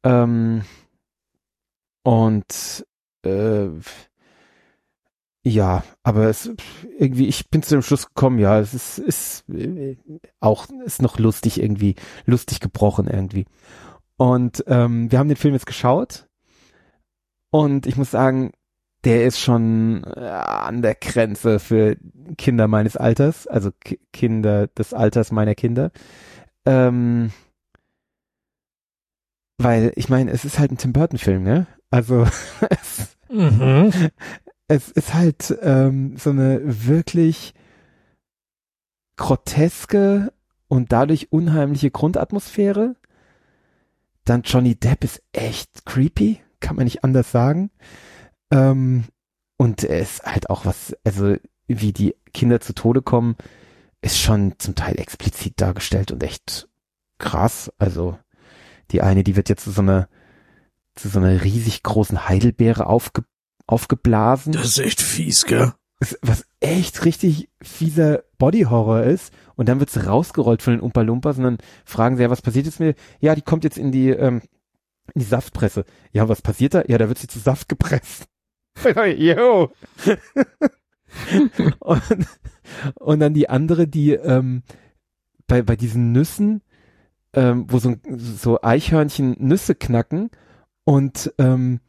Ähm, 0.04 0.64
und 2.04 2.86
äh, 3.24 3.68
ja, 5.44 5.84
aber 6.03 6.26
es 6.26 6.52
irgendwie, 6.98 7.28
ich 7.28 7.49
bin 7.49 7.64
zu 7.64 7.76
dem 7.76 7.82
Schluss 7.82 8.07
gekommen, 8.07 8.40
ja, 8.40 8.60
es 8.60 8.74
ist, 8.74 8.99
ist 8.99 9.49
äh, 9.49 9.98
auch, 10.40 10.68
ist 10.86 11.02
noch 11.02 11.18
lustig 11.18 11.61
irgendwie, 11.61 11.95
lustig 12.26 12.60
gebrochen 12.60 13.07
irgendwie. 13.07 13.45
Und 14.18 14.64
ähm, 14.68 15.11
wir 15.11 15.20
haben 15.20 15.30
den 15.30 15.38
Film 15.38 15.53
jetzt 15.53 15.66
geschaut 15.66 16.28
und 17.52 17.86
ich 17.88 17.95
muss 17.95 18.11
sagen, 18.11 18.52
der 19.06 19.26
ist 19.26 19.40
schon 19.40 20.03
äh, 20.03 20.20
an 20.20 20.82
der 20.82 20.95
Grenze 20.95 21.60
für 21.60 21.95
Kinder 22.38 22.68
meines 22.68 22.98
Alters, 22.98 23.48
also 23.48 23.72
Ki 23.72 23.99
Kinder 24.11 24.68
des 24.68 24.94
Alters 24.94 25.32
meiner 25.32 25.56
Kinder. 25.56 25.91
Ähm, 26.66 27.32
weil, 29.57 29.94
ich 29.95 30.10
meine, 30.10 30.32
es 30.32 30.44
ist 30.44 30.60
halt 30.60 30.72
ein 30.72 30.78
Tim 30.78 30.94
Burton-Film, 30.94 31.44
ne? 31.44 31.68
Also 31.91 32.28
es, 32.70 33.18
Mhm. 33.30 33.91
es 34.70 34.90
ist 34.91 35.14
halt 35.16 35.58
ähm, 35.62 36.16
so 36.16 36.30
eine 36.30 36.62
wirklich 36.64 37.54
groteske 39.18 40.32
und 40.68 40.91
dadurch 40.91 41.32
unheimliche 41.32 41.90
Grundatmosphäre. 41.90 42.96
Dann 44.26 44.44
Johnny 44.44 44.76
Depp 44.76 45.04
ist 45.04 45.24
echt 45.34 45.86
creepy, 45.86 46.40
kann 46.60 46.76
man 46.76 46.86
nicht 46.86 47.04
anders 47.04 47.32
sagen. 47.32 47.72
Ähm, 48.52 49.06
und 49.58 49.84
ist 49.84 50.24
halt 50.24 50.52
auch 50.52 50.66
was, 50.66 50.96
also 51.04 51.36
wie 51.68 51.91
die 51.91 52.16
Kinder 52.34 52.62
zu 52.62 52.74
Tode 52.74 53.02
kommen, 53.02 53.36
ist 54.02 54.20
schon 54.20 54.54
zum 54.60 54.76
Teil 54.76 55.00
explizit 55.00 55.60
dargestellt 55.60 56.12
und 56.12 56.24
echt 56.24 56.70
krass. 57.18 57.72
Also 57.80 58.20
die 58.91 59.02
eine, 59.02 59.24
die 59.24 59.36
wird 59.36 59.50
jetzt 59.50 59.64
zu 59.64 59.72
so 59.72 59.82
einer 59.82 60.08
zu 60.96 61.10
so 61.10 61.20
einer 61.20 61.44
riesig 61.44 61.82
großen 61.82 62.28
Heidelbeere 62.28 62.86
aufge, 62.86 63.24
aufgeblasen 63.70 64.52
Das 64.54 64.66
ist 64.66 64.80
echt 64.80 65.02
fies, 65.02 65.46
gell? 65.46 65.74
was- 66.22 66.46
echt 66.62 67.04
richtig 67.06 67.50
fieser 67.62 68.24
Body-Horror 68.38 69.04
ist. 69.04 69.34
Und 69.56 69.68
dann 69.70 69.80
wird 69.82 69.90
sie 69.90 70.06
rausgerollt 70.06 70.62
von 70.62 70.74
den 70.74 70.80
Umpa 70.82 71.02
Lumpas 71.02 71.38
und 71.38 71.44
dann 71.44 71.58
fragen 71.86 72.16
sie, 72.18 72.24
ja, 72.24 72.30
was 72.30 72.41
passiert 72.41 72.66
jetzt 72.66 72.80
mit 72.80 72.98
Ja, 73.20 73.36
die 73.36 73.41
kommt 73.41 73.64
jetzt 73.66 73.78
in 73.78 73.91
die, 73.91 74.10
ähm, 74.10 74.41
in 75.14 75.20
die 75.20 75.26
Saftpresse. 75.26 75.84
Ja, 76.14 76.30
was 76.30 76.41
passiert 76.41 76.74
da? 76.74 76.84
Ja, 76.88 76.98
da 76.98 77.08
wird 77.10 77.18
sie 77.18 77.28
zu 77.28 77.40
Saft 77.40 77.68
gepresst. 77.70 78.26
Yo. 79.18 79.72
und, 81.80 82.02
und 82.96 83.20
dann 83.20 83.34
die 83.34 83.50
andere, 83.50 83.88
die 83.88 84.12
ähm, 84.14 84.64
bei, 85.48 85.62
bei 85.62 85.76
diesen 85.76 86.12
Nüssen, 86.12 86.62
ähm, 87.34 87.66
wo 87.70 87.80
so, 87.80 87.96
so 88.18 88.62
Eichhörnchen 88.62 89.36
Nüsse 89.40 89.76
knacken 89.76 90.30
und 90.86 91.34
ähm, 91.38 91.80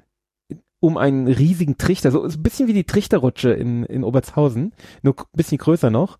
um 0.81 0.97
einen 0.97 1.29
riesigen 1.29 1.79
Trichter, 1.79 2.11
so 2.11 2.25
ein 2.25 2.43
bisschen 2.43 2.67
wie 2.67 2.73
die 2.73 2.85
Trichterrutsche 2.85 3.51
in, 3.51 3.85
in 3.85 4.03
Obertshausen, 4.03 4.73
nur 5.03 5.15
ein 5.19 5.25
bisschen 5.35 5.59
größer 5.59 5.91
noch, 5.91 6.19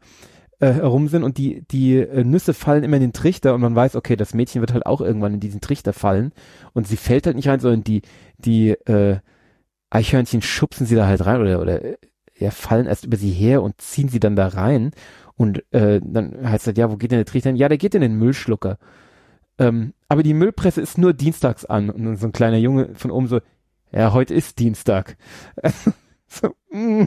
äh, 0.61 0.73
herum 0.73 1.09
sind 1.09 1.25
und 1.25 1.39
die, 1.39 1.63
die 1.71 1.97
äh, 1.97 2.23
Nüsse 2.23 2.53
fallen 2.53 2.85
immer 2.85 2.97
in 2.97 3.03
den 3.03 3.13
Trichter 3.15 3.55
und 3.55 3.63
man 3.63 3.75
weiß, 3.75 3.97
okay, 3.97 4.17
das 4.17 4.35
Mädchen 4.35 4.61
wird 4.61 4.75
halt 4.75 4.87
auch 4.87 5.01
irgendwann 5.01 5.35
in 5.35 5.41
diesen 5.41 5.63
Trichter 5.63 5.95
fallen 5.95 6.33
und 6.75 6.87
sie 6.87 6.99
fällt 6.99 7.27
halt 7.27 7.37
nicht 7.37 7.49
rein, 7.49 7.61
sondern 7.61 7.83
die, 7.83 8.03
die 8.37 8.71
äh, 8.71 9.19
Eichhörnchen 9.89 10.43
schubsen 10.43 10.87
sie 10.87 10.95
da 10.95 11.07
halt 11.07 11.25
rein 11.25 11.41
oder, 11.41 11.61
oder 11.61 11.83
äh, 11.83 11.97
ja, 12.39 12.51
fallen 12.51 12.87
erst 12.87 13.05
über 13.05 13.17
sie 13.17 13.33
her 13.33 13.63
und 13.63 13.81
ziehen 13.81 14.09
sie 14.09 14.21
dann 14.21 14.37
da 14.37 14.49
rein 14.49 14.93
und 15.37 15.65
äh, 15.73 16.01
dann 16.05 16.37
heißt 16.49 16.67
das, 16.67 16.77
ja, 16.77 16.91
wo 16.91 16.97
geht 16.97 17.11
denn 17.11 17.19
der 17.19 17.27
Trichter 17.27 17.49
hin? 17.49 17.57
Ja, 17.57 17.69
der 17.69 17.79
geht 17.79 17.95
in 17.95 18.03
den 18.03 18.19
Müllschlucker. 18.19 18.77
Ähm, 19.59 19.95
aber 20.09 20.23
die 20.23 20.35
Müllpresse 20.35 20.81
ist 20.81 20.99
nur 20.99 21.13
dienstags 21.13 21.65
an 21.65 21.91
und 21.91 22.17
so 22.17 22.27
ein 22.27 22.33
kleiner 22.33 22.57
Junge 22.57 22.91
von 22.95 23.11
oben 23.11 23.27
so, 23.27 23.41
ja, 23.93 24.13
heute 24.13 24.35
ist 24.35 24.59
Dienstag. 24.59 25.17
so, 26.27 26.55
mm. 26.71 27.05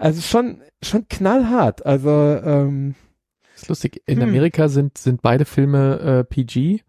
Also 0.00 0.20
schon, 0.20 0.62
schon 0.82 1.08
knallhart. 1.08 1.86
Also, 1.86 2.10
ähm, 2.10 2.94
ist 3.54 3.68
lustig. 3.68 4.02
In 4.06 4.20
Hm. 4.20 4.28
Amerika 4.28 4.68
sind, 4.68 4.98
sind 4.98 5.22
beide 5.22 5.44
Filme 5.44 5.98
äh, 6.00 6.24
PG 6.24 6.82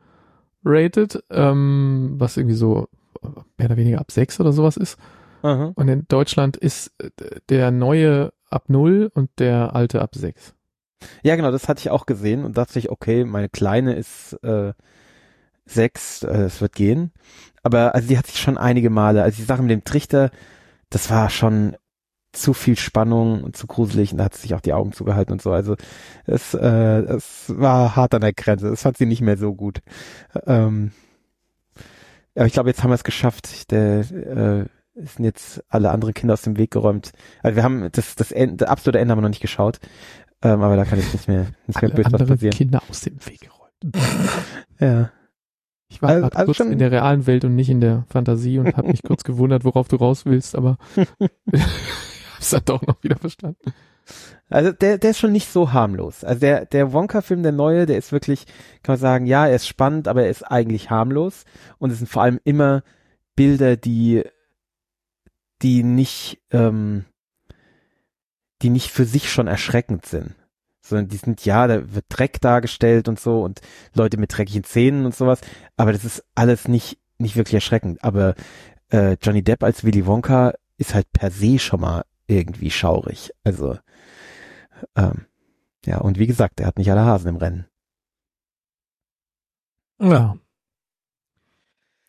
rated, 0.65 1.23
ähm, 1.29 2.15
was 2.17 2.37
irgendwie 2.37 2.55
so 2.55 2.87
äh, 3.23 3.27
mehr 3.57 3.67
oder 3.67 3.77
weniger 3.77 3.99
ab 3.99 4.11
sechs 4.11 4.39
oder 4.39 4.51
sowas 4.51 4.77
ist. 4.77 4.97
aha. 5.41 5.71
Und 5.75 5.87
in 5.87 6.05
Deutschland 6.07 6.57
ist 6.57 6.93
äh, 6.99 7.09
der 7.49 7.71
neue 7.71 8.33
ab 8.49 8.65
null 8.67 9.11
und 9.13 9.29
der 9.39 9.75
alte 9.75 10.01
ab 10.01 10.15
sechs. 10.15 10.53
ja, 11.23 11.35
genau, 11.35 11.51
das 11.51 11.67
hatte 11.69 11.79
ich 11.79 11.89
auch 11.91 12.05
gesehen 12.05 12.43
und 12.43 12.57
dachte 12.57 12.77
ich, 12.79 12.89
okay, 12.89 13.23
meine 13.23 13.47
Kleine 13.49 13.93
ist 13.95 14.33
äh, 14.43 14.73
sechs, 15.65 16.23
äh, 16.23 16.43
es 16.43 16.61
wird 16.61 16.73
gehen. 16.73 17.11
Aber 17.63 17.95
also 17.95 18.07
die 18.07 18.17
hat 18.17 18.27
sich 18.27 18.39
schon 18.39 18.57
einige 18.57 18.89
Male, 18.89 19.23
also 19.23 19.37
die 19.37 19.43
Sache 19.43 19.61
mit 19.61 19.71
dem 19.71 19.83
Trichter, 19.83 20.31
das 20.89 21.09
war 21.09 21.29
schon 21.29 21.75
zu 22.31 22.53
viel 22.53 22.77
Spannung 22.77 23.43
und 23.43 23.57
zu 23.57 23.65
gruselig 23.65 24.11
und 24.11 24.19
da 24.19 24.25
hat 24.25 24.35
sie 24.35 24.43
sich 24.43 24.53
auch 24.53 24.61
die 24.61 24.73
Augen 24.73 24.91
zugehalten 24.91 25.33
und 25.33 25.41
so. 25.41 25.51
Also 25.51 25.75
es, 26.25 26.53
äh, 26.53 27.01
es 27.01 27.45
war 27.47 27.95
hart 27.95 28.13
an 28.13 28.21
der 28.21 28.33
Grenze. 28.33 28.69
Das 28.69 28.83
fand 28.83 28.97
sie 28.97 29.07
nicht 29.07 29.21
mehr 29.21 29.37
so 29.37 29.55
gut. 29.55 29.79
Ähm, 30.45 30.91
aber 32.35 32.45
ich 32.45 32.53
glaube, 32.53 32.69
jetzt 32.69 32.83
haben 32.83 32.91
wir 32.91 32.95
es 32.95 33.03
geschafft. 33.03 33.71
Der 33.71 33.99
äh, 34.11 34.65
es 34.95 35.15
sind 35.15 35.25
jetzt 35.25 35.63
alle 35.69 35.91
anderen 35.91 36.13
Kinder 36.13 36.33
aus 36.33 36.41
dem 36.41 36.57
Weg 36.57 36.71
geräumt. 36.71 37.11
Also 37.41 37.55
wir 37.55 37.63
haben 37.63 37.89
das, 37.91 38.15
das, 38.15 38.31
Ende, 38.31 38.57
das 38.57 38.69
absolute 38.69 38.99
Ende 38.99 39.11
haben 39.11 39.19
wir 39.19 39.23
noch 39.23 39.29
nicht 39.29 39.41
geschaut. 39.41 39.79
Ähm, 40.41 40.61
aber 40.61 40.75
da 40.75 40.85
kann 40.85 40.99
jetzt 40.99 41.13
nicht 41.13 41.27
mehr, 41.27 41.47
nicht 41.67 41.81
mehr 41.81 41.91
Alle 41.91 42.03
böse 42.03 42.11
was 42.11 42.27
passieren. 42.27 42.53
Kinder 42.53 42.81
aus 42.89 43.01
dem 43.01 43.25
Weg 43.25 43.41
geräumt. 43.41 43.95
Ja. 44.79 45.11
Ich 45.91 46.01
war 46.01 46.09
Also- 46.11 46.29
also 46.29 46.45
kurz 46.45 46.57
schon- 46.57 46.71
in 46.71 46.79
der 46.79 46.91
realen 46.91 47.25
Welt 47.27 47.43
und 47.45 47.55
nicht 47.55 47.69
in 47.69 47.81
der 47.81 48.05
Fantasie 48.09 48.59
und 48.59 48.75
habe 48.77 48.87
mich 48.89 49.01
kurz 49.03 49.23
gewundert, 49.23 49.63
worauf 49.65 49.87
du 49.87 49.95
raus 49.95 50.25
willst, 50.25 50.55
aber 50.55 50.77
hab's 52.35 52.49
dann 52.51 52.61
doch 52.65 52.81
noch 52.83 53.01
wieder 53.03 53.17
verstanden. 53.17 53.73
Also 54.49 54.71
der, 54.71 54.97
der 54.97 55.11
ist 55.11 55.19
schon 55.19 55.31
nicht 55.31 55.49
so 55.51 55.73
harmlos. 55.73 56.23
Also 56.23 56.39
der, 56.39 56.65
der 56.65 56.91
Wonka-Film, 56.93 57.43
der 57.43 57.51
neue, 57.51 57.85
der 57.85 57.97
ist 57.97 58.11
wirklich, 58.11 58.45
kann 58.81 58.93
man 58.93 58.99
sagen, 58.99 59.25
ja, 59.27 59.45
er 59.47 59.55
ist 59.55 59.67
spannend, 59.67 60.07
aber 60.07 60.23
er 60.23 60.29
ist 60.31 60.43
eigentlich 60.43 60.89
harmlos. 60.89 61.45
Und 61.77 61.91
es 61.91 61.99
sind 61.99 62.07
vor 62.07 62.23
allem 62.23 62.39
immer 62.43 62.81
Bilder, 63.35 63.77
die, 63.77 64.23
die 65.61 65.83
nicht, 65.83 66.41
ähm, 66.49 67.05
die 68.63 68.71
nicht 68.71 68.89
für 68.89 69.05
sich 69.05 69.31
schon 69.31 69.45
erschreckend 69.47 70.07
sind. 70.07 70.33
Sondern 70.89 71.07
die 71.07 71.17
sind, 71.17 71.45
ja, 71.45 71.67
da 71.67 71.93
wird 71.93 72.05
Dreck 72.09 72.41
dargestellt 72.41 73.07
und 73.07 73.19
so 73.19 73.43
und 73.43 73.61
Leute 73.93 74.17
mit 74.17 74.35
dreckigen 74.35 74.63
Zähnen 74.63 75.05
und 75.05 75.15
sowas. 75.15 75.41
Aber 75.77 75.93
das 75.93 76.03
ist 76.03 76.23
alles 76.35 76.67
nicht, 76.67 76.97
nicht 77.17 77.35
wirklich 77.35 77.53
erschreckend. 77.55 78.03
Aber 78.03 78.35
äh, 78.91 79.15
Johnny 79.21 79.43
Depp 79.43 79.63
als 79.63 79.83
Willy 79.83 80.05
Wonka 80.05 80.53
ist 80.77 80.93
halt 80.93 81.11
per 81.13 81.31
se 81.31 81.59
schon 81.59 81.81
mal 81.81 82.03
irgendwie 82.27 82.71
schaurig. 82.71 83.31
Also, 83.43 83.77
ähm, 84.95 85.25
ja, 85.85 85.99
und 85.99 86.19
wie 86.19 86.27
gesagt, 86.27 86.59
er 86.59 86.67
hat 86.67 86.77
nicht 86.77 86.91
alle 86.91 87.05
Hasen 87.05 87.29
im 87.29 87.35
Rennen. 87.37 87.65
Ja. 90.01 90.37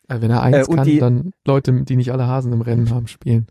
Also 0.07 0.21
wenn 0.23 0.31
er 0.31 0.41
eins 0.43 0.67
Äh, 0.67 0.75
kann, 0.75 0.85
die- 0.87 0.99
dann 0.99 1.31
Leute, 1.45 1.83
die 1.83 1.95
nicht 1.95 2.11
alle 2.11 2.27
Hasen 2.27 2.51
im 2.53 2.61
Rennen 2.61 2.89
haben, 2.89 3.07
spielen. 3.07 3.47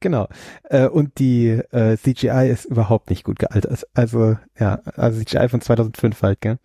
Genau. 0.00 0.28
Äh, 0.64 0.86
und 0.86 1.18
die 1.18 1.48
äh, 1.48 1.96
CGI 1.96 2.48
ist 2.50 2.64
überhaupt 2.64 3.10
nicht 3.10 3.24
gut 3.24 3.38
gealtert. 3.38 3.86
Also, 3.94 4.38
ja, 4.58 4.80
also 4.96 5.20
CGI 5.22 5.48
von 5.48 5.60
2005 5.60 6.22
halt, 6.22 6.40
gell? 6.40 6.58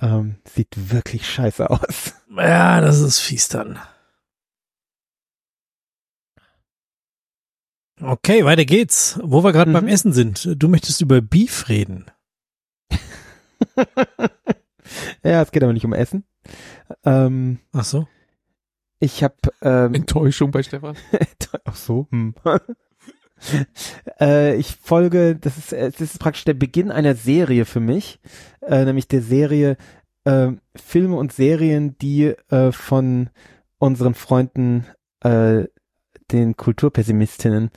Ähm, 0.00 0.36
sieht 0.44 0.92
wirklich 0.92 1.28
scheiße 1.28 1.68
aus. 1.70 2.14
Ja, 2.36 2.80
das 2.80 3.00
ist 3.00 3.18
fies 3.18 3.48
dann. 3.48 3.78
Okay, 8.00 8.44
weiter 8.44 8.64
geht's. 8.64 9.18
Wo 9.22 9.42
wir 9.42 9.52
gerade 9.52 9.70
Mhm. 9.70 9.74
beim 9.74 9.88
Essen 9.88 10.12
sind. 10.12 10.48
Du 10.56 10.68
möchtest 10.68 11.00
über 11.00 11.20
Beef 11.20 11.68
reden. 11.68 12.06
ja, 15.24 15.42
es 15.42 15.50
geht 15.50 15.62
aber 15.64 15.72
nicht 15.72 15.84
um 15.84 15.92
Essen. 15.92 16.24
Ähm, 17.04 17.58
Ach 17.72 17.84
so. 17.84 18.06
Ich 19.00 19.22
habe 19.22 19.36
ähm, 19.62 19.94
Enttäuschung 19.94 20.50
bei 20.50 20.62
Stefan. 20.62 20.96
Ach 21.64 21.76
so. 21.76 22.06
Hm. 22.10 22.34
äh, 24.20 24.56
ich 24.56 24.76
folge, 24.76 25.36
das 25.36 25.58
ist, 25.58 25.72
äh, 25.72 25.90
das 25.90 26.00
ist 26.00 26.18
praktisch 26.18 26.44
der 26.44 26.54
Beginn 26.54 26.90
einer 26.90 27.14
Serie 27.14 27.64
für 27.64 27.80
mich, 27.80 28.20
äh, 28.62 28.84
nämlich 28.84 29.08
der 29.08 29.22
Serie 29.22 29.76
äh, 30.24 30.52
Filme 30.74 31.16
und 31.16 31.32
Serien, 31.32 31.96
die 31.98 32.34
äh, 32.50 32.72
von 32.72 33.30
unseren 33.78 34.14
Freunden, 34.14 34.86
äh, 35.20 35.64
den 36.30 36.56
Kulturpessimistinnen, 36.56 37.70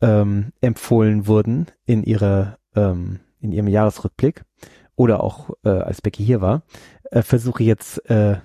ähm, 0.00 0.52
empfohlen 0.60 1.26
wurden 1.28 1.66
in 1.86 2.02
ihrer, 2.02 2.58
ähm, 2.74 3.20
in 3.38 3.52
ihrem 3.52 3.68
Jahresrückblick 3.68 4.42
oder 4.96 5.22
auch 5.22 5.50
äh, 5.64 5.68
als 5.68 6.02
Becky 6.02 6.24
hier 6.24 6.40
war, 6.40 6.64
äh, 7.10 7.22
versuche 7.22 7.62
jetzt 7.62 7.98
äh, 8.10 8.40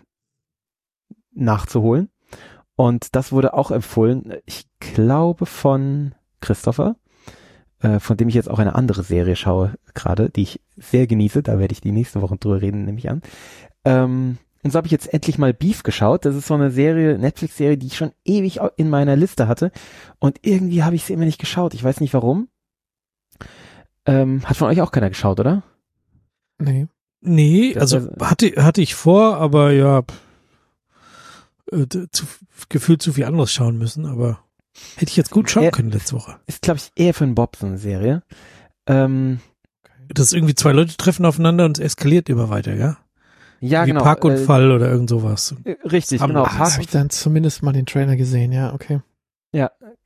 nachzuholen. 1.34 2.10
Und 2.78 3.16
das 3.16 3.32
wurde 3.32 3.56
auch 3.56 3.72
empfohlen, 3.72 4.36
ich 4.46 4.68
glaube 4.80 5.48
von 5.48 6.14
Christopher, 6.42 6.96
äh, 7.82 8.00
von 8.00 8.18
dem 8.18 8.30
ich 8.30 8.36
jetzt 8.36 8.50
auch 8.50 8.60
eine 8.60 8.76
andere 8.76 9.02
Serie 9.04 9.36
schaue 9.36 9.74
gerade, 9.96 10.30
die 10.30 10.44
ich 10.44 10.62
sehr 10.78 11.08
genieße. 11.08 11.42
Da 11.42 11.58
werde 11.58 11.74
ich 11.74 11.82
die 11.82 11.92
nächste 11.92 12.22
Woche 12.22 12.38
drüber 12.38 12.62
reden, 12.62 12.86
nehme 12.86 13.00
ich 13.00 13.10
an. 13.10 13.24
Ähm, 13.84 14.38
und 14.62 14.72
so 14.72 14.78
habe 14.78 14.86
ich 14.86 14.92
jetzt 14.92 15.12
endlich 15.12 15.40
mal 15.40 15.56
Beef 15.56 15.82
geschaut. 15.82 16.24
Das 16.24 16.36
ist 16.36 16.46
so 16.46 16.54
eine 16.54 16.70
Serie, 16.70 17.18
Netflix-Serie, 17.18 17.80
die 17.80 17.88
ich 17.88 17.98
schon 17.98 18.12
ewig 18.24 18.60
in 18.76 18.92
meiner 18.92 19.16
Liste 19.16 19.48
hatte. 19.48 19.72
Und 20.20 20.40
irgendwie 20.44 20.84
habe 20.84 20.96
ich 20.96 21.04
sie 21.04 21.14
immer 21.14 21.26
nicht 21.26 21.40
geschaut. 21.40 21.74
Ich 21.74 21.84
weiß 21.84 22.00
nicht 22.00 22.14
warum. 22.14 22.48
Ähm, 24.06 24.44
hat 24.46 24.56
von 24.56 24.68
euch 24.68 24.82
auch 24.82 24.92
keiner 24.92 25.10
geschaut, 25.10 25.40
oder? 25.40 25.64
Nee. 26.60 26.88
Nee, 27.22 27.74
Das 27.74 27.94
also 27.94 28.12
hatte, 28.22 28.54
hatte 28.64 28.82
ich 28.82 28.94
vor, 28.94 29.38
aber 29.38 29.72
ja, 29.72 30.04
äh, 31.72 31.86
zu, 32.12 32.26
gefühlt 32.70 33.02
zu 33.02 33.14
viel 33.14 33.26
anderes 33.26 33.52
schauen 33.52 33.78
müssen, 33.78 34.06
aber 34.06 34.40
hätte 34.96 35.10
ich 35.12 35.18
jetzt 35.18 35.32
gut 35.32 35.50
schauen 35.50 35.64
Ja. 35.64 35.72
können 35.72 35.92
letzte 35.92 36.16
Woche. 36.16 36.38
Ist, 36.48 36.62
glaube 36.62 36.80
ich, 36.80 36.92
eher 37.02 37.14
für 37.14 37.24
einen 37.24 37.36
Bob 37.36 37.56
so 37.56 37.66
eine 37.66 37.78
Serie. 37.78 38.24
Ähm, 38.86 39.40
Das 40.10 40.28
ist 40.28 40.34
irgendwie 40.34 40.56
zwei 40.56 40.72
Leute 40.72 40.96
treffen 40.98 41.26
aufeinander 41.26 41.66
und 41.66 41.78
es 41.80 41.84
eskaliert 41.84 42.30
immer 42.30 42.50
weiter, 42.50 42.74
ja? 42.76 42.98
ja, 43.60 43.84
Wie 43.86 43.90
genau. 43.90 44.04
Parkunfall 44.04 44.72
oder 44.72 44.90
irgend 44.90 45.10
sowas. 45.10 45.56
Äh, 45.66 45.76
richtig, 45.84 46.22
Haben- 46.22 46.30
genau. 46.30 46.44
Ah, 46.44 46.50
Ah, 46.52 46.58
Park 46.58 46.72
habe 46.74 46.82
ich 46.84 46.90
dann 46.90 47.10
zumindest 47.10 47.64
mal 47.64 47.74
den 47.74 47.86
Trailer 47.86 48.16
gesehen, 48.16 48.52
ja, 48.52 48.74
okay. 48.74 49.02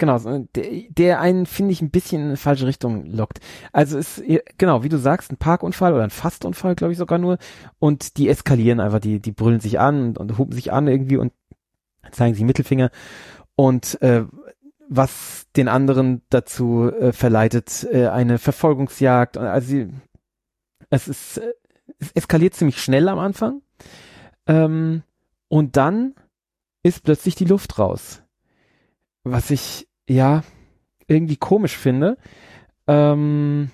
Genau, 0.02 0.18
so, 0.18 0.48
der, 0.56 0.66
der 0.90 1.20
einen, 1.20 1.46
finde 1.46 1.74
ich, 1.74 1.82
ein 1.84 1.92
bisschen 1.92 2.22
in 2.22 2.28
eine 2.30 2.38
falsche 2.38 2.66
Richtung 2.66 3.06
lockt. 3.06 3.40
Also 3.72 4.00
ist, 4.00 4.24
genau, 4.58 4.82
wie 4.82 4.90
du 4.90 4.98
sagst, 4.98 5.32
ein 5.32 5.38
Parkunfall 5.38 5.94
oder 5.94 6.04
ein 6.04 6.10
Fastunfall, 6.10 6.74
glaube 6.74 6.94
ich 6.94 6.98
sogar 6.98 7.20
nur. 7.20 7.38
Und 7.78 8.18
die 8.18 8.28
eskalieren 8.28 8.80
einfach, 8.80 8.98
die, 8.98 9.20
die 9.20 9.32
brüllen 9.32 9.60
sich 9.60 9.80
an 9.80 10.02
und, 10.02 10.18
und 10.18 10.40
hupen 10.40 10.54
sich 10.54 10.74
an 10.74 10.88
irgendwie 10.88 11.18
und 11.18 11.34
zeigen 12.12 12.34
sich 12.34 12.44
Mittelfinger. 12.44 12.90
Und 13.56 14.02
äh, 14.02 14.24
was 14.90 15.46
den 15.56 15.68
anderen 15.68 16.24
dazu 16.32 16.92
äh, 16.92 17.14
verleitet, 17.14 17.88
äh, 17.92 18.08
eine 18.08 18.40
Verfolgungsjagd. 18.40 19.38
Also 19.38 19.68
sie, 19.68 19.94
es 20.90 21.08
ist, 21.08 21.38
äh, 21.38 21.54
es 22.00 22.12
eskaliert 22.14 22.56
ziemlich 22.56 22.82
schnell 22.82 23.08
am 23.08 23.20
Anfang. 23.20 23.62
Ähm, 24.48 25.04
und 25.48 25.78
dann 25.78 26.16
ist 26.82 27.04
plötzlich 27.04 27.36
die 27.36 27.46
Luft 27.46 27.78
raus. 27.78 28.24
Was 29.24 29.52
ich, 29.52 29.88
ja, 30.08 30.44
irgendwie 31.08 31.38
komisch 31.38 31.78
finde. 31.78 32.18
Ähm, 32.88 33.72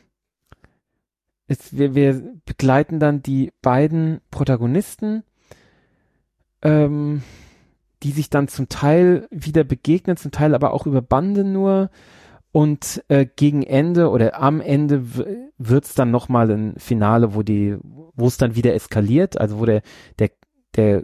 ist, 1.47 1.77
wir, 1.77 1.95
wir 1.95 2.21
begleiten 2.45 2.99
dann 2.99 3.23
die 3.23 3.51
beiden 3.61 4.19
Protagonisten, 4.31 5.23
ähm, 6.61 7.23
die 8.03 8.11
sich 8.11 8.29
dann 8.29 8.47
zum 8.47 8.69
Teil 8.69 9.27
wieder 9.31 9.63
begegnen, 9.63 10.17
zum 10.17 10.31
Teil 10.31 10.53
aber 10.53 10.73
auch 10.73 10.85
über 10.85 11.01
Bande 11.01 11.43
nur. 11.43 11.89
Und 12.51 13.03
äh, 13.07 13.25
gegen 13.25 13.63
Ende 13.63 14.09
oder 14.09 14.39
am 14.41 14.61
Ende 14.61 15.03
wird's 15.57 15.93
dann 15.93 16.11
nochmal 16.11 16.49
ein 16.51 16.73
Finale, 16.77 17.35
wo 17.35 17.43
die, 17.43 17.77
wo 17.83 18.27
es 18.27 18.37
dann 18.37 18.55
wieder 18.55 18.73
eskaliert, 18.73 19.39
also 19.39 19.59
wo 19.59 19.65
der, 19.65 19.81
der, 20.17 20.31
der 20.75 21.03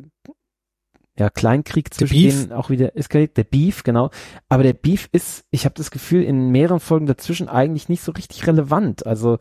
ja, 1.17 1.29
Kleinkrieg 1.29 1.93
zwischen 1.93 2.15
denen 2.15 2.51
auch 2.51 2.69
wieder 2.69 2.97
eskaliert, 2.97 3.37
der 3.37 3.43
Beef, 3.43 3.83
genau. 3.83 4.09
Aber 4.49 4.63
der 4.63 4.73
Beef 4.73 5.09
ist, 5.11 5.45
ich 5.51 5.65
habe 5.65 5.75
das 5.75 5.91
Gefühl, 5.91 6.23
in 6.23 6.49
mehreren 6.49 6.79
Folgen 6.79 7.05
dazwischen 7.05 7.49
eigentlich 7.49 7.87
nicht 7.87 8.03
so 8.03 8.11
richtig 8.11 8.47
relevant. 8.47 9.05
Also, 9.05 9.37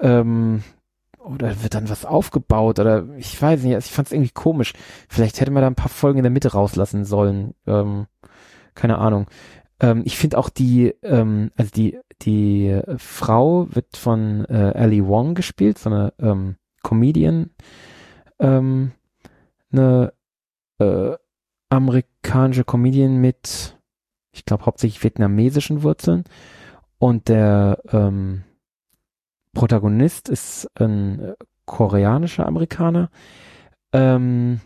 ähm, 0.00 0.62
oder 1.18 1.62
wird 1.62 1.74
dann 1.74 1.90
was 1.90 2.04
aufgebaut 2.04 2.80
oder 2.80 3.06
ich 3.16 3.40
weiß 3.40 3.62
nicht, 3.62 3.74
also 3.74 3.86
ich 3.86 3.92
fand 3.92 4.08
es 4.08 4.12
irgendwie 4.12 4.32
komisch. 4.32 4.72
Vielleicht 5.08 5.40
hätte 5.40 5.50
man 5.50 5.60
da 5.60 5.66
ein 5.68 5.74
paar 5.74 5.90
Folgen 5.90 6.18
in 6.18 6.24
der 6.24 6.32
Mitte 6.32 6.52
rauslassen 6.52 7.04
sollen. 7.04 7.54
Ähm, 7.66 8.06
keine 8.74 8.98
Ahnung. 8.98 9.26
Ähm, 9.80 10.02
ich 10.04 10.16
finde 10.16 10.38
auch 10.38 10.48
die, 10.48 10.94
ähm, 11.02 11.50
also 11.56 11.70
die, 11.70 11.98
die 12.22 12.80
Frau 12.96 13.68
wird 13.70 13.96
von 13.96 14.46
äh, 14.46 14.72
Ali 14.74 15.06
Wong 15.06 15.34
gespielt, 15.34 15.78
so 15.78 15.90
eine 15.90 16.14
ähm, 16.18 16.56
Comedian, 16.82 17.50
ähm, 18.38 18.92
eine 19.72 20.12
äh, 20.82 21.16
amerikanische 21.70 22.64
Comedian 22.64 23.20
mit, 23.20 23.78
ich 24.32 24.44
glaube, 24.44 24.66
hauptsächlich 24.66 25.02
vietnamesischen 25.02 25.82
Wurzeln. 25.82 26.24
Und 26.98 27.28
der 27.28 27.80
ähm, 27.90 28.44
Protagonist 29.54 30.28
ist 30.28 30.68
ein 30.74 31.20
äh, 31.20 31.34
koreanischer 31.64 32.46
Amerikaner. 32.46 33.10
Ähm, 33.92 34.60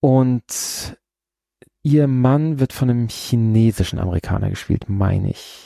und 0.00 0.96
ihr 1.82 2.06
Mann 2.06 2.60
wird 2.60 2.72
von 2.72 2.90
einem 2.90 3.08
chinesischen 3.08 3.98
Amerikaner 3.98 4.50
gespielt, 4.50 4.88
meine 4.88 5.30
ich. 5.30 5.64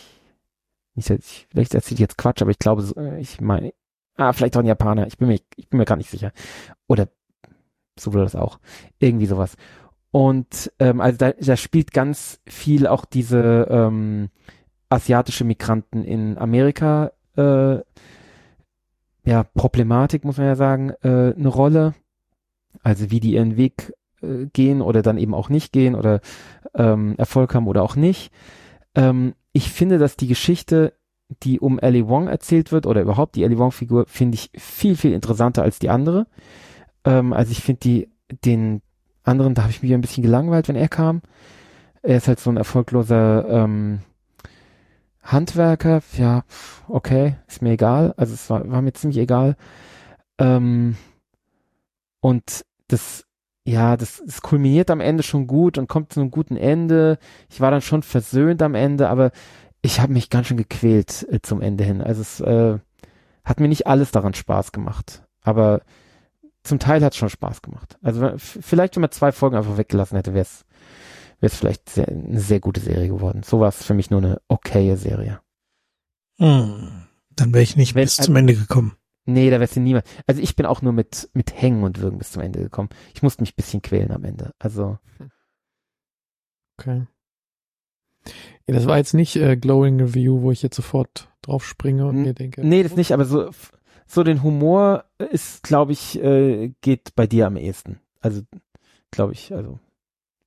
Ich 0.95 1.07
vielleicht 1.51 1.75
erzähle 1.75 1.95
ich 1.95 2.01
jetzt 2.01 2.19
Quatsch, 2.19 2.43
aber 2.43 2.51
ich 2.51 2.59
glaube, 2.59 2.83
äh, 2.97 3.21
ich 3.21 3.41
meine, 3.41 3.73
ah, 4.17 4.33
vielleicht 4.33 4.57
auch 4.57 4.61
ein 4.61 4.67
Japaner, 4.67 5.07
ich 5.07 5.19
bin 5.19 5.29
mir, 5.29 5.41
ich 5.57 5.69
bin 5.69 5.79
mir 5.79 5.85
gar 5.85 5.97
nicht 5.97 6.11
sicher. 6.11 6.33
Oder 6.87 7.09
so 7.99 8.13
wurde 8.13 8.25
das 8.25 8.37
auch. 8.37 8.59
Irgendwie 8.99 9.27
sowas. 9.27 9.57
Und 10.11 10.73
ähm, 10.79 11.01
also 11.01 11.17
da, 11.19 11.33
da 11.33 11.57
spielt 11.57 11.93
ganz 11.93 12.41
viel 12.47 12.87
auch 12.87 13.05
diese 13.05 13.67
ähm, 13.71 14.29
asiatische 14.89 15.45
Migranten 15.45 16.05
in 16.05 16.37
Amerika 16.37 17.13
äh, 17.37 17.79
ja 19.25 19.45
Problematik 19.55 20.25
muss 20.25 20.37
man 20.37 20.47
ja 20.47 20.57
sagen 20.57 20.91
äh, 21.03 21.35
eine 21.35 21.49
Rolle. 21.49 21.95
Also 22.83 23.11
wie 23.11 23.21
die 23.21 23.35
ihren 23.35 23.57
Weg 23.57 23.93
äh, 24.23 24.47
gehen 24.53 24.81
oder 24.83 25.03
dann 25.03 25.19
eben 25.19 25.35
auch 25.35 25.49
nicht 25.49 25.73
gehen 25.73 25.95
oder 25.95 26.21
ähm, 26.75 27.15
Erfolg 27.19 27.55
haben 27.55 27.69
oder 27.69 27.83
auch 27.83 27.97
nicht. 27.97 28.33
Ähm, 28.95 29.35
ich 29.53 29.71
finde, 29.71 29.99
dass 29.99 30.17
die 30.17 30.27
Geschichte, 30.27 30.95
die 31.43 31.61
um 31.61 31.79
Ellie 31.79 32.09
Wong 32.09 32.29
erzählt 32.29 32.73
wird 32.73 32.87
oder 32.87 33.03
überhaupt 33.03 33.37
die 33.37 33.45
Ellie 33.45 33.59
Wong-Figur, 33.59 34.07
finde 34.09 34.37
ich 34.37 34.51
viel 34.57 34.97
viel 34.97 35.13
interessanter 35.13 35.63
als 35.63 35.79
die 35.79 35.91
andere. 35.91 36.27
Ähm, 37.05 37.33
also 37.33 37.53
ich 37.53 37.63
finde 37.63 37.81
die 37.81 38.09
den 38.45 38.83
anderen, 39.25 39.55
da 39.55 39.63
habe 39.63 39.73
ich 39.73 39.83
mich 39.83 39.93
ein 39.93 40.01
bisschen 40.01 40.23
gelangweilt, 40.23 40.69
wenn 40.69 40.77
er 40.77 40.89
kam. 40.89 41.23
Er 42.03 42.17
ist 42.17 42.29
halt 42.29 42.41
so 42.41 42.51
ein 42.51 42.57
erfolgloser 42.57 43.49
ähm, 43.49 44.01
Handwerker. 45.23 46.03
Ja, 46.17 46.45
okay, 46.89 47.37
ist 47.47 47.63
mir 47.63 47.73
egal. 47.73 48.15
Also 48.17 48.35
es 48.35 48.49
war, 48.51 48.69
war 48.71 48.83
mir 48.83 48.93
ziemlich 48.93 49.19
egal. 49.19 49.57
Ähm, 50.39 50.97
und 52.21 52.65
das, 52.89 53.25
ja, 53.65 53.97
das, 53.97 54.23
das 54.25 54.43
kulminiert 54.43 54.91
am 54.91 55.01
Ende 55.01 55.23
schon 55.23 55.47
gut 55.47 55.79
und 55.79 55.89
kommt 55.89 56.13
zu 56.13 56.21
einem 56.21 56.31
guten 56.31 56.57
Ende. 56.57 57.19
Ich 57.51 57.61
war 57.61 57.71
dann 57.71 57.83
schon 57.83 58.03
versöhnt 58.03 58.63
am 58.63 58.75
Ende, 58.75 59.09
aber 59.09 59.31
ich 59.83 60.01
habe 60.01 60.13
mich 60.13 60.31
ganz 60.31 60.49
schön 60.49 60.57
gequält 60.57 61.27
äh, 61.31 61.41
zum 61.43 61.61
Ende 61.61 61.85
hin. 61.85 62.01
Also 62.01 62.23
es 62.23 62.41
äh, 62.41 62.79
hat 63.45 63.61
mir 63.61 63.69
nicht 63.69 63.87
alles 63.87 64.11
daran 64.11 64.35
Spaß 64.35 64.73
gemacht. 64.73 65.25
Aber 65.43 65.83
zum 66.65 66.79
Teil 66.79 67.03
hat 67.05 67.13
es 67.13 67.19
schon 67.19 67.29
Spaß 67.31 67.63
gemacht. 67.63 67.99
Also 68.03 68.33
vielleicht, 68.37 68.97
wenn 68.97 69.01
man 69.03 69.11
zwei 69.11 69.33
Folgen 69.33 69.57
einfach 69.57 69.77
weggelassen 69.77 70.17
hätte, 70.17 70.33
wäre 70.35 70.43
es 70.43 70.65
wäre 71.41 71.53
es 71.53 71.57
vielleicht 71.59 71.91
sehr, 71.91 72.07
eine 72.09 72.39
sehr 72.39 72.61
gute 72.61 72.81
Serie 72.81 73.09
geworden. 73.09 73.43
So 73.43 73.59
war 73.59 73.69
es 73.69 73.83
für 73.83 73.95
mich 73.95 74.11
nur 74.11 74.21
eine 74.21 74.41
okaye 74.49 74.97
Serie. 74.97 75.41
Hm. 76.39 77.07
Dann 77.35 77.53
wäre 77.53 77.63
ich 77.65 77.77
nicht 77.77 77.95
Wenn- 77.97 78.05
bis 78.05 78.17
zum 78.17 78.37
Ende 78.37 78.55
gekommen. 78.55 78.97
Nee, 79.25 79.51
da 79.51 79.61
wärst 79.61 79.77
du 79.77 79.81
niemand. 79.81 80.05
Also 80.27 80.41
ich 80.43 80.57
bin 80.57 80.67
auch 80.67 80.83
nur 80.83 80.93
mit, 80.93 81.31
mit 81.33 81.53
Hängen 81.61 81.83
und 81.85 82.01
Würgen 82.01 82.19
bis 82.19 82.33
zum 82.33 82.43
Ende 82.43 82.61
gekommen. 82.61 82.89
Ich 83.15 83.23
musste 83.23 83.43
mich 83.43 83.53
ein 83.53 83.57
bisschen 83.57 83.81
quälen 83.83 84.11
am 84.13 84.25
Ende. 84.25 84.53
Also, 84.59 84.99
Okay. 86.81 87.07
Ja, 88.67 88.75
das 88.75 88.87
war 88.87 88.97
jetzt 88.99 89.15
nicht 89.15 89.35
äh, 89.37 89.57
Glowing 89.57 90.01
Review, 90.01 90.43
wo 90.43 90.53
ich 90.53 90.63
jetzt 90.63 90.77
sofort 90.77 91.29
drauf 91.43 91.65
springe 91.67 92.07
und 92.07 92.17
N- 92.19 92.23
mir 92.23 92.35
denke. 92.35 92.65
Nee, 92.67 92.83
das 92.85 92.95
nicht, 92.97 93.13
aber 93.13 93.25
so, 93.25 93.51
so 94.13 94.23
den 94.23 94.43
Humor 94.43 95.05
ist, 95.31 95.63
glaube 95.63 95.93
ich, 95.93 96.23
äh, 96.23 96.73
geht 96.83 97.15
bei 97.15 97.27
dir 97.27 97.47
am 97.47 97.57
ehesten. 97.57 97.99
Also, 98.21 98.43
glaube 99.11 99.33
ich, 99.33 99.55
also 99.55 99.79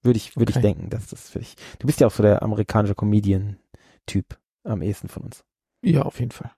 würde 0.03 0.17
ich, 0.17 0.35
würde 0.37 0.51
Okay. 0.51 0.59
ich 0.59 0.61
denken, 0.61 0.89
dass 0.91 1.07
das 1.07 1.29
für 1.29 1.39
dich. 1.39 1.55
Du 1.79 1.87
bist 1.87 1.99
ja 1.99 2.05
auch 2.05 2.11
so 2.11 2.21
der 2.21 2.43
amerikanische 2.43 2.93
Comedian-Typ 2.93 4.37
am 4.63 4.83
ehesten 4.83 5.07
von 5.07 5.23
uns. 5.23 5.43
Ja, 5.81 6.03
auf 6.03 6.19
jeden 6.19 6.31
Fall. 6.31 6.51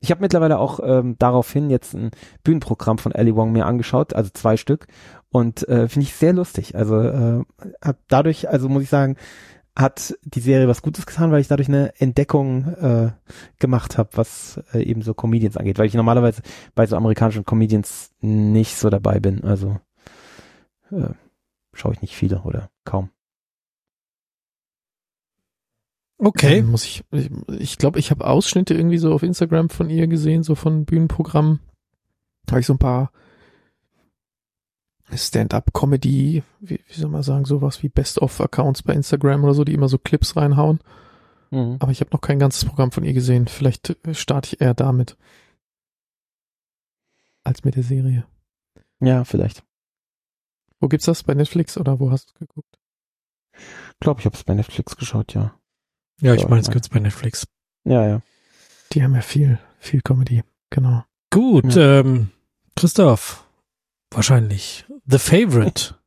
Ich 0.00 0.10
habe 0.10 0.20
mittlerweile 0.20 0.58
auch 0.58 0.80
ähm, 0.82 1.14
daraufhin 1.20 1.70
jetzt 1.70 1.94
ein 1.94 2.10
Bühnenprogramm 2.42 2.98
von 2.98 3.12
Ali 3.12 3.36
Wong 3.36 3.52
mir 3.52 3.66
angeschaut, 3.66 4.14
also 4.14 4.30
zwei 4.34 4.56
Stück, 4.56 4.88
und 5.28 5.66
äh, 5.68 5.86
finde 5.88 6.06
ich 6.06 6.14
sehr 6.14 6.32
lustig. 6.32 6.74
Also 6.74 6.98
äh, 7.00 7.44
hab 7.80 7.98
dadurch, 8.08 8.48
also 8.48 8.68
muss 8.68 8.82
ich 8.82 8.88
sagen, 8.88 9.16
hat 9.74 10.14
die 10.22 10.40
Serie 10.40 10.68
was 10.68 10.82
Gutes 10.82 11.06
getan, 11.06 11.32
weil 11.32 11.40
ich 11.40 11.48
dadurch 11.48 11.68
eine 11.68 11.98
Entdeckung 11.98 12.66
äh, 12.74 13.12
gemacht 13.58 13.96
habe, 13.96 14.10
was 14.14 14.60
äh, 14.74 14.82
eben 14.82 15.02
so 15.02 15.14
Comedians 15.14 15.56
angeht, 15.56 15.78
weil 15.78 15.86
ich 15.86 15.94
normalerweise 15.94 16.42
bei 16.74 16.86
so 16.86 16.96
amerikanischen 16.96 17.44
Comedians 17.44 18.10
nicht 18.20 18.76
so 18.76 18.90
dabei 18.90 19.18
bin. 19.18 19.44
Also 19.44 19.80
äh, 20.90 21.14
schaue 21.72 21.94
ich 21.94 22.02
nicht 22.02 22.14
viele 22.14 22.42
oder 22.42 22.70
kaum. 22.84 23.10
Okay. 26.18 26.60
Dann 26.60 26.70
muss 26.70 26.84
ich, 26.84 27.02
ich 27.10 27.30
ich 27.48 27.78
glaube, 27.78 27.98
ich 27.98 28.10
habe 28.10 28.26
Ausschnitte 28.26 28.74
irgendwie 28.74 28.98
so 28.98 29.12
auf 29.12 29.22
Instagram 29.22 29.70
von 29.70 29.90
ihr 29.90 30.06
gesehen, 30.06 30.42
so 30.42 30.54
von 30.54 30.84
Bühnenprogrammen. 30.84 31.60
Da 32.46 32.52
habe 32.52 32.60
ich 32.60 32.66
so 32.66 32.74
ein 32.74 32.78
paar 32.78 33.10
Stand-up-Comedy, 35.18 36.42
wie, 36.60 36.80
wie 36.86 37.00
soll 37.00 37.10
man 37.10 37.22
sagen, 37.22 37.44
sowas 37.44 37.82
wie 37.82 37.88
Best-of-Accounts 37.88 38.82
bei 38.82 38.94
Instagram 38.94 39.44
oder 39.44 39.54
so, 39.54 39.64
die 39.64 39.74
immer 39.74 39.88
so 39.88 39.98
Clips 39.98 40.36
reinhauen. 40.36 40.80
Aber 41.80 41.90
ich 41.92 42.00
habe 42.00 42.10
noch 42.12 42.22
kein 42.22 42.38
ganzes 42.38 42.64
Programm 42.64 42.92
von 42.92 43.04
ihr 43.04 43.12
gesehen. 43.12 43.46
Vielleicht 43.46 43.90
äh, 44.06 44.14
starte 44.14 44.54
ich 44.54 44.60
eher 44.62 44.72
damit. 44.72 45.18
Als 47.44 47.62
mit 47.62 47.76
der 47.76 47.82
Serie. 47.82 48.24
Ja, 49.00 49.24
vielleicht. 49.24 49.62
Wo 50.80 50.88
gibt's 50.88 51.04
das? 51.04 51.22
Bei 51.24 51.34
Netflix 51.34 51.76
oder 51.76 52.00
wo 52.00 52.10
hast 52.10 52.30
du 52.30 52.38
geguckt? 52.38 52.78
Ich 53.54 54.00
glaube, 54.00 54.20
ich 54.20 54.24
habe 54.24 54.34
es 54.34 54.44
bei 54.44 54.54
Netflix 54.54 54.96
geschaut, 54.96 55.34
ja. 55.34 55.54
Ja, 56.22 56.32
ich 56.32 56.40
Ja, 56.42 56.48
meine, 56.48 56.62
es 56.62 56.68
ja. 56.68 56.72
gibt's 56.72 56.88
bei 56.88 57.00
Netflix. 57.00 57.46
Ja, 57.84 58.06
ja. 58.06 58.22
Die 58.92 59.02
haben 59.02 59.14
ja 59.14 59.20
viel, 59.20 59.58
viel 59.78 60.00
Comedy. 60.00 60.42
Genau. 60.70 61.04
Gut, 61.30 61.76
ähm, 61.76 62.30
Christoph, 62.76 63.46
wahrscheinlich 64.14 64.84
The 65.06 65.18
Favorite. 65.18 65.94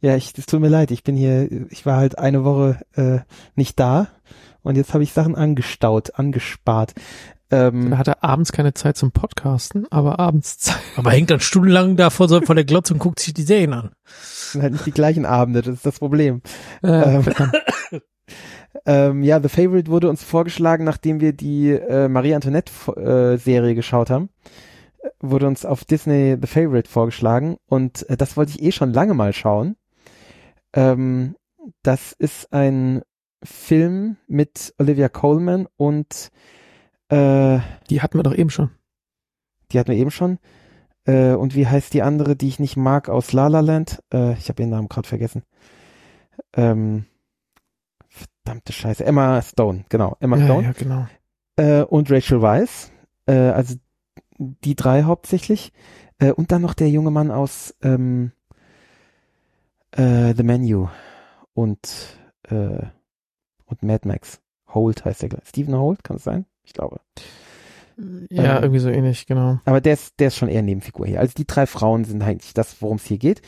Ja, 0.00 0.16
ich, 0.16 0.32
es 0.36 0.46
tut 0.46 0.60
mir 0.60 0.68
leid, 0.68 0.90
ich 0.90 1.04
bin 1.04 1.14
hier, 1.14 1.48
ich 1.70 1.86
war 1.86 1.96
halt 1.98 2.18
eine 2.18 2.42
Woche 2.42 2.80
äh, 2.96 3.20
nicht 3.54 3.78
da 3.78 4.08
und 4.62 4.74
jetzt 4.76 4.94
habe 4.94 5.04
ich 5.04 5.12
Sachen 5.12 5.36
angestaut, 5.36 6.14
angespart. 6.16 6.92
Ähm, 7.52 7.96
hat 7.96 8.08
er 8.08 8.24
abends 8.24 8.50
keine 8.50 8.74
Zeit 8.74 8.96
zum 8.96 9.12
Podcasten, 9.12 9.86
aber 9.92 10.18
abends 10.18 10.58
Zeit. 10.58 10.80
Aber 10.96 11.12
hängt 11.12 11.30
dann 11.30 11.38
stundenlang 11.38 11.94
da 11.96 12.10
vor, 12.10 12.28
so- 12.28 12.40
vor 12.40 12.56
der 12.56 12.64
Glotze 12.64 12.94
und 12.94 12.98
guckt 12.98 13.20
sich 13.20 13.32
die 13.32 13.42
Serien 13.44 13.72
an. 13.72 13.92
sind 14.06 14.62
halt 14.62 14.72
nicht 14.72 14.86
die 14.86 14.90
gleichen 14.90 15.24
Abende, 15.24 15.62
das 15.62 15.74
ist 15.76 15.86
das 15.86 16.00
Problem. 16.00 16.42
Äh, 16.82 16.88
Ähm. 16.88 17.24
Ähm, 18.86 19.24
ja, 19.24 19.42
The 19.42 19.48
Favorite 19.48 19.90
wurde 19.90 20.08
uns 20.08 20.22
vorgeschlagen, 20.22 20.84
nachdem 20.84 21.20
wir 21.20 21.32
die 21.32 21.70
äh, 21.70 22.06
Marie 22.08 22.34
Antoinette-Serie 22.36 23.74
geschaut 23.74 24.10
haben. 24.10 24.28
Wurde 25.20 25.46
uns 25.46 25.64
auf 25.64 25.84
Disney 25.84 26.36
The 26.40 26.46
Favorite 26.46 26.88
vorgeschlagen 26.88 27.56
und 27.66 28.08
äh, 28.08 28.16
das 28.16 28.36
wollte 28.36 28.52
ich 28.52 28.62
eh 28.62 28.72
schon 28.72 28.92
lange 28.92 29.14
mal 29.14 29.32
schauen. 29.32 29.76
Ähm, 30.72 31.36
das 31.82 32.12
ist 32.12 32.52
ein 32.52 33.02
Film 33.42 34.16
mit 34.28 34.74
Olivia 34.78 35.08
Colman 35.08 35.66
und 35.76 36.30
äh, 37.08 37.58
Die 37.88 38.02
hatten 38.02 38.18
wir 38.18 38.22
doch 38.22 38.34
eben 38.34 38.50
schon. 38.50 38.70
die 39.72 39.78
hatten 39.78 39.90
wir 39.90 39.98
eben 39.98 40.10
schon. 40.10 40.38
Äh, 41.06 41.32
und 41.32 41.54
wie 41.54 41.66
heißt 41.66 41.94
die 41.94 42.02
andere, 42.02 42.36
die 42.36 42.48
ich 42.48 42.58
nicht 42.60 42.76
mag 42.76 43.08
aus 43.08 43.32
La 43.32 43.46
La 43.48 43.60
Land? 43.60 44.02
Äh, 44.12 44.34
ich 44.34 44.48
habe 44.48 44.62
ihren 44.62 44.70
Namen 44.70 44.88
gerade 44.88 45.08
vergessen. 45.08 45.42
Ähm, 46.54 47.06
verdammte 48.08 48.72
Scheiße. 48.72 49.04
Emma 49.04 49.40
Stone, 49.42 49.84
genau. 49.88 50.16
Emma 50.20 50.36
Ja, 50.36 50.44
Stone. 50.44 50.62
ja, 50.64 50.72
genau. 50.72 51.06
Äh, 51.56 51.82
und 51.84 52.10
Rachel 52.10 52.42
Weisz. 52.42 52.90
Äh, 53.26 53.32
also 53.34 53.76
die 54.40 54.74
drei 54.74 55.02
hauptsächlich. 55.02 55.72
Äh, 56.18 56.32
und 56.32 56.52
dann 56.52 56.62
noch 56.62 56.74
der 56.74 56.88
junge 56.88 57.10
Mann 57.10 57.30
aus 57.30 57.74
ähm, 57.82 58.32
äh, 59.92 60.34
The 60.34 60.42
Menu 60.42 60.88
und, 61.54 62.18
äh, 62.48 62.86
und 63.66 63.82
Mad 63.82 64.08
Max. 64.08 64.40
Holt 64.68 65.04
heißt 65.04 65.22
der. 65.22 65.28
gleich. 65.28 65.46
Stephen 65.46 65.76
Holt, 65.76 66.04
kann 66.04 66.16
es 66.16 66.24
sein? 66.24 66.46
Ich 66.64 66.72
glaube. 66.72 67.00
Ja, 68.30 68.56
Ähm, 68.56 68.62
irgendwie 68.62 68.80
so 68.80 68.88
ähnlich, 68.88 69.26
genau. 69.26 69.60
Aber 69.64 69.80
der 69.80 69.94
ist, 69.94 70.18
der 70.20 70.28
ist 70.28 70.36
schon 70.36 70.48
eher 70.48 70.62
Nebenfigur 70.62 71.06
hier. 71.06 71.20
Also 71.20 71.34
die 71.36 71.46
drei 71.46 71.66
Frauen 71.66 72.04
sind 72.04 72.22
eigentlich 72.22 72.54
das, 72.54 72.80
worum 72.80 72.96
es 72.96 73.04
hier 73.04 73.18
geht. 73.18 73.42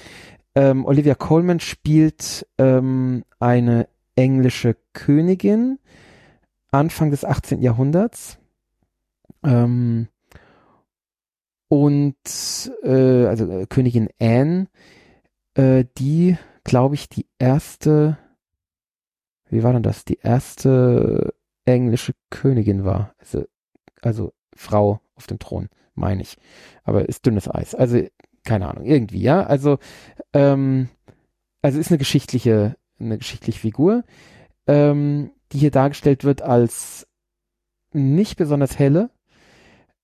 Ähm, 0.54 0.84
Olivia 0.84 1.14
Colman 1.14 1.60
spielt 1.60 2.46
ähm, 2.58 3.24
eine 3.38 3.88
englische 4.14 4.76
Königin 4.92 5.78
Anfang 6.70 7.10
des 7.10 7.24
18. 7.24 7.62
Jahrhunderts. 7.62 8.38
Ähm, 9.42 10.08
und 11.72 12.70
äh, 12.82 13.24
also 13.24 13.50
äh, 13.50 13.64
Königin 13.66 14.10
Anne, 14.20 14.66
äh, 15.54 15.86
die, 15.96 16.36
glaube 16.64 16.96
ich, 16.96 17.08
die 17.08 17.26
erste, 17.38 18.18
wie 19.48 19.62
war 19.62 19.72
denn 19.72 19.82
das? 19.82 20.04
Die 20.04 20.18
erste 20.18 21.32
englische 21.64 22.12
Königin 22.28 22.84
war. 22.84 23.14
Also, 23.16 23.46
also 24.02 24.34
Frau 24.54 25.00
auf 25.14 25.26
dem 25.26 25.38
Thron, 25.38 25.70
meine 25.94 26.20
ich. 26.20 26.36
Aber 26.84 27.08
ist 27.08 27.24
dünnes 27.24 27.48
Eis. 27.48 27.74
Also, 27.74 28.06
keine 28.44 28.68
Ahnung, 28.68 28.84
irgendwie, 28.84 29.22
ja. 29.22 29.42
Also, 29.42 29.78
ähm, 30.34 30.90
also 31.62 31.78
ist 31.78 31.90
eine 31.90 31.96
geschichtliche, 31.96 32.76
eine 33.00 33.16
geschichtliche 33.16 33.60
Figur, 33.60 34.04
ähm, 34.66 35.30
die 35.52 35.58
hier 35.58 35.70
dargestellt 35.70 36.22
wird 36.22 36.42
als 36.42 37.08
nicht 37.94 38.36
besonders 38.36 38.78
helle, 38.78 39.08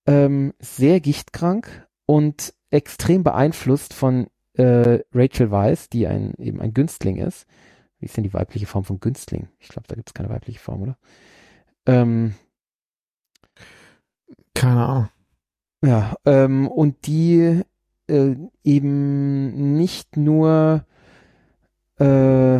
ähm, 0.05 0.53
sehr 0.59 0.99
gichtkrank 0.99 1.87
und 2.05 2.53
extrem 2.71 3.23
beeinflusst 3.23 3.93
von 3.93 4.27
äh, 4.53 4.99
Rachel 5.13 5.51
Weisz, 5.51 5.89
die 5.89 6.07
ein 6.07 6.33
eben 6.37 6.61
ein 6.61 6.73
Günstling 6.73 7.17
ist. 7.17 7.45
Wie 7.99 8.05
ist 8.05 8.15
denn 8.17 8.23
die 8.23 8.33
weibliche 8.33 8.65
Form 8.65 8.85
von 8.85 8.99
Günstling? 8.99 9.49
Ich 9.59 9.69
glaube, 9.69 9.87
da 9.87 9.95
gibt 9.95 10.09
es 10.09 10.13
keine 10.13 10.29
weibliche 10.29 10.59
Form, 10.59 10.81
oder? 10.81 10.97
Ähm, 11.85 12.35
Keine 14.53 14.85
Ahnung. 14.85 15.09
Ja, 15.83 16.15
ähm, 16.25 16.67
und 16.67 17.07
die 17.07 17.63
äh, 18.07 18.35
eben 18.63 19.77
nicht 19.77 20.17
nur, 20.17 20.85
äh, 21.99 22.59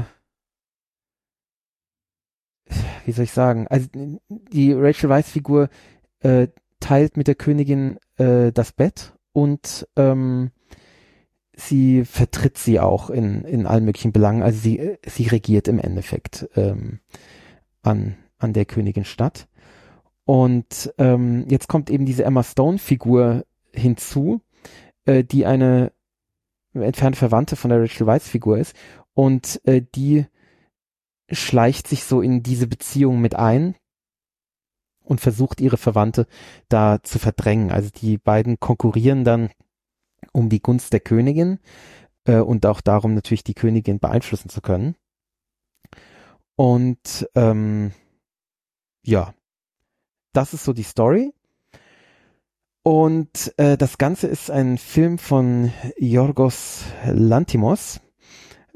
wie 3.05 3.11
soll 3.11 3.25
ich 3.25 3.31
sagen, 3.31 3.67
also 3.67 3.87
die 4.29 4.73
Rachel 4.73 5.09
Weisz-Figur 5.09 5.69
äh, 6.21 6.47
teilt 6.80 7.18
mit 7.18 7.27
der 7.27 7.35
Königin 7.35 7.97
äh, 8.18 8.51
das 8.51 8.72
Bett 8.72 9.14
und 9.31 9.88
ähm, 9.95 10.51
sie 11.56 12.06
vertritt 12.06 12.57
sie 12.57 12.80
auch 12.80 13.10
in, 13.10 13.43
in 13.43 13.65
allen 13.65 13.85
möglichen 13.85 14.11
Belangen. 14.11 14.43
Also 14.43 14.60
sie, 14.60 14.80
äh, 14.80 14.97
sie 15.06 15.27
regiert 15.27 15.68
im 15.68 15.80
Endeffekt 15.80 16.49
ähm, 16.56 16.99
an, 17.81 18.18
an 18.38 18.53
der 18.53 18.65
Königin 18.65 19.06
statt. 19.06 19.47
Und 20.26 20.93
ähm, 20.97 21.45
jetzt 21.49 21.68
kommt 21.68 21.89
eben 21.89 22.06
diese 22.06 22.23
Emma 22.23 22.43
Stone-Figur 22.43 23.45
hinzu, 23.73 24.41
äh, 25.06 25.23
die 25.23 25.45
eine 25.45 25.91
entfernte 26.73 27.18
Verwandte 27.18 27.56
von 27.56 27.69
der 27.69 27.81
Rachel 27.81 28.06
Weisz-Figur 28.06 28.57
ist. 28.60 28.76
Und 29.14 29.60
äh, 29.65 29.81
die 29.95 30.26
schleicht 31.31 31.88
sich 31.88 32.03
so 32.03 32.22
in 32.22 32.43
diese 32.43 32.68
Beziehung 32.68 33.22
mit 33.22 33.35
ein 33.35 33.76
und 35.10 35.19
versucht 35.19 35.60
ihre 35.60 35.77
Verwandte 35.77 36.27
da 36.69 37.02
zu 37.02 37.18
verdrängen. 37.18 37.72
Also 37.72 37.90
die 37.90 38.18
beiden 38.18 38.60
konkurrieren 38.60 39.23
dann 39.23 39.49
um 40.31 40.49
die 40.49 40.61
Gunst 40.61 40.94
der 40.94 40.99
Königin 40.99 41.60
äh, 42.26 42.38
und 42.38 42.65
auch 42.68 42.80
darum 42.80 43.15
natürlich 43.15 43.44
die 43.44 43.56
Königin 43.56 43.99
beeinflussen 43.99 44.49
zu 44.49 44.61
können. 44.61 44.95
Und 46.56 47.27
ähm, 47.34 47.91
ja, 49.03 49.34
das 50.34 50.53
ist 50.53 50.64
so 50.64 50.73
die 50.73 50.84
Story. 50.84 51.34
Und 52.84 53.53
äh, 53.57 53.77
das 53.77 53.98
Ganze 53.98 54.27
ist 54.27 54.52
ein 54.52 54.77
Film 54.77 55.18
von 55.18 55.73
Yorgos 55.98 56.84
Lantimos, 57.06 57.99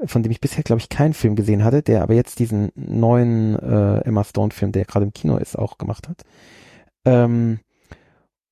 von 0.06 0.22
dem 0.22 0.32
ich 0.32 0.40
bisher, 0.40 0.62
glaube 0.62 0.80
ich, 0.80 0.88
keinen 0.88 1.14
Film 1.14 1.36
gesehen 1.36 1.64
hatte, 1.64 1.82
der 1.82 2.02
aber 2.02 2.14
jetzt 2.14 2.38
diesen 2.38 2.70
neuen 2.74 3.58
äh, 3.58 3.98
Emma 4.00 4.24
Stone-Film, 4.24 4.72
der 4.72 4.84
gerade 4.84 5.06
im 5.06 5.12
Kino 5.12 5.36
ist, 5.36 5.58
auch 5.58 5.78
gemacht 5.78 6.08
hat. 6.08 6.22
Ähm, 7.04 7.60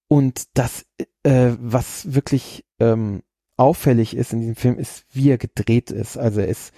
und 0.09 0.45
das, 0.55 0.85
äh, 1.23 1.53
was 1.59 2.15
wirklich 2.15 2.65
ähm, 2.81 3.23
auffällig 3.57 4.17
ist 4.17 4.33
in 4.33 4.41
diesem 4.41 4.57
Film, 4.57 4.79
ist, 4.79 5.05
wie 5.13 5.31
er 5.31 5.39
gedreht 5.39 5.91
ist. 5.91 6.17
Also 6.19 6.41
er 6.41 6.49
ist 6.49 6.73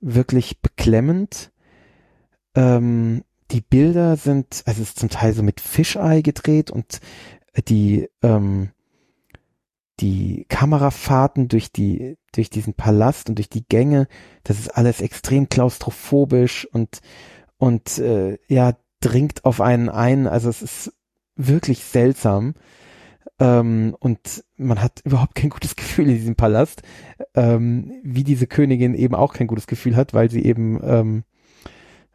wirklich 0.00 0.60
beklemmend. 0.60 1.52
ähm, 2.54 3.24
die 3.50 3.60
Bilder 3.62 4.16
sind, 4.16 4.62
also 4.66 4.82
es 4.82 4.90
ist 4.90 4.98
zum 4.98 5.08
Teil 5.08 5.32
so 5.32 5.42
mit 5.42 5.60
Fischei 5.60 6.20
gedreht 6.20 6.70
und 6.70 7.00
die, 7.68 8.08
ähm, 8.22 8.70
die 10.00 10.46
Kamerafahrten 10.48 11.48
durch 11.48 11.72
die, 11.72 12.16
durch 12.32 12.50
diesen 12.50 12.74
Palast 12.74 13.28
und 13.28 13.38
durch 13.38 13.48
die 13.48 13.66
Gänge, 13.66 14.08
das 14.44 14.58
ist 14.58 14.76
alles 14.76 15.00
extrem 15.00 15.48
klaustrophobisch 15.48 16.66
und, 16.72 17.00
und 17.56 17.98
äh, 17.98 18.38
ja, 18.48 18.76
dringt 19.00 19.44
auf 19.44 19.60
einen 19.60 19.88
ein. 19.88 20.26
Also 20.26 20.48
es 20.48 20.62
ist 20.62 20.92
wirklich 21.36 21.84
seltsam. 21.84 22.54
Ähm, 23.40 23.96
und 23.98 24.44
man 24.56 24.82
hat 24.82 25.00
überhaupt 25.04 25.34
kein 25.34 25.50
gutes 25.50 25.76
Gefühl 25.76 26.08
in 26.08 26.16
diesem 26.16 26.36
Palast, 26.36 26.82
ähm, 27.34 28.00
wie 28.02 28.24
diese 28.24 28.46
Königin 28.46 28.94
eben 28.94 29.14
auch 29.14 29.32
kein 29.32 29.46
gutes 29.46 29.66
Gefühl 29.66 29.96
hat, 29.96 30.14
weil 30.14 30.30
sie 30.30 30.44
eben 30.44 30.80
ähm, 30.82 31.24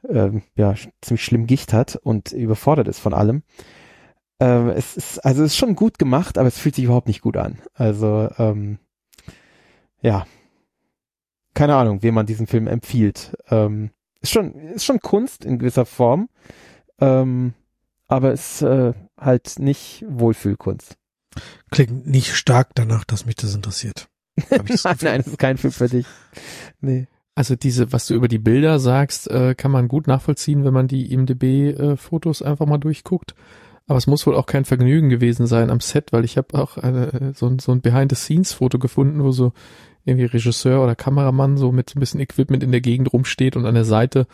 ähm, 0.09 0.41
ja 0.55 0.75
ziemlich 1.01 1.23
schlimm 1.23 1.47
Gicht 1.47 1.71
hat 1.73 1.95
und 1.95 2.31
überfordert 2.33 2.87
ist 2.87 2.99
von 2.99 3.13
allem. 3.13 3.43
Ähm, 4.39 4.69
es 4.69 4.97
ist 4.97 5.19
also 5.19 5.43
es 5.43 5.51
ist 5.51 5.57
schon 5.57 5.75
gut 5.75 5.99
gemacht, 5.99 6.37
aber 6.37 6.47
es 6.47 6.57
fühlt 6.57 6.75
sich 6.75 6.85
überhaupt 6.85 7.07
nicht 7.07 7.21
gut 7.21 7.37
an. 7.37 7.59
Also 7.73 8.29
ähm, 8.37 8.79
ja, 10.01 10.25
keine 11.53 11.75
Ahnung, 11.75 12.03
wem 12.03 12.15
man 12.15 12.25
diesen 12.25 12.47
Film 12.47 12.67
empfiehlt. 12.67 13.37
Ähm, 13.49 13.91
ist 14.21 14.31
schon 14.31 14.53
ist 14.55 14.85
schon 14.85 14.99
Kunst 14.99 15.45
in 15.45 15.59
gewisser 15.59 15.85
Form, 15.85 16.29
ähm, 16.99 17.53
aber 18.07 18.31
ist 18.31 18.61
äh, 18.61 18.93
halt 19.19 19.59
nicht 19.59 20.03
Wohlfühlkunst. 20.07 20.97
Klingt 21.71 22.07
nicht 22.07 22.35
stark 22.35 22.69
danach, 22.75 23.03
dass 23.05 23.25
mich 23.25 23.35
das 23.35 23.55
interessiert. 23.55 24.07
Hab 24.51 24.69
ich 24.69 24.81
das 24.81 24.83
nein, 24.83 24.97
nein, 25.01 25.17
das 25.19 25.27
ist 25.27 25.39
kein 25.39 25.57
Film 25.57 25.73
für 25.73 25.89
dich. 25.89 26.05
Nee. 26.81 27.07
Also 27.35 27.55
diese, 27.55 27.91
was 27.91 28.05
du 28.05 28.13
über 28.13 28.27
die 28.27 28.37
Bilder 28.37 28.79
sagst, 28.79 29.29
äh, 29.29 29.55
kann 29.55 29.71
man 29.71 29.87
gut 29.87 30.05
nachvollziehen, 30.05 30.63
wenn 30.65 30.73
man 30.73 30.87
die 30.87 31.11
IMDB-Fotos 31.11 32.43
einfach 32.43 32.67
mal 32.67 32.77
durchguckt. 32.77 33.33
Aber 33.87 33.97
es 33.97 34.07
muss 34.07 34.25
wohl 34.25 34.35
auch 34.35 34.45
kein 34.45 34.65
Vergnügen 34.65 35.09
gewesen 35.09 35.45
sein 35.45 35.69
am 35.69 35.79
Set, 35.81 36.13
weil 36.13 36.23
ich 36.23 36.37
habe 36.37 36.57
auch 36.59 36.77
eine, 36.77 37.33
so, 37.35 37.47
ein- 37.47 37.59
so 37.59 37.71
ein 37.73 37.81
Behind-the-Scenes-Foto 37.81 38.79
gefunden, 38.79 39.23
wo 39.23 39.31
so 39.31 39.51
irgendwie 40.05 40.25
Regisseur 40.25 40.81
oder 40.83 40.95
Kameramann 40.95 41.57
so 41.57 41.71
mit 41.71 41.89
so 41.89 41.97
ein 41.97 41.99
bisschen 41.99 42.19
Equipment 42.19 42.63
in 42.63 42.71
der 42.71 42.81
Gegend 42.81 43.11
rumsteht 43.11 43.55
und 43.55 43.65
an 43.65 43.75
der 43.75 43.85
Seite 43.85 44.27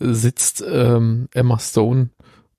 äh, 0.00 0.12
sitzt 0.12 0.64
ähm, 0.68 1.28
Emma 1.32 1.58
Stone 1.58 2.10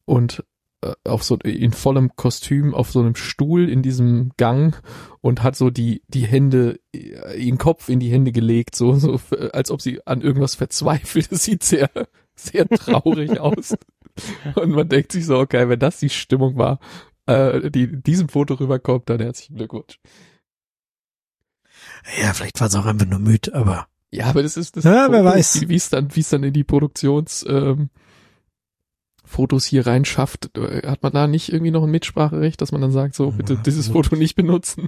und 0.06 0.44
äh, 0.82 0.94
auf 1.06 1.24
so 1.24 1.36
in 1.38 1.72
vollem 1.74 2.16
Kostüm 2.16 2.74
auf 2.76 2.92
so 2.92 3.00
einem 3.00 3.16
Stuhl 3.16 3.68
in 3.70 3.82
diesem 3.82 4.32
Gang 4.38 4.80
und 5.22 5.44
hat 5.44 5.56
so 5.56 5.70
die 5.70 6.04
die 6.08 6.26
Hände 6.26 6.80
äh, 6.94 7.38
ihren 7.38 7.58
Kopf 7.58 7.90
in 7.90 8.00
die 8.00 8.12
Hände 8.12 8.32
gelegt 8.32 8.76
so 8.76 8.94
so 8.96 9.20
äh, 9.32 9.50
als 9.52 9.72
ob 9.72 9.82
sie 9.82 10.06
an 10.06 10.22
irgendwas 10.22 10.56
verzweifelt. 10.56 11.30
Sieht 11.32 11.64
sehr 11.64 11.90
sehr 12.36 12.68
traurig 12.70 13.40
aus 13.40 13.76
und 14.56 14.72
man 14.72 14.90
denkt 14.90 15.12
sich 15.12 15.26
so 15.26 15.38
okay 15.38 15.70
wenn 15.70 15.80
das 15.80 16.00
die 16.00 16.10
Stimmung 16.10 16.58
war 16.58 16.80
äh, 17.26 17.70
die 17.72 17.84
in 17.84 18.04
diesem 18.04 18.30
Foto 18.30 18.56
rüberkommt 18.56 19.10
dann 19.10 19.20
herzlichen 19.20 19.56
Glückwunsch 19.56 20.00
Ja, 22.22 22.34
vielleicht 22.34 22.60
war 22.60 22.68
es 22.68 22.76
auch 22.76 22.86
einfach 22.86 23.06
nur 23.08 23.20
müde, 23.20 23.54
aber 23.54 23.88
ja 24.12 24.28
aber 24.28 24.44
das 24.44 24.58
ist 24.58 24.78
das 24.78 24.84
Ja, 24.86 25.08
wer 25.12 25.24
weiß. 25.26 25.68
wie 25.68 25.76
es 25.76 25.90
dann 25.90 26.16
wie 26.16 26.22
es 26.22 26.30
dann 26.30 26.44
in 26.44 26.54
die 26.54 26.64
Produktions 26.64 27.46
ähm, 27.48 27.90
Fotos 29.26 29.66
hier 29.66 29.86
rein 29.86 30.06
schafft, 30.06 30.58
äh, 30.58 30.88
hat 30.88 31.04
man 31.04 31.12
da 31.12 31.28
nicht 31.28 31.52
irgendwie 31.52 31.72
noch 31.72 31.84
ein 31.84 31.92
Mitspracherecht, 31.92 32.62
dass 32.62 32.72
man 32.72 32.80
dann 32.80 32.94
sagt, 32.94 33.14
so, 33.14 33.32
bitte 33.32 33.56
Ja, 33.56 33.60
dieses 33.62 33.88
gut. 33.92 34.06
Foto 34.06 34.16
nicht 34.16 34.36
benutzen? 34.36 34.88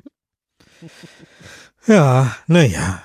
ja, 1.85 2.33
naja. 2.47 3.03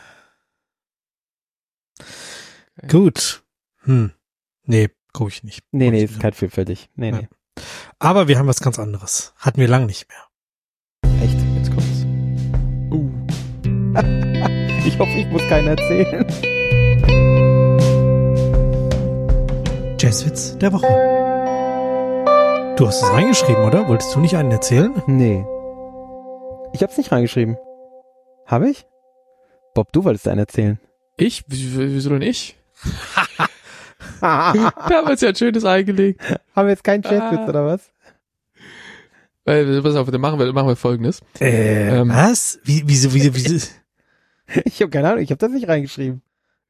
Okay. 2.78 2.86
Gut. 2.88 3.42
Hm. 3.82 4.12
Nee, 4.64 4.90
gucke 5.14 5.30
ich 5.30 5.42
nicht. 5.44 5.62
Nee, 5.70 5.90
nee, 5.90 6.04
ist 6.04 6.20
kein 6.20 6.34
Film 6.34 6.50
für 6.50 6.66
dich. 6.66 6.90
Nee, 6.96 7.08
Ja. 7.10 7.16
nee. 7.22 7.28
Aber 7.98 8.28
wir 8.28 8.38
haben 8.38 8.48
was 8.48 8.60
ganz 8.60 8.78
anderes. 8.78 9.32
Hatten 9.38 9.60
wir 9.60 9.68
lang 9.68 9.86
nicht 9.86 10.06
mehr. 10.08 10.18
Echt. 11.22 11.38
Jetzt 11.56 11.70
kommt's. 11.70 12.04
Uh. 12.92 13.10
Ich 14.86 14.98
hoffe, 14.98 15.12
ich 15.12 15.26
muss 15.28 15.40
keinen 15.48 15.68
erzählen. 15.68 16.26
Jazzwitz 19.98 20.58
der 20.58 20.72
Woche. 20.72 20.86
Du 22.76 22.86
hast 22.86 23.02
es 23.02 23.10
reingeschrieben, 23.10 23.64
oder? 23.64 23.88
Wolltest 23.88 24.14
du 24.14 24.20
nicht 24.20 24.36
einen 24.36 24.50
erzählen? 24.50 24.92
Nee. 25.06 25.44
Ich 26.74 26.82
hab's 26.82 26.98
nicht 26.98 27.10
reingeschrieben. 27.12 27.56
Habe 28.46 28.68
ich? 28.68 28.86
Bob, 29.74 29.90
du 29.92 30.04
wolltest 30.04 30.28
einen 30.28 30.40
erzählen. 30.40 30.78
Ich? 31.16 31.44
Wie- 31.48 31.78
wie- 31.78 31.94
Wieso 31.94 32.10
denn 32.10 32.22
ich? 32.22 32.56
Haben 34.54 34.58
Da 34.88 34.96
haben 34.96 35.06
wir 35.06 35.10
uns 35.12 35.20
ja 35.20 35.28
ein 35.30 35.34
schönes 35.36 35.64
Ei 35.64 35.82
gelegt. 35.82 36.20
wir 36.54 36.68
jetzt 36.68 36.84
keinen 36.84 37.02
Chatwitz 37.02 37.40
Ah. 37.40 37.48
oder 37.48 37.66
was? 37.66 37.90
Äh, 39.46 39.82
pass 39.82 39.94
auf, 39.96 40.10
dann 40.10 40.20
machen 40.20 40.38
wir, 40.38 40.50
machen 40.52 40.68
wir 40.68 40.76
folgendes. 40.76 41.20
Äh, 41.40 41.98
Ähm. 42.00 42.08
was? 42.08 42.58
Wie, 42.64 42.82
wieso, 42.86 43.12
wieso, 43.12 43.34
wieso? 43.34 43.66
Ich 44.64 44.80
habe 44.82 44.90
keine 44.90 45.08
Ahnung, 45.08 45.22
ich 45.22 45.30
habe 45.30 45.38
das 45.38 45.50
nicht 45.50 45.68
reingeschrieben. 45.68 46.20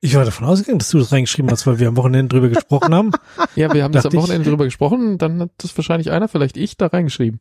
Ich 0.00 0.14
war 0.14 0.24
davon 0.24 0.46
ausgegangen, 0.46 0.78
dass 0.78 0.90
du 0.90 0.98
das 0.98 1.10
reingeschrieben 1.12 1.50
hast, 1.50 1.66
weil 1.66 1.78
wir 1.80 1.88
am 1.88 1.96
Wochenende 1.96 2.28
drüber 2.34 2.48
gesprochen 2.48 2.94
haben. 2.94 3.10
Ja, 3.56 3.72
wir 3.72 3.82
haben 3.82 3.92
das 3.92 4.04
am 4.04 4.10
Dachte 4.10 4.16
ich. 4.16 4.22
Wochenende 4.22 4.48
drüber 4.50 4.64
gesprochen, 4.64 5.18
dann 5.18 5.40
hat 5.40 5.50
das 5.58 5.76
wahrscheinlich 5.76 6.10
einer, 6.10 6.28
vielleicht 6.28 6.56
ich, 6.56 6.76
da 6.76 6.86
reingeschrieben. 6.88 7.40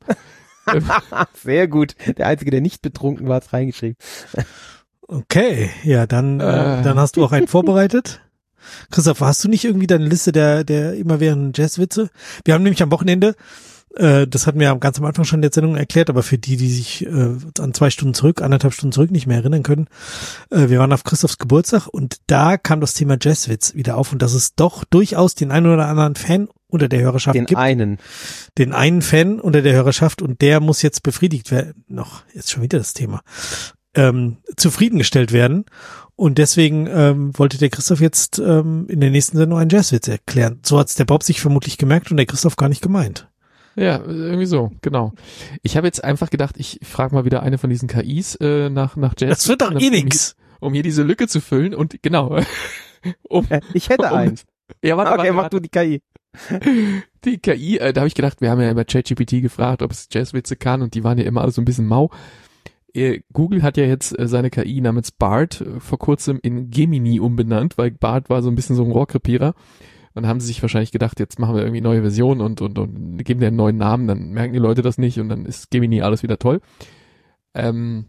Sehr 1.43 1.67
gut. 1.67 1.95
Der 2.17 2.27
Einzige, 2.27 2.51
der 2.51 2.61
nicht 2.61 2.81
betrunken 2.81 3.27
war, 3.27 3.35
hat's 3.37 3.51
reingeschrieben. 3.53 3.97
Okay, 5.07 5.69
ja, 5.83 6.07
dann, 6.07 6.39
äh. 6.39 6.79
Äh. 6.79 6.83
dann 6.83 6.97
hast 6.99 7.17
du 7.17 7.25
auch 7.25 7.31
einen 7.31 7.47
vorbereitet. 7.47 8.21
Christoph, 8.91 9.21
hast 9.21 9.43
du 9.43 9.49
nicht 9.49 9.65
irgendwie 9.65 9.87
deine 9.87 10.05
Liste 10.05 10.31
der, 10.31 10.63
der 10.63 10.95
immerwährenden 10.95 11.53
Jazzwitze? 11.55 12.09
Wir 12.45 12.53
haben 12.53 12.63
nämlich 12.63 12.83
am 12.83 12.91
Wochenende, 12.91 13.35
äh, 13.95 14.27
das 14.27 14.47
hatten 14.47 14.59
wir 14.59 14.67
ja 14.67 14.73
ganz 14.75 14.99
am 14.99 15.05
Anfang 15.05 15.25
schon 15.25 15.41
der 15.41 15.51
Sendung 15.53 15.75
erklärt, 15.75 16.09
aber 16.09 16.23
für 16.23 16.37
die, 16.37 16.57
die 16.57 16.69
sich 16.69 17.05
äh, 17.05 17.35
an 17.59 17.73
zwei 17.73 17.89
Stunden 17.89 18.13
zurück, 18.13 18.41
anderthalb 18.41 18.73
Stunden 18.73 18.91
zurück 18.91 19.11
nicht 19.11 19.27
mehr 19.27 19.37
erinnern 19.37 19.63
können, 19.63 19.87
äh, 20.49 20.69
wir 20.69 20.79
waren 20.79 20.93
auf 20.93 21.03
Christophs 21.03 21.37
Geburtstag 21.37 21.87
und 21.87 22.17
da 22.27 22.57
kam 22.57 22.81
das 22.81 22.93
Thema 22.93 23.17
Jazzwitz 23.21 23.75
wieder 23.75 23.97
auf 23.97 24.11
und 24.11 24.21
dass 24.21 24.33
es 24.33 24.55
doch 24.55 24.83
durchaus 24.83 25.35
den 25.35 25.51
einen 25.51 25.67
oder 25.67 25.87
anderen 25.87 26.15
Fan 26.15 26.47
unter 26.67 26.89
der 26.89 27.01
Hörerschaft 27.01 27.35
Den 27.35 27.45
gibt. 27.45 27.59
einen. 27.59 27.99
den 28.57 28.73
einen 28.73 29.03
Fan 29.03 29.39
unter 29.39 29.61
der 29.61 29.73
Hörerschaft 29.73 30.23
und 30.23 30.41
der 30.41 30.59
muss 30.59 30.81
jetzt 30.81 31.03
befriedigt 31.03 31.51
werden. 31.51 31.85
Noch, 31.87 32.23
jetzt 32.33 32.51
schon 32.51 32.63
wieder 32.63 32.79
das 32.79 32.93
Thema. 32.93 33.21
Ähm, 33.93 34.37
zufriedengestellt 34.57 35.31
werden. 35.31 35.65
Und 36.15 36.37
deswegen 36.37 36.87
ähm, 36.87 37.37
wollte 37.37 37.57
der 37.57 37.69
Christoph 37.69 37.99
jetzt 37.99 38.37
ähm, 38.39 38.85
in 38.87 38.99
der 39.01 39.09
nächsten 39.09 39.37
Sendung 39.37 39.57
einen 39.59 39.69
Jazzwitz 39.71 40.07
erklären. 40.07 40.59
So 40.63 40.77
hat's 40.77 40.95
der 40.95 41.05
Bob 41.05 41.23
sich 41.23 41.41
vermutlich 41.41 41.77
gemerkt 41.77 42.11
und 42.11 42.17
der 42.17 42.27
Christoph 42.27 42.55
gar 42.55 42.69
nicht 42.69 42.81
gemeint. 42.81 43.27
Ja, 43.75 43.99
irgendwie 44.05 44.45
so, 44.45 44.71
genau. 44.81 45.13
Ich 45.63 45.75
habe 45.75 45.87
jetzt 45.87 46.03
einfach 46.03 46.29
gedacht, 46.29 46.55
ich 46.59 46.79
frage 46.83 47.15
mal 47.15 47.25
wieder 47.25 47.41
eine 47.41 47.57
von 47.57 47.71
diesen 47.71 47.87
KIs 47.87 48.35
äh, 48.35 48.69
nach, 48.69 48.95
nach 48.95 49.15
Jazz. 49.17 49.39
Das 49.39 49.47
wird 49.47 49.61
doch 49.63 49.71
eh 49.71 49.89
nix. 49.89 50.35
Um 50.59 50.73
hier 50.73 50.83
diese 50.83 51.01
Lücke 51.01 51.27
zu 51.27 51.41
füllen 51.41 51.73
und 51.73 52.01
genau. 52.03 52.39
um, 53.29 53.47
Äh, 53.49 53.61
Ich 53.73 53.89
hätte 53.89 54.07
um, 54.11 54.13
einen. 54.13 54.39
Ja, 54.83 54.95
warte, 54.95 55.11
Okay, 55.13 55.17
warte, 55.17 55.33
mach 55.33 55.43
warte. 55.43 55.57
du 55.57 55.61
die 55.61 55.69
KI. 55.69 56.01
Die 57.25 57.37
KI, 57.37 57.77
äh, 57.77 57.93
da 57.93 58.01
habe 58.01 58.07
ich 58.07 58.15
gedacht, 58.15 58.41
wir 58.41 58.49
haben 58.49 58.59
ja 58.59 58.69
über 58.71 58.83
ChatGPT 58.85 59.41
gefragt, 59.41 59.81
ob 59.81 59.91
es 59.91 60.07
Jazzwitze 60.11 60.55
kann 60.55 60.81
und 60.81 60.93
die 60.93 61.03
waren 61.03 61.17
ja 61.17 61.23
immer 61.25 61.41
alle 61.41 61.51
so 61.51 61.61
ein 61.61 61.65
bisschen 61.65 61.85
mau. 61.87 62.09
Äh, 62.93 63.21
Google 63.33 63.63
hat 63.63 63.77
ja 63.77 63.85
jetzt 63.85 64.17
äh, 64.17 64.27
seine 64.27 64.49
KI 64.49 64.79
namens 64.79 65.11
BART 65.11 65.61
äh, 65.61 65.79
vor 65.79 65.97
kurzem 65.97 66.39
in 66.41 66.69
Gemini 66.69 67.19
umbenannt, 67.19 67.77
weil 67.77 67.91
BART 67.91 68.29
war 68.29 68.41
so 68.41 68.49
ein 68.49 68.55
bisschen 68.55 68.75
so 68.75 68.83
ein 68.83 68.91
Rohrkrepierer. 68.91 69.55
Und 70.15 70.27
haben 70.27 70.39
sie 70.39 70.45
sich 70.45 70.61
wahrscheinlich 70.61 70.91
gedacht, 70.91 71.19
jetzt 71.19 71.39
machen 71.39 71.55
wir 71.55 71.63
irgendwie 71.63 71.81
neue 71.81 72.01
Version 72.01 72.39
und, 72.39 72.61
und, 72.61 72.77
und 72.77 73.17
geben 73.23 73.39
der 73.39 73.47
einen 73.47 73.57
neuen 73.57 73.77
Namen, 73.77 74.07
dann 74.07 74.29
merken 74.29 74.53
die 74.53 74.59
Leute 74.59 74.83
das 74.83 74.99
nicht 74.99 75.19
und 75.19 75.27
dann 75.27 75.47
ist 75.47 75.71
Gemini 75.71 76.03
alles 76.03 76.21
wieder 76.21 76.37
toll. 76.37 76.61
Ähm, 77.55 78.05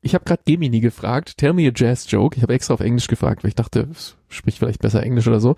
ich 0.00 0.14
habe 0.14 0.24
gerade 0.24 0.42
Gemini 0.46 0.80
gefragt, 0.80 1.36
tell 1.36 1.52
me 1.52 1.68
a 1.68 1.72
jazz 1.74 2.10
joke. 2.10 2.34
Ich 2.36 2.42
habe 2.42 2.54
extra 2.54 2.72
auf 2.72 2.80
Englisch 2.80 3.08
gefragt, 3.08 3.44
weil 3.44 3.48
ich 3.48 3.56
dachte, 3.56 3.88
es 3.90 4.16
spricht 4.28 4.58
vielleicht 4.58 4.80
besser 4.80 5.02
Englisch 5.02 5.28
oder 5.28 5.40
so. 5.40 5.56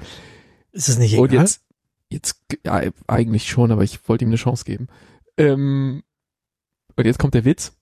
Ist 0.73 0.89
es 0.89 0.99
nicht 0.99 1.13
egal? 1.13 1.23
Und 1.23 1.33
jetzt, 1.33 1.63
jetzt, 2.09 2.43
ja, 2.65 2.83
eigentlich 3.07 3.49
schon, 3.49 3.71
aber 3.71 3.85
ich 3.85 4.09
wollte 4.09 4.25
ihm 4.25 4.31
eine 4.31 4.39
Chance 4.39 4.65
geben. 4.65 4.89
Ähm, 5.37 6.03
und 6.97 7.07
jetzt 7.07 7.21
kommt 7.21 7.35
der 7.35 7.45
Witz 7.45 7.77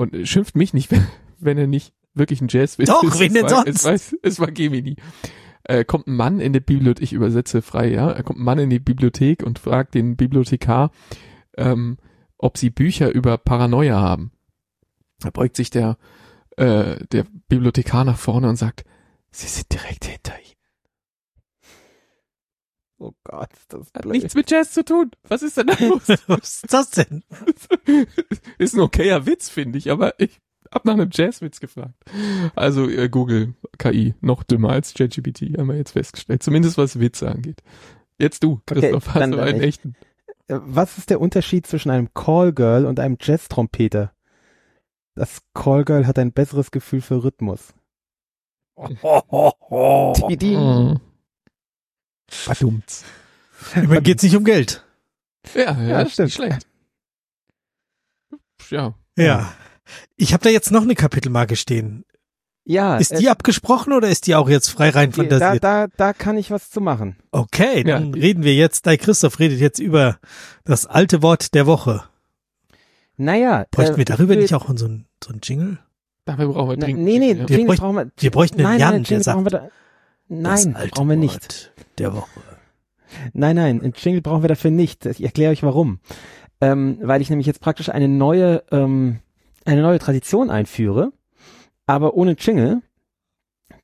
und 0.00 0.26
schimpft 0.26 0.56
mich 0.56 0.72
nicht, 0.72 0.90
wenn, 0.90 1.06
wenn 1.38 1.58
er 1.58 1.66
nicht 1.66 1.92
wirklich 2.14 2.40
ein 2.40 2.48
Jazzwitz 2.48 2.88
Doch, 2.88 3.04
ist. 3.04 3.20
wen 3.20 3.28
Es 3.28 3.32
denn 3.34 3.42
war, 3.42 3.64
sonst? 3.64 3.84
Es 3.84 4.12
war, 4.12 4.18
es 4.22 4.40
war 4.40 4.50
Gemini. 4.50 4.96
Äh, 5.64 5.84
kommt 5.84 6.06
ein 6.06 6.16
Mann 6.16 6.40
in 6.40 6.54
der 6.54 6.60
Bibliothek, 6.60 7.02
ich 7.02 7.12
übersetze 7.12 7.60
frei, 7.60 7.92
ja, 7.92 8.10
er 8.10 8.22
kommt 8.22 8.40
ein 8.40 8.44
Mann 8.44 8.58
in 8.58 8.70
die 8.70 8.78
Bibliothek 8.78 9.42
und 9.42 9.58
fragt 9.58 9.94
den 9.94 10.16
Bibliothekar, 10.16 10.90
ähm, 11.56 11.98
ob 12.38 12.56
sie 12.56 12.70
Bücher 12.70 13.12
über 13.12 13.36
Paranoia 13.36 14.00
haben. 14.00 14.32
Da 15.20 15.28
beugt 15.28 15.56
sich 15.56 15.68
der, 15.68 15.98
äh, 16.56 17.04
der 17.12 17.26
Bibliothekar 17.48 18.04
nach 18.04 18.18
vorne 18.18 18.48
und 18.48 18.56
sagt, 18.56 18.84
sie 19.30 19.48
sind 19.48 19.70
direkt 19.70 20.06
hinter 20.06 20.32
ihm. 20.32 20.56
Oh 23.02 23.12
Gott, 23.24 23.50
ist 23.54 23.72
das 23.72 23.86
Hat 23.94 24.02
blöd. 24.02 24.12
nichts 24.12 24.34
mit 24.34 24.50
Jazz 24.50 24.72
zu 24.72 24.84
tun. 24.84 25.10
Was 25.26 25.40
ist 25.42 25.56
denn 25.56 25.68
da 25.68 25.74
los? 25.84 26.02
Was 26.26 26.62
ist 26.62 26.72
das 26.72 26.90
denn? 26.90 27.24
ist 28.58 28.74
ein 28.74 28.80
okayer 28.80 29.24
Witz, 29.24 29.48
finde 29.48 29.78
ich, 29.78 29.90
aber 29.90 30.20
ich, 30.20 30.38
hab 30.70 30.84
nach 30.84 30.92
einem 30.92 31.08
Jazzwitz 31.10 31.60
gefragt. 31.60 31.94
Also 32.54 32.88
äh, 32.88 33.08
Google 33.08 33.54
KI 33.78 34.14
noch 34.20 34.42
dümmer 34.42 34.68
als 34.70 34.92
ChatGPT, 34.94 35.56
haben 35.58 35.68
wir 35.68 35.76
jetzt 35.76 35.92
festgestellt. 35.92 36.42
Zumindest 36.42 36.76
was 36.78 37.00
Witze 37.00 37.28
angeht. 37.30 37.62
Jetzt 38.18 38.44
du, 38.44 38.60
Christoph, 38.66 39.08
Okay, 39.08 39.18
dann- 39.18 39.32
hast 39.32 39.38
du 39.38 39.42
einen 39.42 39.60
ich- 39.62 39.66
echten. 39.66 39.96
Äh, 40.48 40.58
Was 40.62 40.98
ist 40.98 41.08
der 41.10 41.20
Unterschied 41.22 41.66
zwischen 41.66 41.90
einem 41.90 42.12
Callgirl 42.12 42.84
und 42.84 43.00
einem 43.00 43.16
Jazz-Trompeter? 43.18 44.12
Das 45.14 45.40
Callgirl 45.54 46.06
hat 46.06 46.18
ein 46.18 46.32
besseres 46.32 46.70
Gefühl 46.70 47.00
für 47.00 47.24
Rhythmus. 47.24 47.72
Tidi. 50.28 50.56
Mhm. 50.56 51.00
Verdammt. 52.30 53.02
Immerhin 53.74 54.02
geht's 54.04 54.22
nicht 54.22 54.36
um 54.36 54.44
Geld. 54.44 54.84
Ja, 55.54 55.72
ja, 55.72 55.82
Ja, 55.82 56.00
ist 56.02 56.12
stimmt. 56.12 56.26
nicht 56.26 56.34
schlecht. 56.34 56.66
Ja. 58.70 58.94
Ja. 59.16 59.52
Ich 60.16 60.32
habe 60.32 60.42
da 60.44 60.50
jetzt 60.50 60.70
noch 60.70 60.82
eine 60.82 60.94
Kapitelmarke 60.94 61.56
stehen. 61.56 62.04
Ja, 62.64 62.98
Ist 62.98 63.10
äh, 63.12 63.18
die 63.18 63.28
abgesprochen 63.28 63.92
oder 63.92 64.08
ist 64.08 64.26
die 64.28 64.34
auch 64.36 64.48
jetzt 64.48 64.68
frei 64.68 64.90
rein 64.90 65.10
die, 65.10 65.26
da, 65.26 65.38
fantasiert? 65.38 65.64
da, 65.64 65.86
da 65.88 66.12
kann 66.12 66.36
ich 66.38 66.50
was 66.52 66.70
zu 66.70 66.80
machen. 66.80 67.16
Okay, 67.32 67.78
Ja, 67.78 67.98
dann 67.98 68.12
die- 68.12 68.20
reden 68.20 68.44
wir 68.44 68.54
jetzt, 68.54 68.86
der 68.86 68.96
Christoph 68.98 69.40
redet 69.40 69.58
jetzt 69.58 69.80
über 69.80 70.18
das 70.64 70.86
alte 70.86 71.22
Wort 71.22 71.54
der 71.54 71.66
Woche. 71.66 72.04
Naja. 73.16 73.66
Bräuchten 73.72 73.94
äh, 73.94 73.98
wir 73.98 74.04
darüber 74.04 74.34
ich 74.34 74.40
nicht 74.40 74.54
auch 74.54 74.68
so 74.76 74.86
ein, 74.86 75.06
so 75.24 75.32
ein 75.32 75.40
Jingle? 75.42 75.78
Dafür 76.26 76.48
brauchen 76.52 76.70
wir 76.70 76.76
dringend. 76.76 77.02
nee, 77.02 77.18
nee, 77.18 77.32
ja. 77.32 77.48
Wir 77.48 77.66
bräuchten- 77.66 77.76
brauchen 77.82 77.96
wir. 77.96 78.10
Wir 78.16 78.30
bräuchten 78.30 78.56
einen 78.60 78.68
Nein, 78.68 78.78
Jan, 78.80 78.90
nein, 78.92 79.02
der 79.04 79.10
Jingle 79.18 79.24
sagt, 79.24 79.70
Nein, 80.30 80.76
brauchen 80.92 81.08
wir 81.08 81.16
nicht. 81.16 81.72
Der 81.98 82.14
Woche. 82.14 82.40
Nein, 83.32 83.56
nein, 83.56 83.82
einen 83.82 83.92
Jingle 83.96 84.22
brauchen 84.22 84.42
wir 84.42 84.48
dafür 84.48 84.70
nicht. 84.70 85.04
Ich 85.06 85.22
erkläre 85.22 85.50
euch 85.50 85.64
warum. 85.64 85.98
Ähm, 86.60 86.98
weil 87.02 87.20
ich 87.20 87.30
nämlich 87.30 87.46
jetzt 87.46 87.60
praktisch 87.60 87.88
eine 87.88 88.06
neue, 88.06 88.62
ähm, 88.70 89.18
eine 89.64 89.82
neue 89.82 89.98
Tradition 89.98 90.50
einführe, 90.50 91.12
aber 91.86 92.14
ohne 92.14 92.36
Jingle. 92.38 92.82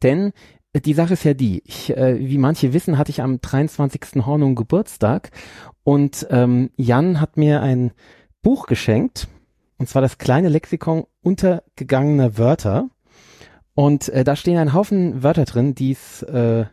Denn 0.02 0.32
äh, 0.72 0.80
die 0.80 0.94
Sache 0.94 1.14
ist 1.14 1.24
ja 1.24 1.34
die, 1.34 1.62
ich, 1.64 1.96
äh, 1.96 2.18
wie 2.20 2.38
manche 2.38 2.72
wissen, 2.72 2.96
hatte 2.96 3.10
ich 3.10 3.22
am 3.22 3.40
23. 3.40 4.24
Hornung 4.24 4.54
Geburtstag 4.54 5.30
und 5.82 6.26
ähm, 6.30 6.70
Jan 6.76 7.20
hat 7.20 7.36
mir 7.36 7.60
ein 7.62 7.92
Buch 8.42 8.66
geschenkt, 8.66 9.26
und 9.78 9.88
zwar 9.88 10.02
das 10.02 10.18
kleine 10.18 10.48
Lexikon 10.48 11.06
untergegangener 11.22 12.38
Wörter. 12.38 12.88
Und 13.76 14.08
äh, 14.08 14.24
da 14.24 14.36
stehen 14.36 14.56
ein 14.56 14.72
Haufen 14.72 15.22
Wörter 15.22 15.44
drin, 15.44 15.74
die's, 15.74 16.22
äh, 16.22 16.64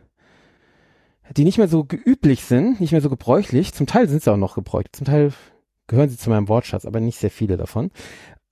die 1.36 1.44
nicht 1.44 1.58
mehr 1.58 1.68
so 1.68 1.84
geüblich 1.84 2.44
sind, 2.44 2.80
nicht 2.80 2.92
mehr 2.92 3.02
so 3.02 3.10
gebräuchlich. 3.10 3.74
Zum 3.74 3.86
Teil 3.86 4.08
sind 4.08 4.22
sie 4.22 4.32
auch 4.32 4.38
noch 4.38 4.54
gebräuchlich, 4.54 4.92
zum 4.92 5.04
Teil 5.04 5.32
gehören 5.86 6.08
sie 6.08 6.16
zu 6.16 6.30
meinem 6.30 6.48
Wortschatz, 6.48 6.86
aber 6.86 7.00
nicht 7.00 7.18
sehr 7.18 7.30
viele 7.30 7.58
davon. 7.58 7.90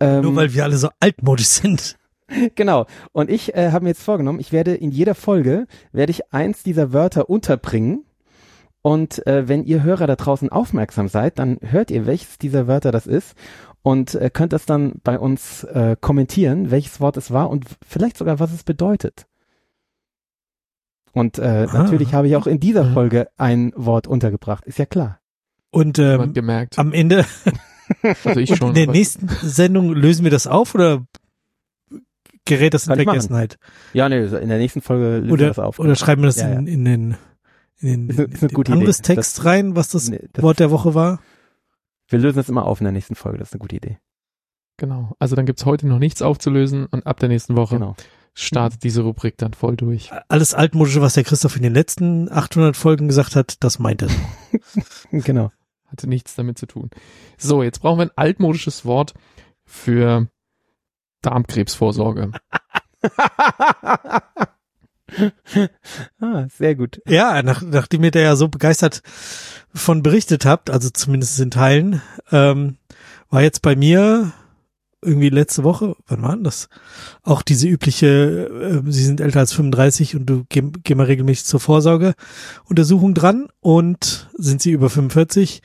Ähm, 0.01 0.20
Nur 0.20 0.37
weil 0.37 0.53
wir 0.53 0.65
alle 0.65 0.77
so 0.77 0.91
altmodisch 1.01 1.49
sind. 1.49 1.97
Genau. 2.55 2.87
Und 3.12 3.29
ich 3.29 3.55
äh, 3.55 3.73
habe 3.73 3.83
mir 3.83 3.91
jetzt 3.91 4.03
vorgenommen, 4.03 4.41
ich 4.41 4.53
werde 4.53 4.74
in 4.74 4.91
jeder 4.91 5.15
Folge, 5.15 5.66
werde 5.93 6.12
ich 6.12 6.33
eins 6.33 6.62
dieser 6.62 6.95
Wörter 6.95 7.29
unterbringen. 7.29 8.07
Und 8.81 9.27
äh, 9.27 9.49
wenn 9.49 9.65
ihr 9.65 9.83
Hörer 9.83 10.07
da 10.07 10.16
draußen 10.16 10.49
aufmerksam 10.49 11.09
seid, 11.09 11.39
dann 11.39 11.59
hört 11.61 11.91
ihr, 11.91 12.07
welches 12.07 12.39
dieser 12.39 12.66
Wörter 12.66 12.91
das 12.91 13.07
ist 13.07 13.35
und 13.83 14.15
äh, 14.15 14.31
könnt 14.33 14.53
das 14.53 14.65
dann 14.67 14.95
bei 15.03 15.19
uns 15.19 15.65
äh, 15.65 15.97
kommentieren, 16.01 16.71
welches 16.71 17.01
Wort 17.01 17.17
es 17.17 17.31
war 17.31 17.51
und 17.51 17.67
vielleicht 17.87 18.17
sogar, 18.17 18.39
was 18.41 18.53
es 18.53 18.63
bedeutet. 18.65 19.27
Und 21.13 21.39
äh, 21.39 21.67
Aha. 21.69 21.83
natürlich 21.83 22.15
habe 22.15 22.29
ich 22.29 22.37
auch 22.37 22.47
in 22.47 22.59
dieser. 22.61 22.93
Folge 22.93 23.29
ein 23.37 23.73
Wort 23.77 24.07
untergebracht, 24.07 24.65
ist 24.65 24.79
ja 24.79 24.87
klar. 24.87 25.21
Und 25.71 25.99
ähm, 25.99 26.33
gemerkt. 26.33 26.79
am 26.79 26.93
Ende 26.93 27.25
Also 28.25 28.41
ich 28.41 28.57
schon. 28.57 28.69
in 28.69 28.75
der 28.75 28.87
nächsten 28.87 29.29
Sendung 29.29 29.93
lösen 29.93 30.25
wir 30.25 30.31
das 30.31 30.47
auf 30.47 30.75
oder 30.75 31.05
gerät 32.47 32.73
das 32.75 32.87
in. 32.89 32.95
Vergessenheit? 32.95 33.59
Ja, 33.93 34.09
nee, 34.09 34.25
in 34.25 34.49
der 34.49 34.59
nächsten 34.59 34.81
Folge 34.81 35.19
lösen 35.19 35.27
wir 35.27 35.33
Oder, 35.35 35.47
das 35.49 35.59
auf. 35.59 35.79
oder 35.79 35.95
schreiben 35.97 36.23
wir 36.23 36.27
das 36.27 36.37
Ja, 36.37 36.51
ja. 36.51 36.59
in, 36.59 36.67
in 36.67 36.85
den 36.85 37.17
in 37.81 38.09
den, 38.09 38.19
in 38.19 38.49
den. 38.49 38.73
Angriffstext 38.73 39.39
Das- 39.39 39.45
rein, 39.45 39.77
was 39.77 39.89
das 39.89 40.09
Nee, 40.09 40.21
das, 40.33 40.43
Wort 40.43 40.61
der 40.61 40.71
Woche 40.71 40.95
war? 40.95 41.21
Wir 42.13 42.19
lösen 42.19 42.37
das 42.37 42.49
immer 42.49 42.65
auf 42.67 42.81
in 42.81 42.85
der 42.85 42.93
nächsten 42.93 43.15
Folge, 43.15 43.39
das 43.39 43.49
ist 43.49 43.55
eine 43.55 43.61
gute 43.61 43.77
Idee. 43.77 43.99
Genau. 44.79 45.15
Also 45.19 45.37
dann 45.37 45.47
gibt's 45.47 45.65
heute 45.67 45.87
noch 45.87 45.99
nichts 45.99 46.23
aufzulösen 46.23 46.87
und 46.87 47.07
ab 47.07 47.21
der 47.21 47.29
nächsten 47.29 47.57
Woche 47.57 47.77
Genau. 47.77 47.95
startet 48.35 48.83
diese 48.85 49.03
Rubrik 49.03 49.37
dann 49.39 49.53
voll 49.55 49.77
durch. 49.77 50.11
Alles 50.29 50.55
altmodische, 50.55 51.01
was 51.03 51.15
der 51.15 51.25
Christoph 51.25 51.57
in 51.57 51.63
den 51.63 51.75
letzten 51.75 52.31
800 52.31 52.77
Folgen 52.77 53.09
gesagt 53.09 53.37
hat, 53.37 53.63
das 53.65 53.79
meint 53.79 54.03
er. 54.03 54.09
Genau. 55.11 55.51
Hatte 55.87 56.09
nichts 56.09 56.35
damit 56.35 56.57
zu 56.59 56.67
tun. 56.67 56.89
So, 57.37 57.63
jetzt 57.63 57.81
brauchen 57.81 57.99
wir 57.99 58.07
ein 58.07 58.17
altmodisches 58.17 58.85
Wort 58.87 59.13
für 59.65 60.29
Darmkrebsvorsorge. 61.21 62.33
ah, 66.21 66.47
sehr 66.57 66.75
gut. 66.75 67.01
Ja, 67.07 67.43
nach, 67.43 67.63
nachdem 67.63 68.05
ihr 68.05 68.11
da 68.11 68.21
ja 68.21 68.37
so 68.37 68.49
begeistert 68.49 69.03
von 69.75 70.03
berichtet 70.03 70.45
habt, 70.45 70.71
also 70.71 70.91
zumindest 70.91 71.41
in 71.41 71.51
Teilen, 71.51 72.03
ähm, 72.31 72.77
war 73.31 73.43
jetzt 73.43 73.63
bei 73.63 73.77
mir 73.77 74.33
irgendwie 75.05 75.31
letzte 75.31 75.65
Woche, 75.65 75.97
wann 76.07 76.23
war 76.23 76.35
denn 76.35 76.45
das? 76.45 76.69
Auch 77.23 77.43
diese 77.43 77.67
übliche, 77.67 78.47
äh, 78.87 78.91
Sie 78.91 79.05
sind 79.05 79.21
älter 79.21 79.41
als 79.41 79.53
35 79.53 80.15
und 80.15 80.27
du 80.27 80.45
geh, 80.49 80.63
geh 80.85 80.95
mal 80.95 81.07
regelmäßig 81.07 81.45
zur 81.45 81.61
Vorsorgeuntersuchung 81.61 83.15
dran 83.15 83.49
und 83.61 84.31
sind 84.35 84.63
Sie 84.63 84.71
über 84.71 84.89
45, 84.89 85.63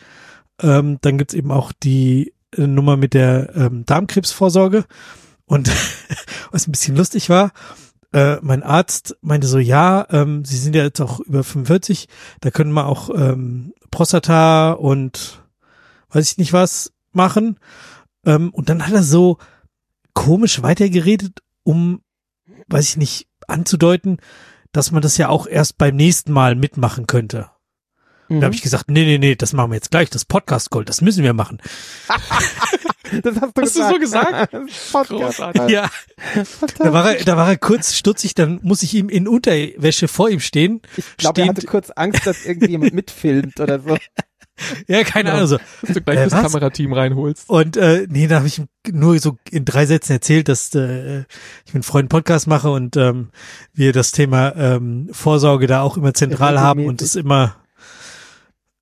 ähm, 0.61 0.98
dann 1.02 1.18
gibt's 1.19 1.36
eben 1.36 1.52
auch 1.52 1.72
die 1.72 2.34
äh, 2.56 2.65
Nummer 2.65 2.98
mit 2.98 3.14
der 3.14 3.56
ähm, 3.56 3.86
Darmkrebsvorsorge 3.86 4.86
und 5.45 5.72
was 6.52 6.68
ein 6.68 6.72
bisschen 6.72 6.95
lustig 6.95 7.30
war, 7.30 7.52
äh, 8.18 8.39
mein 8.41 8.64
Arzt 8.64 9.15
meinte 9.22 9.45
so, 9.45 9.60
ja, 9.60 10.07
ähm, 10.10 10.44
Sie 10.44 10.57
sind 10.57 10.76
ja 10.76 10.81
jetzt 10.84 10.99
auch 11.02 11.19
über 11.19 11.44
45, 11.44 12.07
da 12.41 12.49
können 12.49 12.72
wir 12.73 12.88
auch 12.88 13.11
ähm, 13.14 13.73
Prostata 13.91 14.72
und 14.72 15.44
weiß 16.10 16.31
ich 16.31 16.38
nicht 16.39 16.52
was 16.52 16.94
machen. 17.11 17.60
Ähm, 18.26 18.49
und 18.49 18.69
dann 18.69 18.88
hat 18.88 18.94
er 18.94 19.03
so 19.03 19.38
komisch 20.14 20.64
weitergeredet, 20.64 21.44
um, 21.61 22.02
weiß 22.68 22.89
ich 22.89 22.98
nicht, 22.98 23.27
anzudeuten, 23.48 24.18
dass 24.72 24.91
man 24.91 25.03
das 25.03 25.18
ja 25.18 25.30
auch 25.30 25.45
erst 25.45 25.77
beim 25.77 25.95
nächsten 25.95 26.31
Mal 26.31 26.56
mitmachen 26.56 27.06
könnte. 27.06 27.52
Mhm. 28.29 28.41
Da 28.41 28.45
habe 28.45 28.55
ich 28.55 28.61
gesagt, 28.61 28.89
nee, 28.89 29.05
nee, 29.05 29.17
nee, 29.17 29.35
das 29.35 29.53
machen 29.53 29.71
wir 29.71 29.75
jetzt 29.75 29.91
gleich, 29.91 30.09
das 30.09 30.25
Podcast 30.25 30.69
Gold, 30.69 30.89
das 30.89 31.01
müssen 31.01 31.23
wir 31.23 31.33
machen. 31.33 31.61
das 33.23 33.35
hast 33.39 33.57
du 33.57 33.61
Hast 33.61 33.75
du 33.77 33.87
so 33.89 33.99
gesagt? 33.99 34.51
Podcast. 34.91 35.09
Großartig. 35.09 35.69
Ja, 35.69 35.89
da 36.79 36.93
war 36.93 37.13
er, 37.13 37.23
da 37.23 37.37
war 37.37 37.47
er 37.49 37.57
kurz 37.57 37.95
stutzig, 37.95 38.35
dann 38.35 38.59
muss 38.63 38.83
ich 38.83 38.93
ihm 38.93 39.09
in 39.09 39.27
Unterwäsche 39.27 40.07
vor 40.07 40.29
ihm 40.29 40.39
stehen. 40.39 40.81
Ich 40.97 41.17
glaube, 41.17 41.41
er 41.41 41.47
hatte 41.49 41.65
kurz 41.65 41.89
Angst, 41.91 42.25
dass 42.27 42.45
irgendjemand 42.45 42.93
mitfilmt 42.93 43.59
oder 43.59 43.79
so. 43.79 43.97
Ja, 44.87 45.03
keine 45.03 45.25
Genau. 45.25 45.35
Ahnung. 45.35 45.47
So. 45.49 45.57
Dass 45.83 45.93
du 45.93 46.01
gleich 46.01 46.17
Äh, 46.17 46.23
das 46.23 46.33
was? 46.33 46.41
Kamerateam 46.41 46.91
reinholst. 46.91 47.47
Und 47.47 47.77
äh, 47.77 48.07
nee, 48.09 48.25
da 48.25 48.37
habe 48.37 48.47
ich 48.47 48.57
ihm 48.57 48.67
nur 48.91 49.19
so 49.19 49.37
in 49.51 49.65
drei 49.65 49.85
Sätzen 49.85 50.13
erzählt, 50.13 50.47
dass 50.49 50.73
äh, 50.73 51.25
ich 51.67 51.75
mit 51.75 51.85
Freunden 51.85 52.09
Podcast 52.09 52.47
mache 52.47 52.71
und 52.71 52.97
ähm, 52.97 53.29
wir 53.75 53.93
das 53.93 54.13
Thema 54.13 54.55
ähm, 54.55 55.09
Vorsorge 55.11 55.67
da 55.67 55.81
auch 55.83 55.95
immer 55.95 56.15
zentral 56.15 56.59
haben 56.59 56.87
und 56.87 57.03
es 57.03 57.15
immer 57.15 57.57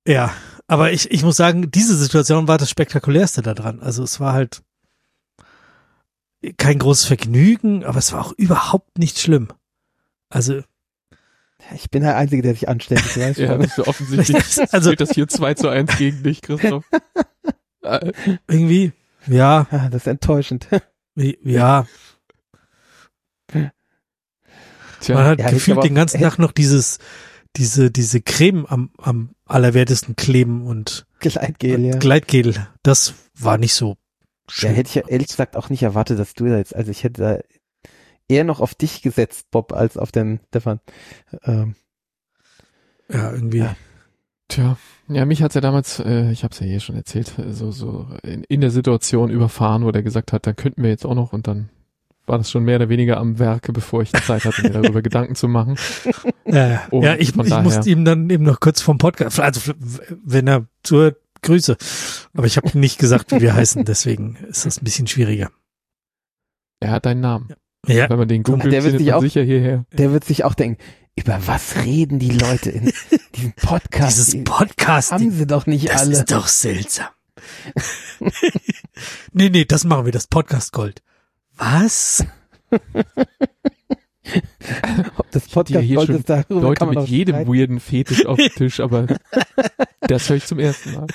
ja, 0.06 0.32
aber 0.66 0.92
ich, 0.92 1.10
ich 1.10 1.22
muss 1.22 1.36
sagen, 1.36 1.70
diese 1.70 1.96
Situation 1.96 2.48
war 2.48 2.58
das 2.58 2.70
spektakulärste 2.70 3.42
daran. 3.42 3.80
Also 3.80 4.02
es 4.02 4.18
war 4.20 4.32
halt 4.32 4.62
kein 6.58 6.78
großes 6.78 7.04
Vergnügen, 7.06 7.84
aber 7.84 7.98
es 7.98 8.12
war 8.12 8.24
auch 8.24 8.32
überhaupt 8.36 8.98
nicht 8.98 9.18
schlimm. 9.18 9.48
Also, 10.28 10.62
Ich 11.74 11.90
bin 11.90 12.02
der 12.02 12.16
Einzige, 12.16 12.42
der 12.42 12.54
sich 12.54 12.68
anstellt. 12.68 13.02
Ja, 13.36 13.56
das 13.58 13.78
ist 13.78 13.86
offensichtlich. 13.88 14.44
Also- 14.72 14.90
steht 14.90 15.00
das 15.00 15.10
hier 15.12 15.28
2 15.28 15.54
zu 15.54 15.68
1 15.68 15.96
gegen 15.98 16.22
dich, 16.22 16.42
Christoph. 16.42 16.84
Äh, 17.82 18.12
irgendwie, 18.48 18.92
ja, 19.28 19.68
Ah, 19.70 19.88
das 19.88 20.02
ist 20.02 20.06
enttäuschend. 20.08 20.66
ja, 21.14 21.86
man 23.54 23.70
Tja, 25.00 25.24
hat 25.24 25.38
Ja, 25.38 25.50
gefühlt 25.50 25.78
aber- 25.78 25.86
den 25.86 25.94
ganzen 25.94 26.20
Tag 26.20 26.40
noch 26.40 26.50
dieses, 26.50 26.98
diese, 27.56 27.92
diese 27.92 28.20
Creme 28.20 28.66
am, 28.66 28.90
am 28.98 29.35
allerwertesten 29.46 30.16
kleben 30.16 30.66
und 30.66 31.06
Gleitgel, 31.20 31.80
ja. 31.84 31.96
Gleitgel. 31.96 32.54
Das 32.82 33.14
war 33.38 33.58
nicht 33.58 33.74
so 33.74 33.90
Ja, 33.90 33.96
schön. 34.48 34.74
hätte 34.74 34.88
ich 34.88 34.94
ja 34.96 35.02
ehrlich 35.08 35.28
gesagt 35.28 35.56
auch 35.56 35.70
nicht 35.70 35.82
erwartet, 35.82 36.18
dass 36.18 36.34
du 36.34 36.46
da 36.46 36.58
jetzt, 36.58 36.74
also 36.74 36.90
ich 36.90 37.04
hätte 37.04 37.22
da 37.22 37.38
eher 38.28 38.44
noch 38.44 38.60
auf 38.60 38.74
dich 38.74 39.02
gesetzt, 39.02 39.46
Bob, 39.50 39.72
als 39.72 39.96
auf 39.96 40.12
den 40.12 40.40
Stefan. 40.48 40.80
Ähm, 41.44 41.74
Ja, 43.08 43.32
irgendwie. 43.32 43.58
Ja. 43.58 43.76
Tja, 44.48 44.76
ja, 45.08 45.24
mich 45.24 45.42
hat's 45.42 45.54
ja 45.56 45.60
damals, 45.60 45.98
äh, 46.00 46.30
ich 46.30 46.44
habe 46.44 46.52
es 46.52 46.60
ja 46.60 46.66
hier 46.66 46.78
schon 46.80 46.94
erzählt, 46.96 47.36
äh, 47.38 47.52
so 47.52 47.70
so 47.72 48.08
in, 48.22 48.44
in 48.44 48.60
der 48.60 48.70
Situation 48.70 49.30
überfahren, 49.30 49.84
wo 49.84 49.90
der 49.90 50.02
gesagt 50.04 50.32
hat, 50.32 50.46
da 50.46 50.52
könnten 50.52 50.82
wir 50.82 50.90
jetzt 50.90 51.04
auch 51.04 51.14
noch 51.16 51.32
und 51.32 51.48
dann 51.48 51.68
war 52.26 52.38
das 52.38 52.50
schon 52.50 52.64
mehr 52.64 52.76
oder 52.76 52.88
weniger 52.88 53.18
am 53.18 53.38
Werke, 53.38 53.72
bevor 53.72 54.02
ich 54.02 54.12
die 54.12 54.20
Zeit 54.22 54.44
hatte, 54.44 54.62
mir 54.62 54.70
darüber 54.70 55.00
Gedanken 55.02 55.34
zu 55.36 55.48
machen. 55.48 55.76
Äh, 56.44 56.74
ja, 56.92 57.14
ich, 57.16 57.30
ich 57.36 57.36
musste 57.62 57.88
ihm 57.90 58.04
dann 58.04 58.28
eben 58.30 58.44
noch 58.44 58.60
kurz 58.60 58.80
vom 58.82 58.98
Podcast, 58.98 59.40
also 59.40 59.72
wenn 60.24 60.46
er 60.48 60.66
zuhört, 60.82 61.18
Grüße. 61.42 61.76
Aber 62.34 62.46
ich 62.46 62.56
habe 62.56 62.76
nicht 62.78 62.98
gesagt, 62.98 63.30
wie 63.32 63.40
wir 63.40 63.54
heißen, 63.54 63.84
deswegen 63.84 64.36
ist 64.48 64.66
das 64.66 64.80
ein 64.80 64.84
bisschen 64.84 65.06
schwieriger. 65.06 65.50
Er 66.80 66.90
hat 66.90 67.06
deinen 67.06 67.20
Namen. 67.20 67.48
Ja. 67.86 68.10
Wenn 68.10 68.18
man 68.18 68.26
den 68.28 68.42
googelt, 68.42 68.72
der 68.72 68.82
wird 68.82 68.94
findet 68.94 68.98
sich 69.00 69.06
man 69.08 69.14
auch- 69.16 69.20
sicher 69.20 69.42
hierher. 69.42 69.84
Der 69.92 70.12
wird 70.12 70.24
sich 70.24 70.42
auch 70.44 70.54
denken, 70.54 70.82
über 71.14 71.38
was 71.46 71.76
reden 71.84 72.18
die 72.18 72.30
Leute 72.32 72.70
in 72.70 72.92
diesem 73.36 73.52
Podcast? 73.52 74.16
Dieses 74.16 74.30
Die 74.32 74.42
Podcast, 74.42 75.12
haben 75.12 75.30
sie 75.30 75.46
doch 75.46 75.66
nicht 75.66 75.88
das 75.88 76.00
alle. 76.02 76.12
ist 76.12 76.32
doch 76.32 76.48
seltsam. 76.48 77.06
nee, 79.32 79.50
nee, 79.50 79.64
das 79.64 79.84
machen 79.84 80.04
wir, 80.06 80.12
das 80.12 80.26
Podcast 80.26 80.72
Gold. 80.72 81.02
Was? 81.56 82.24
Ob 85.16 85.30
das 85.30 85.46
Ja, 85.46 85.52
Podcast 85.52 85.84
hier 85.84 85.96
Gold 85.96 86.06
schon 86.06 86.16
ist, 86.16 86.28
darüber 86.28 86.60
Leute 86.60 86.78
kann 86.78 86.88
man 86.88 87.02
mit 87.02 87.08
jedem 87.08 87.34
streiten. 87.36 87.52
weirden 87.52 87.80
Fetisch 87.80 88.26
auf 88.26 88.36
dem 88.36 88.52
Tisch, 88.54 88.80
aber 88.80 89.06
das 90.00 90.28
höre 90.28 90.36
ich 90.36 90.46
zum 90.46 90.58
ersten 90.58 90.92
Mal. 90.94 91.06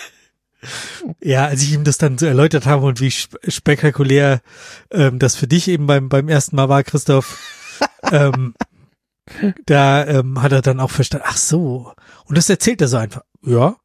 Ja, 1.22 1.46
als 1.46 1.64
ich 1.64 1.74
ihm 1.74 1.84
das 1.84 1.98
dann 1.98 2.18
so 2.18 2.26
erläutert 2.26 2.66
habe 2.66 2.86
und 2.86 3.02
wie 3.02 3.08
sp 3.10 3.36
spektakulär 3.48 4.42
ähm, 4.92 5.20
das 5.20 5.36
für 5.36 5.48
dich 5.48 5.68
eben 5.68 5.88
beim, 5.88 6.08
beim 6.10 6.30
ersten 6.30 6.56
Mal 6.56 6.70
war, 6.70 6.84
Christoph, 6.84 7.80
ähm, 8.12 8.54
da 9.66 10.06
ähm, 10.06 10.42
hat 10.42 10.52
er 10.52 10.62
dann 10.62 10.80
auch 10.80 10.92
verstanden, 10.92 11.26
ach 11.28 11.38
so. 11.38 11.94
Und 12.26 12.38
das 12.38 12.50
erzählt 12.50 12.82
er 12.82 12.88
so 12.88 12.98
einfach. 12.98 13.24
Ja, 13.44 13.76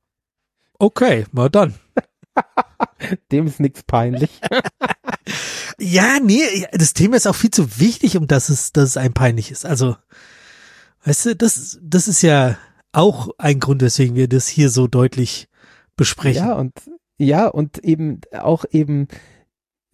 okay, 0.78 1.26
mal 1.32 1.50
dann. 1.50 1.74
Dem 3.32 3.46
ist 3.46 3.60
nichts 3.60 3.82
peinlich. 3.82 4.40
Ja, 5.78 6.18
nee, 6.22 6.66
das 6.72 6.94
Thema 6.94 7.16
ist 7.16 7.26
auch 7.26 7.34
viel 7.34 7.50
zu 7.50 7.78
wichtig, 7.78 8.16
um 8.16 8.26
dass 8.26 8.48
es, 8.48 8.72
dass 8.72 8.90
es 8.90 8.96
einem 8.96 9.12
peinlich 9.12 9.50
ist. 9.50 9.66
Also, 9.66 9.96
weißt 11.04 11.26
du, 11.26 11.36
das, 11.36 11.78
das 11.82 12.08
ist 12.08 12.22
ja 12.22 12.56
auch 12.92 13.28
ein 13.36 13.60
Grund, 13.60 13.82
weswegen 13.82 14.16
wir 14.16 14.28
das 14.28 14.48
hier 14.48 14.70
so 14.70 14.86
deutlich 14.86 15.48
besprechen. 15.96 16.46
Ja, 16.46 16.54
und 16.54 16.72
ja, 17.18 17.46
und 17.46 17.78
eben 17.78 18.20
auch 18.32 18.64
eben 18.70 19.08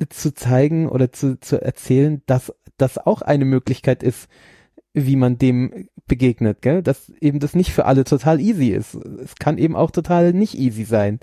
zu 0.09 0.35
zeigen 0.35 0.89
oder 0.89 1.13
zu, 1.13 1.39
zu 1.41 1.61
erzählen, 1.61 2.23
dass 2.27 2.53
das 2.77 2.99
auch 2.99 3.23
eine 3.23 3.45
Möglichkeit 3.45 4.03
ist, 4.03 4.29
wie 4.95 5.17
man 5.17 5.39
dem 5.39 5.89
begegnet, 6.07 6.61
gell? 6.63 6.83
Dass 6.83 7.09
eben 7.21 7.41
das 7.41 7.55
nicht 7.55 7.73
für 7.73 7.87
alle 7.87 8.05
total 8.05 8.41
easy 8.41 8.69
ist. 8.69 8.95
Es 8.95 9.35
kann 9.37 9.59
eben 9.59 9.75
auch 9.77 9.91
total 9.91 10.33
nicht 10.33 10.55
easy 10.55 10.85
sein. 10.85 11.21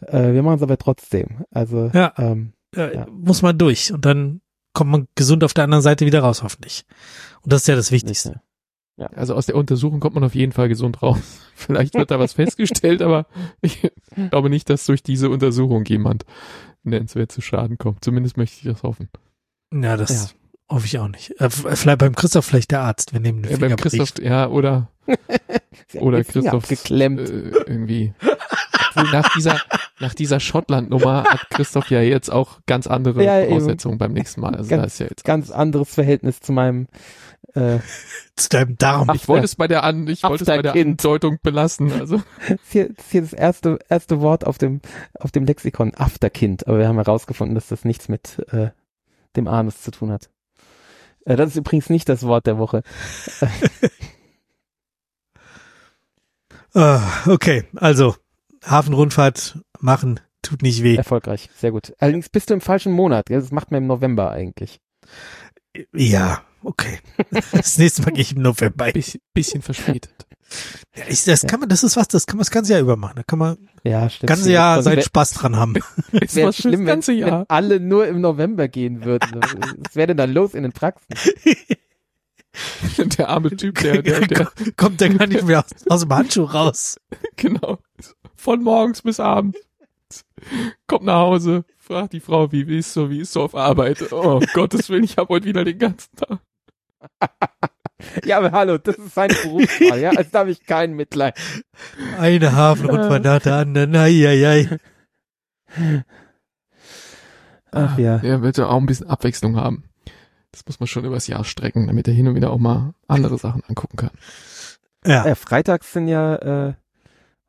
Äh, 0.00 0.32
wir 0.32 0.42
machen 0.42 0.56
es 0.56 0.62
aber 0.62 0.76
trotzdem. 0.78 1.44
Also 1.50 1.90
Ja. 1.94 2.12
ähm, 2.18 2.52
äh, 2.76 2.94
Ja. 2.94 3.06
muss 3.10 3.42
man 3.42 3.56
durch 3.56 3.92
und 3.92 4.04
dann 4.04 4.40
kommt 4.74 4.90
man 4.90 5.08
gesund 5.14 5.42
auf 5.44 5.54
der 5.54 5.64
anderen 5.64 5.82
Seite 5.82 6.04
wieder 6.04 6.20
raus, 6.20 6.42
hoffentlich. 6.42 6.84
Und 7.42 7.52
das 7.52 7.62
ist 7.62 7.68
ja 7.68 7.76
das 7.76 7.92
Wichtigste. 7.92 8.42
Also 9.14 9.34
aus 9.34 9.44
der 9.44 9.56
Untersuchung 9.56 10.00
kommt 10.00 10.14
man 10.14 10.24
auf 10.24 10.34
jeden 10.34 10.52
Fall 10.52 10.68
gesund 10.68 11.02
raus. 11.02 11.18
Vielleicht 11.54 11.94
wird 11.94 12.10
da 12.10 12.18
was 12.18 12.32
festgestellt, 12.34 13.02
aber 13.02 13.26
ich 13.60 13.90
glaube 14.30 14.48
nicht, 14.50 14.68
dass 14.70 14.86
durch 14.86 15.02
diese 15.02 15.28
Untersuchung 15.30 15.84
jemand 15.84 16.24
nennenswert 16.82 17.30
zu 17.32 17.40
Schaden 17.42 17.76
kommt. 17.78 18.04
Zumindest 18.04 18.36
möchte 18.38 18.56
ich 18.58 18.64
das 18.72 18.82
hoffen. 18.82 19.08
Ja, 19.74 19.96
das 19.98 20.32
Ja. 20.32 20.38
Hoffe 20.70 20.86
ich 20.86 20.98
auch 20.98 21.08
nicht. 21.08 21.38
Äh, 21.40 21.50
vielleicht 21.50 21.98
beim 21.98 22.14
Christoph 22.14 22.44
vielleicht 22.46 22.70
der 22.70 22.80
Arzt, 22.80 23.14
wenn 23.14 23.22
dem 23.24 23.42
den 23.42 23.50
Ja, 23.52 23.56
Finger 23.58 23.76
beim 23.76 23.76
Christoph, 23.76 24.14
bricht. 24.14 24.26
ja, 24.28 24.48
oder, 24.48 24.88
oder 26.00 26.24
Christoph 26.24 26.64
abgeklemmt. 26.64 27.20
äh, 27.20 27.50
irgendwie. 27.66 28.14
Obwohl 28.94 29.10
nach 29.12 29.28
dieser, 29.34 29.60
nach 30.00 30.14
dieser 30.14 30.40
Schottland-Nummer 30.40 31.24
hat 31.24 31.50
Christoph 31.50 31.90
ja 31.90 32.00
jetzt 32.00 32.30
auch 32.32 32.60
ganz 32.66 32.86
andere 32.86 33.22
Ja, 33.22 33.40
eben. 33.40 33.50
Voraussetzungen 33.50 33.98
beim 33.98 34.12
nächsten 34.12 34.40
Mal. 34.40 34.54
Also 34.54 34.70
Ganz- 34.70 34.80
da 34.82 34.86
ist 34.86 34.98
ja 35.00 35.06
jetzt. 35.06 35.24
Ganz 35.24 35.50
anderes 35.50 35.92
Verhältnis 35.94 36.40
zu 36.40 36.52
meinem 36.52 36.88
äh, 37.54 37.78
Zu 38.36 38.48
deinem 38.50 38.76
Darm. 38.78 39.10
Ich 39.14 39.28
wollte 39.28 39.44
es 39.44 39.54
bei 39.56 39.66
der 39.68 39.82
An, 39.84 40.08
ich 40.08 40.22
wollte 40.22 40.44
es 40.44 40.46
bei 40.46 40.60
der 40.60 40.72
Afterkind. 40.72 41.00
Andeutung 41.04 41.38
belassen. 41.42 41.92
Also 41.92 42.22
Das 42.48 42.50
ist 42.62 42.72
hier, 42.72 42.88
das 42.92 43.04
ist 43.06 43.12
hier 43.12 43.20
das 43.22 43.32
erste, 43.32 43.78
erste 43.88 44.20
Wort 44.20 44.46
auf 44.46 44.58
dem, 44.58 44.80
auf 45.20 45.30
dem 45.30 45.44
Lexikon, 45.44 45.94
Afterkind. 45.94 46.66
Aber 46.66 46.78
wir 46.78 46.88
haben 46.88 46.96
herausgefunden, 46.96 47.54
dass 47.54 47.68
das 47.68 47.84
nichts 47.84 48.08
mit 48.08 48.44
äh, 48.50 48.70
dem 49.36 49.46
Anus 49.48 49.80
zu 49.82 49.90
tun 49.90 50.10
hat. 50.10 50.28
Äh, 51.26 51.36
das 51.36 51.50
ist 51.50 51.56
übrigens 51.56 51.90
nicht 51.90 52.08
das 52.08 52.22
Wort 52.22 52.46
der 52.46 52.58
Woche. 52.58 52.82
Ah, 56.78 57.00
okay, 57.26 57.64
also 57.76 58.16
Hafenrundfahrt 58.62 59.58
machen 59.80 60.20
tut 60.42 60.60
nicht 60.60 60.82
weh. 60.82 60.96
Erfolgreich, 60.96 61.48
sehr 61.56 61.70
gut. 61.70 61.94
Allerdings 61.98 62.28
bist 62.28 62.50
du 62.50 62.54
im 62.54 62.60
falschen 62.60 62.92
Monat. 62.92 63.30
Das 63.30 63.50
macht 63.50 63.70
man 63.70 63.82
im 63.82 63.86
November 63.86 64.30
eigentlich. 64.30 64.78
Ja, 65.94 66.42
okay. 66.62 66.98
Das 67.52 67.78
nächste 67.78 68.02
Mal 68.02 68.10
gehe 68.10 68.20
ich 68.20 68.36
im 68.36 68.42
November. 68.42 68.92
bisschen, 68.92 69.22
bisschen 69.32 69.62
verspätet. 69.62 70.26
Ja, 70.94 71.04
ich, 71.08 71.24
das 71.24 71.46
kann 71.46 71.60
man, 71.60 71.70
das 71.70 71.82
ist 71.82 71.96
was, 71.96 72.08
das 72.08 72.26
kann 72.26 72.36
man 72.36 72.42
das 72.42 72.50
ganze 72.50 72.72
Jahr 72.72 72.82
über 72.82 72.96
machen. 72.96 73.16
Da 73.16 73.22
kann 73.22 73.38
man 73.38 73.56
Ja, 73.86 74.04
das 74.04 74.14
stimmt. 74.14 74.28
ganze 74.28 74.52
Jahr 74.52 74.74
Sonst 74.76 74.84
seinen 74.84 75.02
Spaß 75.02 75.30
dran 75.32 75.56
haben. 75.56 75.74
Ist 76.12 76.34
Wäre 76.34 76.48
was 76.48 76.56
schlimm, 76.56 76.80
wenn, 76.80 76.86
ganze 76.86 77.12
wenn 77.12 77.18
Jahr. 77.18 77.44
alle 77.48 77.80
nur 77.80 78.06
im 78.08 78.20
November 78.20 78.68
gehen 78.68 79.04
würden. 79.04 79.40
Was 79.84 79.94
wäre 79.96 80.08
denn 80.08 80.16
da 80.16 80.24
los 80.24 80.54
in 80.54 80.62
den 80.64 80.72
Praxen? 80.72 81.06
Der 83.18 83.28
arme 83.28 83.54
Typ, 83.54 83.78
der, 83.80 84.00
der, 84.00 84.20
der, 84.26 84.50
Kommt 84.78 85.02
der 85.02 85.10
gar 85.10 85.26
nicht 85.26 85.44
mehr 85.44 85.58
aus, 85.58 85.66
aus 85.90 86.00
dem 86.00 86.14
Handschuh 86.14 86.44
raus. 86.44 86.98
genau. 87.36 87.78
Von 88.34 88.62
morgens 88.62 89.02
bis 89.02 89.20
abends. 89.20 89.58
Kommt 90.86 91.04
nach 91.04 91.20
Hause, 91.20 91.64
fragt 91.76 92.14
die 92.14 92.20
Frau, 92.20 92.50
wie 92.52 92.66
wie 92.66 92.78
ist 92.78 92.94
so, 92.94 93.10
wie 93.10 93.20
ist 93.20 93.32
so 93.32 93.42
auf 93.42 93.54
Arbeit. 93.54 94.10
Oh, 94.10 94.40
Gottes 94.54 94.88
Willen, 94.88 95.04
ich 95.04 95.18
habe 95.18 95.34
heute 95.34 95.44
wieder 95.44 95.64
den 95.64 95.78
ganzen 95.78 96.16
Tag. 96.16 96.38
Ja, 98.24 98.38
aber 98.38 98.52
hallo, 98.52 98.78
das 98.78 98.96
ist 98.96 99.14
seine 99.14 99.34
Berufswahl, 99.34 99.98
ja? 100.00 100.10
Also 100.10 100.30
da 100.30 100.40
habe 100.40 100.50
ich 100.50 100.64
kein 100.66 100.94
Mitleid. 100.94 101.38
Eine 102.18 102.52
Hafenrundfahrt 102.54 103.24
nach 103.24 103.40
der 103.40 103.54
anderen. 103.56 103.96
Ai, 103.96 104.26
ai, 104.26 104.46
ai. 104.46 104.78
Ach 107.72 107.98
ja. 107.98 108.18
Der 108.18 108.42
wird 108.42 108.58
ja 108.58 108.66
auch 108.66 108.76
ein 108.78 108.86
bisschen 108.86 109.08
Abwechslung 109.08 109.56
haben. 109.56 109.84
Das 110.52 110.64
muss 110.66 110.80
man 110.80 110.86
schon 110.86 111.04
übers 111.04 111.26
Jahr 111.26 111.44
strecken, 111.44 111.86
damit 111.86 112.08
er 112.08 112.14
hin 112.14 112.28
und 112.28 112.34
wieder 112.34 112.50
auch 112.50 112.58
mal 112.58 112.94
andere 113.08 113.38
Sachen 113.38 113.62
angucken 113.68 113.96
kann. 113.96 114.10
Ja, 115.04 115.26
Ja, 115.26 115.34
freitags 115.34 115.92
sind 115.92 116.08
ja, 116.08 116.36
äh, 116.36 116.74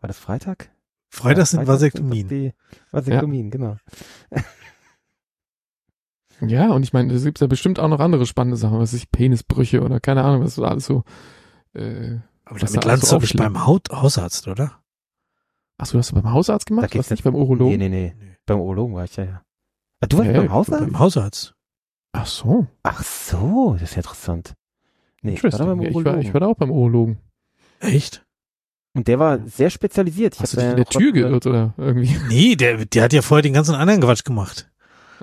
war 0.02 0.08
das 0.08 0.20
Freitag? 0.20 0.70
Freitag 1.10 1.38
Ja, 1.38 1.46
sind 1.46 1.60
Freitags 1.60 1.74
Vasektomien. 1.74 2.54
Vasektomien, 2.92 3.50
genau. 3.50 3.78
Ja, 6.42 6.70
und 6.72 6.84
ich 6.84 6.94
meine, 6.94 7.12
es 7.14 7.24
gibt 7.24 7.40
ja 7.40 7.48
bestimmt 7.48 7.80
auch 7.80 7.88
noch 7.88 8.00
andere 8.00 8.26
spannende 8.26 8.58
Sachen, 8.58 8.78
was 8.80 8.94
ich, 8.94 9.10
Penisbrüche 9.12 9.82
oder 9.82 10.00
keine 10.00 10.24
Ahnung, 10.24 10.44
was 10.44 10.56
so 10.56 10.66
alles 10.66 10.86
so. 10.86 11.04
Äh, 11.74 12.18
Aber 12.46 12.60
damit 12.60 12.76
da 12.84 12.88
landest 12.88 13.12
du 13.12 13.16
aufschlägt. 13.16 13.38
beim 13.44 13.66
Haut 13.66 13.90
Hausarzt, 13.92 14.48
oder? 14.48 14.80
Ach 15.80 15.86
so, 15.86 15.98
hast 15.98 16.12
du 16.12 16.16
beim 16.16 16.32
Hausarzt 16.32 16.70
Da 16.70 16.76
gemacht? 16.76 16.92
geht's 16.92 17.06
Was 17.06 17.12
nicht 17.12 17.24
beim 17.24 17.36
Urologen? 17.36 17.78
Nee, 17.78 17.90
nee, 17.90 18.14
nee. 18.20 18.36
Beim 18.46 18.60
Urologen 18.60 18.96
war 18.96 19.04
ich 19.04 19.16
ja, 19.16 19.24
ja. 19.24 19.42
Ah, 20.02 20.08
du 20.08 20.18
warst 20.20 20.30
Ja, 20.32 20.40
beim 20.40 20.52
Hausarzt? 20.52 20.84
Beim 20.86 21.00
Hausarzt. 21.00 21.56
Ach 22.14 22.26
so, 22.26 22.68
Ach 22.84 23.04
so, 23.04 23.74
das 23.74 23.84
ist 23.90 23.92
ja 23.96 23.98
interessant. 23.98 24.54
Nee, 25.24 25.34
ich 25.34 25.44
war 25.44 25.50
da 25.52 25.66
beim 25.66 25.82
Ja, 25.82 25.90
ich, 25.90 25.96
war, 25.96 26.02
Urologen. 26.04 26.22
ich 26.28 26.34
war 26.34 26.40
da 26.42 26.48
auch 26.48 26.56
beim 26.56 26.72
Urologen. 26.72 27.18
Echt? 27.80 28.26
Und 28.94 29.08
der 29.08 29.20
war 29.20 29.40
sehr 29.48 29.70
spezialisiert. 29.70 30.36
Ich 30.36 30.42
Hast 30.42 30.54
du 30.54 30.58
dich 30.58 30.66
da 30.66 30.72
in 30.72 30.78
der 30.78 30.86
Tür 30.86 31.12
geirrt 31.12 31.46
oder 31.46 31.74
irgendwie? 31.78 32.16
Nee, 32.30 32.56
der, 32.56 32.86
der 32.86 33.04
hat 33.04 33.14
ja 33.14 33.22
vorher 33.22 33.44
den 33.44 33.54
ganzen 33.54 33.76
anderen 33.76 34.02
Quatsch 34.02 34.24
gemacht. 34.24 34.72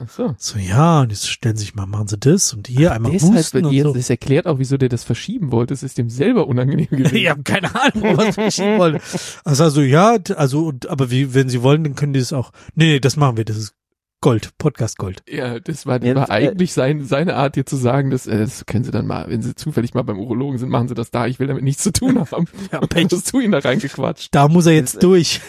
Ach 0.02 0.08
so. 0.08 0.34
So, 0.38 0.58
ja, 0.58 1.00
und 1.02 1.10
jetzt 1.10 1.28
stellen 1.28 1.56
Sie 1.56 1.64
sich 1.64 1.74
mal, 1.74 1.86
machen 1.86 2.08
Sie 2.08 2.18
das 2.18 2.52
und 2.52 2.66
hier 2.68 2.92
einmal 2.92 3.12
Deshalb, 3.12 3.34
husten 3.34 3.64
und 3.66 3.72
jetzt, 3.72 3.84
so. 3.84 3.94
das 3.94 4.10
erklärt 4.10 4.46
auch, 4.46 4.58
wieso 4.58 4.76
der 4.76 4.88
das 4.88 5.04
verschieben 5.04 5.52
wollte. 5.52 5.72
Es 5.74 5.82
ist 5.82 5.98
dem 5.98 6.10
selber 6.10 6.46
unangenehm 6.48 6.86
gewesen. 6.90 7.16
Ich 7.16 7.28
habe 7.30 7.42
keine 7.42 7.74
Ahnung, 7.74 8.16
was 8.16 8.36
ich 8.36 8.54
schieben 8.54 8.78
wollte. 8.78 9.00
Also, 9.44 9.64
also 9.64 9.80
ja, 9.82 10.16
also, 10.36 10.66
und, 10.66 10.88
aber 10.88 11.10
wie, 11.10 11.34
wenn 11.34 11.48
Sie 11.48 11.62
wollen, 11.62 11.84
dann 11.84 11.94
können 11.94 12.12
die 12.12 12.20
das 12.20 12.32
auch. 12.32 12.50
Nee, 12.74 12.86
nee, 12.94 13.00
das 13.00 13.16
machen 13.16 13.36
wir, 13.36 13.44
das 13.44 13.56
ist 13.56 13.74
Gold, 14.20 14.56
Podcast 14.56 14.96
Gold. 14.96 15.22
Ja, 15.28 15.60
das 15.60 15.84
war, 15.84 15.98
das 15.98 16.08
Ja, 16.08 16.14
war 16.14 16.22
das, 16.26 16.30
äh, 16.30 16.48
eigentlich 16.48 16.72
sein, 16.72 17.04
seine 17.04 17.36
Art, 17.36 17.56
dir 17.56 17.66
zu 17.66 17.76
sagen, 17.76 18.10
dass, 18.10 18.26
äh, 18.26 18.38
das 18.38 18.64
können 18.64 18.82
Sie 18.82 18.90
dann 18.90 19.06
mal, 19.06 19.26
wenn 19.28 19.42
Sie 19.42 19.54
zufällig 19.54 19.92
mal 19.92 20.02
beim 20.02 20.18
Urologen 20.18 20.56
sind, 20.58 20.70
machen 20.70 20.88
Sie 20.88 20.94
das 20.94 21.10
da. 21.10 21.26
Ich 21.26 21.38
will 21.40 21.46
damit 21.46 21.62
nichts 21.62 21.82
zu 21.82 21.92
tun 21.92 22.18
haben. 22.18 22.46
Ja, 22.72 22.78
Und 22.78 22.96
dann 22.96 23.06
hast 23.12 23.32
du 23.32 23.40
ihn 23.40 23.52
da 23.52 23.58
reingequatscht. 23.58 24.28
Da 24.34 24.48
muss 24.48 24.64
er 24.64 24.72
jetzt 24.72 24.94
Das, 24.94 25.02
äh, 25.02 25.06
durch. 25.06 25.40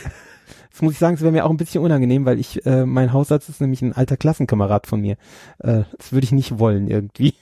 Das 0.76 0.82
muss 0.82 0.92
ich 0.92 1.00
sagen, 1.00 1.16
es 1.16 1.22
wäre 1.22 1.32
mir 1.32 1.46
auch 1.46 1.50
ein 1.50 1.56
bisschen 1.56 1.82
unangenehm, 1.82 2.26
weil 2.26 2.38
ich, 2.38 2.66
äh, 2.66 2.86
mein 2.86 3.14
Hausarzt 3.14 3.48
ist 3.48 3.62
nämlich 3.62 3.82
ein 3.82 3.94
alter 3.94 4.18
Klassenkamerad 4.18 4.88
von 4.88 5.00
mir. 5.00 5.16
Äh, 5.60 5.84
das 5.98 6.12
würde 6.12 6.26
ich 6.26 6.34
nicht 6.34 6.60
wollen 6.60 6.90
irgendwie. 6.90 7.34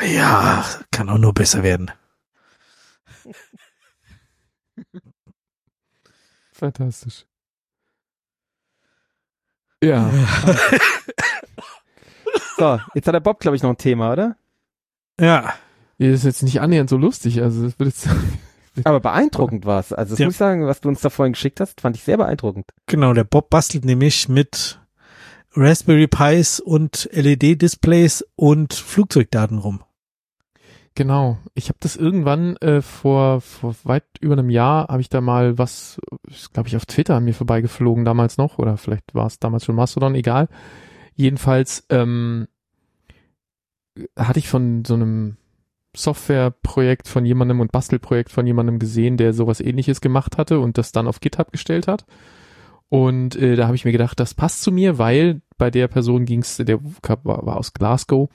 Ja, 0.00 0.64
kann 0.90 1.08
auch 1.08 1.18
nur 1.18 1.32
besser 1.32 1.62
werden. 1.62 1.92
Fantastisch. 6.52 7.24
Ja, 9.80 10.10
So, 12.58 12.80
jetzt 12.94 13.06
hat 13.06 13.14
der 13.14 13.20
Bob, 13.20 13.38
glaube 13.38 13.56
ich, 13.56 13.62
noch 13.62 13.70
ein 13.70 13.78
Thema, 13.78 14.12
oder? 14.12 14.36
Ja, 15.20 15.54
das 15.98 16.08
ist 16.08 16.24
jetzt 16.24 16.42
nicht 16.42 16.60
annähernd 16.60 16.90
so 16.90 16.96
lustig. 16.96 17.40
Also, 17.40 17.62
das 17.62 17.78
wird 17.78 17.90
jetzt, 17.90 18.08
Aber 18.84 19.00
beeindruckend 19.00 19.64
war's. 19.66 19.92
Also 19.92 20.12
das 20.14 20.18
Ja. 20.18 20.26
muss 20.26 20.34
ich 20.34 20.38
sagen, 20.38 20.66
was 20.66 20.80
du 20.80 20.88
uns 20.88 21.00
da 21.00 21.10
vorhin 21.10 21.32
geschickt 21.34 21.60
hast, 21.60 21.80
fand 21.80 21.96
ich 21.96 22.02
sehr 22.02 22.16
beeindruckend. 22.16 22.66
genau, 22.86 23.12
der 23.12 23.24
Bob 23.24 23.50
bastelt 23.50 23.84
nämlich 23.84 24.28
mit 24.28 24.80
Raspberry 25.56 26.08
Pis 26.08 26.58
und 26.58 27.08
LED-Displays 27.12 28.24
und 28.34 28.72
Flugzeugdaten 28.74 29.58
rum. 29.58 29.82
Genau. 30.96 31.38
Ich 31.54 31.68
habe 31.68 31.78
das 31.80 31.96
irgendwann 31.96 32.56
äh, 32.58 32.80
vor, 32.82 33.40
vor 33.40 33.74
weit 33.84 34.04
über 34.20 34.34
einem 34.34 34.50
Jahr, 34.50 34.86
habe 34.88 35.00
ich 35.00 35.08
da 35.08 35.20
mal 35.20 35.58
was, 35.58 36.00
glaube 36.52 36.68
ich, 36.68 36.76
auf 36.76 36.86
Twitter 36.86 37.16
an 37.16 37.24
mir 37.24 37.34
vorbeigeflogen 37.34 38.04
damals 38.04 38.36
noch, 38.36 38.58
oder 38.58 38.76
vielleicht 38.76 39.12
war 39.14 39.26
es 39.26 39.38
damals 39.40 39.64
schon 39.64 39.74
Mastodon, 39.74 40.14
egal. 40.14 40.48
Jedenfalls, 41.16 41.84
ähm, 41.90 42.46
hatte 44.18 44.38
ich 44.40 44.48
von 44.48 44.84
so 44.84 44.94
einem 44.94 45.36
Softwareprojekt 45.94 47.08
von 47.08 47.24
jemandem 47.24 47.60
und 47.60 47.72
Bastelprojekt 47.72 48.30
von 48.30 48.46
jemandem 48.46 48.78
gesehen, 48.78 49.16
der 49.16 49.32
sowas 49.32 49.60
ähnliches 49.60 50.00
gemacht 50.00 50.38
hatte 50.38 50.60
und 50.60 50.78
das 50.78 50.92
dann 50.92 51.06
auf 51.06 51.20
GitHub 51.20 51.52
gestellt 51.52 51.88
hat. 51.88 52.04
Und 52.88 53.34
äh, 53.36 53.56
da 53.56 53.66
habe 53.66 53.76
ich 53.76 53.84
mir 53.84 53.92
gedacht, 53.92 54.20
das 54.20 54.34
passt 54.34 54.62
zu 54.62 54.70
mir, 54.70 54.98
weil 54.98 55.40
bei 55.56 55.70
der 55.70 55.88
Person 55.88 56.26
ging's, 56.26 56.58
der 56.58 56.80
war, 56.82 57.46
war 57.46 57.56
aus 57.56 57.72
Glasgow 57.72 58.28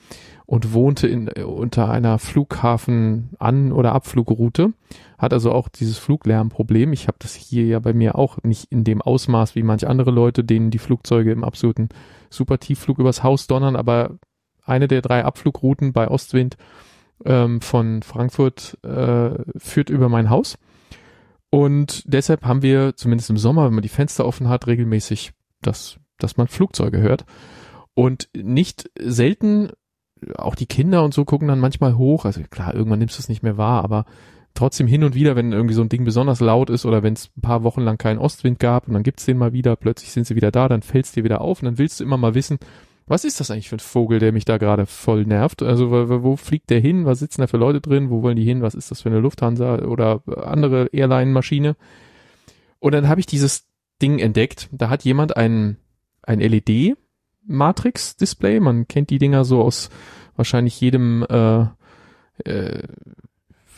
und 0.46 0.72
wohnte 0.72 1.06
in, 1.06 1.28
äh, 1.28 1.44
unter 1.44 1.90
einer 1.90 2.18
Flughafen 2.18 3.30
an- 3.38 3.72
oder 3.72 3.92
Abflugroute, 3.92 4.72
hat 5.18 5.32
also 5.32 5.52
auch 5.52 5.68
dieses 5.68 5.98
Fluglärmproblem. 5.98 6.92
Ich 6.92 7.08
habe 7.08 7.16
das 7.20 7.34
hier 7.34 7.64
ja 7.64 7.78
bei 7.78 7.92
mir 7.92 8.16
auch 8.16 8.38
nicht 8.42 8.70
in 8.70 8.84
dem 8.84 9.00
Ausmaß 9.00 9.54
wie 9.54 9.62
manche 9.62 9.88
andere 9.88 10.10
Leute, 10.10 10.44
denen 10.44 10.70
die 10.70 10.78
Flugzeuge 10.78 11.32
im 11.32 11.44
absoluten 11.44 11.88
Supertiefflug 12.30 12.98
übers 12.98 13.22
Haus 13.22 13.46
donnern, 13.46 13.76
aber 13.76 14.18
eine 14.64 14.88
der 14.88 15.02
drei 15.02 15.24
Abflugrouten 15.24 15.92
bei 15.92 16.08
Ostwind 16.08 16.56
ähm, 17.24 17.60
von 17.60 18.02
Frankfurt 18.02 18.78
äh, 18.84 19.30
führt 19.58 19.90
über 19.90 20.08
mein 20.08 20.30
Haus. 20.30 20.58
Und 21.50 22.04
deshalb 22.06 22.44
haben 22.44 22.62
wir 22.62 22.96
zumindest 22.96 23.30
im 23.30 23.36
Sommer, 23.36 23.66
wenn 23.66 23.74
man 23.74 23.82
die 23.82 23.88
Fenster 23.88 24.24
offen 24.24 24.48
hat, 24.48 24.66
regelmäßig, 24.66 25.32
dass, 25.62 25.98
dass 26.18 26.36
man 26.36 26.46
Flugzeuge 26.46 26.98
hört. 26.98 27.24
Und 27.94 28.28
nicht 28.34 28.88
selten, 28.98 29.70
auch 30.36 30.54
die 30.54 30.66
Kinder 30.66 31.02
und 31.02 31.12
so 31.12 31.24
gucken 31.24 31.48
dann 31.48 31.58
manchmal 31.58 31.96
hoch. 31.96 32.24
Also 32.24 32.40
klar, 32.48 32.74
irgendwann 32.74 33.00
nimmst 33.00 33.18
du 33.18 33.20
es 33.20 33.28
nicht 33.28 33.42
mehr 33.42 33.56
wahr, 33.56 33.82
aber 33.82 34.04
trotzdem 34.54 34.86
hin 34.86 35.04
und 35.04 35.14
wieder, 35.14 35.36
wenn 35.36 35.52
irgendwie 35.52 35.74
so 35.74 35.82
ein 35.82 35.88
Ding 35.88 36.04
besonders 36.04 36.40
laut 36.40 36.70
ist 36.70 36.86
oder 36.86 37.02
wenn 37.02 37.14
es 37.14 37.30
ein 37.36 37.40
paar 37.40 37.62
Wochen 37.62 37.82
lang 37.82 37.98
keinen 37.98 38.18
Ostwind 38.18 38.58
gab 38.58 38.86
und 38.86 38.94
dann 38.94 39.02
gibt's 39.02 39.24
den 39.24 39.38
mal 39.38 39.52
wieder, 39.52 39.76
plötzlich 39.76 40.12
sind 40.12 40.26
sie 40.26 40.36
wieder 40.36 40.50
da, 40.50 40.68
dann 40.68 40.82
fällt's 40.82 41.12
dir 41.12 41.24
wieder 41.24 41.40
auf 41.40 41.62
und 41.62 41.66
dann 41.66 41.78
willst 41.78 42.00
du 42.00 42.04
immer 42.04 42.16
mal 42.16 42.34
wissen, 42.34 42.58
was 43.06 43.24
ist 43.24 43.40
das 43.40 43.50
eigentlich 43.50 43.68
für 43.68 43.76
ein 43.76 43.80
Vogel, 43.80 44.20
der 44.20 44.32
mich 44.32 44.44
da 44.44 44.58
gerade 44.58 44.86
voll 44.86 45.24
nervt? 45.24 45.62
Also 45.62 45.90
wo, 45.90 46.22
wo, 46.22 46.36
fliegt 46.36 46.70
der 46.70 46.80
hin? 46.80 47.04
Was 47.04 47.18
sitzen 47.18 47.40
da 47.40 47.46
für 47.46 47.56
Leute 47.56 47.80
drin? 47.80 48.10
Wo 48.10 48.22
wollen 48.22 48.36
die 48.36 48.44
hin? 48.44 48.62
Was 48.62 48.74
ist 48.74 48.90
das 48.90 49.02
für 49.02 49.08
eine 49.08 49.20
Lufthansa 49.20 49.80
oder 49.80 50.22
andere 50.44 50.88
Airline-Maschine? 50.92 51.76
Und 52.78 52.92
dann 52.92 53.08
habe 53.08 53.20
ich 53.20 53.26
dieses 53.26 53.66
Ding 54.00 54.18
entdeckt. 54.18 54.70
Da 54.72 54.88
hat 54.88 55.04
jemand 55.04 55.36
ein, 55.36 55.76
ein 56.22 56.40
LED-Matrix-Display. 56.40 58.60
Man 58.60 58.88
kennt 58.88 59.10
die 59.10 59.18
Dinger 59.18 59.44
so 59.44 59.60
aus 59.62 59.90
wahrscheinlich 60.36 60.80
jedem 60.80 61.26
äh, 61.28 61.66
äh, 62.44 62.82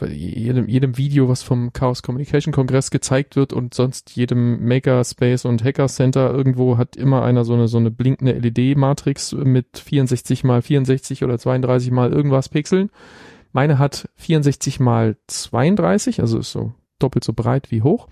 jedem, 0.08 0.68
jedem 0.68 0.96
Video, 0.96 1.28
was 1.28 1.42
vom 1.42 1.72
Chaos 1.72 2.02
Communication 2.02 2.52
Kongress 2.52 2.90
gezeigt 2.90 3.36
wird 3.36 3.52
und 3.52 3.74
sonst 3.74 4.14
jedem 4.16 4.66
Makerspace 4.66 5.44
und 5.44 5.64
Hacker 5.64 5.88
Center 5.88 6.32
irgendwo 6.32 6.78
hat 6.78 6.96
immer 6.96 7.22
einer 7.22 7.44
so 7.44 7.54
eine, 7.54 7.68
so 7.68 7.78
eine 7.78 7.90
blinkende 7.90 8.32
LED-Matrix 8.32 9.32
mit 9.32 9.78
64 9.78 10.44
mal 10.44 10.62
64 10.62 11.24
oder 11.24 11.38
32 11.38 11.90
mal 11.90 12.12
irgendwas 12.12 12.48
Pixeln. 12.48 12.90
Meine 13.52 13.78
hat 13.78 14.08
64 14.16 14.80
mal 14.80 15.16
32, 15.26 16.20
also 16.20 16.38
ist 16.38 16.52
so 16.52 16.72
doppelt 16.98 17.24
so 17.24 17.32
breit 17.32 17.70
wie 17.70 17.82
hoch. 17.82 18.08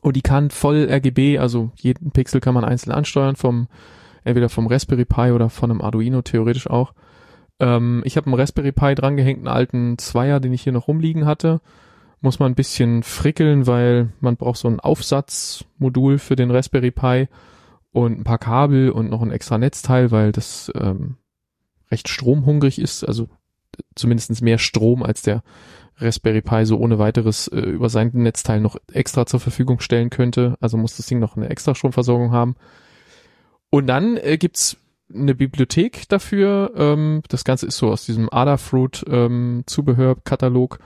Und 0.00 0.16
die 0.16 0.22
kann 0.22 0.50
voll 0.50 0.86
RGB, 0.90 1.38
also 1.38 1.70
jeden 1.76 2.10
Pixel 2.10 2.40
kann 2.40 2.52
man 2.52 2.64
einzeln 2.64 2.92
ansteuern 2.92 3.36
vom, 3.36 3.68
entweder 4.22 4.50
vom 4.50 4.66
Raspberry 4.66 5.06
Pi 5.06 5.30
oder 5.32 5.48
von 5.48 5.70
einem 5.70 5.80
Arduino 5.80 6.20
theoretisch 6.20 6.68
auch. 6.68 6.92
Ähm, 7.60 8.02
ich 8.04 8.16
habe 8.16 8.26
einen 8.26 8.34
Raspberry 8.34 8.72
Pi 8.72 8.94
drangehängt, 8.94 9.38
einen 9.38 9.48
alten 9.48 9.98
Zweier, 9.98 10.40
den 10.40 10.52
ich 10.52 10.62
hier 10.62 10.72
noch 10.72 10.88
rumliegen 10.88 11.26
hatte. 11.26 11.60
Muss 12.20 12.38
man 12.38 12.52
ein 12.52 12.56
bisschen 12.56 13.02
frickeln, 13.02 13.66
weil 13.66 14.12
man 14.20 14.36
braucht 14.36 14.58
so 14.58 14.68
ein 14.68 14.80
Aufsatzmodul 14.80 16.18
für 16.18 16.36
den 16.36 16.50
Raspberry 16.50 16.90
Pi 16.90 17.28
und 17.92 18.18
ein 18.18 18.24
paar 18.24 18.38
Kabel 18.38 18.90
und 18.90 19.10
noch 19.10 19.22
ein 19.22 19.30
extra 19.30 19.58
Netzteil, 19.58 20.10
weil 20.10 20.32
das 20.32 20.72
ähm, 20.74 21.16
recht 21.90 22.08
stromhungrig 22.08 22.80
ist, 22.80 23.04
also 23.04 23.28
zumindestens 23.94 24.40
mehr 24.40 24.58
Strom 24.58 25.02
als 25.02 25.22
der 25.22 25.42
Raspberry 25.98 26.42
Pi 26.42 26.66
so 26.66 26.78
ohne 26.78 26.98
weiteres 26.98 27.48
äh, 27.48 27.60
über 27.60 27.88
sein 27.88 28.10
Netzteil 28.12 28.60
noch 28.60 28.76
extra 28.92 29.26
zur 29.26 29.40
Verfügung 29.40 29.80
stellen 29.80 30.10
könnte. 30.10 30.56
Also 30.60 30.76
muss 30.76 30.96
das 30.96 31.06
Ding 31.06 31.20
noch 31.20 31.36
eine 31.36 31.48
extra 31.48 31.74
Stromversorgung 31.74 32.32
haben. 32.32 32.56
Und 33.70 33.86
dann 33.86 34.16
äh, 34.16 34.38
gibt's 34.38 34.76
eine 35.12 35.34
Bibliothek 35.34 36.08
dafür. 36.08 36.72
Ähm, 36.76 37.22
das 37.28 37.44
Ganze 37.44 37.66
ist 37.66 37.76
so 37.76 37.90
aus 37.90 38.06
diesem 38.06 38.32
Adafruit 38.32 39.04
ähm, 39.08 39.64
Zubehörkatalog. 39.66 40.78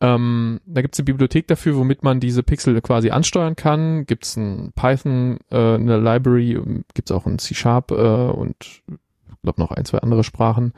Ähm, 0.00 0.60
da 0.66 0.82
gibt's 0.82 0.98
eine 0.98 1.04
Bibliothek 1.04 1.46
dafür, 1.46 1.76
womit 1.76 2.02
man 2.02 2.20
diese 2.20 2.42
Pixel 2.42 2.80
quasi 2.80 3.10
ansteuern 3.10 3.56
kann. 3.56 4.06
Gibt's 4.06 4.36
ein 4.36 4.72
Python, 4.74 5.38
äh, 5.50 5.74
eine 5.74 5.98
Library, 5.98 6.60
gibt's 6.94 7.12
auch 7.12 7.26
ein 7.26 7.38
C-Sharp 7.38 7.90
äh, 7.92 7.94
und 7.94 8.56
ich 8.60 8.82
glaube 9.42 9.60
noch 9.60 9.70
ein, 9.70 9.84
zwei 9.84 9.98
andere 9.98 10.24
Sprachen, 10.24 10.72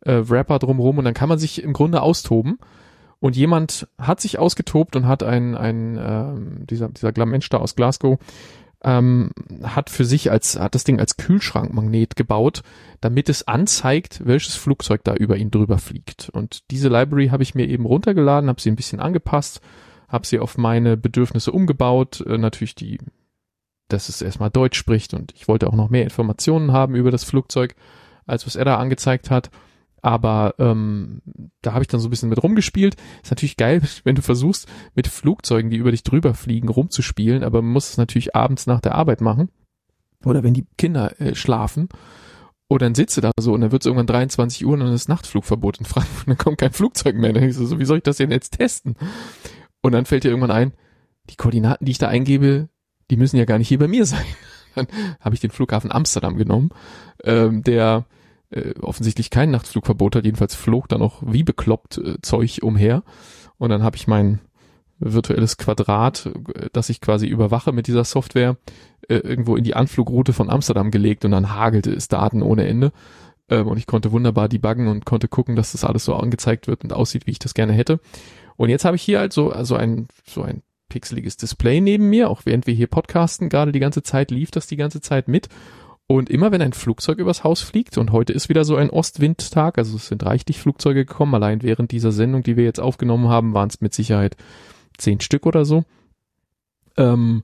äh, 0.00 0.20
Wrapper 0.24 0.58
drumherum 0.58 0.98
und 0.98 1.04
dann 1.04 1.14
kann 1.14 1.28
man 1.28 1.38
sich 1.38 1.62
im 1.62 1.72
Grunde 1.72 2.02
austoben. 2.02 2.58
Und 3.18 3.34
jemand 3.34 3.88
hat 3.98 4.20
sich 4.20 4.38
ausgetobt 4.38 4.94
und 4.94 5.06
hat 5.06 5.22
ein, 5.22 5.54
ein 5.54 5.96
äh, 5.96 6.66
dieser, 6.66 6.88
dieser 6.90 7.12
Glamensch 7.12 7.48
da 7.48 7.58
aus 7.58 7.74
Glasgow, 7.74 8.18
ähm, 8.86 9.30
hat 9.64 9.90
für 9.90 10.04
sich 10.04 10.30
als, 10.30 10.58
hat 10.58 10.76
das 10.76 10.84
Ding 10.84 11.00
als 11.00 11.16
Kühlschrankmagnet 11.16 12.14
gebaut, 12.14 12.62
damit 13.00 13.28
es 13.28 13.46
anzeigt, 13.46 14.22
welches 14.24 14.54
Flugzeug 14.54 15.02
da 15.02 15.14
über 15.14 15.36
ihn 15.36 15.50
drüber 15.50 15.78
fliegt. 15.78 16.30
Und 16.30 16.70
diese 16.70 16.88
Library 16.88 17.28
habe 17.28 17.42
ich 17.42 17.56
mir 17.56 17.66
eben 17.66 17.84
runtergeladen, 17.84 18.48
habe 18.48 18.60
sie 18.60 18.70
ein 18.70 18.76
bisschen 18.76 19.00
angepasst, 19.00 19.60
habe 20.08 20.24
sie 20.24 20.38
auf 20.38 20.56
meine 20.56 20.96
Bedürfnisse 20.96 21.50
umgebaut, 21.50 22.24
äh, 22.26 22.38
natürlich 22.38 22.76
die, 22.76 22.98
dass 23.88 24.08
es 24.08 24.22
erstmal 24.22 24.50
Deutsch 24.50 24.78
spricht 24.78 25.14
und 25.14 25.32
ich 25.34 25.48
wollte 25.48 25.66
auch 25.66 25.74
noch 25.74 25.90
mehr 25.90 26.04
Informationen 26.04 26.70
haben 26.70 26.94
über 26.94 27.10
das 27.10 27.24
Flugzeug, 27.24 27.74
als 28.24 28.46
was 28.46 28.54
er 28.54 28.64
da 28.64 28.76
angezeigt 28.76 29.30
hat. 29.30 29.50
Aber 30.02 30.54
ähm, 30.58 31.22
da 31.62 31.72
habe 31.72 31.82
ich 31.82 31.88
dann 31.88 32.00
so 32.00 32.08
ein 32.08 32.10
bisschen 32.10 32.28
mit 32.28 32.42
rumgespielt. 32.42 32.96
Ist 33.22 33.30
natürlich 33.30 33.56
geil, 33.56 33.82
wenn 34.04 34.14
du 34.14 34.22
versuchst, 34.22 34.68
mit 34.94 35.08
Flugzeugen, 35.08 35.70
die 35.70 35.76
über 35.76 35.90
dich 35.90 36.02
drüber 36.02 36.34
fliegen, 36.34 36.68
rumzuspielen, 36.68 37.42
aber 37.42 37.62
man 37.62 37.72
muss 37.72 37.90
es 37.90 37.96
natürlich 37.96 38.34
abends 38.34 38.66
nach 38.66 38.80
der 38.80 38.94
Arbeit 38.94 39.20
machen. 39.20 39.50
Oder 40.24 40.42
wenn 40.42 40.54
die 40.54 40.66
Kinder 40.78 41.20
äh, 41.20 41.34
schlafen. 41.34 41.88
Oder 42.68 42.86
dann 42.86 42.94
sitze 42.96 43.20
da 43.20 43.30
so 43.38 43.52
und 43.52 43.60
dann 43.60 43.70
wird 43.70 43.82
es 43.82 43.86
irgendwann 43.86 44.08
23 44.08 44.66
Uhr 44.66 44.72
und 44.72 44.80
dann 44.80 44.92
ist 44.92 45.08
Nachtflugverbot 45.08 45.78
in 45.78 45.84
Frankfurt 45.86 46.26
und 46.26 46.30
dann 46.30 46.38
kommt 46.38 46.58
kein 46.58 46.72
Flugzeug 46.72 47.16
mehr. 47.16 47.32
Dann 47.32 47.44
ich 47.44 47.54
so, 47.54 47.78
wie 47.78 47.84
soll 47.84 47.98
ich 47.98 48.02
das 48.02 48.16
denn 48.16 48.30
jetzt 48.30 48.58
testen? 48.58 48.96
Und 49.82 49.92
dann 49.92 50.04
fällt 50.04 50.24
dir 50.24 50.30
irgendwann 50.30 50.50
ein, 50.50 50.72
die 51.30 51.36
Koordinaten, 51.36 51.84
die 51.84 51.92
ich 51.92 51.98
da 51.98 52.08
eingebe, 52.08 52.68
die 53.10 53.16
müssen 53.16 53.36
ja 53.36 53.44
gar 53.44 53.58
nicht 53.58 53.68
hier 53.68 53.78
bei 53.78 53.88
mir 53.88 54.04
sein. 54.04 54.24
Dann 54.74 54.88
habe 55.20 55.34
ich 55.34 55.40
den 55.40 55.50
Flughafen 55.50 55.90
Amsterdam 55.90 56.36
genommen, 56.36 56.70
ähm, 57.24 57.62
der 57.62 58.04
äh, 58.56 58.74
offensichtlich 58.80 59.30
kein 59.30 59.50
Nachtflugverbot 59.50 60.16
hat, 60.16 60.24
jedenfalls 60.24 60.54
flog 60.54 60.88
da 60.88 60.98
noch 60.98 61.22
wie 61.24 61.42
bekloppt 61.42 61.98
äh, 61.98 62.20
Zeug 62.22 62.60
umher. 62.62 63.02
Und 63.58 63.70
dann 63.70 63.82
habe 63.82 63.96
ich 63.96 64.06
mein 64.06 64.40
virtuelles 64.98 65.56
Quadrat, 65.58 66.26
äh, 66.54 66.68
das 66.72 66.88
ich 66.88 67.00
quasi 67.00 67.26
überwache 67.26 67.72
mit 67.72 67.86
dieser 67.86 68.04
Software, 68.04 68.56
äh, 69.08 69.16
irgendwo 69.16 69.56
in 69.56 69.64
die 69.64 69.74
Anflugroute 69.74 70.32
von 70.32 70.50
Amsterdam 70.50 70.90
gelegt 70.90 71.24
und 71.24 71.32
dann 71.32 71.54
hagelte 71.54 71.92
es 71.92 72.08
Daten 72.08 72.42
ohne 72.42 72.66
Ende. 72.66 72.92
Ähm, 73.48 73.66
und 73.68 73.76
ich 73.78 73.86
konnte 73.86 74.12
wunderbar 74.12 74.48
debuggen 74.48 74.88
und 74.88 75.04
konnte 75.04 75.28
gucken, 75.28 75.56
dass 75.56 75.72
das 75.72 75.84
alles 75.84 76.04
so 76.04 76.14
angezeigt 76.14 76.66
wird 76.66 76.82
und 76.82 76.92
aussieht, 76.92 77.26
wie 77.26 77.32
ich 77.32 77.38
das 77.38 77.54
gerne 77.54 77.72
hätte. 77.72 78.00
Und 78.56 78.70
jetzt 78.70 78.84
habe 78.84 78.96
ich 78.96 79.02
hier 79.02 79.18
halt 79.18 79.32
so 79.32 79.50
also 79.50 79.76
ein, 79.76 80.08
so 80.26 80.42
ein 80.42 80.62
pixeliges 80.88 81.36
Display 81.36 81.80
neben 81.80 82.08
mir, 82.08 82.30
auch 82.30 82.42
während 82.44 82.66
wir 82.66 82.74
hier 82.74 82.86
podcasten, 82.86 83.48
gerade 83.48 83.72
die 83.72 83.80
ganze 83.80 84.02
Zeit 84.02 84.30
lief 84.30 84.50
das 84.50 84.66
die 84.66 84.76
ganze 84.76 85.00
Zeit 85.00 85.28
mit. 85.28 85.48
Und 86.08 86.30
immer 86.30 86.52
wenn 86.52 86.62
ein 86.62 86.72
Flugzeug 86.72 87.18
übers 87.18 87.42
Haus 87.42 87.62
fliegt, 87.62 87.98
und 87.98 88.12
heute 88.12 88.32
ist 88.32 88.48
wieder 88.48 88.64
so 88.64 88.76
ein 88.76 88.90
Ostwindtag, 88.90 89.76
also 89.76 89.96
es 89.96 90.06
sind 90.06 90.24
reichlich 90.24 90.60
Flugzeuge 90.60 91.04
gekommen, 91.04 91.34
allein 91.34 91.62
während 91.62 91.90
dieser 91.90 92.12
Sendung, 92.12 92.44
die 92.44 92.56
wir 92.56 92.64
jetzt 92.64 92.78
aufgenommen 92.78 93.28
haben, 93.28 93.54
waren 93.54 93.68
es 93.68 93.80
mit 93.80 93.92
Sicherheit 93.92 94.36
zehn 94.98 95.20
Stück 95.20 95.46
oder 95.46 95.64
so. 95.64 95.84
Ähm, 96.96 97.42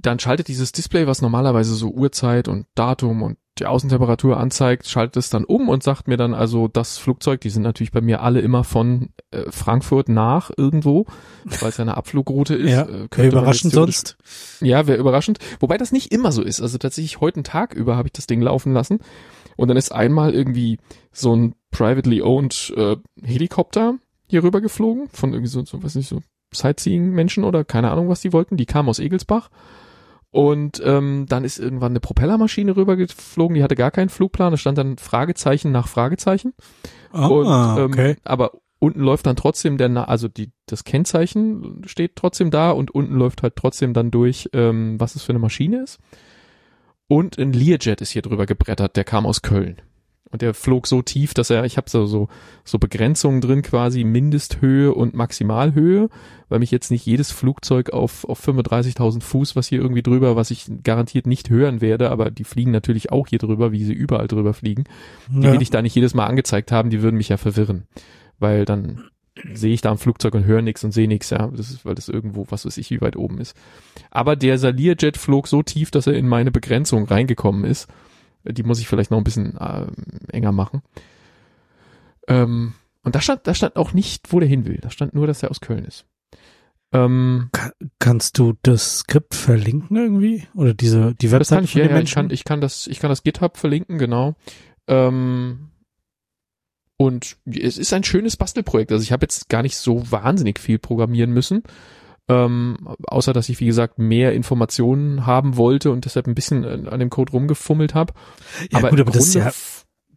dann 0.00 0.18
schaltet 0.18 0.48
dieses 0.48 0.72
Display, 0.72 1.06
was 1.06 1.22
normalerweise 1.22 1.74
so 1.74 1.90
Uhrzeit 1.90 2.48
und 2.48 2.66
Datum 2.74 3.22
und 3.22 3.36
die 3.58 3.66
Außentemperatur 3.66 4.36
anzeigt, 4.36 4.86
schaltet 4.86 5.16
es 5.16 5.30
dann 5.30 5.44
um 5.44 5.68
und 5.68 5.82
sagt 5.82 6.06
mir 6.06 6.16
dann 6.16 6.34
also, 6.34 6.68
das 6.68 6.98
Flugzeug, 6.98 7.40
die 7.40 7.50
sind 7.50 7.62
natürlich 7.62 7.90
bei 7.90 8.00
mir 8.00 8.22
alle 8.22 8.40
immer 8.40 8.62
von 8.62 9.10
äh, 9.32 9.50
Frankfurt 9.50 10.08
nach 10.08 10.50
irgendwo, 10.56 11.06
weil 11.44 11.70
es 11.70 11.76
ja 11.76 11.82
eine 11.82 11.96
Abflugroute 11.96 12.54
ist. 12.54 12.70
Ja, 12.70 12.82
äh, 12.82 13.26
überraschend 13.26 13.72
sonst. 13.72 14.16
Ja, 14.60 14.86
wäre 14.86 14.98
überraschend. 14.98 15.40
Wobei 15.58 15.76
das 15.76 15.90
nicht 15.90 16.12
immer 16.12 16.30
so 16.30 16.42
ist. 16.42 16.60
Also 16.60 16.78
tatsächlich 16.78 17.20
heute 17.20 17.38
einen 17.38 17.44
Tag 17.44 17.74
über 17.74 17.96
habe 17.96 18.08
ich 18.08 18.12
das 18.12 18.28
Ding 18.28 18.40
laufen 18.40 18.72
lassen 18.72 19.00
und 19.56 19.66
dann 19.66 19.76
ist 19.76 19.92
einmal 19.92 20.32
irgendwie 20.32 20.78
so 21.10 21.34
ein 21.34 21.54
privately 21.72 22.22
owned 22.22 22.72
äh, 22.76 22.96
Helikopter 23.22 23.96
hier 24.28 24.44
rüber 24.44 24.60
geflogen 24.60 25.08
von 25.12 25.32
irgendwie 25.32 25.50
so, 25.50 25.64
so 25.64 25.82
weiß 25.82 25.96
nicht, 25.96 26.08
so 26.08 26.20
Sightseeing-Menschen 26.54 27.44
oder 27.44 27.64
keine 27.64 27.90
Ahnung, 27.90 28.08
was 28.08 28.20
die 28.20 28.32
wollten. 28.32 28.56
Die 28.56 28.66
kamen 28.66 28.88
aus 28.88 29.00
Egelsbach 29.00 29.50
und 30.30 30.82
ähm, 30.84 31.26
dann 31.28 31.44
ist 31.44 31.58
irgendwann 31.58 31.92
eine 31.92 32.00
Propellermaschine 32.00 32.76
rübergeflogen, 32.76 33.54
die 33.54 33.62
hatte 33.62 33.76
gar 33.76 33.90
keinen 33.90 34.10
Flugplan, 34.10 34.50
da 34.50 34.56
stand 34.56 34.78
dann 34.78 34.98
Fragezeichen 34.98 35.72
nach 35.72 35.88
Fragezeichen. 35.88 36.52
Ah, 37.12 37.26
und, 37.26 37.78
ähm, 37.78 37.90
okay. 37.90 38.16
Aber 38.24 38.52
unten 38.78 39.00
läuft 39.00 39.26
dann 39.26 39.36
trotzdem 39.36 39.78
der, 39.78 40.08
also 40.08 40.28
die, 40.28 40.52
das 40.66 40.84
Kennzeichen 40.84 41.82
steht 41.86 42.16
trotzdem 42.16 42.50
da 42.50 42.70
und 42.70 42.90
unten 42.90 43.14
läuft 43.14 43.42
halt 43.42 43.56
trotzdem 43.56 43.94
dann 43.94 44.10
durch, 44.10 44.48
ähm, 44.52 45.00
was 45.00 45.16
es 45.16 45.22
für 45.22 45.30
eine 45.30 45.38
Maschine 45.38 45.82
ist. 45.82 45.98
Und 47.08 47.38
ein 47.38 47.54
Learjet 47.54 48.02
ist 48.02 48.10
hier 48.10 48.22
drüber 48.22 48.44
gebrettert, 48.44 48.96
der 48.96 49.04
kam 49.04 49.24
aus 49.24 49.40
Köln. 49.40 49.80
Und 50.30 50.42
der 50.42 50.52
flog 50.52 50.86
so 50.86 51.00
tief, 51.00 51.32
dass 51.32 51.48
er, 51.50 51.64
ich 51.64 51.76
habe 51.78 51.88
so, 51.88 52.04
so 52.06 52.28
so 52.64 52.78
Begrenzungen 52.78 53.40
drin, 53.40 53.62
quasi 53.62 54.04
Mindesthöhe 54.04 54.92
und 54.92 55.14
Maximalhöhe, 55.14 56.10
weil 56.50 56.58
mich 56.58 56.70
jetzt 56.70 56.90
nicht 56.90 57.06
jedes 57.06 57.32
Flugzeug 57.32 57.90
auf 57.90 58.24
auf 58.24 58.46
35.000 58.46 59.22
Fuß, 59.22 59.56
was 59.56 59.68
hier 59.68 59.80
irgendwie 59.80 60.02
drüber, 60.02 60.36
was 60.36 60.50
ich 60.50 60.66
garantiert 60.84 61.26
nicht 61.26 61.48
hören 61.50 61.80
werde, 61.80 62.10
aber 62.10 62.30
die 62.30 62.44
fliegen 62.44 62.70
natürlich 62.72 63.10
auch 63.10 63.26
hier 63.26 63.38
drüber, 63.38 63.72
wie 63.72 63.84
sie 63.84 63.94
überall 63.94 64.28
drüber 64.28 64.52
fliegen. 64.52 64.84
Die 65.28 65.46
Ja. 65.46 65.52
will 65.52 65.62
ich 65.62 65.70
da 65.70 65.80
nicht 65.80 65.94
jedes 65.94 66.12
Mal 66.14 66.26
angezeigt 66.26 66.72
haben, 66.72 66.90
die 66.90 67.02
würden 67.02 67.16
mich 67.16 67.30
ja 67.30 67.38
verwirren, 67.38 67.86
weil 68.38 68.64
dann 68.66 69.04
sehe 69.54 69.72
ich 69.72 69.80
da 69.80 69.90
am 69.90 69.98
Flugzeug 69.98 70.34
und 70.34 70.44
höre 70.44 70.62
nichts 70.62 70.84
und 70.84 70.92
sehe 70.92 71.08
nichts, 71.08 71.30
ja, 71.30 71.46
das 71.46 71.70
ist, 71.70 71.84
weil 71.86 71.94
das 71.94 72.08
irgendwo, 72.08 72.46
was 72.50 72.66
weiß 72.66 72.76
ich, 72.76 72.90
wie 72.90 73.00
weit 73.00 73.16
oben 73.16 73.38
ist. 73.38 73.56
Aber 74.10 74.36
der 74.36 74.58
Salierjet 74.58 75.16
flog 75.16 75.46
so 75.48 75.62
tief, 75.62 75.90
dass 75.90 76.06
er 76.06 76.14
in 76.14 76.28
meine 76.28 76.50
Begrenzung 76.50 77.04
reingekommen 77.04 77.64
ist. 77.64 77.88
Die 78.44 78.62
muss 78.62 78.80
ich 78.80 78.88
vielleicht 78.88 79.10
noch 79.10 79.18
ein 79.18 79.24
bisschen 79.24 79.56
äh, 79.58 79.86
enger 80.32 80.52
machen. 80.52 80.82
Ähm, 82.26 82.74
und 83.02 83.14
da 83.14 83.20
stand, 83.20 83.46
da 83.46 83.54
stand 83.54 83.76
auch 83.76 83.92
nicht, 83.92 84.32
wo 84.32 84.40
der 84.40 84.48
hin 84.48 84.66
will. 84.66 84.78
Da 84.80 84.90
stand 84.90 85.14
nur, 85.14 85.26
dass 85.26 85.42
er 85.42 85.50
aus 85.50 85.60
Köln 85.60 85.84
ist. 85.84 86.04
Ähm, 86.92 87.50
Ka- 87.52 87.72
Kannst 87.98 88.38
du 88.38 88.54
das 88.62 89.00
Skript 89.00 89.34
verlinken 89.34 89.96
irgendwie? 89.96 90.46
Oder 90.54 90.74
diese, 90.74 91.14
die 91.14 91.30
Website 91.30 91.56
kann 91.58 91.64
ich, 91.64 91.72
von 91.72 91.80
ja, 91.82 91.88
den 91.88 91.96
ja, 91.96 92.02
ich 92.02 92.14
kann, 92.14 92.30
ich 92.30 92.44
kann 92.44 92.60
das, 92.60 92.86
ich 92.86 92.98
kann 92.98 93.10
das 93.10 93.22
GitHub 93.22 93.56
verlinken, 93.56 93.98
genau. 93.98 94.36
Ähm, 94.86 95.70
und 96.96 97.36
es 97.44 97.78
ist 97.78 97.92
ein 97.92 98.04
schönes 98.04 98.36
Bastelprojekt. 98.36 98.90
Also 98.90 99.02
ich 99.02 99.12
habe 99.12 99.24
jetzt 99.24 99.48
gar 99.48 99.62
nicht 99.62 99.76
so 99.76 100.10
wahnsinnig 100.10 100.58
viel 100.58 100.78
programmieren 100.78 101.30
müssen. 101.30 101.62
Ähm, 102.30 102.76
außer 103.06 103.32
dass 103.32 103.48
ich, 103.48 103.58
wie 103.60 103.66
gesagt, 103.66 103.98
mehr 103.98 104.34
Informationen 104.34 105.24
haben 105.24 105.56
wollte 105.56 105.90
und 105.90 106.04
deshalb 106.04 106.26
ein 106.26 106.34
bisschen 106.34 106.86
an 106.88 107.00
dem 107.00 107.08
Code 107.08 107.32
rumgefummelt 107.32 107.94
habe. 107.94 108.12
ja, 108.70 108.78
aber 108.78 108.90
gut, 108.90 109.00
aber 109.00 109.12
das 109.12 109.28
ist 109.28 109.34
ja, 109.34 109.50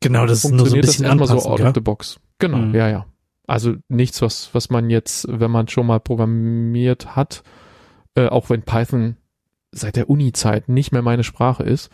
genau, 0.02 0.26
das 0.26 0.44
ist 0.44 0.52
nur 0.52 0.52
so 0.52 0.56
ein 0.56 0.60
funktioniert 0.60 0.84
das 0.88 0.92
bisschen 0.98 1.06
erstmal 1.06 1.28
so 1.28 1.50
out 1.50 1.62
of 1.62 1.74
the 1.74 1.80
box. 1.82 2.20
Genau, 2.40 2.58
Mhm. 2.58 2.76
ja, 2.76 2.90
ja. 2.90 3.06
Also 3.48 3.76
nichts, 3.88 4.22
was, 4.22 4.50
was 4.54 4.70
man 4.70 4.90
jetzt, 4.90 5.26
wenn 5.30 5.52
man 5.52 5.68
schon 5.68 5.88
mal 5.88 6.00
programmiert 6.00 7.16
hat, 7.16 7.44
äh, 8.16 8.28
auch 8.28 8.50
wenn 8.50 8.64
Python 8.64 9.16
seit 9.72 9.96
der 9.96 10.10
Uni-Zeit 10.10 10.68
nicht 10.68 10.92
mehr 10.92 11.02
meine 11.02 11.24
Sprache 11.24 11.64
ist, 11.64 11.90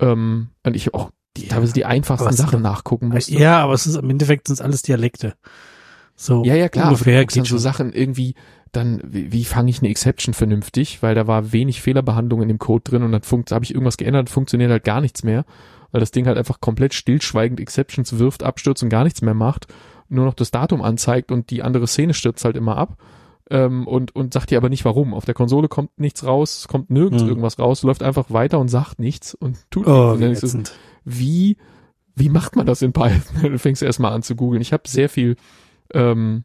ähm, 0.00 0.48
und 0.64 0.74
ich 0.76 0.94
auch 0.94 1.10
die, 1.36 1.48
teilweise 1.48 1.72
die 1.74 1.84
einfachsten 1.84 2.32
Sachen 2.32 2.62
nachgucken 2.62 3.08
musste. 3.08 3.34
Ja, 3.38 3.60
aber 3.62 3.74
es 3.74 3.86
ist 3.86 3.96
im 3.96 4.08
Endeffekt 4.10 4.48
sind 4.48 4.54
es 4.54 4.60
alles 4.60 4.82
Dialekte. 4.82 5.34
So 6.14 6.44
ja, 6.44 6.54
ja, 6.54 6.68
klar. 6.68 6.88
ungefähr 6.88 7.24
geht 7.24 7.46
so. 7.46 7.58
Sachen 7.58 7.92
irgendwie, 7.92 8.34
dann, 8.72 9.00
wie, 9.04 9.32
wie 9.32 9.44
fange 9.44 9.70
ich 9.70 9.80
eine 9.80 9.90
Exception 9.90 10.34
vernünftig, 10.34 11.02
weil 11.02 11.14
da 11.14 11.26
war 11.26 11.52
wenig 11.52 11.80
Fehlerbehandlung 11.82 12.42
in 12.42 12.48
dem 12.48 12.58
Code 12.58 12.84
drin 12.84 13.02
und 13.02 13.12
dann 13.12 13.22
habe 13.22 13.64
ich 13.64 13.72
irgendwas 13.72 13.96
geändert, 13.96 14.30
funktioniert 14.30 14.70
halt 14.70 14.84
gar 14.84 15.00
nichts 15.00 15.22
mehr, 15.22 15.44
weil 15.90 16.00
das 16.00 16.10
Ding 16.10 16.26
halt 16.26 16.38
einfach 16.38 16.60
komplett 16.60 16.94
stillschweigend 16.94 17.60
Exceptions 17.60 18.18
wirft, 18.18 18.42
abstürzt 18.42 18.82
und 18.82 18.88
gar 18.88 19.04
nichts 19.04 19.22
mehr 19.22 19.34
macht, 19.34 19.66
nur 20.08 20.24
noch 20.24 20.34
das 20.34 20.50
Datum 20.50 20.82
anzeigt 20.82 21.30
und 21.30 21.50
die 21.50 21.62
andere 21.62 21.86
Szene 21.86 22.14
stürzt 22.14 22.44
halt 22.44 22.56
immer 22.56 22.76
ab. 22.76 22.96
Ähm, 23.50 23.86
und, 23.86 24.14
und 24.14 24.32
sagt 24.32 24.50
dir 24.50 24.56
aber 24.56 24.68
nicht 24.68 24.84
warum. 24.84 25.12
Auf 25.12 25.24
der 25.24 25.34
Konsole 25.34 25.68
kommt 25.68 25.98
nichts 25.98 26.24
raus, 26.24 26.60
es 26.60 26.68
kommt 26.68 26.90
nirgends 26.90 27.22
Hm. 27.22 27.28
irgendwas 27.28 27.58
raus, 27.58 27.82
läuft 27.82 28.02
einfach 28.02 28.30
weiter 28.30 28.58
und 28.58 28.68
sagt 28.68 28.98
nichts 28.98 29.34
und 29.34 29.70
tut 29.70 29.86
Oh, 29.86 30.14
nichts. 30.14 30.54
Wie 30.54 30.62
wie, 31.04 31.56
wie 32.14 32.28
macht 32.28 32.56
man 32.56 32.66
das 32.66 32.80
in 32.82 32.92
Python? 32.92 33.20
Dann 33.42 33.58
fängst 33.58 33.82
du 33.82 33.86
erstmal 33.86 34.12
an 34.12 34.22
zu 34.22 34.36
googeln. 34.36 34.62
Ich 34.62 34.72
habe 34.72 34.84
sehr 34.86 35.08
viel 35.08 35.36
ähm, 35.92 36.44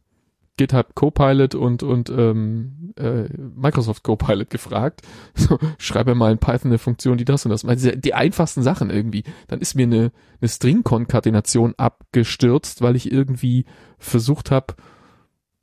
GitHub 0.57 0.95
Copilot 0.95 1.55
und, 1.55 1.83
und 1.83 2.09
ähm, 2.09 2.93
äh, 2.97 3.25
Microsoft 3.55 4.03
Copilot 4.03 4.49
gefragt. 4.49 5.01
So, 5.35 5.59
schreibe 5.77 6.15
mal 6.15 6.31
in 6.31 6.39
Python 6.39 6.71
eine 6.71 6.79
Funktion, 6.79 7.17
die 7.17 7.25
das 7.25 7.45
und 7.45 7.51
das. 7.51 7.63
macht. 7.63 7.83
Die, 7.83 7.99
die 7.99 8.13
einfachsten 8.13 8.63
Sachen 8.63 8.89
irgendwie. 8.89 9.23
Dann 9.47 9.61
ist 9.61 9.75
mir 9.75 9.83
eine, 9.83 10.11
eine 10.41 10.49
String-Konkatenation 10.49 11.75
abgestürzt, 11.77 12.81
weil 12.81 12.95
ich 12.95 13.11
irgendwie 13.11 13.65
versucht 13.99 14.51
habe, 14.51 14.73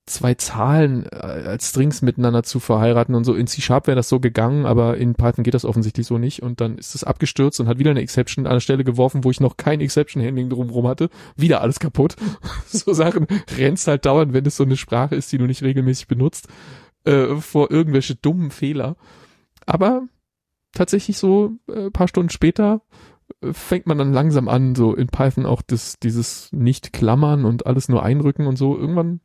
zwei 0.06 0.34
Zahlen 0.34 1.06
äh, 1.06 1.16
als 1.16 1.70
Strings 1.70 2.02
miteinander 2.02 2.42
zu 2.42 2.60
verheiraten 2.60 3.14
und 3.14 3.24
so. 3.24 3.34
In 3.34 3.46
C-Sharp 3.46 3.86
wäre 3.86 3.96
das 3.96 4.08
so 4.08 4.20
gegangen, 4.20 4.66
aber 4.66 4.98
in 4.98 5.14
Python 5.14 5.44
geht 5.44 5.54
das 5.54 5.64
offensichtlich 5.64 6.06
so 6.06 6.18
nicht. 6.18 6.42
Und 6.42 6.60
dann 6.60 6.76
ist 6.76 6.94
es 6.94 7.04
abgestürzt 7.04 7.58
und 7.60 7.68
hat 7.68 7.78
wieder 7.78 7.90
eine 7.90 8.02
Exception 8.02 8.46
an 8.46 8.54
der 8.54 8.60
Stelle 8.60 8.84
geworfen, 8.84 9.24
wo 9.24 9.30
ich 9.30 9.40
noch 9.40 9.56
kein 9.56 9.80
Exception-Handling 9.80 10.50
drumherum 10.50 10.86
hatte. 10.86 11.08
Wieder 11.36 11.62
alles 11.62 11.80
kaputt. 11.80 12.16
so 12.66 12.92
Sachen 12.92 13.26
rennst 13.56 13.86
halt 13.86 14.04
dauernd, 14.04 14.34
wenn 14.34 14.44
es 14.44 14.56
so 14.56 14.64
eine 14.64 14.76
Sprache 14.76 15.14
ist, 15.14 15.32
die 15.32 15.38
du 15.38 15.46
nicht 15.46 15.62
regelmäßig 15.62 16.06
benutzt, 16.06 16.48
äh, 17.04 17.36
vor 17.36 17.70
irgendwelche 17.70 18.14
dummen 18.14 18.50
Fehler. 18.50 18.96
Aber 19.64 20.02
tatsächlich 20.72 21.16
so 21.16 21.52
äh, 21.72 21.90
paar 21.90 22.08
Stunden 22.08 22.30
später 22.30 22.82
äh, 23.40 23.54
fängt 23.54 23.86
man 23.86 23.96
dann 23.96 24.12
langsam 24.12 24.48
an, 24.48 24.74
so 24.74 24.94
in 24.94 25.06
Python 25.06 25.46
auch 25.46 25.62
das, 25.62 25.98
dieses 25.98 26.52
Nicht-Klammern 26.52 27.46
und 27.46 27.66
alles 27.66 27.88
nur 27.88 28.02
einrücken 28.02 28.46
und 28.46 28.56
so. 28.56 28.76
Irgendwann 28.76 29.20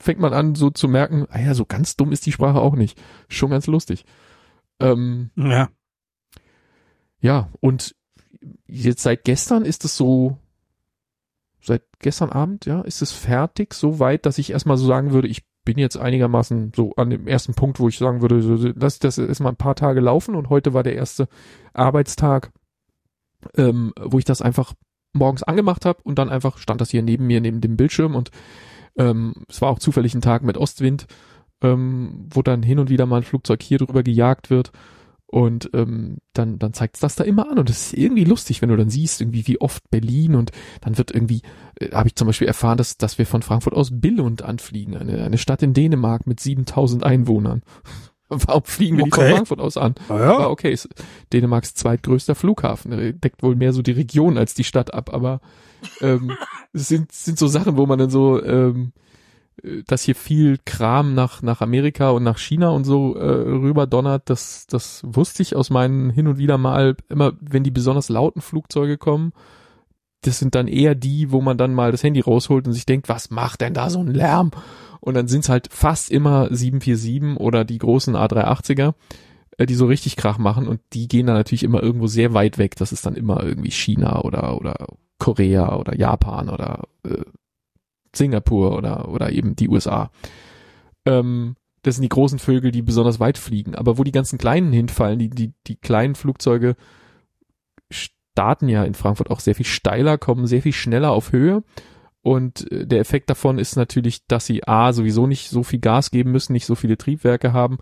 fängt 0.00 0.18
man 0.18 0.32
an, 0.32 0.54
so 0.54 0.70
zu 0.70 0.88
merken, 0.88 1.26
ah 1.30 1.38
ja, 1.38 1.54
so 1.54 1.64
ganz 1.64 1.96
dumm 1.96 2.10
ist 2.10 2.26
die 2.26 2.32
Sprache 2.32 2.60
auch 2.60 2.74
nicht. 2.74 3.00
Schon 3.28 3.50
ganz 3.50 3.66
lustig. 3.66 4.04
Ähm, 4.80 5.30
Ja. 5.36 5.68
ja, 7.20 7.50
und 7.60 7.94
jetzt 8.66 9.02
seit 9.02 9.24
gestern 9.24 9.64
ist 9.64 9.84
es 9.84 9.96
so, 9.96 10.38
seit 11.60 11.82
gestern 11.98 12.30
Abend, 12.30 12.64
ja, 12.64 12.80
ist 12.80 13.02
es 13.02 13.12
fertig, 13.12 13.74
so 13.74 13.98
weit, 13.98 14.24
dass 14.24 14.38
ich 14.38 14.50
erstmal 14.50 14.78
so 14.78 14.86
sagen 14.86 15.12
würde, 15.12 15.28
ich 15.28 15.44
bin 15.64 15.76
jetzt 15.76 15.98
einigermaßen 15.98 16.72
so 16.74 16.94
an 16.96 17.10
dem 17.10 17.26
ersten 17.26 17.52
Punkt, 17.52 17.78
wo 17.78 17.88
ich 17.88 17.98
sagen 17.98 18.22
würde, 18.22 18.74
lass 18.76 18.98
das 18.98 19.18
erstmal 19.18 19.52
ein 19.52 19.56
paar 19.56 19.74
Tage 19.74 20.00
laufen 20.00 20.34
und 20.34 20.48
heute 20.48 20.72
war 20.72 20.82
der 20.82 20.94
erste 20.96 21.28
Arbeitstag, 21.74 22.50
ähm, 23.56 23.92
wo 24.00 24.18
ich 24.18 24.24
das 24.24 24.40
einfach 24.40 24.72
morgens 25.12 25.42
angemacht 25.42 25.84
habe 25.84 26.00
und 26.02 26.18
dann 26.18 26.30
einfach 26.30 26.56
stand 26.56 26.80
das 26.80 26.90
hier 26.90 27.02
neben 27.02 27.26
mir, 27.26 27.42
neben 27.42 27.60
dem 27.60 27.76
Bildschirm 27.76 28.14
und 28.14 28.30
ähm, 28.98 29.44
es 29.48 29.60
war 29.60 29.70
auch 29.70 29.78
zufällig 29.78 30.14
ein 30.14 30.20
Tag 30.20 30.42
mit 30.42 30.56
Ostwind, 30.56 31.06
ähm, 31.62 32.26
wo 32.30 32.42
dann 32.42 32.62
hin 32.62 32.78
und 32.78 32.90
wieder 32.90 33.06
mal 33.06 33.18
ein 33.18 33.22
Flugzeug 33.22 33.62
hier 33.62 33.78
drüber 33.78 34.02
gejagt 34.02 34.50
wird. 34.50 34.72
Und 35.26 35.70
ähm, 35.74 36.18
dann, 36.32 36.58
dann 36.58 36.72
zeigt 36.72 37.00
das 37.04 37.14
da 37.14 37.22
immer 37.22 37.48
an. 37.48 37.58
Und 37.60 37.68
das 37.68 37.86
ist 37.86 37.94
irgendwie 37.94 38.24
lustig, 38.24 38.62
wenn 38.62 38.68
du 38.68 38.76
dann 38.76 38.90
siehst, 38.90 39.20
irgendwie 39.20 39.46
wie 39.46 39.60
oft 39.60 39.88
Berlin 39.88 40.34
und 40.34 40.50
dann 40.80 40.98
wird 40.98 41.12
irgendwie, 41.12 41.42
äh, 41.78 41.92
habe 41.92 42.08
ich 42.08 42.16
zum 42.16 42.26
Beispiel 42.26 42.48
erfahren, 42.48 42.78
dass, 42.78 42.98
dass 42.98 43.16
wir 43.16 43.26
von 43.26 43.42
Frankfurt 43.42 43.74
aus 43.74 43.90
Billund 43.92 44.42
anfliegen, 44.42 44.96
eine, 44.96 45.22
eine 45.22 45.38
Stadt 45.38 45.62
in 45.62 45.72
Dänemark 45.72 46.26
mit 46.26 46.40
7000 46.40 47.04
Einwohnern. 47.04 47.62
Warum 48.46 48.62
fliegen 48.64 48.96
wir 48.96 49.04
nicht 49.04 49.14
Okay. 49.14 49.26
von 49.26 49.34
Frankfurt 49.36 49.60
aus 49.60 49.76
an? 49.76 49.94
Ah, 50.08 50.14
Aber 50.14 50.50
okay, 50.50 50.72
ist 50.72 50.88
Dänemarks 51.32 51.74
zweitgrößter 51.74 52.34
Flughafen, 52.34 53.20
deckt 53.20 53.42
wohl 53.42 53.56
mehr 53.56 53.72
so 53.72 53.82
die 53.82 53.92
Region 53.92 54.38
als 54.38 54.54
die 54.54 54.64
Stadt 54.64 54.94
ab, 54.94 55.12
aber 55.12 55.40
ähm, 56.00 56.32
es 56.72 56.88
sind, 56.88 57.12
sind 57.12 57.38
so 57.38 57.46
Sachen, 57.46 57.76
wo 57.76 57.86
man 57.86 57.98
dann 57.98 58.10
so, 58.10 58.42
ähm, 58.42 58.92
äh, 59.62 59.82
dass 59.86 60.02
hier 60.02 60.14
viel 60.14 60.58
Kram 60.64 61.14
nach, 61.14 61.42
nach 61.42 61.60
Amerika 61.60 62.10
und 62.10 62.22
nach 62.22 62.38
China 62.38 62.70
und 62.70 62.84
so 62.84 63.16
äh, 63.16 63.24
rüber 63.24 63.86
donnert, 63.86 64.30
das, 64.30 64.66
das 64.68 65.02
wusste 65.04 65.42
ich 65.42 65.56
aus 65.56 65.70
meinen 65.70 66.10
hin 66.10 66.26
und 66.28 66.38
wieder 66.38 66.56
mal, 66.58 66.96
immer 67.08 67.32
wenn 67.40 67.64
die 67.64 67.70
besonders 67.70 68.08
lauten 68.08 68.40
Flugzeuge 68.40 68.96
kommen, 68.98 69.32
das 70.22 70.38
sind 70.38 70.54
dann 70.54 70.68
eher 70.68 70.94
die, 70.94 71.32
wo 71.32 71.40
man 71.40 71.56
dann 71.56 71.72
mal 71.72 71.92
das 71.92 72.02
Handy 72.02 72.20
rausholt 72.20 72.66
und 72.66 72.74
sich 72.74 72.84
denkt, 72.84 73.08
was 73.08 73.30
macht 73.30 73.62
denn 73.62 73.72
da 73.72 73.88
so 73.88 74.00
ein 74.00 74.08
Lärm? 74.08 74.50
Und 75.00 75.14
dann 75.14 75.28
sind 75.28 75.44
es 75.44 75.48
halt 75.48 75.68
fast 75.72 76.10
immer 76.10 76.48
747 76.54 77.40
oder 77.40 77.64
die 77.64 77.78
großen 77.78 78.14
A380er, 78.14 78.94
äh, 79.56 79.66
die 79.66 79.74
so 79.74 79.86
richtig 79.86 80.16
Krach 80.16 80.38
machen 80.38 80.68
und 80.68 80.80
die 80.92 81.08
gehen 81.08 81.26
dann 81.26 81.36
natürlich 81.36 81.62
immer 81.62 81.82
irgendwo 81.82 82.06
sehr 82.06 82.34
weit 82.34 82.58
weg. 82.58 82.76
Das 82.76 82.92
ist 82.92 83.06
dann 83.06 83.14
immer 83.14 83.42
irgendwie 83.42 83.70
China 83.70 84.22
oder, 84.22 84.56
oder 84.56 84.88
Korea 85.18 85.76
oder 85.76 85.96
Japan 85.96 86.48
oder 86.48 86.88
äh, 87.04 87.24
Singapur 88.14 88.76
oder, 88.76 89.08
oder 89.08 89.32
eben 89.32 89.56
die 89.56 89.68
USA. 89.68 90.10
Ähm, 91.06 91.56
das 91.82 91.94
sind 91.94 92.02
die 92.02 92.10
großen 92.10 92.38
Vögel, 92.38 92.72
die 92.72 92.82
besonders 92.82 93.20
weit 93.20 93.38
fliegen. 93.38 93.74
Aber 93.74 93.96
wo 93.96 94.04
die 94.04 94.12
ganzen 94.12 94.38
kleinen 94.38 94.72
hinfallen, 94.72 95.18
die, 95.18 95.30
die, 95.30 95.54
die 95.66 95.76
kleinen 95.76 96.14
Flugzeuge 96.14 96.76
starten 97.90 98.68
ja 98.68 98.84
in 98.84 98.94
Frankfurt 98.94 99.30
auch 99.30 99.40
sehr 99.40 99.54
viel 99.54 99.66
steiler, 99.66 100.18
kommen 100.18 100.46
sehr 100.46 100.62
viel 100.62 100.72
schneller 100.72 101.10
auf 101.10 101.32
Höhe. 101.32 101.62
Und 102.22 102.70
äh, 102.70 102.86
der 102.86 103.00
Effekt 103.00 103.30
davon 103.30 103.58
ist 103.58 103.76
natürlich, 103.76 104.26
dass 104.26 104.46
sie 104.46 104.66
A, 104.66 104.92
sowieso 104.92 105.26
nicht 105.26 105.48
so 105.48 105.62
viel 105.62 105.80
Gas 105.80 106.10
geben 106.10 106.32
müssen, 106.32 106.52
nicht 106.52 106.66
so 106.66 106.74
viele 106.74 106.98
Triebwerke 106.98 107.52
haben. 107.52 107.78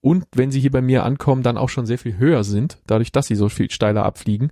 Und 0.00 0.24
wenn 0.34 0.50
sie 0.50 0.60
hier 0.60 0.70
bei 0.70 0.80
mir 0.80 1.04
ankommen, 1.04 1.42
dann 1.42 1.58
auch 1.58 1.68
schon 1.68 1.86
sehr 1.86 1.98
viel 1.98 2.16
höher 2.16 2.44
sind, 2.44 2.78
dadurch, 2.86 3.12
dass 3.12 3.26
sie 3.26 3.34
so 3.34 3.48
viel 3.48 3.70
steiler 3.70 4.04
abfliegen, 4.04 4.50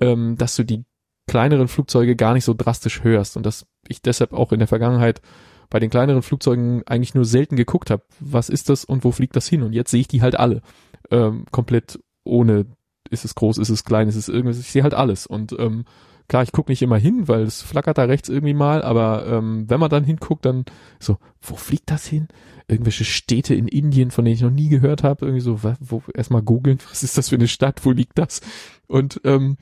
ähm, 0.00 0.36
dass 0.36 0.56
du 0.56 0.64
die 0.64 0.84
kleineren 1.28 1.68
Flugzeuge 1.68 2.16
gar 2.16 2.34
nicht 2.34 2.44
so 2.44 2.54
drastisch 2.54 3.04
hörst. 3.04 3.36
Und 3.36 3.46
dass 3.46 3.66
ich 3.86 4.02
deshalb 4.02 4.32
auch 4.32 4.52
in 4.52 4.58
der 4.58 4.68
Vergangenheit 4.68 5.20
bei 5.68 5.78
den 5.78 5.90
kleineren 5.90 6.22
Flugzeugen 6.22 6.82
eigentlich 6.86 7.14
nur 7.14 7.24
selten 7.24 7.54
geguckt 7.54 7.90
habe, 7.90 8.02
was 8.18 8.48
ist 8.48 8.68
das 8.68 8.84
und 8.84 9.04
wo 9.04 9.12
fliegt 9.12 9.36
das 9.36 9.46
hin? 9.48 9.62
Und 9.62 9.72
jetzt 9.72 9.92
sehe 9.92 10.00
ich 10.00 10.08
die 10.08 10.22
halt 10.22 10.34
alle. 10.34 10.62
Ähm, 11.10 11.44
komplett 11.52 12.00
ohne, 12.24 12.66
ist 13.10 13.24
es 13.24 13.36
groß, 13.36 13.58
ist 13.58 13.68
es 13.68 13.84
klein, 13.84 14.08
ist 14.08 14.16
es 14.16 14.28
irgendwas, 14.28 14.58
ich 14.58 14.72
sehe 14.72 14.82
halt 14.82 14.94
alles. 14.94 15.26
Und 15.26 15.54
ähm, 15.58 15.84
klar, 16.30 16.44
ich 16.44 16.52
gucke 16.52 16.70
nicht 16.70 16.80
immer 16.80 16.96
hin, 16.96 17.26
weil 17.26 17.42
es 17.42 17.60
flackert 17.60 17.98
da 17.98 18.04
rechts 18.04 18.28
irgendwie 18.28 18.54
mal, 18.54 18.82
aber 18.82 19.26
ähm, 19.26 19.68
wenn 19.68 19.80
man 19.80 19.90
dann 19.90 20.04
hinguckt, 20.04 20.44
dann 20.44 20.64
so, 21.00 21.18
wo 21.42 21.56
fliegt 21.56 21.90
das 21.90 22.06
hin? 22.06 22.28
Irgendwelche 22.68 23.04
Städte 23.04 23.52
in 23.52 23.66
Indien, 23.66 24.12
von 24.12 24.24
denen 24.24 24.36
ich 24.36 24.42
noch 24.42 24.52
nie 24.52 24.68
gehört 24.68 25.02
habe, 25.02 25.26
irgendwie 25.26 25.42
so, 25.42 25.60
wo 25.80 26.02
erstmal 26.14 26.42
googeln, 26.42 26.78
was 26.88 27.02
ist 27.02 27.18
das 27.18 27.30
für 27.30 27.34
eine 27.34 27.48
Stadt, 27.48 27.84
wo 27.84 27.90
liegt 27.90 28.16
das? 28.16 28.42
Und 28.86 29.20
ähm, 29.24 29.56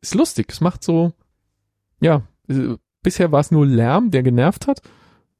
ist 0.00 0.14
lustig, 0.14 0.46
es 0.50 0.60
macht 0.60 0.84
so, 0.84 1.14
ja, 2.00 2.22
äh, 2.48 2.76
bisher 3.02 3.32
war 3.32 3.40
es 3.40 3.50
nur 3.50 3.66
Lärm, 3.66 4.12
der 4.12 4.22
genervt 4.22 4.68
hat. 4.68 4.82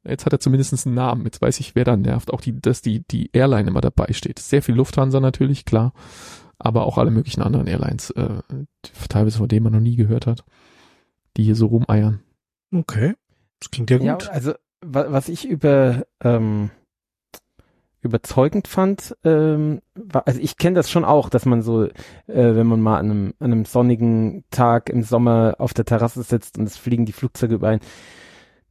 Jetzt 0.03 0.25
hat 0.25 0.33
er 0.33 0.41
zumindest 0.41 0.85
einen 0.85 0.95
Namen. 0.95 1.23
Jetzt 1.23 1.41
weiß 1.41 1.61
ich, 1.61 1.73
wer 1.75 1.85
da 1.85 1.95
nervt. 1.95 2.33
Auch 2.33 2.41
die, 2.41 2.59
dass 2.59 2.81
die, 2.81 3.05
die 3.07 3.29
Airline 3.31 3.69
immer 3.69 3.81
dabei 3.81 4.11
steht. 4.11 4.39
Sehr 4.39 4.61
viel 4.61 4.75
Lufthansa 4.75 5.21
natürlich, 5.21 5.63
klar. 5.63 5.93
Aber 6.59 6.85
auch 6.85 6.97
alle 6.97 7.09
möglichen 7.11 7.41
anderen 7.41 7.67
Airlines, 7.67 8.11
äh, 8.11 8.41
teilweise 9.07 9.37
von 9.37 9.47
denen 9.47 9.63
man 9.63 9.73
noch 9.73 9.79
nie 9.79 9.95
gehört 9.95 10.27
hat, 10.27 10.43
die 11.37 11.43
hier 11.43 11.55
so 11.55 11.67
rumeiern. 11.67 12.21
Okay. 12.73 13.15
Das 13.59 13.71
klingt 13.71 13.89
ja 13.89 13.97
gut. 13.97 14.05
Ja, 14.05 14.17
also 14.31 14.53
wa- 14.81 15.07
was 15.09 15.29
ich 15.29 15.47
über 15.47 16.05
ähm, 16.21 16.69
überzeugend 18.01 18.67
fand, 18.67 19.15
ähm, 19.25 19.81
war, 19.95 20.25
also 20.27 20.39
ich 20.39 20.57
kenne 20.57 20.75
das 20.75 20.89
schon 20.89 21.03
auch, 21.03 21.29
dass 21.29 21.45
man 21.45 21.61
so, 21.61 21.83
äh, 21.83 21.91
wenn 22.27 22.67
man 22.67 22.79
mal 22.81 22.97
an 22.97 23.05
einem, 23.11 23.33
an 23.39 23.51
einem 23.51 23.65
sonnigen 23.65 24.43
Tag 24.51 24.89
im 24.89 25.03
Sommer 25.03 25.55
auf 25.59 25.73
der 25.73 25.85
Terrasse 25.85 26.23
sitzt 26.23 26.57
und 26.57 26.65
es 26.65 26.77
fliegen 26.77 27.05
die 27.05 27.11
Flugzeuge 27.11 27.55
über 27.55 27.67
einen, 27.69 27.81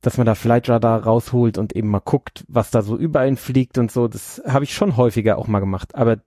dass 0.01 0.17
man 0.17 0.27
da 0.27 0.35
Flightradar 0.35 1.03
rausholt 1.05 1.59
und 1.59 1.75
eben 1.75 1.89
mal 1.89 2.01
guckt, 2.01 2.45
was 2.49 2.71
da 2.71 2.81
so 2.83 2.97
über 2.97 3.21
einen 3.21 3.37
fliegt 3.37 3.77
und 3.79 3.91
so. 3.93 4.09
Das 4.09 4.41
habe 4.47 4.65
ich 4.65 4.73
schon 4.73 4.97
häufiger 4.97 5.37
auch 5.39 5.49
mal 5.49 5.61
gemacht. 5.61 5.95
Aber 5.95 6.19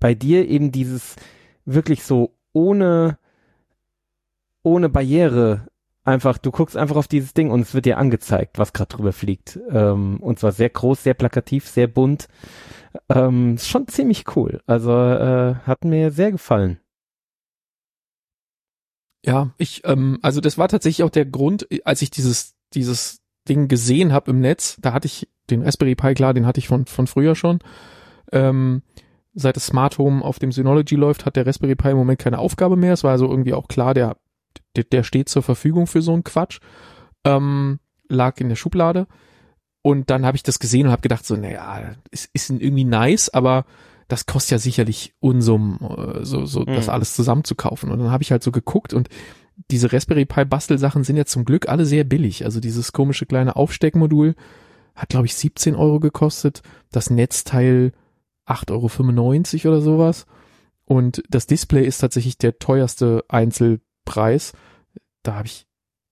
bei 0.00 0.14
dir 0.14 0.48
eben 0.48 0.72
dieses 0.72 1.16
wirklich 1.64 2.02
so 2.02 2.34
ohne 2.52 3.18
ohne 4.62 4.88
Barriere 4.88 5.68
einfach, 6.04 6.38
du 6.38 6.50
guckst 6.50 6.76
einfach 6.76 6.96
auf 6.96 7.08
dieses 7.08 7.34
Ding 7.34 7.50
und 7.50 7.60
es 7.60 7.74
wird 7.74 7.86
dir 7.86 7.98
angezeigt, 7.98 8.58
was 8.58 8.72
gerade 8.72 8.94
drüber 8.94 9.12
fliegt. 9.12 9.58
Ähm, 9.70 10.18
und 10.20 10.38
zwar 10.38 10.52
sehr 10.52 10.70
groß, 10.70 11.02
sehr 11.02 11.14
plakativ, 11.14 11.68
sehr 11.68 11.86
bunt. 11.86 12.28
Ähm, 13.08 13.54
ist 13.54 13.68
schon 13.68 13.86
ziemlich 13.88 14.36
cool. 14.36 14.60
Also 14.66 14.92
äh, 14.92 15.54
hat 15.66 15.84
mir 15.84 16.10
sehr 16.10 16.32
gefallen. 16.32 16.80
Ja, 19.24 19.52
ich, 19.58 19.82
ähm, 19.84 20.18
also 20.22 20.40
das 20.40 20.58
war 20.58 20.68
tatsächlich 20.68 21.04
auch 21.04 21.10
der 21.10 21.26
Grund, 21.26 21.68
als 21.84 22.02
ich 22.02 22.10
dieses, 22.10 22.54
dieses 22.72 23.20
Ding 23.48 23.68
gesehen 23.68 24.12
habe 24.12 24.30
im 24.30 24.40
Netz, 24.40 24.76
da 24.80 24.92
hatte 24.92 25.06
ich 25.06 25.28
den 25.50 25.62
Raspberry 25.62 25.94
Pi, 25.94 26.14
klar, 26.14 26.32
den 26.32 26.46
hatte 26.46 26.58
ich 26.58 26.68
von, 26.68 26.86
von 26.86 27.06
früher 27.06 27.34
schon. 27.34 27.58
Ähm, 28.32 28.82
seit 29.34 29.56
das 29.56 29.66
Smart 29.66 29.98
Home 29.98 30.24
auf 30.24 30.38
dem 30.38 30.52
Synology 30.52 30.96
läuft, 30.96 31.24
hat 31.26 31.36
der 31.36 31.46
Raspberry 31.46 31.76
Pi 31.76 31.90
im 31.90 31.96
Moment 31.96 32.18
keine 32.18 32.38
Aufgabe 32.38 32.76
mehr. 32.76 32.92
Es 32.94 33.04
war 33.04 33.12
also 33.12 33.28
irgendwie 33.28 33.54
auch 33.54 33.68
klar, 33.68 33.94
der, 33.94 34.16
der, 34.76 34.84
der 34.84 35.02
steht 35.02 35.28
zur 35.28 35.42
Verfügung 35.42 35.86
für 35.86 36.02
so 36.02 36.12
einen 36.12 36.24
Quatsch. 36.24 36.60
Ähm, 37.24 37.78
lag 38.08 38.40
in 38.40 38.48
der 38.48 38.56
Schublade. 38.56 39.06
Und 39.82 40.10
dann 40.10 40.26
habe 40.26 40.36
ich 40.36 40.42
das 40.42 40.58
gesehen 40.58 40.86
und 40.86 40.92
habe 40.92 41.02
gedacht, 41.02 41.24
so, 41.24 41.36
naja, 41.36 41.94
es 42.10 42.28
ist 42.32 42.50
irgendwie 42.50 42.84
nice, 42.84 43.28
aber 43.30 43.64
das 44.08 44.26
kostet 44.26 44.50
ja 44.52 44.58
sicherlich 44.58 45.14
Unsummen, 45.20 45.78
äh, 45.80 46.24
so, 46.24 46.44
so 46.44 46.64
das 46.64 46.86
Mhm. 46.86 46.92
alles 46.92 47.14
zusammenzukaufen. 47.14 47.90
Und 47.90 48.00
dann 48.00 48.10
habe 48.10 48.22
ich 48.22 48.32
halt 48.32 48.42
so 48.42 48.50
geguckt 48.50 48.92
und 48.92 49.08
diese 49.70 49.92
Raspberry 49.92 50.24
Pi 50.26 50.44
Bastelsachen 50.44 51.04
sind 51.04 51.16
ja 51.16 51.24
zum 51.24 51.44
Glück 51.44 51.68
alle 51.68 51.86
sehr 51.86 52.04
billig. 52.04 52.44
Also 52.44 52.60
dieses 52.60 52.92
komische 52.92 53.26
kleine 53.26 53.56
Aufsteckmodul 53.56 54.34
hat, 54.96 55.10
glaube 55.10 55.26
ich, 55.26 55.34
17 55.34 55.74
Euro 55.76 56.00
gekostet. 56.00 56.62
Das 56.90 57.10
Netzteil 57.10 57.92
8,95 58.50 59.64
Euro 59.66 59.74
oder 59.74 59.82
sowas. 59.82 60.26
Und 60.84 61.22
das 61.28 61.46
Display 61.46 61.84
ist 61.86 61.98
tatsächlich 61.98 62.36
der 62.36 62.58
teuerste 62.58 63.24
Einzelpreis. 63.28 64.52
Da 65.22 65.34
habe 65.34 65.46
ich 65.46 65.66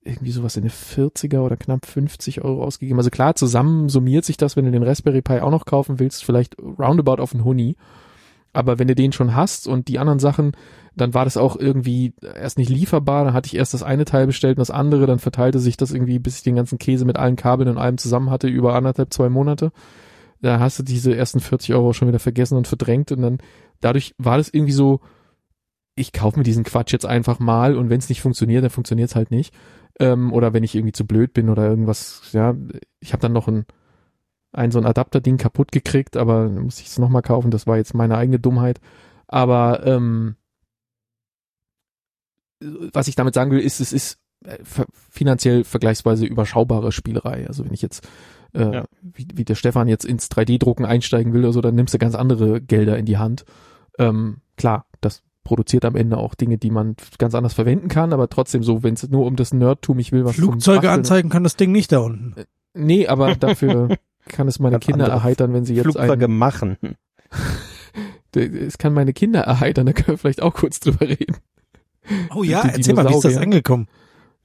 irgendwie 0.04 0.30
sowas 0.30 0.56
in 0.56 0.62
eine 0.62 0.70
40er 0.70 1.40
oder 1.40 1.56
knapp 1.56 1.84
50 1.84 2.42
Euro 2.42 2.62
ausgegeben. 2.62 2.98
Also 2.98 3.10
klar, 3.10 3.34
zusammen 3.34 3.88
summiert 3.88 4.24
sich 4.24 4.36
das, 4.36 4.56
wenn 4.56 4.64
du 4.64 4.70
den 4.70 4.82
Raspberry 4.82 5.22
Pi 5.22 5.40
auch 5.40 5.50
noch 5.50 5.66
kaufen 5.66 5.98
willst, 5.98 6.24
vielleicht 6.24 6.56
roundabout 6.58 7.20
auf 7.20 7.34
einen 7.34 7.44
Huni. 7.44 7.76
Aber 8.52 8.78
wenn 8.78 8.88
du 8.88 8.94
den 8.94 9.12
schon 9.12 9.34
hast 9.34 9.68
und 9.68 9.88
die 9.88 9.98
anderen 9.98 10.18
Sachen, 10.18 10.52
dann 10.96 11.14
war 11.14 11.24
das 11.24 11.36
auch 11.36 11.56
irgendwie 11.56 12.14
erst 12.22 12.58
nicht 12.58 12.70
lieferbar. 12.70 13.24
Dann 13.24 13.34
hatte 13.34 13.46
ich 13.46 13.56
erst 13.56 13.74
das 13.74 13.82
eine 13.82 14.04
Teil 14.04 14.26
bestellt 14.26 14.56
und 14.56 14.62
das 14.62 14.70
andere. 14.70 15.06
Dann 15.06 15.18
verteilte 15.18 15.58
sich 15.58 15.76
das 15.76 15.92
irgendwie, 15.92 16.18
bis 16.18 16.36
ich 16.36 16.42
den 16.42 16.56
ganzen 16.56 16.78
Käse 16.78 17.04
mit 17.04 17.18
allen 17.18 17.36
Kabeln 17.36 17.68
und 17.68 17.78
allem 17.78 17.98
zusammen 17.98 18.30
hatte, 18.30 18.48
über 18.48 18.74
anderthalb, 18.74 19.12
zwei 19.12 19.28
Monate. 19.28 19.70
Da 20.40 20.60
hast 20.60 20.78
du 20.78 20.82
diese 20.82 21.14
ersten 21.14 21.40
40 21.40 21.74
Euro 21.74 21.92
schon 21.92 22.08
wieder 22.08 22.18
vergessen 22.18 22.56
und 22.56 22.68
verdrängt. 22.68 23.12
Und 23.12 23.22
dann, 23.22 23.38
dadurch 23.80 24.14
war 24.18 24.36
das 24.36 24.48
irgendwie 24.48 24.72
so, 24.72 25.00
ich 25.94 26.12
kaufe 26.12 26.38
mir 26.38 26.44
diesen 26.44 26.64
Quatsch 26.64 26.92
jetzt 26.92 27.06
einfach 27.06 27.40
mal 27.40 27.76
und 27.76 27.90
wenn 27.90 27.98
es 27.98 28.08
nicht 28.08 28.22
funktioniert, 28.22 28.62
dann 28.62 28.70
funktioniert 28.70 29.10
es 29.10 29.16
halt 29.16 29.30
nicht. 29.30 29.52
Ähm, 29.98 30.32
oder 30.32 30.52
wenn 30.52 30.62
ich 30.62 30.74
irgendwie 30.74 30.92
zu 30.92 31.06
blöd 31.06 31.32
bin 31.32 31.48
oder 31.48 31.68
irgendwas, 31.68 32.22
ja, 32.32 32.54
ich 33.00 33.12
habe 33.12 33.20
dann 33.20 33.32
noch 33.32 33.48
ein, 33.48 33.66
ein 34.52 34.70
so 34.70 34.78
ein 34.78 34.86
Adapterding 34.86 35.38
kaputt 35.38 35.72
gekriegt, 35.72 36.16
aber 36.16 36.48
muss 36.48 36.80
ich 36.80 36.86
es 36.86 36.98
nochmal 36.98 37.22
kaufen, 37.22 37.50
das 37.50 37.66
war 37.66 37.76
jetzt 37.76 37.94
meine 37.94 38.16
eigene 38.16 38.38
Dummheit. 38.38 38.80
Aber 39.26 39.84
ähm, 39.84 40.36
was 42.60 43.08
ich 43.08 43.16
damit 43.16 43.34
sagen 43.34 43.50
will, 43.50 43.60
ist, 43.60 43.80
es 43.80 43.92
ist 43.92 44.18
äh, 44.44 44.58
finanziell 45.10 45.64
vergleichsweise 45.64 46.26
überschaubare 46.26 46.92
Spielerei. 46.92 47.46
Also 47.48 47.64
wenn 47.64 47.74
ich 47.74 47.82
jetzt 47.82 48.06
äh, 48.58 48.74
Ja. 48.74 48.84
wie, 49.00 49.26
wie 49.34 49.44
der 49.44 49.54
Stefan 49.54 49.88
jetzt 49.88 50.04
ins 50.04 50.30
3D-Drucken 50.30 50.84
einsteigen 50.84 51.32
will 51.32 51.42
oder 51.42 51.52
so, 51.52 51.60
dann 51.60 51.74
nimmst 51.74 51.94
du 51.94 51.98
ganz 51.98 52.14
andere 52.14 52.60
Gelder 52.60 52.98
in 52.98 53.06
die 53.06 53.18
Hand. 53.18 53.44
Ähm, 53.98 54.38
klar, 54.56 54.86
das 55.00 55.22
produziert 55.44 55.84
am 55.84 55.96
Ende 55.96 56.18
auch 56.18 56.34
Dinge, 56.34 56.58
die 56.58 56.70
man 56.70 56.96
ganz 57.18 57.34
anders 57.34 57.54
verwenden 57.54 57.88
kann, 57.88 58.12
aber 58.12 58.28
trotzdem 58.28 58.62
so, 58.62 58.82
wenn 58.82 58.94
es 58.94 59.08
nur 59.08 59.24
um 59.24 59.36
das 59.36 59.54
Nerdtum, 59.54 59.98
ich 59.98 60.12
will 60.12 60.24
was 60.24 60.36
Flugzeuge 60.36 60.90
anzeigen 60.90 61.30
kann 61.30 61.42
das 61.42 61.56
Ding 61.56 61.72
nicht 61.72 61.90
da 61.92 62.00
unten. 62.00 62.34
Nee, 62.74 63.06
aber 63.06 63.34
dafür 63.34 63.96
kann 64.28 64.46
es 64.46 64.58
meine 64.58 64.74
Ganz 64.74 64.84
Kinder 64.84 65.06
erheitern, 65.06 65.54
wenn 65.54 65.64
sie 65.64 65.74
jetzt 65.74 65.84
Flugzeuge 65.84 66.26
ein, 66.26 66.36
machen. 66.36 66.76
es 68.34 68.76
kann 68.76 68.92
meine 68.92 69.14
Kinder 69.14 69.40
erheitern, 69.40 69.86
da 69.86 69.92
können 69.92 70.08
wir 70.08 70.18
vielleicht 70.18 70.42
auch 70.42 70.52
kurz 70.52 70.80
drüber 70.80 71.08
reden. 71.08 71.36
Oh 72.34 72.42
ja, 72.42 72.62
die 72.62 72.68
erzähl 72.68 72.94
mal, 72.94 73.08
wie 73.08 73.14
ist 73.14 73.24
das 73.24 73.36
angekommen? 73.36 73.88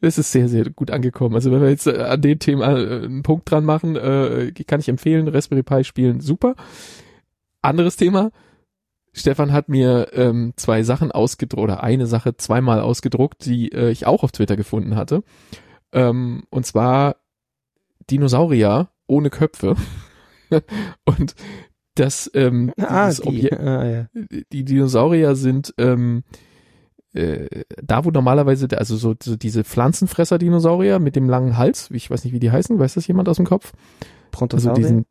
Es 0.03 0.17
ist 0.17 0.33
sehr, 0.33 0.49
sehr 0.49 0.69
gut 0.69 0.91
angekommen. 0.91 1.33
Also 1.35 1.49
wenn 1.51 1.61
wir 1.61 1.69
jetzt 1.69 1.87
äh, 1.87 1.97
an 1.97 2.21
dem 2.21 2.37
Thema 2.37 2.77
äh, 2.77 3.05
einen 3.05 3.23
Punkt 3.23 3.49
dran 3.49 3.63
machen, 3.63 3.95
äh, 3.95 4.51
kann 4.67 4.81
ich 4.81 4.89
empfehlen, 4.89 5.29
Raspberry 5.29 5.63
Pi 5.63 5.83
spielen, 5.85 6.19
super. 6.19 6.55
Anderes 7.61 7.95
Thema. 7.95 8.31
Stefan 9.13 9.53
hat 9.53 9.69
mir 9.69 10.09
ähm, 10.13 10.53
zwei 10.57 10.83
Sachen 10.83 11.11
ausgedruckt, 11.11 11.63
oder 11.63 11.83
eine 11.83 12.05
Sache 12.07 12.35
zweimal 12.35 12.81
ausgedruckt, 12.81 13.45
die 13.45 13.71
äh, 13.71 13.91
ich 13.91 14.05
auch 14.05 14.23
auf 14.23 14.33
Twitter 14.33 14.57
gefunden 14.57 14.95
hatte. 14.97 15.23
Ähm, 15.93 16.43
und 16.49 16.65
zwar 16.65 17.15
Dinosaurier 18.09 18.89
ohne 19.07 19.29
Köpfe. 19.29 19.75
und 21.05 21.35
das, 21.95 22.29
ähm, 22.33 22.73
Ah, 22.77 23.09
die. 23.09 23.21
Objekt, 23.21 23.59
Ah, 23.59 23.85
ja. 23.85 24.07
die 24.51 24.65
Dinosaurier 24.65 25.35
sind 25.35 25.73
ähm, 25.77 26.23
äh, 27.13 27.63
da, 27.81 28.05
wo 28.05 28.11
normalerweise, 28.11 28.67
also 28.77 28.95
so, 28.95 29.15
so 29.21 29.35
diese 29.35 29.63
Pflanzenfresser-Dinosaurier 29.63 30.99
mit 30.99 31.15
dem 31.15 31.29
langen 31.29 31.57
Hals, 31.57 31.89
ich 31.91 32.09
weiß 32.09 32.23
nicht, 32.23 32.33
wie 32.33 32.39
die 32.39 32.51
heißen, 32.51 32.77
weiß 32.77 32.95
das 32.95 33.07
jemand 33.07 33.29
aus 33.29 33.37
dem 33.37 33.45
Kopf? 33.45 33.71
Also 33.71 34.29
Brontosaurier? 34.31 34.81
diesen, 34.81 35.05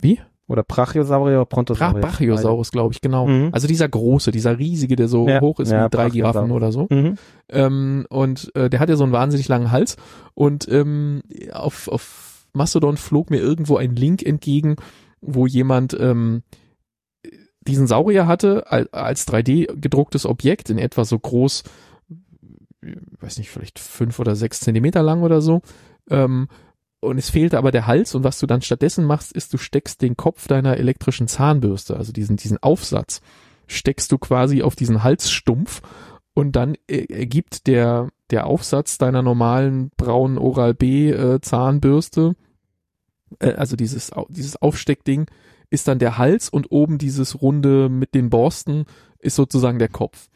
wie? 0.00 0.20
oder 0.48 0.62
Brachiosaurier 0.62 1.38
oder 1.38 1.44
Bra 1.46 1.56
Brontosaurier? 1.56 2.00
Brachiosaurus, 2.00 2.70
glaube 2.70 2.94
ich, 2.94 3.00
genau. 3.00 3.26
Mhm. 3.26 3.48
Also 3.52 3.66
dieser 3.66 3.88
große, 3.88 4.30
dieser 4.30 4.58
riesige, 4.58 4.96
der 4.96 5.08
so 5.08 5.28
Ja, 5.28 5.40
hoch 5.40 5.58
ist 5.60 5.72
ja, 5.72 5.86
wie 5.86 5.90
drei 5.90 6.08
Giraffen 6.08 6.52
oder 6.52 6.70
so. 6.70 6.86
Mhm. 6.88 7.16
Ähm, 7.48 8.06
und 8.10 8.54
äh, 8.54 8.70
der 8.70 8.80
hat 8.80 8.88
ja 8.88 8.96
so 8.96 9.04
einen 9.04 9.12
wahnsinnig 9.12 9.48
langen 9.48 9.72
Hals. 9.72 9.96
Und 10.34 10.68
ähm, 10.70 11.22
auf, 11.52 11.88
auf 11.88 12.46
Mastodon 12.52 12.96
flog 12.96 13.30
mir 13.30 13.38
irgendwo 13.38 13.76
ein 13.76 13.96
Link 13.96 14.22
entgegen, 14.22 14.76
wo 15.20 15.46
jemand 15.46 15.96
ähm, 15.98 16.42
diesen 17.66 17.86
Saurier 17.86 18.26
hatte 18.26 18.70
al- 18.70 18.88
als 18.92 19.26
3D 19.26 19.66
gedrucktes 19.80 20.26
Objekt 20.26 20.70
in 20.70 20.78
etwa 20.78 21.04
so 21.04 21.18
groß, 21.18 21.64
äh, 22.82 22.96
weiß 23.20 23.38
nicht, 23.38 23.50
vielleicht 23.50 23.78
fünf 23.78 24.18
oder 24.18 24.36
sechs 24.36 24.60
Zentimeter 24.60 25.02
lang 25.02 25.22
oder 25.22 25.40
so. 25.40 25.62
Ähm, 26.10 26.48
und 27.00 27.18
es 27.18 27.30
fehlte 27.30 27.58
aber 27.58 27.70
der 27.70 27.86
Hals 27.86 28.14
und 28.14 28.24
was 28.24 28.38
du 28.38 28.46
dann 28.46 28.62
stattdessen 28.62 29.04
machst, 29.04 29.32
ist, 29.32 29.52
du 29.52 29.58
steckst 29.58 30.02
den 30.02 30.16
Kopf 30.16 30.48
deiner 30.48 30.76
elektrischen 30.76 31.28
Zahnbürste, 31.28 31.96
also 31.96 32.12
diesen, 32.12 32.36
diesen 32.36 32.62
Aufsatz, 32.62 33.20
steckst 33.66 34.10
du 34.12 34.18
quasi 34.18 34.62
auf 34.62 34.76
diesen 34.76 35.02
Halsstumpf 35.02 35.82
und 36.34 36.56
dann 36.56 36.76
äh, 36.88 37.06
ergibt 37.12 37.66
der, 37.66 38.08
der 38.30 38.46
Aufsatz 38.46 38.98
deiner 38.98 39.22
normalen 39.22 39.90
braunen 39.96 40.38
Oral-B 40.38 41.10
äh, 41.10 41.40
Zahnbürste, 41.40 42.34
äh, 43.40 43.52
also 43.52 43.76
dieses, 43.76 44.10
dieses 44.28 44.60
Aufsteckding, 44.60 45.26
ist 45.70 45.88
dann 45.88 45.98
der 45.98 46.18
Hals 46.18 46.48
und 46.48 46.70
oben 46.70 46.98
dieses 46.98 47.40
runde 47.42 47.88
mit 47.88 48.14
den 48.14 48.30
Borsten 48.30 48.84
ist 49.18 49.36
sozusagen 49.36 49.78
der 49.78 49.88
Kopf. 49.88 50.28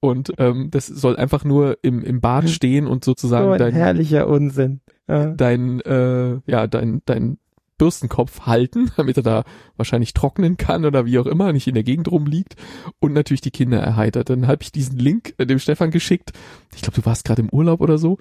Und 0.00 0.34
ähm, 0.38 0.70
das 0.70 0.86
soll 0.86 1.16
einfach 1.16 1.44
nur 1.44 1.78
im, 1.82 2.02
im 2.02 2.20
Bad 2.20 2.50
stehen 2.50 2.86
und 2.86 3.04
sozusagen 3.04 3.46
So 3.46 3.52
ein 3.52 3.58
dein, 3.58 3.72
herrlicher 3.74 4.28
Unsinn. 4.28 4.80
Ja. 5.08 5.26
dein, 5.28 5.80
äh, 5.80 6.40
ja, 6.46 6.66
dein, 6.66 7.02
dein 7.04 7.38
Bürstenkopf 7.78 8.42
halten, 8.42 8.90
damit 8.96 9.16
er 9.16 9.22
da 9.22 9.44
wahrscheinlich 9.76 10.14
trocknen 10.14 10.56
kann 10.56 10.84
oder 10.84 11.06
wie 11.06 11.18
auch 11.18 11.26
immer, 11.26 11.52
nicht 11.52 11.66
in 11.66 11.74
der 11.74 11.84
Gegend 11.84 12.10
rumliegt 12.10 12.56
und 13.00 13.12
natürlich 13.12 13.40
die 13.40 13.50
Kinder 13.50 13.78
erheitert. 13.78 14.30
Dann 14.30 14.46
habe 14.46 14.62
ich 14.62 14.72
diesen 14.72 14.98
Link 14.98 15.34
äh, 15.38 15.46
dem 15.46 15.58
Stefan 15.58 15.90
geschickt. 15.90 16.32
Ich 16.74 16.82
glaube, 16.82 17.00
du 17.00 17.06
warst 17.06 17.24
gerade 17.24 17.42
im 17.42 17.50
Urlaub 17.50 17.80
oder 17.80 17.98
so 17.98 18.18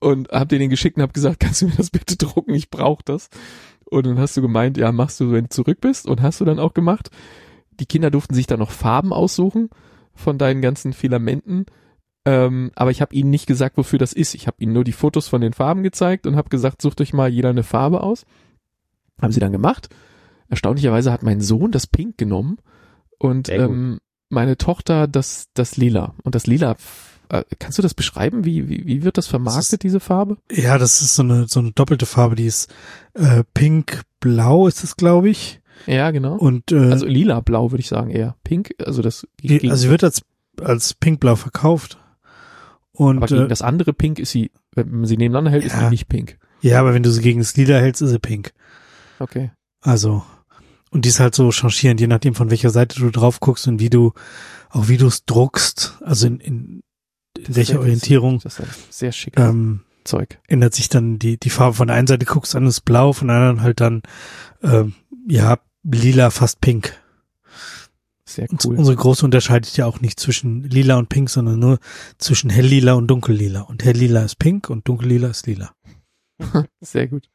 und 0.00 0.28
hab 0.30 0.48
dir 0.48 0.58
den 0.58 0.70
geschickt 0.70 0.96
und 0.96 1.02
hab 1.02 1.14
gesagt, 1.14 1.40
kannst 1.40 1.62
du 1.62 1.66
mir 1.66 1.76
das 1.76 1.90
bitte 1.90 2.16
drucken? 2.16 2.54
Ich 2.54 2.70
brauche 2.70 3.02
das. 3.04 3.28
Und 3.92 4.06
dann 4.06 4.18
hast 4.18 4.36
du 4.36 4.42
gemeint, 4.42 4.76
ja, 4.78 4.90
machst 4.92 5.20
du, 5.20 5.32
wenn 5.32 5.44
du 5.44 5.50
zurück 5.50 5.80
bist 5.80 6.06
und 6.08 6.22
hast 6.22 6.40
du 6.40 6.44
dann 6.44 6.58
auch 6.58 6.74
gemacht. 6.74 7.10
Die 7.78 7.86
Kinder 7.86 8.10
durften 8.10 8.34
sich 8.34 8.46
dann 8.46 8.58
noch 8.58 8.70
Farben 8.70 9.12
aussuchen 9.12 9.70
von 10.14 10.38
deinen 10.38 10.62
ganzen 10.62 10.92
Filamenten 10.92 11.66
Ähm, 12.24 12.70
aber 12.76 12.90
ich 12.90 13.00
habe 13.00 13.14
ihnen 13.14 13.30
nicht 13.30 13.46
gesagt, 13.46 13.76
wofür 13.76 13.98
das 13.98 14.12
ist. 14.12 14.34
Ich 14.34 14.46
habe 14.46 14.56
ihnen 14.60 14.72
nur 14.72 14.84
die 14.84 14.92
Fotos 14.92 15.28
von 15.28 15.40
den 15.40 15.52
Farben 15.52 15.82
gezeigt 15.82 16.26
und 16.26 16.36
habe 16.36 16.50
gesagt, 16.50 16.80
sucht 16.80 17.00
euch 17.00 17.12
mal 17.12 17.28
jeder 17.28 17.50
eine 17.50 17.64
Farbe 17.64 18.02
aus. 18.02 18.24
Haben 19.20 19.32
sie 19.32 19.40
dann 19.40 19.52
gemacht. 19.52 19.88
Erstaunlicherweise 20.48 21.10
hat 21.12 21.22
mein 21.22 21.40
Sohn 21.40 21.72
das 21.72 21.86
Pink 21.86 22.18
genommen 22.18 22.58
und 23.18 23.48
ähm, 23.48 23.98
meine 24.28 24.56
Tochter 24.56 25.08
das 25.08 25.48
das 25.54 25.76
Lila. 25.76 26.14
Und 26.22 26.34
das 26.34 26.46
Lila, 26.46 26.76
kannst 27.58 27.78
du 27.78 27.82
das 27.82 27.94
beschreiben? 27.94 28.44
Wie 28.44 28.68
wie, 28.68 28.86
wie 28.86 29.02
wird 29.04 29.16
das 29.18 29.26
vermarktet 29.26 29.82
diese 29.82 30.00
Farbe? 30.00 30.36
Ja, 30.50 30.78
das 30.78 31.00
ist 31.02 31.14
so 31.14 31.22
eine, 31.22 31.48
so 31.48 31.60
eine 31.60 31.72
doppelte 31.72 32.06
Farbe, 32.06 32.34
die 32.36 32.46
ist 32.46 32.72
äh, 33.14 33.42
pink-blau 33.54 34.66
ist 34.68 34.84
es, 34.84 34.96
glaube 34.96 35.30
ich. 35.30 35.60
Ja, 35.86 36.10
genau. 36.10 36.36
Und 36.36 36.70
äh, 36.72 36.90
Also 36.90 37.06
lila 37.06 37.40
blau 37.40 37.70
würde 37.72 37.80
ich 37.80 37.88
sagen 37.88 38.10
eher. 38.10 38.36
Pink, 38.44 38.74
also 38.84 39.02
das 39.02 39.26
die, 39.42 39.70
also 39.70 39.82
sie 39.82 39.90
wird 39.90 40.04
als, 40.04 40.22
als 40.60 40.94
pink-blau 40.94 41.36
verkauft. 41.36 41.98
Und 42.92 43.16
aber 43.18 43.26
gegen 43.26 43.46
äh, 43.46 43.48
das 43.48 43.62
andere 43.62 43.92
Pink 43.92 44.18
ist 44.18 44.30
sie, 44.30 44.50
wenn 44.74 44.90
man 44.90 45.06
sie 45.06 45.16
nebeneinander 45.16 45.50
hält, 45.50 45.64
ist 45.64 45.72
Ja. 45.72 45.80
sie 45.84 45.90
nicht 45.90 46.08
pink. 46.08 46.38
ja, 46.60 46.78
aber 46.78 46.92
wenn 46.94 47.02
du 47.02 47.10
sie 47.10 47.22
gegen 47.22 47.40
das 47.40 47.56
Lila 47.56 47.78
hältst, 47.78 48.02
ist 48.02 48.10
sie 48.10 48.18
pink. 48.18 48.52
Okay. 49.18 49.50
Also, 49.80 50.22
und 50.90 51.04
die 51.04 51.08
ist 51.08 51.18
halt 51.20 51.34
so 51.34 51.50
changierend, 51.50 52.00
je 52.00 52.06
nachdem 52.06 52.34
von 52.34 52.50
welcher 52.50 52.70
Seite 52.70 53.00
du 53.00 53.10
drauf 53.10 53.40
guckst 53.40 53.66
und 53.66 53.80
wie 53.80 53.90
du, 53.90 54.12
auch 54.70 54.88
wie 54.88 54.98
du 54.98 55.06
es 55.06 55.24
druckst, 55.24 55.98
also 56.02 56.26
in, 56.26 56.38
in 56.38 56.82
welcher 57.38 57.80
Orientierung, 57.80 58.40
Das 58.40 58.58
ist 58.58 58.60
ein 58.60 58.74
sehr 58.90 59.12
schickes 59.12 59.44
ähm, 59.44 59.80
Zeug. 60.04 60.38
ändert 60.48 60.74
sich 60.74 60.88
dann 60.88 61.18
die, 61.18 61.38
die 61.38 61.50
Farbe 61.50 61.74
von 61.74 61.88
der 61.88 61.96
einen 61.96 62.06
Seite 62.06 62.26
guckst 62.26 62.54
an 62.56 62.66
ist 62.66 62.82
blau, 62.82 63.12
von 63.12 63.28
der 63.28 63.36
anderen 63.36 63.62
halt 63.62 63.80
dann, 63.80 64.02
ähm, 64.62 64.94
ja, 65.28 65.58
lila, 65.84 66.30
fast 66.30 66.60
pink. 66.60 66.98
Sehr 68.24 68.50
Und 68.50 68.64
cool. 68.64 68.76
Unsere 68.76 68.96
große 68.96 69.24
unterscheidet 69.24 69.76
ja 69.76 69.86
auch 69.86 70.00
nicht 70.00 70.18
zwischen 70.18 70.62
lila 70.64 70.96
und 70.96 71.08
pink, 71.08 71.28
sondern 71.28 71.58
nur 71.58 71.78
zwischen 72.18 72.50
helllila 72.50 72.94
und 72.94 73.08
dunkellila. 73.08 73.62
Und 73.62 73.84
helllila 73.84 74.22
ist 74.22 74.38
pink 74.38 74.70
und 74.70 74.88
dunkellila 74.88 75.28
ist 75.28 75.46
lila. 75.46 75.74
Sehr 76.80 77.08
gut. 77.08 77.28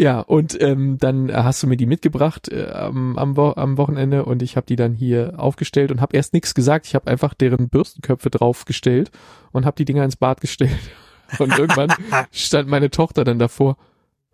Ja, 0.00 0.20
und 0.20 0.60
ähm, 0.62 0.96
dann 0.98 1.32
hast 1.32 1.60
du 1.60 1.66
mir 1.66 1.76
die 1.76 1.86
mitgebracht 1.86 2.48
äh, 2.48 2.70
am, 2.70 3.18
am, 3.18 3.36
Wo 3.36 3.52
am 3.56 3.76
Wochenende 3.78 4.24
und 4.24 4.42
ich 4.42 4.56
habe 4.56 4.64
die 4.64 4.76
dann 4.76 4.94
hier 4.94 5.34
aufgestellt 5.38 5.90
und 5.90 6.00
habe 6.00 6.16
erst 6.16 6.34
nichts 6.34 6.54
gesagt. 6.54 6.86
Ich 6.86 6.94
habe 6.94 7.10
einfach 7.10 7.34
deren 7.34 7.68
Bürstenköpfe 7.68 8.30
draufgestellt 8.30 9.10
und 9.50 9.66
habe 9.66 9.74
die 9.74 9.84
Dinger 9.84 10.04
ins 10.04 10.16
Bad 10.16 10.40
gestellt. 10.40 10.70
Und 11.38 11.58
irgendwann 11.58 11.92
stand 12.32 12.70
meine 12.70 12.90
Tochter 12.90 13.22
dann 13.22 13.38
davor. 13.38 13.76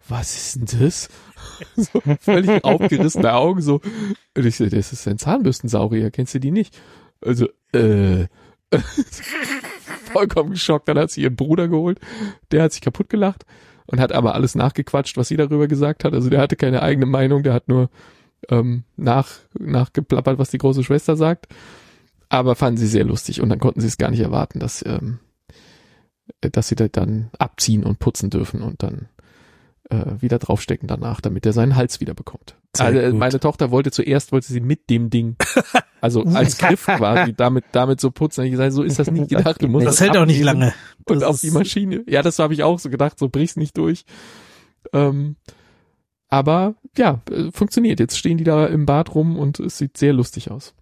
Was 0.07 0.36
ist 0.36 0.57
denn 0.57 0.81
das? 0.81 1.09
So 1.77 2.01
völlig 2.20 2.62
aufgerissene 2.62 3.32
Augen 3.35 3.61
so. 3.61 3.81
Und 4.36 4.47
ich 4.47 4.57
so, 4.57 4.65
das 4.66 4.93
ist 4.93 5.09
ein 5.09 5.19
Zahnbürstensaurier. 5.19 6.12
Kennst 6.12 6.35
du 6.35 6.39
die 6.39 6.53
nicht? 6.53 6.81
Also, 7.20 7.49
äh, 7.73 8.27
vollkommen 10.12 10.51
geschockt. 10.51 10.86
Dann 10.89 10.99
hat 10.99 11.11
sie 11.11 11.23
ihren 11.23 11.35
Bruder 11.35 11.66
geholt. 11.66 11.99
Der 12.53 12.62
hat 12.62 12.73
sich 12.73 12.81
kaputt 12.81 13.09
gelacht 13.09 13.45
und 13.86 14.01
hat 14.01 14.12
aber 14.12 14.35
alles 14.35 14.55
nachgequatscht, 14.55 15.16
was 15.16 15.28
sie 15.28 15.36
darüber 15.36 15.69
gesagt 15.69 16.05
hat. 16.05 16.15
Also 16.15 16.31
der 16.31 16.40
hatte 16.40 16.56
keine 16.56 16.82
eigene 16.82 17.06
Meinung, 17.06 17.43
der 17.43 17.55
hat 17.55 17.69
nur 17.69 17.90
ähm, 18.48 18.85
nach, 18.97 19.28
nachgeplappert, 19.59 20.39
was 20.39 20.51
die 20.51 20.59
große 20.59 20.85
Schwester 20.85 21.16
sagt. 21.16 21.47
Aber 22.28 22.55
fanden 22.55 22.78
sie 22.78 22.86
sehr 22.86 23.05
lustig 23.05 23.40
und 23.40 23.48
dann 23.48 23.59
konnten 23.59 23.81
sie 23.81 23.86
es 23.86 23.98
gar 23.98 24.11
nicht 24.11 24.20
erwarten, 24.20 24.59
dass, 24.59 24.85
ähm, 24.85 25.19
dass 26.40 26.69
sie 26.69 26.74
das 26.74 26.90
dann 26.93 27.31
abziehen 27.39 27.85
und 27.85 27.98
putzen 27.98 28.31
dürfen 28.31 28.62
und 28.62 28.82
dann 28.82 29.09
äh, 29.90 30.20
wieder 30.20 30.39
draufstecken 30.39 30.89
danach, 30.89 31.20
damit 31.20 31.44
er 31.47 31.52
seinen 31.52 31.77
Hals 31.77 32.01
wieder 32.01 32.15
bekommt. 32.15 32.56
Also, 32.78 32.98
gut. 33.01 33.15
meine 33.19 33.39
Tochter 33.39 33.70
wollte 33.70 33.90
zuerst, 33.90 34.32
wollte 34.32 34.52
sie 34.52 34.61
mit 34.61 34.90
dem 34.90 35.11
Ding, 35.11 35.36
also 36.01 36.23
als 36.24 36.59
Griff 36.59 36.86
quasi, 36.86 37.32
damit, 37.35 37.65
damit 37.73 38.01
so 38.01 38.11
putzen. 38.11 38.40
Und 38.40 38.47
ich 38.47 38.52
gesagt, 38.52 38.73
so 38.73 38.82
ist 38.82 38.98
das 38.98 39.11
nicht 39.11 39.28
gedacht. 39.31 39.62
Du 39.62 39.69
musst 39.69 39.86
Das 39.86 39.94
es 39.97 40.01
hält 40.01 40.16
auch 40.16 40.27
nicht 40.27 40.43
lange. 40.43 40.73
und 41.06 41.20
Das 41.20 41.28
auf 41.28 41.40
die 41.40 41.51
Maschine. 41.52 42.02
Ja, 42.09 42.23
das 42.23 42.39
habe 42.39 42.55
ich 42.55 42.62
auch 42.62 42.78
so 42.78 42.90
gedacht, 42.90 43.19
so 43.19 43.28
brich's 43.28 43.56
nicht 43.56 43.77
durch. 43.77 44.05
Ähm, 44.93 45.36
aber 46.28 46.74
ja, 46.98 47.20
äh, 47.31 47.52
funktioniert. 47.52 48.01
Jetzt 48.01 48.19
stehen 48.19 48.39
die 48.39 48.44
da 48.44 48.66
im 48.66 48.86
Bad 48.86 49.15
rum 49.15 49.39
und 49.39 49.61
es 49.61 49.78
sieht 49.78 49.97
sehr 49.97 50.12
lustig 50.12 50.51
aus. 50.51 50.74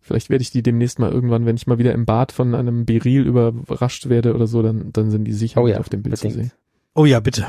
Vielleicht 0.00 0.30
werde 0.30 0.40
ich 0.42 0.50
die 0.50 0.62
demnächst 0.62 0.98
mal 0.98 1.12
irgendwann, 1.12 1.44
wenn 1.44 1.56
ich 1.56 1.66
mal 1.66 1.78
wieder 1.78 1.92
im 1.92 2.06
Bad 2.06 2.32
von 2.32 2.54
einem 2.54 2.86
Beril 2.86 3.22
überrascht 3.26 4.08
werde 4.08 4.34
oder 4.34 4.46
so, 4.46 4.62
dann, 4.62 4.90
dann 4.92 5.10
sind 5.10 5.24
die 5.24 5.32
sicher 5.34 5.60
Oh 5.60 5.66
ja, 5.68 5.78
auf 5.78 5.90
dem 5.90 6.02
Bild 6.02 6.16
zu 6.16 6.28
unbedingt. 6.28 6.52
sehen. 6.52 6.58
Oh 6.94 7.04
ja, 7.04 7.20
bitte. 7.20 7.46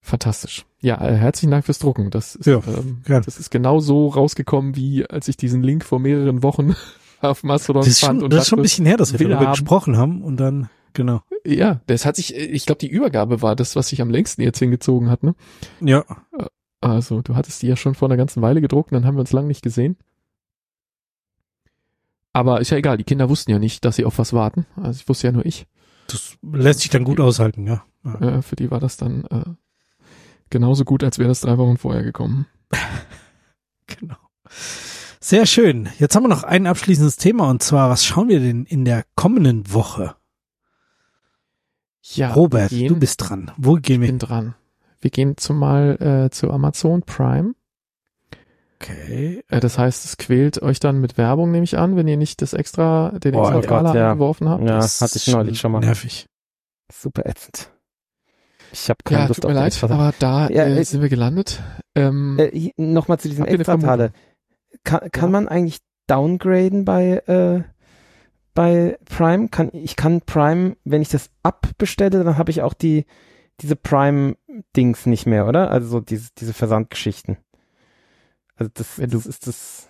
Fantastisch. 0.00 0.64
Ja, 0.80 1.04
äh, 1.04 1.16
herzlichen 1.16 1.50
Dank 1.50 1.64
fürs 1.64 1.80
Drucken. 1.80 2.10
Das 2.10 2.36
ist, 2.36 2.46
Ja, 2.46 2.60
ähm, 2.66 3.02
das 3.06 3.38
ist 3.38 3.50
genau 3.50 3.80
so 3.80 4.08
rausgekommen, 4.08 4.76
wie 4.76 5.04
als 5.04 5.26
ich 5.26 5.36
diesen 5.36 5.62
Link 5.64 5.84
vor 5.84 5.98
mehreren 5.98 6.42
Wochen 6.44 6.76
auf 7.20 7.42
Mastodon 7.42 7.80
Das 7.82 7.88
ist 7.88 8.00
fand 8.00 8.18
schon, 8.20 8.24
und 8.24 8.32
das 8.32 8.42
ist 8.42 8.48
schon 8.48 8.60
ein 8.60 8.62
bisschen 8.62 8.86
her, 8.86 8.96
dass 8.96 9.12
wir 9.12 9.18
darüber 9.18 9.40
haben. 9.40 9.50
gesprochen 9.50 9.96
haben 9.96 10.22
und 10.22 10.36
dann, 10.36 10.70
genau. 10.92 11.22
Ja, 11.44 11.80
das 11.86 12.06
hat 12.06 12.14
sich, 12.16 12.36
äh, 12.36 12.44
ich 12.44 12.66
glaube, 12.66 12.78
die 12.78 12.88
Übergabe 12.88 13.42
war 13.42 13.56
das, 13.56 13.74
was 13.74 13.88
sich 13.88 14.00
am 14.00 14.10
längsten 14.10 14.42
jetzt 14.42 14.60
hingezogen 14.60 15.10
hat, 15.10 15.24
ne? 15.24 15.34
Ja, 15.80 16.04
Also, 16.80 17.20
du 17.22 17.34
hattest 17.34 17.62
die 17.62 17.66
ja 17.66 17.74
schon 17.76 17.96
vor 17.96 18.06
einer 18.08 18.16
ganzen 18.16 18.42
Weile 18.42 18.60
gedruckt, 18.60 18.92
und 18.92 18.96
dann 18.96 19.06
haben 19.06 19.16
wir 19.16 19.20
uns 19.20 19.32
lang 19.32 19.48
nicht 19.48 19.62
gesehen. 19.62 19.96
Aber 22.32 22.60
ist 22.60 22.70
ja 22.70 22.76
egal, 22.76 22.96
die 22.98 23.04
Kinder 23.04 23.28
wussten 23.28 23.50
ja 23.50 23.58
nicht, 23.58 23.84
dass 23.84 23.96
sie 23.96 24.04
auf 24.04 24.18
was 24.18 24.34
warten. 24.34 24.66
Also 24.76 25.00
ich 25.00 25.08
wusste 25.08 25.26
ja 25.26 25.32
nur 25.32 25.46
ich. 25.46 25.66
Das 26.08 26.36
lässt 26.42 26.80
sich 26.80 26.90
dann 26.90 27.04
gut 27.04 27.20
aushalten, 27.20 27.66
ja. 27.66 27.84
ja. 28.04 28.38
Äh, 28.38 28.42
für 28.42 28.56
die 28.56 28.70
war 28.70 28.80
das 28.80 28.96
dann 28.96 29.24
äh, 29.24 29.44
genauso 30.50 30.84
gut, 30.84 31.04
als 31.04 31.18
wäre 31.18 31.28
das 31.28 31.40
drei 31.40 31.58
Wochen 31.58 31.78
vorher 31.78 32.02
gekommen. 32.02 32.46
Genau. 33.88 34.16
Sehr 35.20 35.46
schön. 35.46 35.88
Jetzt 35.98 36.16
haben 36.16 36.24
wir 36.24 36.28
noch 36.28 36.42
ein 36.42 36.66
abschließendes 36.66 37.16
Thema 37.16 37.48
und 37.48 37.62
zwar, 37.62 37.88
was 37.88 38.04
schauen 38.04 38.28
wir 38.28 38.40
denn 38.40 38.64
in 38.64 38.84
der 38.84 39.04
kommenden 39.14 39.72
Woche? 39.72 40.16
Ja, 42.14 42.32
Robert, 42.32 42.70
gehen, 42.70 42.88
du 42.88 42.96
bist 42.96 43.18
dran. 43.18 43.50
Wo 43.56 43.74
gehen 43.74 44.00
wir? 44.00 44.08
bin 44.08 44.18
dran. 44.18 44.54
Wir 45.00 45.10
gehen 45.10 45.36
zumal 45.36 46.00
äh, 46.00 46.30
zu 46.30 46.50
Amazon 46.50 47.02
Prime. 47.02 47.54
Okay. 48.80 49.42
Äh, 49.48 49.60
das 49.60 49.78
heißt, 49.78 50.04
es 50.04 50.16
quält 50.16 50.62
euch 50.62 50.80
dann 50.80 51.00
mit 51.00 51.16
Werbung, 51.18 51.50
nehme 51.50 51.64
ich 51.64 51.78
an, 51.78 51.96
wenn 51.96 52.06
ihr 52.08 52.16
nicht 52.16 52.42
das 52.42 52.52
extra, 52.52 53.10
den 53.18 53.34
Oh 53.34 53.40
extra 53.40 53.54
Gott, 53.54 53.64
Skala 53.64 53.94
ja. 53.94 54.10
angeworfen 54.12 54.48
habt. 54.48 54.62
Ja, 54.62 54.76
Das 54.78 55.00
hatte 55.00 55.16
ich 55.16 55.26
neulich 55.28 55.58
schon 55.58 55.72
mal. 55.72 55.80
Nervig. 55.80 56.26
Super 56.92 57.26
ätzend. 57.26 57.70
Ich 58.72 58.88
habe 58.90 58.98
keine 59.04 59.22
Ja, 59.22 59.26
Lust 59.28 59.40
tut 59.42 59.50
mir 59.50 59.56
auf 59.56 59.60
leid, 59.62 59.66
extra. 59.72 59.86
aber 59.90 60.14
da 60.18 60.48
Ja, 60.50 60.64
äh, 60.64 60.78
äh, 60.78 60.84
sind 60.84 61.00
wir 61.02 61.08
gelandet. 61.08 61.62
Ähm, 61.94 62.36
Äh, 62.38 62.70
Nochmal 62.76 63.18
zu 63.18 63.28
diesem 63.28 63.44
eine 63.44 63.54
Extrateile. 63.56 64.12
Kann, 64.84 65.10
kann 65.10 65.30
Ja. 65.30 65.32
man 65.32 65.48
eigentlich 65.48 65.78
downgraden 66.06 66.84
bei, 66.84 67.22
äh, 67.26 67.62
bei 68.54 68.98
Prime? 69.06 69.48
Kann, 69.48 69.70
ich 69.72 69.96
kann 69.96 70.20
Prime, 70.20 70.76
wenn 70.84 71.02
ich 71.02 71.08
das 71.08 71.30
abbestelle, 71.42 72.22
dann 72.24 72.36
habe 72.38 72.50
ich 72.50 72.62
auch 72.62 72.74
die, 72.74 73.06
diese 73.60 73.76
Prime-Dings 73.76 75.06
nicht 75.06 75.26
mehr, 75.26 75.46
oder? 75.46 75.70
Also 75.70 75.88
so 75.88 76.00
diese, 76.00 76.30
diese 76.38 76.52
Versandgeschichten. 76.52 77.38
Also 78.56 78.70
das, 78.74 78.98
Wenn 78.98 79.10
du- 79.10 79.16
das 79.18 79.26
ist 79.26 79.46
das. 79.46 79.88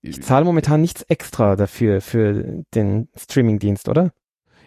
Ich 0.00 0.22
zahle 0.22 0.44
momentan 0.44 0.80
nichts 0.80 1.02
extra 1.02 1.56
dafür, 1.56 2.00
für 2.00 2.62
den 2.74 3.08
Streaming-Dienst, 3.16 3.88
oder? 3.88 4.12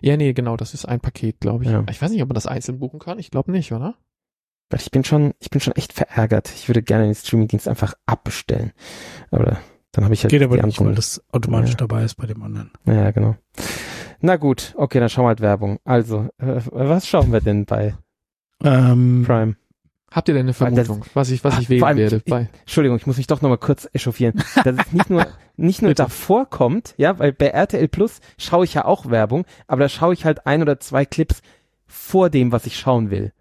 Ja, 0.01 0.17
nee, 0.17 0.33
genau, 0.33 0.57
das 0.57 0.73
ist 0.73 0.85
ein 0.85 0.99
Paket, 0.99 1.39
glaube 1.39 1.63
ich. 1.63 1.69
Ja. 1.69 1.85
Ich 1.89 2.01
weiß 2.01 2.11
nicht, 2.11 2.21
ob 2.21 2.27
man 2.29 2.35
das 2.35 2.47
einzeln 2.47 2.79
buchen 2.79 2.99
kann. 2.99 3.17
Ich 3.19 3.31
glaube 3.31 3.51
nicht, 3.51 3.71
oder? 3.71 3.95
Weil 4.69 4.81
ich 4.81 4.91
bin 4.91 5.03
schon, 5.05 5.33
ich 5.39 5.49
bin 5.49 5.61
schon 5.61 5.75
echt 5.75 5.93
verärgert. 5.93 6.49
Ich 6.53 6.67
würde 6.67 6.81
gerne 6.81 7.05
den 7.05 7.15
Streaming-Dienst 7.15 7.67
einfach 7.67 7.93
abbestellen. 8.05 8.73
Aber 9.29 9.57
dann 9.93 10.03
habe 10.03 10.13
ich 10.13 10.23
halt 10.23 10.31
Geht 10.31 10.43
aber 10.43 10.57
die 10.57 10.65
nicht, 10.65 10.79
weil 10.83 10.95
das 10.95 11.21
automatisch 11.31 11.71
Ja. 11.71 11.77
dabei 11.77 12.03
ist 12.03 12.15
bei 12.15 12.25
dem 12.27 12.41
anderen. 12.43 12.71
Ja, 12.85 13.11
genau. 13.11 13.35
Na 14.19 14.35
gut, 14.35 14.73
okay, 14.77 14.99
dann 14.99 15.09
schauen 15.09 15.23
wir 15.25 15.29
halt 15.29 15.41
Werbung. 15.41 15.79
Also, 15.85 16.29
äh, 16.39 16.61
was 16.71 17.07
schauen 17.07 17.31
wir 17.31 17.41
denn 17.41 17.65
bei 17.65 17.95
Ähm, 18.63 19.23
Prime? 19.25 19.55
Habt 20.11 20.27
ihr 20.27 20.33
denn 20.33 20.41
eine 20.45 20.53
Vermutung, 20.53 21.05
was 21.13 21.31
ich, 21.31 21.41
was 21.43 21.57
ich 21.59 21.69
wählen 21.69 21.83
allem, 21.83 21.97
werde? 21.97 22.21
ich- 22.25 22.33
Entschuldigung, 22.61 22.97
ich 22.97 23.07
muss 23.07 23.17
mich 23.17 23.27
doch 23.27 23.41
nochmal 23.41 23.57
kurz 23.57 23.87
echauffieren. 23.93 24.33
Dass 24.63 24.75
es 24.77 24.91
nicht 24.91 25.09
nur, 25.09 25.25
nicht 25.55 25.81
nur 25.81 25.93
davor 25.93 26.49
kommt, 26.49 26.93
ja, 26.97 27.17
weil 27.17 27.31
bei 27.31 27.47
RTL 27.47 27.87
Plus 27.87 28.19
schaue 28.37 28.65
ich 28.65 28.73
ja 28.73 28.83
auch 28.85 29.09
Werbung, 29.09 29.45
aber 29.67 29.81
da 29.83 29.89
schaue 29.89 30.13
ich 30.13 30.25
halt 30.25 30.45
ein 30.45 30.61
oder 30.61 30.79
zwei 30.81 31.05
Clips 31.05 31.41
vor 31.87 32.29
dem, 32.29 32.51
was 32.51 32.65
ich 32.65 32.77
schauen 32.77 33.09
will. 33.09 33.31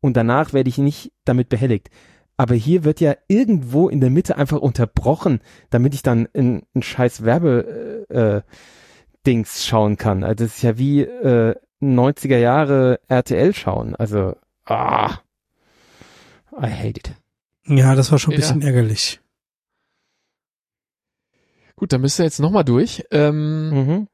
Und 0.00 0.16
danach 0.16 0.52
werde 0.52 0.68
ich 0.68 0.78
nicht 0.78 1.12
damit 1.24 1.48
behelligt. 1.48 1.88
Aber 2.36 2.54
hier 2.54 2.84
wird 2.84 3.00
ja 3.00 3.14
irgendwo 3.26 3.88
in 3.88 4.00
der 4.00 4.10
Mitte 4.10 4.36
einfach 4.36 4.58
unterbrochen, 4.60 5.40
damit 5.70 5.94
ich 5.94 6.02
dann 6.02 6.28
in 6.34 6.62
ein 6.74 6.82
scheiß 6.82 7.24
Werbe 7.24 8.06
äh, 8.10 8.14
äh, 8.36 8.42
Dings 9.26 9.66
schauen 9.66 9.96
kann. 9.96 10.22
Also 10.24 10.44
das 10.44 10.56
ist 10.56 10.62
ja 10.62 10.78
wie 10.78 11.00
äh, 11.02 11.56
90er 11.82 12.36
Jahre 12.38 13.00
RTL 13.08 13.54
schauen. 13.54 13.96
Also, 13.96 14.36
ah, 14.66 15.16
I 16.60 16.70
hate 16.70 16.98
it. 17.00 17.12
ja, 17.66 17.94
das 17.94 18.10
war 18.12 18.18
schon 18.18 18.32
ein 18.32 18.40
Ja. 18.40 18.46
bisschen 18.46 18.62
ärgerlich. 18.62 19.20
gut, 21.76 21.92
dann 21.92 22.00
müsst 22.00 22.18
ihr 22.18 22.24
jetzt 22.24 22.40
nochmal 22.40 22.64
durch. 22.64 23.04
Ähm, 23.12 23.70
Mhm. 23.70 24.08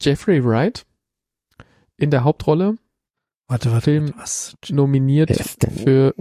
Jeffrey 0.00 0.44
Wright 0.44 0.86
in 1.96 2.10
der 2.10 2.24
Hauptrolle 2.24 2.78
Warte, 3.48 3.72
warte, 3.72 3.84
Film- 3.84 4.12
was? 4.16 4.56
nominiert 4.70 5.30
Wer 5.30 5.40
ist 5.40 5.62
denn, 5.62 5.70
für 5.72 6.14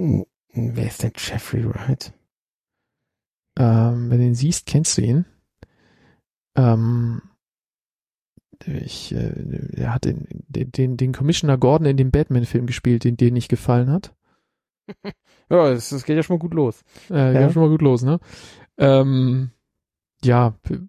wer 0.53 0.88
ist 0.88 1.03
denn 1.03 1.11
Jeffrey 1.16 1.64
Wright? 1.66 2.11
ähm, 3.60 4.10
wenn 4.10 4.20
du 4.20 4.26
ihn 4.26 4.36
siehst, 4.36 4.66
kennst 4.66 4.98
du 4.98 5.02
ihn. 5.03 5.26
Ähm, 6.56 7.22
ich, 8.66 9.14
äh, 9.14 9.72
er 9.78 9.94
hat 9.94 10.06
den, 10.06 10.28
den, 10.48 10.98
den 10.98 11.14
Commissioner 11.14 11.57
Gordon 11.57 11.86
in 11.88 11.98
dem 11.98 12.10
Batman-Film 12.11 12.66
gespielt, 12.66 13.03
den 13.03 13.16
dir 13.16 13.32
nicht 13.32 13.48
gefallen 13.49 13.91
hat. 13.91 14.14
Ja, 15.49 15.70
das, 15.74 15.90
das 15.90 16.03
geht 16.03 16.16
ja 16.16 16.24
schon 16.24 16.36
mal 16.38 16.40
gut 16.41 16.53
los. 16.53 16.82
Äh, 17.10 17.34
Ja. 17.34 17.41
ja. 17.41 17.49
schon 17.52 17.61
mal 17.64 17.70
gut 17.70 17.82
los, 17.82 18.03
ne? 18.03 18.20
Ähm, 18.78 19.49
ja, 20.24 20.53
p- 20.64 20.80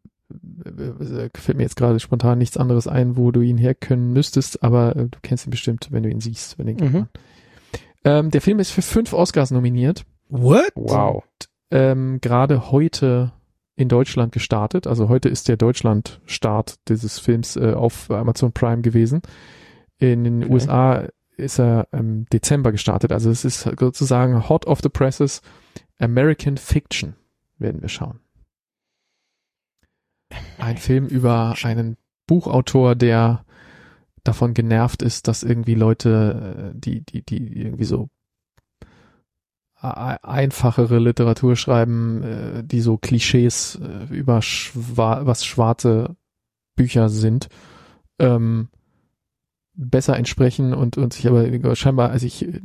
äh, 0.64 1.28
fällt 1.36 1.56
mir 1.56 1.64
jetzt 1.64 1.76
gerade 1.76 1.98
spontan 2.00 2.38
nichts 2.38 2.56
anderes 2.56 2.86
ein, 2.86 3.16
wo 3.16 3.30
du 3.32 3.40
ihn 3.40 3.58
herkönnen 3.58 4.12
müsstest, 4.12 4.62
aber 4.62 4.94
äh, 4.96 5.08
du 5.08 5.18
kennst 5.22 5.46
ihn 5.46 5.50
bestimmt, 5.50 5.88
wenn 5.90 6.02
du 6.02 6.08
ihn 6.10 6.20
siehst, 6.20 6.58
wenn 6.58 6.66
den 6.66 6.76
Mhm. 6.76 7.06
Ähm, 8.04 8.30
der 8.30 8.40
Film 8.40 8.58
ist 8.60 8.70
für 8.70 8.82
fünf 8.82 9.12
Oscars 9.12 9.50
nominiert, 9.50 10.04
What? 10.28 10.72
Wow. 10.74 11.24
ähm, 11.70 12.18
gerade 12.20 12.70
heute 12.70 13.32
in 13.76 13.88
Deutschland 13.88 14.32
gestartet. 14.32 14.86
Also 14.86 15.08
heute 15.08 15.28
ist 15.28 15.48
der 15.48 15.56
Deutschland-Start 15.56 16.76
dieses 16.88 17.18
Films 17.18 17.56
äh, 17.56 17.72
auf 17.74 18.10
Amazon 18.10 18.52
Prime 18.52 18.82
gewesen. 18.82 19.20
In 19.98 20.24
den 20.24 20.44
Okay. 20.44 20.52
USA 20.52 21.08
ist 21.40 21.58
er 21.58 21.88
im 21.92 22.26
Dezember 22.26 22.72
gestartet. 22.72 23.12
Also 23.12 23.30
es 23.30 23.44
ist 23.44 23.62
sozusagen 23.78 24.48
hot 24.48 24.66
of 24.66 24.80
the 24.82 24.88
presses 24.88 25.42
American 25.98 26.56
Fiction 26.56 27.14
werden 27.58 27.82
wir 27.82 27.88
schauen. 27.88 28.20
Ein 30.58 30.76
Film 30.78 31.06
über 31.06 31.54
einen 31.62 31.96
Buchautor, 32.26 32.94
der 32.94 33.44
davon 34.24 34.54
genervt 34.54 35.02
ist, 35.02 35.28
dass 35.28 35.42
irgendwie 35.42 35.74
Leute, 35.74 36.72
äh, 36.74 36.78
die, 36.78 37.04
die, 37.04 37.22
die 37.24 37.56
irgendwie 37.60 37.84
so 37.84 38.08
ei- 39.80 40.22
einfachere 40.22 40.98
Literatur 40.98 41.56
schreiben, 41.56 42.22
äh, 42.22 42.64
die 42.64 42.80
so 42.80 42.98
Klischees 42.98 43.76
äh, 43.82 44.14
über 44.14 44.42
schwa 44.42 45.26
was 45.26 45.44
schwarze 45.44 46.16
Bücher 46.76 47.08
sind, 47.08 47.48
ähm, 48.18 48.68
besser 49.74 50.16
entsprechen 50.16 50.74
und, 50.74 50.96
und 50.96 51.12
sich 51.12 51.26
aber 51.26 51.76
scheinbar, 51.76 52.10
also 52.10 52.26
ich 52.26 52.46
äh, 52.46 52.60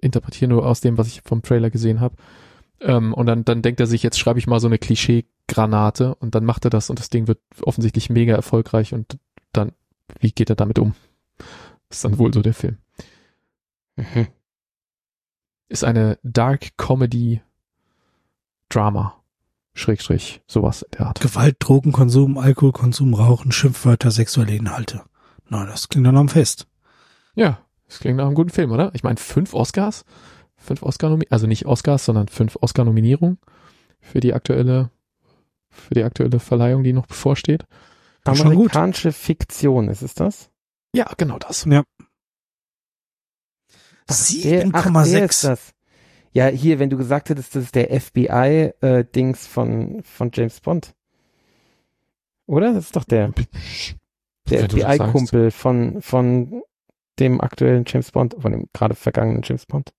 interpretiere 0.00 0.48
nur 0.48 0.66
aus 0.66 0.80
dem, 0.80 0.98
was 0.98 1.08
ich 1.08 1.22
vom 1.22 1.42
Trailer 1.42 1.70
gesehen 1.70 2.00
habe. 2.00 2.16
Ähm, 2.80 3.12
und 3.12 3.26
dann, 3.26 3.44
dann 3.44 3.62
denkt 3.62 3.80
er 3.80 3.86
sich, 3.86 4.02
jetzt 4.02 4.18
schreibe 4.18 4.38
ich 4.38 4.46
mal 4.46 4.60
so 4.60 4.68
eine 4.68 4.78
Klischee-Granate 4.78 6.14
und 6.14 6.34
dann 6.34 6.44
macht 6.44 6.64
er 6.64 6.70
das 6.70 6.90
und 6.90 6.98
das 6.98 7.10
Ding 7.10 7.26
wird 7.26 7.40
offensichtlich 7.62 8.10
mega 8.10 8.34
erfolgreich 8.34 8.94
und 8.94 9.18
dann, 9.52 9.72
wie 10.20 10.32
geht 10.32 10.50
er 10.50 10.56
damit 10.56 10.78
um? 10.78 10.94
ist 11.90 12.04
dann 12.04 12.18
wohl 12.18 12.32
so 12.32 12.42
der 12.42 12.54
Film. 12.54 12.78
Mhm. 13.96 14.28
Ist 15.68 15.84
eine 15.84 16.18
Dark 16.22 16.76
Comedy 16.76 17.42
Drama. 18.68 19.14
Schrägstrich, 19.74 20.42
sowas 20.48 20.82
in 20.82 20.90
der 20.98 21.06
Art. 21.06 21.20
Gewalt, 21.20 21.56
Drogenkonsum, 21.60 22.36
Alkoholkonsum, 22.36 23.14
Rauchen, 23.14 23.52
Schimpfwörter, 23.52 24.10
sexuelle 24.10 24.56
Inhalte. 24.56 25.02
Na, 25.48 25.64
das 25.66 25.88
klingt 25.88 26.06
doch 26.06 26.12
noch 26.12 26.20
am 26.20 26.28
Fest. 26.28 26.66
Ja, 27.34 27.64
das 27.86 28.00
klingt 28.00 28.16
nach 28.16 28.26
einem 28.26 28.34
guten 28.34 28.50
Film, 28.50 28.70
oder? 28.70 28.90
Ich 28.94 29.02
meine, 29.02 29.16
fünf 29.16 29.54
Oscars, 29.54 30.04
fünf 30.56 30.82
Oscar 30.82 31.18
also 31.30 31.46
nicht 31.46 31.66
Oscars, 31.66 32.04
sondern 32.04 32.28
fünf 32.28 32.56
Oscar-Nominierungen 32.60 33.38
für 34.00 34.20
die 34.20 34.34
aktuelle, 34.34 34.90
für 35.70 35.94
die 35.94 36.04
aktuelle 36.04 36.40
Verleihung, 36.40 36.82
die 36.82 36.92
noch 36.92 37.06
bevorsteht. 37.06 37.64
Schon 38.26 38.36
gut. 38.36 38.74
Amerikanische 38.74 39.12
Fiktion, 39.12 39.88
ist 39.88 40.02
es 40.02 40.14
das? 40.14 40.50
Ja, 40.94 41.10
genau 41.16 41.38
das. 41.38 41.64
ist 44.34 44.44
7,6. 44.44 45.46
das. 45.46 45.74
Ja, 46.32 46.46
hier, 46.46 46.78
wenn 46.78 46.90
du 46.90 46.96
gesagt 46.96 47.30
hättest, 47.30 47.54
das 47.54 47.64
ist 47.64 47.74
der 47.74 48.00
FBI-Dings 48.00 49.46
von, 49.46 50.02
von 50.02 50.30
James 50.32 50.60
Bond. 50.60 50.94
Oder? 52.46 52.72
Das 52.72 52.86
ist 52.86 52.96
doch 52.96 53.04
der, 53.04 53.32
der 54.50 54.68
FBI-Kumpel 54.68 55.50
von, 55.50 56.00
von 56.02 56.62
dem 57.18 57.40
aktuellen 57.40 57.84
James 57.86 58.12
Bond, 58.12 58.36
von 58.38 58.52
dem 58.52 58.68
gerade 58.72 58.94
vergangenen 58.94 59.42
James 59.44 59.66
Bond. 59.66 59.92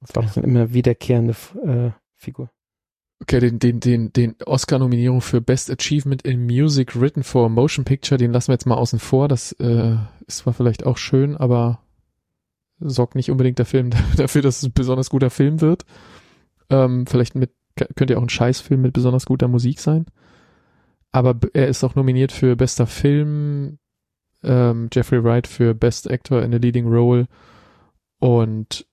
Das 0.00 0.14
war 0.14 0.22
doch 0.22 0.30
so 0.30 0.40
eine 0.40 0.48
immer 0.48 0.72
wiederkehrende 0.72 1.34
äh, 1.64 1.90
Figur. 2.16 2.50
Okay, 3.20 3.40
den, 3.40 3.58
den, 3.58 3.80
den, 3.80 4.12
den 4.12 4.36
Oscar-Nominierung 4.44 5.20
für 5.20 5.40
Best 5.40 5.70
Achievement 5.70 6.22
in 6.22 6.46
Music 6.46 6.98
Written 7.00 7.24
for 7.24 7.46
a 7.46 7.48
Motion 7.48 7.84
Picture, 7.84 8.16
den 8.16 8.32
lassen 8.32 8.48
wir 8.48 8.54
jetzt 8.54 8.66
mal 8.66 8.76
außen 8.76 9.00
vor. 9.00 9.26
Das 9.26 9.52
äh, 9.52 9.96
ist 10.26 10.38
zwar 10.38 10.52
vielleicht 10.52 10.86
auch 10.86 10.98
schön, 10.98 11.36
aber 11.36 11.80
sorgt 12.78 13.16
nicht 13.16 13.30
unbedingt 13.30 13.58
der 13.58 13.66
Film 13.66 13.90
dafür, 14.16 14.42
dass 14.42 14.58
es 14.58 14.64
ein 14.64 14.72
besonders 14.72 15.10
guter 15.10 15.30
Film 15.30 15.60
wird. 15.60 15.84
Ähm, 16.70 17.06
vielleicht 17.06 17.34
mit, 17.34 17.50
könnte 17.96 18.14
ja 18.14 18.18
auch 18.18 18.22
ein 18.22 18.28
Scheißfilm 18.28 18.80
mit 18.80 18.92
besonders 18.92 19.26
guter 19.26 19.48
Musik 19.48 19.80
sein. 19.80 20.06
Aber 21.18 21.36
er 21.52 21.66
ist 21.66 21.82
auch 21.82 21.96
nominiert 21.96 22.30
für 22.30 22.54
bester 22.54 22.86
Film, 22.86 23.80
ähm, 24.44 24.88
Jeffrey 24.92 25.24
Wright 25.24 25.48
für 25.48 25.74
Best 25.74 26.08
Actor 26.08 26.42
in 26.44 26.54
a 26.54 26.58
Leading 26.58 26.86
Role 26.86 27.26
und 28.20 28.86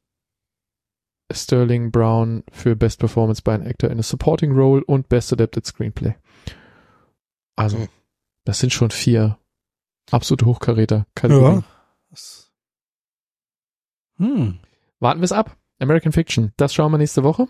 Sterling 1.32 1.92
Brown 1.92 2.44
für 2.52 2.76
Best 2.76 3.00
Performance 3.00 3.44
by 3.44 3.52
an 3.52 3.62
Actor 3.68 3.92
in 3.92 4.00
a 4.00 4.04
Supporting 4.04 4.54
Role 4.54 4.84
und 4.86 5.08
Best 5.08 5.32
Adapted 5.34 5.68
Screenplay. 5.68 6.16
Also, 7.56 7.78
Mhm. 7.78 7.90
das 8.44 8.60
sind 8.60 8.74
schon 8.74 8.90
vier 8.90 9.38
absolute 10.10 10.48
Hochkaräter. 10.48 10.96
Ja. 10.98 11.06
Kategorien. 11.14 11.64
Hm. 14.18 14.60
Warten 15.00 15.20
wir 15.20 15.26
es 15.26 15.32
ab. 15.32 15.58
American 15.80 16.12
Fiction. 16.12 16.54
Das 16.58 16.74
schauen 16.74 16.92
wir 16.92 16.98
nächste 16.98 17.24
Woche. 17.24 17.48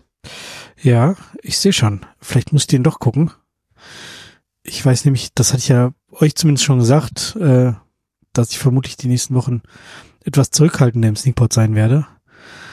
Ja, 0.82 1.14
ich 1.42 1.56
sehe 1.58 1.72
schon. 1.72 2.04
Vielleicht 2.18 2.52
müsst 2.52 2.72
ihr 2.72 2.78
ihn 2.78 2.82
doch 2.84 2.98
gucken. 2.98 3.30
Ich 4.66 4.84
weiß 4.84 5.04
nämlich, 5.04 5.30
das 5.34 5.52
hatte 5.52 5.60
ich 5.60 5.68
ja 5.68 5.92
euch 6.10 6.34
zumindest 6.34 6.64
schon 6.64 6.78
gesagt, 6.78 7.36
äh, 7.36 7.72
dass 8.32 8.50
ich 8.50 8.58
vermutlich 8.58 8.96
die 8.96 9.08
nächsten 9.08 9.34
Wochen 9.34 9.62
etwas 10.24 10.50
zurückhaltender 10.50 11.08
im 11.08 11.16
Sneakpot 11.16 11.52
sein 11.52 11.74
werde. 11.74 12.06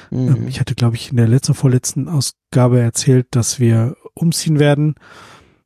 Mhm. 0.10 0.36
Ähm, 0.36 0.48
ich 0.48 0.60
hatte, 0.60 0.76
glaube 0.76 0.95
ich, 0.95 1.11
in 1.11 1.18
der 1.18 1.28
letzten, 1.28 1.53
vorletzten 1.53 2.07
Ausgabe 2.10 2.80
erzählt, 2.80 3.28
dass 3.32 3.60
wir 3.60 3.95
umziehen 4.14 4.60
werden 4.60 4.95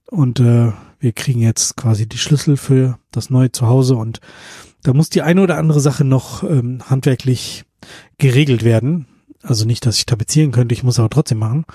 und 0.10 0.40
äh, 0.40 0.72
wir 1.00 1.12
kriegen 1.14 1.42
jetzt 1.42 1.76
quasi 1.78 2.08
die 2.08 2.18
Schlüssel 2.18 2.58
für 2.58 2.98
das 3.12 3.30
neue 3.30 3.52
Zuhause 3.52 3.96
und 3.96 4.20
da 4.84 4.94
muss 4.94 5.10
die 5.10 5.22
eine 5.22 5.42
oder 5.42 5.58
andere 5.58 5.80
Sache 5.80 6.04
noch 6.04 6.44
ähm, 6.44 6.80
handwerklich 6.90 7.66
geregelt 8.18 8.64
werden. 8.64 9.08
Also 9.44 9.66
nicht, 9.66 9.86
dass 9.86 9.98
ich 9.98 10.06
tapezieren 10.06 10.52
könnte, 10.52 10.74
ich 10.74 10.84
muss 10.84 11.00
aber 11.00 11.10
trotzdem 11.10 11.40
machen. 11.40 11.66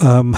Ähm, 0.00 0.36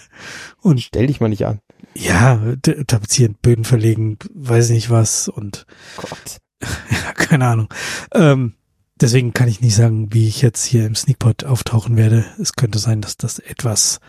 und 0.62 0.80
Stell 0.80 1.06
dich 1.06 1.20
mal 1.20 1.28
nicht 1.28 1.46
an. 1.46 1.60
Ja, 1.94 2.40
tapezieren, 2.86 3.36
Böden 3.40 3.64
verlegen, 3.64 4.18
weiß 4.32 4.70
nicht 4.70 4.90
was 4.90 5.28
und 5.28 5.66
Gott. 5.96 6.38
keine 7.14 7.46
Ahnung. 7.46 7.68
Ähm, 8.12 8.54
deswegen 9.00 9.32
kann 9.32 9.48
ich 9.48 9.60
nicht 9.60 9.74
sagen, 9.74 10.12
wie 10.12 10.28
ich 10.28 10.42
jetzt 10.42 10.64
hier 10.64 10.86
im 10.86 10.94
Sneakpot 10.94 11.44
auftauchen 11.44 11.96
werde. 11.96 12.24
Es 12.40 12.54
könnte 12.54 12.78
sein, 12.78 13.00
dass 13.00 13.16
das 13.16 13.38
etwas 13.38 14.00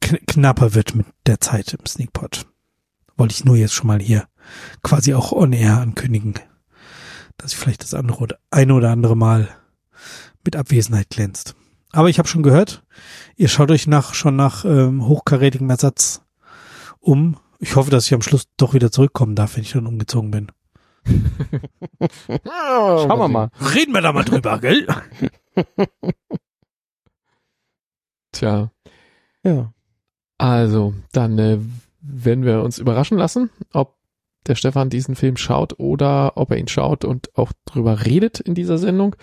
kn 0.00 0.18
knapper 0.26 0.74
wird 0.74 0.94
mit 0.94 1.06
der 1.26 1.40
Zeit 1.40 1.74
im 1.74 1.84
Sneakpot. 1.86 2.46
Wollte 3.16 3.34
ich 3.34 3.44
nur 3.44 3.56
jetzt 3.56 3.74
schon 3.74 3.86
mal 3.86 4.00
hier 4.00 4.26
quasi 4.82 5.14
auch 5.14 5.32
on 5.32 5.52
air 5.52 5.78
ankündigen, 5.78 6.34
dass 7.36 7.52
ich 7.52 7.58
vielleicht 7.58 7.82
das 7.82 7.94
andere 7.94 8.18
oder 8.18 8.38
eine 8.50 8.74
oder 8.74 8.90
andere 8.90 9.16
Mal 9.16 9.48
mit 10.44 10.56
Abwesenheit 10.56 11.10
glänzt. 11.10 11.54
Aber 11.92 12.08
ich 12.08 12.18
habe 12.18 12.28
schon 12.28 12.42
gehört, 12.42 12.82
ihr 13.36 13.48
schaut 13.48 13.70
euch 13.70 13.86
nach 13.86 14.14
schon 14.14 14.36
nach 14.36 14.64
ähm, 14.64 15.06
hochkarätigem 15.06 15.68
Ersatz 15.68 16.22
um. 17.00 17.36
Ich 17.58 17.76
hoffe, 17.76 17.90
dass 17.90 18.06
ich 18.06 18.14
am 18.14 18.22
Schluss 18.22 18.48
doch 18.56 18.72
wieder 18.74 18.90
zurückkommen 18.90 19.34
darf, 19.34 19.56
wenn 19.56 19.62
ich 19.64 19.72
dann 19.72 19.86
umgezogen 19.86 20.30
bin. 20.30 20.46
Schauen 22.46 23.18
wir 23.18 23.28
mal. 23.28 23.50
Reden 23.74 23.92
wir 23.92 24.00
da 24.00 24.12
mal 24.12 24.24
drüber, 24.24 24.58
gell? 24.58 24.86
Tja, 28.32 28.70
Ja. 29.44 29.72
also, 30.38 30.94
dann 31.12 31.38
äh, 31.38 31.58
werden 32.00 32.44
wir 32.44 32.62
uns 32.62 32.78
überraschen 32.78 33.18
lassen, 33.18 33.50
ob 33.72 33.96
der 34.46 34.54
Stefan 34.54 34.88
diesen 34.88 35.16
Film 35.16 35.36
schaut 35.36 35.78
oder 35.78 36.36
ob 36.36 36.50
er 36.50 36.56
ihn 36.58 36.68
schaut 36.68 37.04
und 37.04 37.36
auch 37.36 37.52
drüber 37.66 38.06
redet 38.06 38.40
in 38.40 38.54
dieser 38.54 38.78
Sendung. 38.78 39.16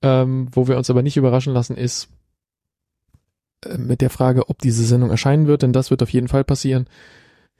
Ähm, 0.00 0.48
wo 0.52 0.66
wir 0.68 0.76
uns 0.78 0.88
aber 0.90 1.02
nicht 1.02 1.16
überraschen 1.16 1.52
lassen, 1.52 1.76
ist 1.76 2.08
mit 3.76 4.00
der 4.00 4.10
Frage, 4.10 4.48
ob 4.48 4.58
diese 4.60 4.84
Sendung 4.84 5.10
erscheinen 5.10 5.46
wird, 5.46 5.62
denn 5.62 5.72
das 5.72 5.90
wird 5.90 6.02
auf 6.02 6.10
jeden 6.12 6.28
Fall 6.28 6.44
passieren. 6.44 6.86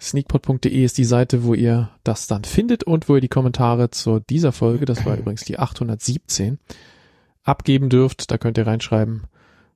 Sneakpot.de 0.01 0.85
ist 0.85 0.99
die 0.99 1.05
Seite, 1.05 1.45
wo 1.45 1.55
ihr 1.55 1.91
das 2.03 2.27
dann 2.27 2.45
findet 2.45 2.83
und 2.85 3.09
wo 3.09 3.15
ihr 3.15 3.21
die 3.21 3.29
Kommentare 3.29 3.91
zu 3.91 4.19
dieser 4.19 4.51
Folge, 4.53 4.85
das 4.85 5.07
war 5.07 5.17
übrigens 5.17 5.45
die 5.45 5.59
817, 5.59 6.59
abgeben 7.45 7.89
dürft. 7.89 8.31
Da 8.31 8.39
könnt 8.39 8.59
ihr 8.59 8.67
reinschreiben, 8.67 9.25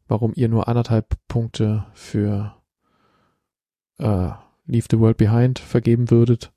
warum 0.08 0.32
ihr 0.34 0.48
nur 0.48 0.66
anderthalb 0.66 1.14
Punkte 1.28 1.86
für 1.94 2.56
äh, 3.98 4.30
Leave 4.66 4.86
the 4.90 4.98
World 4.98 5.16
Behind 5.16 5.60
vergeben 5.60 6.10
würdet. 6.10 6.52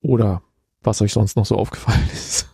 Oder 0.00 0.42
was 0.80 1.02
euch 1.02 1.12
sonst 1.12 1.36
noch 1.36 1.46
so 1.46 1.56
aufgefallen 1.56 2.08
ist. 2.12 2.48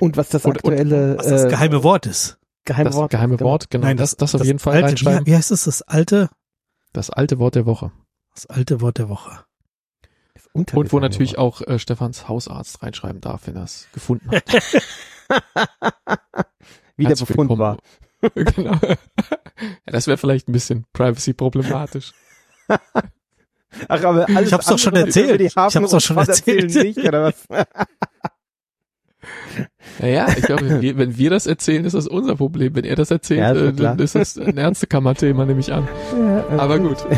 Und 0.00 0.16
was 0.16 0.30
das 0.30 0.46
Und- 0.46 0.52
und 0.64 0.70
aktuelle, 0.72 1.18
Was 1.18 1.26
das 1.26 1.44
äh, 1.44 1.48
geheime 1.48 1.82
Wort 1.82 2.06
ist. 2.06 2.38
Geheime 2.66 2.90
das 2.90 2.96
Wort. 2.96 3.10
geheime 3.10 3.40
Wort, 3.40 3.70
genau. 3.70 3.86
Nein, 3.86 3.96
das, 3.96 4.16
das, 4.16 4.34
auf 4.34 4.44
jeden 4.44 4.58
Fall 4.58 4.74
alte, 4.74 4.88
reinschreiben. 4.88 5.26
Wie, 5.26 5.30
wie 5.30 5.36
heißt 5.36 5.50
es? 5.50 5.64
Das 5.64 5.80
alte, 5.82 6.28
Das 6.92 7.08
alte 7.10 7.38
Wort 7.38 7.54
der 7.54 7.64
Woche. 7.66 7.90
das 8.34 8.46
alte 8.46 8.80
Wort 8.82 8.98
der 8.98 9.08
Woche. 9.08 9.44
Das 10.34 10.46
Und 10.52 10.92
wo 10.92 11.00
natürlich 11.00 11.38
Wort. 11.38 11.62
auch 11.62 11.66
äh, 11.66 11.78
Stefans 11.78 12.28
Hausarzt 12.28 12.82
reinschreiben 12.82 13.20
darf, 13.22 13.46
wenn 13.46 13.56
er 13.56 13.64
es 13.64 13.88
gefunden 13.92 14.30
hat. 14.30 14.44
wieder 16.96 17.08
Herzlich 17.10 17.28
befunden 17.28 17.58
willkommen. 17.58 17.58
war. 17.60 17.78
genau. 18.34 18.72
ja, 18.82 18.96
das 19.86 20.06
wäre 20.06 20.16
vielleicht 20.18 20.48
ein 20.48 20.52
bisschen 20.52 20.84
privacy 20.92 21.32
problematisch. 21.34 22.12
Ach, 23.88 24.02
aber 24.04 24.26
alles 24.28 24.48
Ich 24.48 24.52
hab's 24.54 24.66
doch 24.66 24.78
schon 24.78 24.96
erzählt. 24.96 25.40
Ich 25.40 25.54
hab's 25.56 25.74
doch 25.74 26.00
schon 26.00 26.16
erzählt. 26.16 26.74
Nicht, 26.74 26.98
oder 26.98 27.24
was? 27.24 27.46
Naja, 30.00 30.26
ich 30.36 30.42
glaube, 30.44 30.68
wenn 30.68 30.82
wir, 30.82 30.98
wenn 30.98 31.16
wir 31.16 31.30
das 31.30 31.46
erzählen, 31.46 31.84
ist 31.84 31.94
das 31.94 32.06
unser 32.06 32.36
Problem. 32.36 32.74
Wenn 32.74 32.84
er 32.84 32.96
das 32.96 33.10
erzählt, 33.10 33.40
Ja, 33.40 33.52
ist 33.52 33.80
äh, 33.80 34.04
ist 34.04 34.14
das 34.14 34.38
ein 34.38 34.56
Ärztekammerthema, 34.56 35.44
nehme 35.46 35.60
ich 35.60 35.72
an. 35.72 35.88
Aber 36.56 36.78
gut. 36.78 36.98
Äh, 37.10 37.16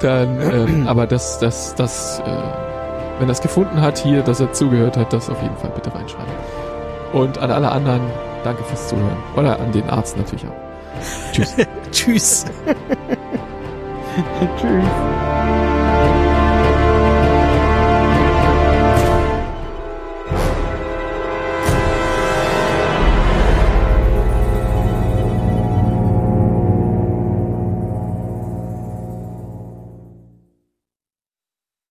dann, 0.00 0.40
ähm, 0.40 0.86
aber 0.86 1.06
das, 1.06 1.38
das, 1.38 1.74
das, 1.74 2.20
äh, 2.20 3.18
wenn 3.18 3.28
er 3.28 3.32
es 3.32 3.40
gefunden 3.40 3.80
hat 3.80 3.98
hier, 3.98 4.22
dass 4.22 4.40
er 4.40 4.52
zugehört 4.52 4.96
hat, 4.96 5.12
das 5.12 5.30
auf 5.30 5.40
jeden 5.42 5.56
Fall 5.56 5.70
bitte 5.74 5.94
reinschreiben. 5.94 6.32
Und 7.12 7.38
an 7.38 7.50
alle 7.50 7.70
anderen, 7.70 8.02
danke 8.44 8.62
fürs 8.64 8.88
Zuhören. 8.88 9.16
Oder 9.36 9.58
an 9.58 9.72
den 9.72 9.88
Arzt 9.88 10.16
natürlich 10.16 10.44
auch. 10.46 10.66
Tschüss. 11.32 11.56
Tschüss. 11.92 12.44
Tschüss. 14.58 14.84